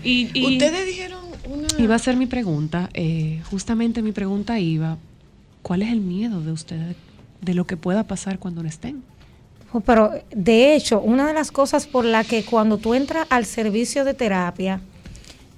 Y, 0.05 0.31
y- 0.33 0.55
Ustedes 0.55 0.87
dijeron 0.87 1.21
una... 1.49 1.67
Iba 1.79 1.97
a 1.97 1.99
ser 1.99 2.17
mi 2.17 2.27
pregunta, 2.27 2.89
eh, 2.95 3.43
justamente 3.51 4.01
mi 4.01 4.13
pregunta 4.13 4.61
iba, 4.61 4.97
¿cuál 5.63 5.83
es 5.83 5.91
el 5.91 6.01
miedo 6.01 6.41
de 6.41 6.53
ustedes 6.53 6.95
de 7.41 7.55
lo 7.55 7.67
que 7.67 7.77
pueda 7.77 8.05
pasar 8.07 8.39
cuando 8.39 8.63
no 8.63 8.69
estén? 8.69 9.03
Oh, 9.73 9.81
Pero 9.81 10.13
de 10.35 10.77
hecho, 10.77 11.01
una 11.01 11.27
de 11.27 11.35
las 11.35 11.51
cosas 11.51 11.89
por 11.89 12.05
la 12.05 12.23
que 12.23 12.45
cuando 12.45 12.79
tú 12.79 12.95
entras 12.95 13.27
al 13.29 13.45
servicio 13.45 14.05
de 14.05 14.15
terapia, 14.15 14.81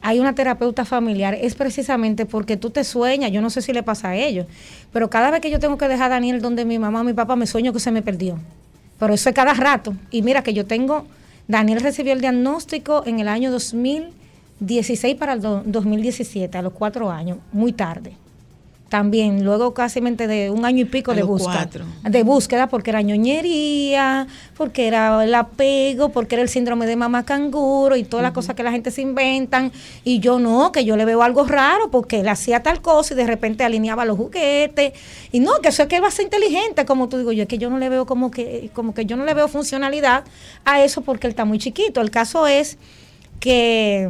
hay 0.02 0.18
una 0.20 0.35
terapeuta 0.35 0.85
familiar, 0.85 1.35
es 1.40 1.55
precisamente 1.55 2.24
porque 2.27 2.56
tú 2.56 2.70
te 2.70 2.85
sueñas, 2.85 3.31
yo 3.32 3.40
no 3.43 3.51
sé 3.51 3.60
si 3.62 3.72
le 3.72 3.82
pasa 3.82 4.09
a 4.10 4.16
ellos, 4.16 4.47
pero 4.93 5.10
cada 5.10 5.31
vez 5.31 5.40
que 5.40 5.51
yo 5.51 5.59
tengo 5.59 5.77
que 5.78 5.89
dejar 5.89 6.06
a 6.10 6.14
Daniel 6.14 6.40
donde 6.40 6.64
mi 6.64 6.78
mamá 6.78 7.01
o 7.01 7.05
mi 7.05 7.12
papá, 7.12 7.36
me 7.36 7.47
sueño 7.47 7.72
que 7.72 7.81
se 7.81 7.90
me 7.90 8.01
perdió. 8.02 8.39
Pero 8.98 9.14
eso 9.14 9.28
es 9.31 9.35
cada 9.35 9.55
rato. 9.55 9.94
Y 10.10 10.22
mira 10.22 10.43
que 10.43 10.52
yo 10.55 10.66
tengo, 10.66 11.06
Daniel 11.48 11.81
recibió 11.81 12.12
el 12.12 12.20
diagnóstico 12.20 13.02
en 13.06 13.18
el 13.20 13.28
año 13.28 13.51
2016 13.51 15.16
para 15.16 15.32
el 15.35 15.40
do- 15.40 15.62
2017, 15.64 16.56
a 16.59 16.62
los 16.62 16.72
cuatro 16.72 17.10
años, 17.10 17.39
muy 17.52 17.72
tarde. 17.72 18.12
También, 18.91 19.45
luego 19.45 19.73
casi 19.73 20.01
de 20.01 20.51
un 20.51 20.65
año 20.65 20.81
y 20.81 20.85
pico 20.85 21.12
A 21.12 21.15
de 21.15 21.23
búsqueda. 21.23 21.55
cuatro. 21.55 21.85
De 22.03 22.25
búsqueda, 22.25 22.67
porque 22.67 22.91
era 22.91 23.01
ñoñería, 23.03 24.27
porque 24.57 24.89
era 24.89 25.23
el 25.23 25.33
apego, 25.33 26.09
porque 26.09 26.35
era 26.35 26.43
el 26.43 26.49
síndrome 26.49 26.87
de 26.87 26.97
mamá 26.97 27.25
canguro 27.25 27.95
y 27.95 28.03
todas 28.03 28.25
las 28.25 28.33
cosas 28.33 28.57
que 28.57 28.65
la 28.65 28.73
gente 28.73 28.91
se 28.91 29.03
inventan. 29.03 29.71
Y 30.03 30.19
yo 30.19 30.41
no, 30.41 30.73
que 30.73 30.85
yo 30.85 30.97
le 30.97 31.05
veo 31.05 31.23
algo 31.23 31.45
raro 31.45 31.89
porque 31.93 32.19
él 32.19 32.29
hacía 32.29 32.65
tal 32.65 32.83
cosa 32.83 33.15
y 33.15 33.17
de 33.17 33.29
repente 33.29 33.62
alineaba 33.62 34.05
los 34.05 34.17
juguetes. 34.17 34.93
Y 35.31 35.39
no, 35.39 35.53
que 35.62 35.69
eso 35.69 35.83
es 35.83 35.89
que 35.89 35.95
él 35.95 36.03
va 36.03 36.09
a 36.09 36.11
ser 36.11 36.25
inteligente, 36.25 36.85
como 36.85 37.09
tú 37.09 37.17
digo 37.19 37.31
yo, 37.31 37.43
es 37.43 37.49
que 37.49 37.59
yo 37.59 37.71
no 37.71 37.79
le 37.79 37.89
veo 37.89 38.07
como 38.07 38.33
que, 38.33 38.71
como 38.75 38.93
que 38.93 39.07
yo 39.07 39.17
no 39.17 39.25
le 39.25 39.35
veo 39.35 39.47
funcionalidad 39.47 40.25
a 40.65 40.83
eso 40.83 41.03
porque 41.03 41.29
él 41.29 41.31
está 41.31 41.45
muy 41.45 41.61
chiquito. 41.61 42.01
El 42.01 42.11
caso 42.11 42.49
es 42.49 42.77
que 43.39 44.09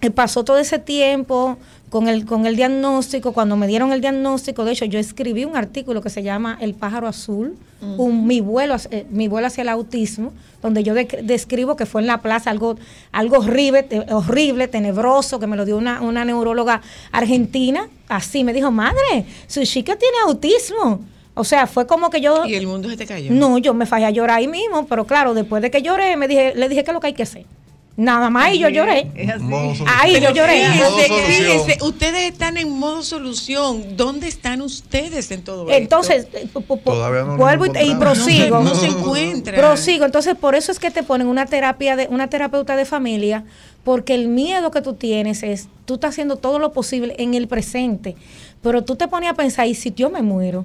eh, 0.00 0.10
pasó 0.10 0.44
todo 0.44 0.58
ese 0.58 0.80
tiempo 0.80 1.56
con 1.92 2.08
el, 2.08 2.24
con 2.24 2.46
el 2.46 2.56
diagnóstico, 2.56 3.32
cuando 3.34 3.54
me 3.54 3.66
dieron 3.66 3.92
el 3.92 4.00
diagnóstico, 4.00 4.64
de 4.64 4.72
hecho 4.72 4.86
yo 4.86 4.98
escribí 4.98 5.44
un 5.44 5.56
artículo 5.56 6.00
que 6.00 6.08
se 6.08 6.22
llama 6.22 6.56
El 6.58 6.72
pájaro 6.72 7.06
azul, 7.06 7.54
un- 7.98 8.26
mi, 8.26 8.40
vuelo, 8.40 8.76
eh, 8.90 9.04
mi 9.10 9.28
vuelo 9.28 9.46
hacia 9.48 9.60
el 9.60 9.68
autismo, 9.68 10.32
donde 10.62 10.82
yo 10.84 10.94
describo 10.94 11.76
que 11.76 11.84
fue 11.84 12.00
en 12.00 12.06
la 12.06 12.22
plaza 12.22 12.48
algo, 12.50 12.76
algo 13.12 13.36
horrible, 13.40 13.82
te- 13.82 14.06
horrible, 14.12 14.68
tenebroso, 14.68 15.38
que 15.38 15.46
me 15.46 15.54
lo 15.56 15.64
dio 15.66 15.76
una, 15.76 16.00
una 16.00 16.24
neuróloga 16.24 16.80
argentina, 17.12 17.88
así 18.08 18.42
me 18.42 18.52
dijo, 18.54 18.70
madre, 18.70 19.26
su 19.46 19.62
chica 19.64 19.96
tiene 19.96 20.16
autismo. 20.26 21.00
O 21.34 21.44
sea, 21.44 21.66
fue 21.66 21.86
como 21.86 22.08
que 22.10 22.20
yo... 22.20 22.44
Y 22.46 22.54
el 22.54 22.66
mundo 22.66 22.88
se 22.90 22.96
te 22.96 23.06
cayó. 23.06 23.30
No, 23.32 23.58
yo 23.58 23.74
me 23.74 23.86
fallé 23.86 24.06
a 24.06 24.10
llorar 24.10 24.38
ahí 24.38 24.48
mismo, 24.48 24.86
pero 24.86 25.06
claro, 25.06 25.34
después 25.34 25.60
de 25.62 25.70
que 25.70 25.80
lloré, 25.82 26.16
me 26.16 26.28
dije, 26.28 26.52
le 26.54 26.68
dije 26.68 26.84
que 26.84 26.90
es 26.90 26.94
lo 26.94 27.00
que 27.00 27.08
hay 27.08 27.14
que 27.14 27.22
hacer. 27.22 27.44
Nada 27.94 28.30
más 28.30 28.54
y 28.54 28.58
yo 28.58 28.68
lloré. 28.70 29.10
Ahí 29.86 30.18
yo 30.20 30.30
lloré. 30.32 30.64
fíjese, 30.66 31.22
fíjese, 31.26 31.84
ustedes 31.84 32.32
están 32.32 32.56
en 32.56 32.70
modo 32.70 33.02
solución. 33.02 33.96
¿Dónde 33.96 34.28
están 34.28 34.62
ustedes 34.62 35.30
en 35.30 35.42
todo 35.42 35.68
esto? 35.68 35.72
Entonces, 35.82 36.26
eh, 36.32 36.48
no 36.54 37.36
vuelvo 37.36 37.66
y, 37.66 37.94
prosigo. 37.96 38.60
No 38.60 38.74
se- 38.74 38.88
no 38.88 38.92
se 38.92 38.98
encuentra. 38.98 39.58
Prosigo. 39.58 40.04
Entonces, 40.06 40.34
por 40.36 40.54
eso 40.54 40.72
es 40.72 40.78
que 40.78 40.90
te 40.90 41.02
ponen 41.02 41.26
una 41.26 41.44
terapia 41.46 41.94
de 41.96 42.06
una 42.08 42.28
terapeuta 42.30 42.76
de 42.76 42.86
familia, 42.86 43.44
porque 43.84 44.14
el 44.14 44.28
miedo 44.28 44.70
que 44.70 44.80
tú 44.80 44.94
tienes 44.94 45.42
es, 45.42 45.68
tú 45.84 45.94
estás 45.94 46.10
haciendo 46.10 46.36
todo 46.36 46.58
lo 46.58 46.72
posible 46.72 47.14
en 47.18 47.34
el 47.34 47.46
presente, 47.46 48.16
pero 48.62 48.84
tú 48.84 48.96
te 48.96 49.06
pones 49.08 49.28
a 49.30 49.34
pensar, 49.34 49.66
¿y 49.66 49.74
si 49.74 49.92
yo 49.92 50.08
me 50.08 50.22
muero? 50.22 50.64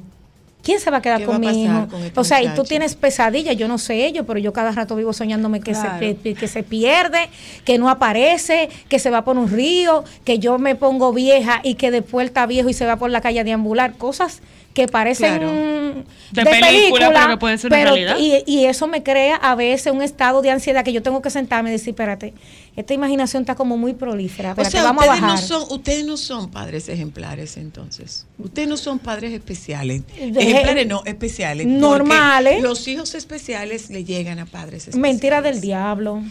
¿Quién 0.68 0.82
se 0.82 0.92
va 0.92 0.98
a 0.98 1.02
quedar 1.02 1.20
¿Qué 1.20 1.26
va 1.26 1.36
a 1.36 1.38
con 1.38 1.40
mi 1.42 1.48
pasar 1.48 1.62
hijo? 1.84 1.88
con 1.90 2.04
este 2.04 2.20
o 2.20 2.24
sea, 2.26 2.44
y 2.44 2.50
tú 2.50 2.64
tienes 2.66 2.96
pesadillas, 2.98 3.56
yo 3.56 3.70
no 3.70 3.78
sé 3.78 4.06
ello, 4.06 4.26
pero 4.26 4.38
yo 4.38 4.52
cada 4.52 4.74
rato 4.74 4.98
vivo 4.98 5.14
soñándome 5.14 5.62
que, 5.62 5.72
Claro. 5.72 5.98
se, 6.00 6.18
que, 6.18 6.36
que 6.36 6.48
se 6.50 6.62
pierde, 6.64 7.30
que 7.64 7.78
no 7.78 7.90
aparece, 7.90 8.68
que 8.90 9.00
se 9.00 9.10
va 9.10 9.24
por 9.24 9.38
un 9.38 9.50
río, 9.50 10.04
que 10.26 10.40
yo 10.40 10.60
me 10.60 10.76
pongo 10.76 11.14
vieja 11.14 11.62
y 11.64 11.76
que 11.76 11.90
después 11.90 12.28
está 12.28 12.46
viejo 12.48 12.68
y 12.68 12.74
se 12.74 12.86
va 12.86 12.98
por 12.98 13.10
la 13.12 13.22
calle 13.22 13.40
a 13.40 13.44
deambular, 13.46 13.94
cosas 13.98 14.42
que 14.74 14.88
parecen 14.88 15.38
Claro. 15.40 15.52
mm, 15.54 16.04
De 16.36 16.46
película, 16.46 17.10
pero 17.14 17.28
que 17.30 17.38
pueden 17.38 17.58
ser 17.58 17.72
pero- 17.72 17.94
realidad. 17.96 18.18
Y, 18.20 18.44
y 18.46 18.66
eso 18.66 18.88
me 18.88 19.02
crea 19.04 19.38
a 19.38 19.56
veces 19.56 19.92
un 19.94 20.02
estado 20.04 20.42
de 20.42 20.52
ansiedad 20.52 20.84
que 20.84 20.92
yo 20.94 21.02
tengo 21.02 21.22
que 21.22 21.30
sentarme 21.32 21.70
y 21.70 21.72
decir, 21.72 21.90
espérate, 21.92 22.34
esta 22.78 22.94
imaginación 22.94 23.42
está 23.42 23.56
como 23.56 23.76
muy 23.76 23.94
prolífera, 23.96 24.54
O 24.56 24.64
sea, 24.64 24.84
vamos 24.84 25.04
a 25.04 25.08
ustedes 25.08 25.22
bajar. 25.22 25.42
no, 25.42 25.48
son, 25.48 25.64
ustedes 25.72 26.06
no 26.06 26.16
son 26.16 26.52
padres 26.52 26.88
ejemplares 26.90 27.58
entonces. 27.58 28.28
Ustedes 28.38 28.68
no 28.70 28.78
son 28.78 29.00
padres 29.00 29.34
especiales. 29.34 30.04
De- 30.16 30.28
ejemplares 30.40 30.86
no, 30.88 31.02
especiales. 31.06 31.66
Normales. 31.66 32.62
Los 32.62 32.88
hijos 32.88 33.16
especiales 33.16 33.90
le 33.90 34.06
llegan 34.06 34.38
a 34.38 34.46
padres 34.46 34.84
especiales. 34.88 35.02
Mentira 35.02 35.42
del 35.42 35.60
diablo. 35.60 36.22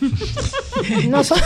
no 1.08 1.24
son- 1.24 1.40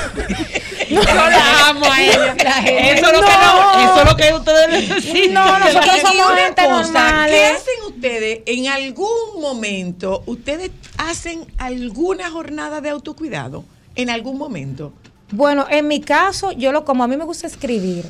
Yo 0.91 1.03
la 1.03 1.69
amo 1.71 1.87
a 1.91 2.03
ella. 2.03 2.35
Eso 2.67 3.07
es 3.07 3.13
lo 3.13 3.21
que 3.23 3.33
No. 3.33 3.73
no, 3.73 3.81
eso 3.81 4.03
es 4.03 4.11
lo 4.11 4.17
que 4.17 4.35
ustedes 4.35 4.69
necesitan. 4.89 5.33
No, 5.35 5.59
nosotros 5.61 6.01
somos 6.03 6.27
gente 6.37 6.63
cosa, 6.63 6.83
normales. 6.83 7.35
¿Qué 7.37 7.47
hacen 7.47 7.95
ustedes 7.95 8.41
en 8.45 8.67
algún 8.69 9.41
momento? 9.41 10.23
¿Ustedes 10.27 10.71
hacen 10.99 11.47
alguna 11.57 12.31
jornada 12.31 12.83
de 12.83 12.91
autocuidado? 12.91 13.65
En 14.01 14.11
algún 14.11 14.39
momento. 14.39 14.93
Bueno, 15.33 15.67
en 15.71 15.87
mi 15.87 16.01
caso, 16.01 16.53
yo 16.53 16.73
lo 16.73 16.85
como 16.85 17.05
a 17.05 17.09
mí 17.09 17.17
me 17.17 17.25
gusta 17.25 17.47
escribir. 17.47 18.05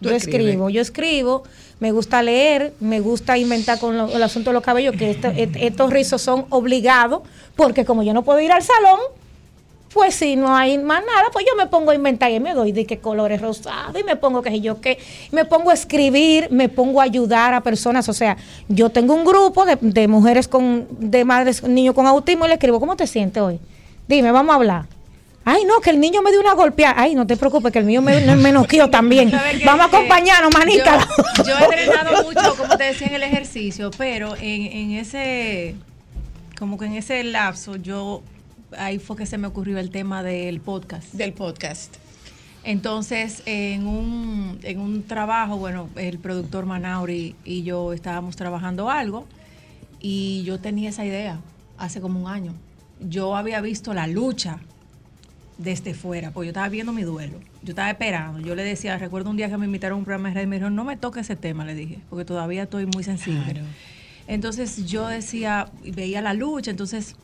Yo 0.00 0.10
escribo, 0.16 0.68
yo 0.70 0.80
escribo, 0.82 1.44
me 1.80 1.92
gusta 1.92 2.20
leer, 2.22 2.74
me 2.80 3.00
gusta 3.00 3.38
inventar 3.38 3.78
con 3.78 3.96
lo- 3.96 4.08
el 4.08 4.22
asunto 4.22 4.50
de 4.50 4.54
los 4.54 4.62
cabellos, 4.62 4.94
que 4.96 5.10
esto- 5.10 5.28
et- 5.34 5.56
estos 5.56 5.90
rizos 5.90 6.20
son 6.20 6.46
obligados, 6.50 7.22
porque 7.56 7.84
como 7.84 8.02
yo 8.02 8.12
no 8.12 8.22
puedo 8.22 8.40
ir 8.40 8.52
al 8.52 8.62
salón, 8.62 8.98
pues 9.94 10.16
si 10.16 10.34
no 10.34 10.54
hay 10.54 10.76
más 10.76 11.02
nada, 11.06 11.28
pues 11.32 11.46
yo 11.48 11.54
me 11.56 11.66
pongo 11.68 11.92
a 11.92 11.94
inventar 11.94 12.30
y 12.32 12.40
me 12.40 12.52
doy 12.52 12.72
de 12.72 12.84
qué 12.84 12.98
colores 12.98 13.40
rosados 13.40 13.96
y 13.98 14.02
me 14.02 14.16
pongo 14.16 14.42
qué 14.42 14.50
sé 14.50 14.60
yo 14.60 14.80
qué, 14.80 14.98
me 15.30 15.44
pongo 15.44 15.70
a 15.70 15.74
escribir, 15.74 16.48
me 16.50 16.68
pongo 16.68 17.00
a 17.00 17.04
ayudar 17.04 17.54
a 17.54 17.60
personas, 17.62 18.08
o 18.08 18.12
sea, 18.12 18.36
yo 18.68 18.90
tengo 18.90 19.14
un 19.14 19.24
grupo 19.24 19.64
de, 19.64 19.78
de 19.80 20.08
mujeres 20.08 20.48
con, 20.48 20.86
de 20.98 21.24
madres, 21.24 21.62
niños 21.62 21.94
con 21.94 22.06
autismo 22.06 22.44
y 22.44 22.48
le 22.48 22.54
escribo, 22.54 22.80
¿cómo 22.80 22.96
te 22.96 23.06
sientes 23.06 23.40
hoy? 23.42 23.60
Dime, 24.08 24.32
vamos 24.32 24.52
a 24.52 24.56
hablar. 24.56 24.86
Ay, 25.44 25.64
no, 25.64 25.80
que 25.80 25.90
el 25.90 26.00
niño 26.00 26.22
me 26.22 26.30
dio 26.30 26.40
una 26.40 26.54
golpeada. 26.54 26.94
Ay, 26.96 27.14
no 27.14 27.26
te 27.26 27.36
preocupes, 27.36 27.70
que 27.72 27.78
el 27.78 27.84
mío 27.84 28.00
me, 28.00 28.20
me 28.36 28.52
noqueó 28.52 28.88
también. 28.88 29.30
Vamos 29.64 29.80
a 29.82 29.88
acompañarnos, 29.88 30.52
manita. 30.54 31.06
Yo, 31.38 31.44
yo 31.44 31.58
he 31.58 31.64
entrenado 31.64 32.24
mucho, 32.24 32.56
como 32.56 32.76
te 32.78 32.84
decía, 32.84 33.08
en 33.08 33.14
el 33.14 33.22
ejercicio, 33.22 33.90
pero 33.96 34.36
en, 34.36 34.62
en 34.72 34.92
ese, 34.92 35.74
como 36.58 36.78
que 36.78 36.86
en 36.86 36.94
ese 36.94 37.22
lapso, 37.24 37.76
yo, 37.76 38.22
ahí 38.78 38.98
fue 38.98 39.16
que 39.16 39.26
se 39.26 39.36
me 39.36 39.46
ocurrió 39.46 39.78
el 39.78 39.90
tema 39.90 40.22
del 40.22 40.60
podcast. 40.60 41.12
Del 41.12 41.34
podcast. 41.34 41.94
Entonces, 42.62 43.42
en 43.44 43.86
un, 43.86 44.58
en 44.62 44.80
un 44.80 45.02
trabajo, 45.02 45.58
bueno, 45.58 45.90
el 45.96 46.18
productor 46.18 46.64
Manauri 46.64 47.36
y 47.44 47.62
yo 47.62 47.92
estábamos 47.92 48.36
trabajando 48.36 48.88
algo 48.88 49.26
y 50.00 50.42
yo 50.44 50.58
tenía 50.58 50.88
esa 50.88 51.04
idea 51.04 51.38
hace 51.76 52.00
como 52.00 52.18
un 52.20 52.30
año. 52.30 52.54
Yo 53.00 53.36
había 53.36 53.60
visto 53.60 53.92
la 53.92 54.06
lucha 54.06 54.60
desde 55.58 55.94
fuera, 55.94 56.30
porque 56.32 56.46
yo 56.46 56.50
estaba 56.50 56.68
viendo 56.68 56.92
mi 56.92 57.02
duelo. 57.02 57.38
Yo 57.62 57.70
estaba 57.70 57.90
esperando. 57.90 58.40
Yo 58.40 58.54
le 58.54 58.64
decía, 58.64 58.98
recuerdo 58.98 59.30
un 59.30 59.36
día 59.36 59.48
que 59.48 59.56
me 59.56 59.66
invitaron 59.66 59.96
a 59.96 59.98
un 59.98 60.04
programa 60.04 60.28
de 60.28 60.34
radio 60.34 60.44
y 60.44 60.48
me 60.48 60.56
dijeron, 60.56 60.74
no 60.74 60.84
me 60.84 60.96
toque 60.96 61.20
ese 61.20 61.36
tema, 61.36 61.64
le 61.64 61.74
dije, 61.74 61.98
porque 62.10 62.24
todavía 62.24 62.64
estoy 62.64 62.86
muy 62.86 63.04
sensible. 63.04 63.60
Entonces 64.26 64.86
yo 64.86 65.06
decía, 65.06 65.68
veía 65.84 66.20
la 66.22 66.32
lucha, 66.34 66.70
entonces 66.70 67.14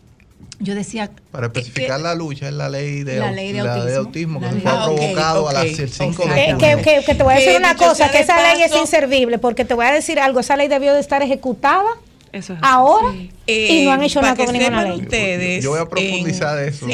yo 0.59 0.74
decía... 0.74 1.11
Para 1.31 1.47
especificar 1.47 2.01
la 2.01 2.15
lucha 2.15 2.48
es 2.48 2.55
la 2.55 2.69
ley 2.69 3.02
de, 3.05 3.19
La 3.19 3.32
ley 3.32 3.52
de 3.52 3.62
la 3.62 3.74
autismo. 3.74 3.98
autismo 4.01 4.40
La 4.40 4.48
que 4.48 4.55
ley 4.55 4.62
fue 4.62 4.70
Ah, 4.73 4.85
provocado 4.85 5.48
a 5.48 5.52
las 5.52 5.78
el 5.78 5.89
5 5.90 6.23
ok. 6.23 6.28
de 6.31 6.40
Eh, 6.44 6.52
junio. 6.52 6.77
que, 6.77 6.82
que- 6.82 7.05
que 7.05 7.15
te 7.15 7.23
voy 7.23 7.35
a 7.35 7.36
decir 7.39 7.57
una 7.57 7.74
cosa, 7.74 8.11
que 8.11 8.19
de 8.19 8.23
esa 8.24 8.40
ley 8.52 8.62
es 8.62 8.74
inservible, 8.77 9.39
porque 9.39 9.65
te 9.65 9.74
voy 9.74 9.86
a 9.86 9.93
decir 9.93 10.20
algo, 10.20 10.40
esa 10.40 10.57
ley 10.57 10.69
debió 10.69 10.93
de 10.94 11.01
estar 11.01 11.23
ejecutada 11.23 11.89
Eso 12.32 12.52
es 12.52 12.61
ahora 12.62 13.12
Eh, 13.47 13.69
y 13.82 13.85
no 13.85 13.90
han 13.93 14.02
hecho 14.05 14.23
nada 14.23 14.36
con 14.36 14.52
ninguna 14.52 14.85
ley. 14.85 15.01
ustedes. 15.01 15.65
Yo 15.65 15.70
voy 15.70 15.81
a 15.81 15.89
profundizar 15.89 16.59
en 16.59 16.65
de 16.65 16.70
eso. 16.70 16.86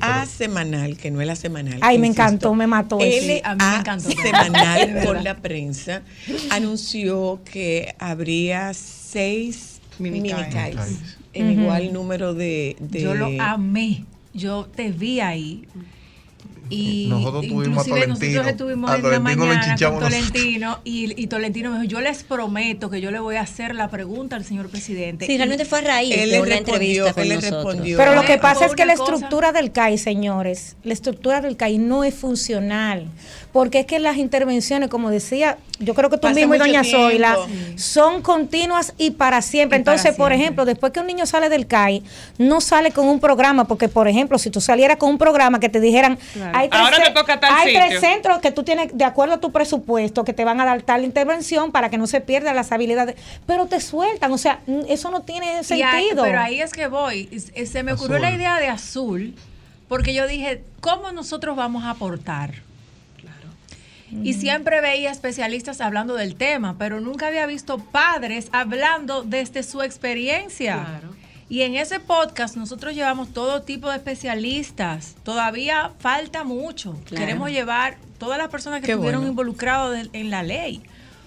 LA 0.00 0.26
semanal, 0.26 0.96
que 0.96 1.10
no 1.12 1.20
es 1.20 1.26
la 1.28 1.36
semanal. 1.36 1.78
Ay, 1.82 1.98
me 1.98 2.08
insisto. 2.08 2.22
encantó, 2.22 2.54
me 2.54 2.66
mató 2.66 2.98
eso. 3.00 3.26
LA 3.26 3.48
a 3.50 3.54
mí 3.54 3.64
me 3.64 3.76
encantó. 3.78 4.10
Semanal 4.10 5.04
con 5.06 5.22
la 5.22 5.36
prensa 5.36 6.02
anunció 6.50 7.40
que 7.44 7.94
habría 7.98 8.74
seis 8.74 9.80
minicais 9.98 10.76
en 11.32 11.50
igual 11.60 11.92
número 11.92 12.34
de, 12.34 12.76
de- 12.80 13.02
Yo 13.02 13.14
lo 13.14 13.30
amé. 13.40 14.04
Yo 14.34 14.68
te 14.74 14.90
vi 14.90 15.20
ahí. 15.20 15.66
Y 16.70 17.06
Nosotros 17.08 17.42
tuvimos 17.46 17.66
a 17.66 17.68
inclusive 17.70 18.00
Tolentino. 18.00 18.30
nosotros 18.32 18.50
estuvimos 18.52 18.90
A 18.90 18.94
en 18.96 19.02
la 19.02 19.08
Tolentino 19.08 19.44
lo 19.46 19.54
mañana 19.54 19.90
con. 19.90 19.98
Tolentino 20.00 20.78
y, 20.84 21.22
y 21.22 21.26
Tolentino 21.26 21.70
me 21.70 21.76
dijo, 21.80 21.88
yo 21.90 22.00
les 22.00 22.22
prometo 22.22 22.88
que 22.88 23.00
yo 23.00 23.10
le 23.10 23.18
voy 23.18 23.36
a 23.36 23.42
hacer 23.42 23.74
la 23.74 23.88
pregunta 23.90 24.36
al 24.36 24.44
señor 24.44 24.68
presidente. 24.68 25.26
Sí, 25.26 25.36
realmente 25.36 25.64
fue 25.66 25.80
a 25.80 25.82
raíz 25.82 26.14
Él 26.16 26.20
de 26.20 26.26
le 26.36 26.40
una 26.40 26.48
respondió, 26.50 26.74
entrevista 27.06 27.12
con 27.12 27.22
él 27.22 27.28
le 27.28 27.34
nosotros. 27.36 27.64
respondió. 27.64 27.98
Pero 27.98 28.14
lo 28.14 28.22
que 28.24 28.38
pasa 28.38 28.66
es 28.66 28.74
que 28.74 28.86
la 28.86 28.96
cosa- 28.96 29.12
estructura 29.12 29.52
del 29.52 29.70
CAI, 29.72 29.98
señores, 29.98 30.76
la 30.84 30.92
estructura 30.94 31.40
del 31.40 31.56
CAI 31.56 31.78
no 31.78 32.04
es 32.04 32.14
funcional. 32.14 33.06
Porque 33.52 33.80
es 33.80 33.86
que 33.86 33.98
las 33.98 34.16
intervenciones, 34.16 34.88
como 34.88 35.10
decía, 35.10 35.58
yo 35.78 35.92
creo 35.92 36.08
que 36.08 36.16
tú 36.16 36.22
Pasa 36.22 36.34
mismo 36.36 36.54
y 36.54 36.58
doña 36.58 36.82
Zoila, 36.84 37.36
tiempo. 37.46 37.78
son 37.78 38.22
continuas 38.22 38.94
y 38.96 39.10
para 39.10 39.42
siempre. 39.42 39.78
Y 39.78 39.82
para 39.82 39.96
Entonces, 39.96 40.16
por 40.16 40.32
ejemplo, 40.32 40.64
después 40.64 40.90
que 40.90 41.00
un 41.00 41.06
niño 41.06 41.26
sale 41.26 41.50
del 41.50 41.66
CAI, 41.66 42.02
no 42.38 42.62
sale 42.62 42.92
con 42.92 43.06
un 43.08 43.20
programa, 43.20 43.66
porque, 43.68 43.88
por 43.90 44.08
ejemplo, 44.08 44.38
si 44.38 44.48
tú 44.48 44.62
salieras 44.62 44.96
con 44.96 45.10
un 45.10 45.18
programa 45.18 45.60
que 45.60 45.68
te 45.68 45.80
dijeran, 45.80 46.18
Claro. 46.32 46.51
Hay, 46.54 46.68
tres, 46.68 46.80
Ahora 46.80 47.02
te 47.04 47.10
toca 47.10 47.40
tal 47.40 47.52
hay 47.54 47.66
sitio. 47.74 47.80
tres 47.88 48.00
centros 48.00 48.38
que 48.40 48.50
tú 48.52 48.62
tienes, 48.62 48.96
de 48.96 49.04
acuerdo 49.04 49.34
a 49.34 49.40
tu 49.40 49.52
presupuesto, 49.52 50.24
que 50.24 50.32
te 50.32 50.44
van 50.44 50.60
a 50.60 50.64
dar 50.64 50.82
tal 50.82 51.04
intervención 51.04 51.72
para 51.72 51.90
que 51.90 51.98
no 51.98 52.06
se 52.06 52.20
pierdan 52.20 52.54
las 52.56 52.72
habilidades, 52.72 53.16
pero 53.46 53.66
te 53.66 53.80
sueltan, 53.80 54.32
o 54.32 54.38
sea, 54.38 54.60
eso 54.88 55.10
no 55.10 55.22
tiene 55.22 55.64
sentido. 55.64 56.22
pero 56.24 56.40
ahí 56.40 56.60
es 56.60 56.72
que 56.72 56.86
voy. 56.86 57.28
Es- 57.30 57.70
Se 57.70 57.82
me 57.82 57.92
ocurrió 57.92 58.16
Azul. 58.16 58.28
la 58.28 58.34
idea 58.36 58.58
de 58.58 58.68
azul, 58.68 59.34
porque 59.88 60.14
yo 60.14 60.26
dije, 60.26 60.62
¿cómo 60.80 61.12
nosotros 61.12 61.56
vamos 61.56 61.84
a 61.84 61.90
aportar? 61.90 62.54
Y 64.22 64.34
siempre 64.34 64.82
veía 64.82 65.10
especialistas 65.10 65.80
hablando 65.80 66.14
del 66.16 66.34
tema, 66.36 66.76
pero 66.78 67.00
nunca 67.00 67.28
había 67.28 67.46
visto 67.46 67.78
padres 67.78 68.48
hablando 68.52 69.22
desde 69.22 69.62
su 69.62 69.80
experiencia. 69.82 71.00
Y 71.52 71.60
en 71.64 71.74
ese 71.76 72.00
podcast 72.00 72.56
nosotros 72.56 72.94
llevamos 72.94 73.28
todo 73.34 73.60
tipo 73.60 73.90
de 73.90 73.96
especialistas. 73.96 75.16
Todavía 75.22 75.90
falta 75.98 76.44
mucho. 76.44 76.92
Claro. 77.04 77.26
Queremos 77.26 77.50
llevar 77.50 77.98
todas 78.18 78.38
las 78.38 78.48
personas 78.48 78.80
que 78.80 78.86
Qué 78.86 78.92
estuvieron 78.92 79.20
bueno. 79.20 79.32
involucradas 79.32 80.08
en 80.14 80.30
la 80.30 80.42
ley. 80.42 80.80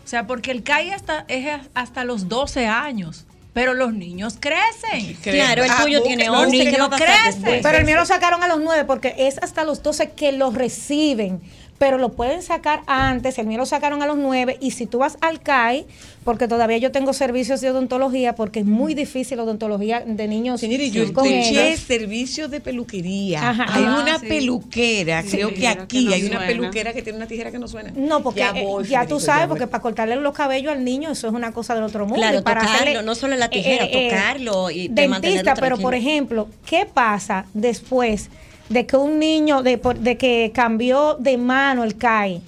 O 0.03 0.07
sea, 0.07 0.26
porque 0.26 0.49
el 0.49 0.64
CAI 0.64 0.89
hasta, 0.89 1.26
es 1.27 1.61
hasta 1.76 2.06
los 2.06 2.27
12 2.27 2.65
años, 2.65 3.26
pero 3.53 3.76
los 3.76 3.93
niños 3.93 4.38
crecen. 4.39 5.14
Claro, 5.22 5.64
el 5.64 5.69
Ah, 5.69 5.81
tuyo 5.84 5.99
busque- 5.99 6.07
tiene 6.07 6.26
los 6.26 6.38
11, 6.38 6.57
¿qué 6.57 6.64
niños 6.65 6.81
va 6.81 6.85
a 6.85 6.89
pasar 6.89 7.07
crecen. 7.07 7.41
después? 7.43 7.60
Pero 7.61 7.77
el 7.77 7.85
mío 7.85 7.95
lo 7.97 8.06
sacaron 8.07 8.41
a 8.43 8.47
los 8.47 8.60
9 8.61 8.84
porque 8.85 9.14
es 9.19 9.38
hasta 9.43 9.64
los 9.64 9.84
12 9.84 10.10
que 10.14 10.31
lo 10.31 10.49
reciben. 10.49 11.39
Pero 11.77 11.97
lo 11.97 12.14
pueden 12.14 12.41
sacar 12.41 12.84
antes, 12.88 13.38
el 13.38 13.47
mío 13.47 13.57
lo 13.57 13.65
sacaron 13.65 14.02
a 14.02 14.07
los 14.07 14.15
9 14.15 14.57
y 14.61 14.72
si 14.72 14.85
tú 14.85 14.99
vas 14.99 15.18
al 15.19 15.41
CAI, 15.41 15.85
porque 16.23 16.47
todavía 16.47 16.77
yo 16.77 16.91
tengo 16.91 17.11
servicios 17.11 17.60
de 17.60 17.69
odontología, 17.69 18.34
porque 18.34 18.61
es 18.61 18.65
muy 18.65 18.93
difícil 18.93 19.35
la 19.38 19.43
odontología 19.43 19.99
de 20.06 20.27
niños. 20.30 20.61
Señores, 20.61 20.91
yo 20.93 21.03
escuché 21.03 21.76
servicios 21.76 22.49
de 22.49 22.61
peluquería. 22.61 23.49
Ajá. 23.49 23.65
hay 23.68 23.84
Ah, 23.84 23.99
una 24.02 24.19
sí. 24.19 24.26
peluquera, 24.26 25.22
Sí, 25.23 25.31
creo 25.31 25.53
que 25.53 25.68
aquí 25.68 26.06
que 26.06 26.10
no 26.10 26.14
hay 26.15 26.23
una 26.23 26.39
peluquera 26.47 26.93
que 26.93 27.02
tiene 27.02 27.18
una 27.18 27.27
tijera 27.27 27.52
que 27.52 27.60
no 27.60 27.68
suena. 27.68 27.91
No, 27.95 28.23
porque 28.23 28.39
Ya 28.39 28.53
eh, 28.56 28.65
ya, 28.88 29.06
tú 29.06 29.19
sabes, 29.19 29.43
ya 29.43 29.47
porque 29.49 29.68
para 29.68 29.81
cortarle 29.81 30.15
los 30.15 30.34
cabellos 30.34 30.72
al 30.72 30.84
niño 30.85 31.11
eso 31.11 31.27
es 31.27 31.34
una 31.34 31.52
cosa 31.52 31.76
del 31.76 31.84
otro 31.84 32.06
mundo. 32.06 32.22
Claro, 32.22 32.39
Y 32.39 32.41
para 32.41 32.61
tocarlo, 32.61 32.81
hacerle, 32.84 33.03
no 33.03 33.15
solo 33.15 33.35
la 33.35 33.49
tijera, 33.49 33.91
tocarlo 33.91 34.69
y 34.72 34.88
de 34.88 35.07
mantenerlo 35.10 35.19
dentista, 35.43 35.56
pero 35.56 35.77
por 35.77 35.93
ejemplo, 35.93 36.47
¿qué 36.65 36.85
pasa 36.91 37.45
después 37.53 38.30
de 38.69 38.85
que 38.85 38.97
un 38.97 39.19
niño, 39.19 39.61
de, 39.63 39.79
que 40.17 40.51
cambió 40.53 41.15
de 41.19 41.37
mano 41.37 41.83
el 41.83 41.95
CAI? 41.97 42.41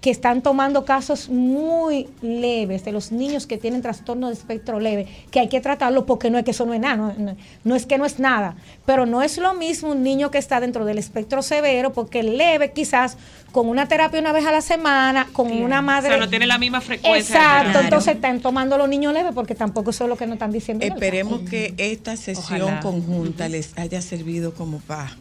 que 0.00 0.08
están 0.10 0.40
tomando 0.40 0.86
casos 0.86 1.28
muy 1.28 2.08
leves 2.22 2.86
de 2.86 2.90
los 2.90 3.12
niños 3.12 3.46
que 3.46 3.58
tienen 3.58 3.82
trastorno 3.82 4.28
de 4.28 4.32
espectro 4.32 4.80
leve, 4.80 5.06
que 5.30 5.40
hay 5.40 5.48
que 5.50 5.60
tratarlo 5.60 6.06
porque 6.06 6.30
no 6.30 6.38
es 6.38 6.44
que 6.46 6.52
eso 6.52 6.64
no 6.64 6.72
es 6.72 6.80
nada, 6.80 6.96
no, 6.96 7.12
no- 7.18 7.36
no 7.64 7.76
es 7.76 7.84
que 7.84 7.98
no 7.98 8.06
es 8.06 8.18
nada, 8.18 8.56
pero 8.86 9.04
no 9.04 9.20
es 9.20 9.36
lo 9.36 9.52
mismo 9.52 9.90
un 9.90 10.02
niño 10.02 10.30
que 10.30 10.38
está 10.38 10.58
dentro 10.58 10.86
del 10.86 10.96
espectro 10.96 11.42
severo, 11.42 11.92
porque 11.92 12.20
el 12.20 12.38
leve 12.38 12.72
quizás 12.72 13.18
con 13.52 13.68
una 13.68 13.88
terapia 13.88 14.18
una 14.20 14.32
vez 14.32 14.46
a 14.46 14.52
la 14.52 14.62
semana, 14.62 15.28
con 15.34 15.52
una 15.52 15.82
madre... 15.82 16.08
O 16.08 16.12
sea, 16.12 16.18
no 16.20 16.30
tiene 16.30 16.46
la 16.46 16.56
misma 16.56 16.80
frecuencia. 16.80 17.36
Exacto, 17.36 17.80
entonces 17.80 18.14
están 18.14 18.40
tomando 18.40 18.78
los 18.78 18.88
niños 18.88 19.12
leves 19.12 19.32
porque 19.34 19.54
tampoco 19.54 19.90
eso 19.90 20.04
es 20.04 20.08
lo 20.08 20.16
que 20.16 20.24
nos 20.26 20.36
están 20.36 20.50
diciendo. 20.50 20.82
Esperemos 20.82 21.40
que 21.40 21.74
esta 21.76 22.16
sesión 22.16 22.62
Ojalá. 22.62 22.80
conjunta 22.80 23.50
les 23.50 23.76
haya 23.76 24.00
servido 24.00 24.54
como 24.54 24.78
para 24.78 25.14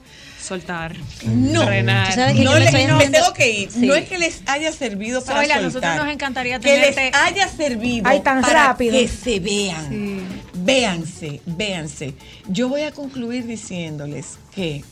Soltar. 0.49 0.95
No, 1.25 1.65
Frenar. 1.65 2.07
Tú 2.09 2.13
sabes 2.15 2.35
que 2.35 2.43
no 2.43 2.53
yo 2.53 2.59
me 2.59 2.65
estoy 2.65 3.11
tengo 3.11 3.33
que 3.33 3.51
ir. 3.51 3.71
Sí. 3.71 3.85
No 3.85 3.93
es 3.95 4.09
que 4.09 4.17
les 4.17 4.41
haya 4.47 4.71
servido 4.71 5.23
para 5.23 5.39
Zoila, 5.41 5.53
soltar. 5.55 5.63
nosotros 5.63 5.95
nos 6.05 6.13
encantaría 6.13 6.59
que 6.59 6.77
les 6.79 6.97
haya 7.15 7.47
servido 7.47 8.09
Ay, 8.09 8.21
tan 8.21 8.41
para 8.41 8.69
rápido. 8.69 8.93
que 8.93 9.07
se 9.07 9.39
vean. 9.39 10.27
Véanse, 10.55 11.41
véanse. 11.45 12.15
Yo 12.47 12.67
voy 12.67 12.81
a 12.81 12.91
concluir 12.91 13.45
diciéndoles 13.45 14.39
que 14.53 14.83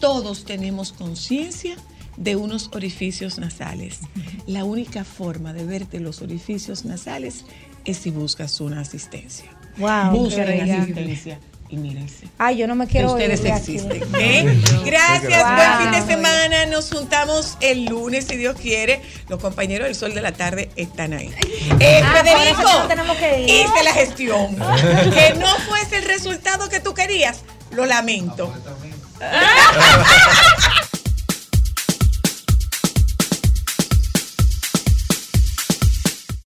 todos 0.00 0.44
tenemos 0.44 0.92
conciencia 0.92 1.76
de 2.16 2.34
unos 2.36 2.70
orificios 2.74 3.38
nasales. 3.38 4.00
La 4.46 4.64
única 4.64 5.04
forma 5.04 5.52
de 5.52 5.64
verte 5.64 6.00
los 6.00 6.20
orificios 6.20 6.84
nasales 6.84 7.44
es 7.84 7.98
si 7.98 8.10
buscas 8.10 8.60
una 8.60 8.80
asistencia. 8.80 9.46
Wow, 9.78 10.10
Busquen 10.16 10.42
increíble. 10.42 10.72
asistencia 10.72 11.38
y 11.68 11.76
mírense. 11.76 12.28
Ay, 12.38 12.56
yo 12.58 12.66
no 12.66 12.74
me 12.74 12.86
quiero 12.86 13.12
ustedes 13.12 13.40
ir 13.40 13.48
existen. 13.48 14.02
¿eh? 14.20 14.60
Gracias, 14.84 15.42
Wow. 15.42 15.56
buen 15.56 15.78
fin 15.78 15.90
de 16.00 16.14
semana. 16.14 16.66
Nos 16.66 16.92
juntamos 16.92 17.56
el 17.60 17.86
lunes, 17.86 18.26
si 18.26 18.36
Dios 18.36 18.56
quiere. 18.60 19.02
Los 19.28 19.40
compañeros 19.40 19.86
del 19.86 19.94
Sol 19.94 20.14
de 20.14 20.22
la 20.22 20.32
Tarde 20.32 20.70
están 20.76 21.12
ahí. 21.12 21.32
Eh, 21.80 22.02
Ah, 22.04 22.22
Federico, 22.22 23.16
que 23.18 23.42
hice 23.42 23.84
la 23.84 23.92
gestión. 23.92 24.56
que 25.14 25.34
no 25.38 25.54
fuese 25.68 25.98
el 25.98 26.04
resultado 26.04 26.68
que 26.68 26.80
tú 26.80 26.94
querías, 26.94 27.40
lo 27.70 27.86
lamento. 27.86 28.52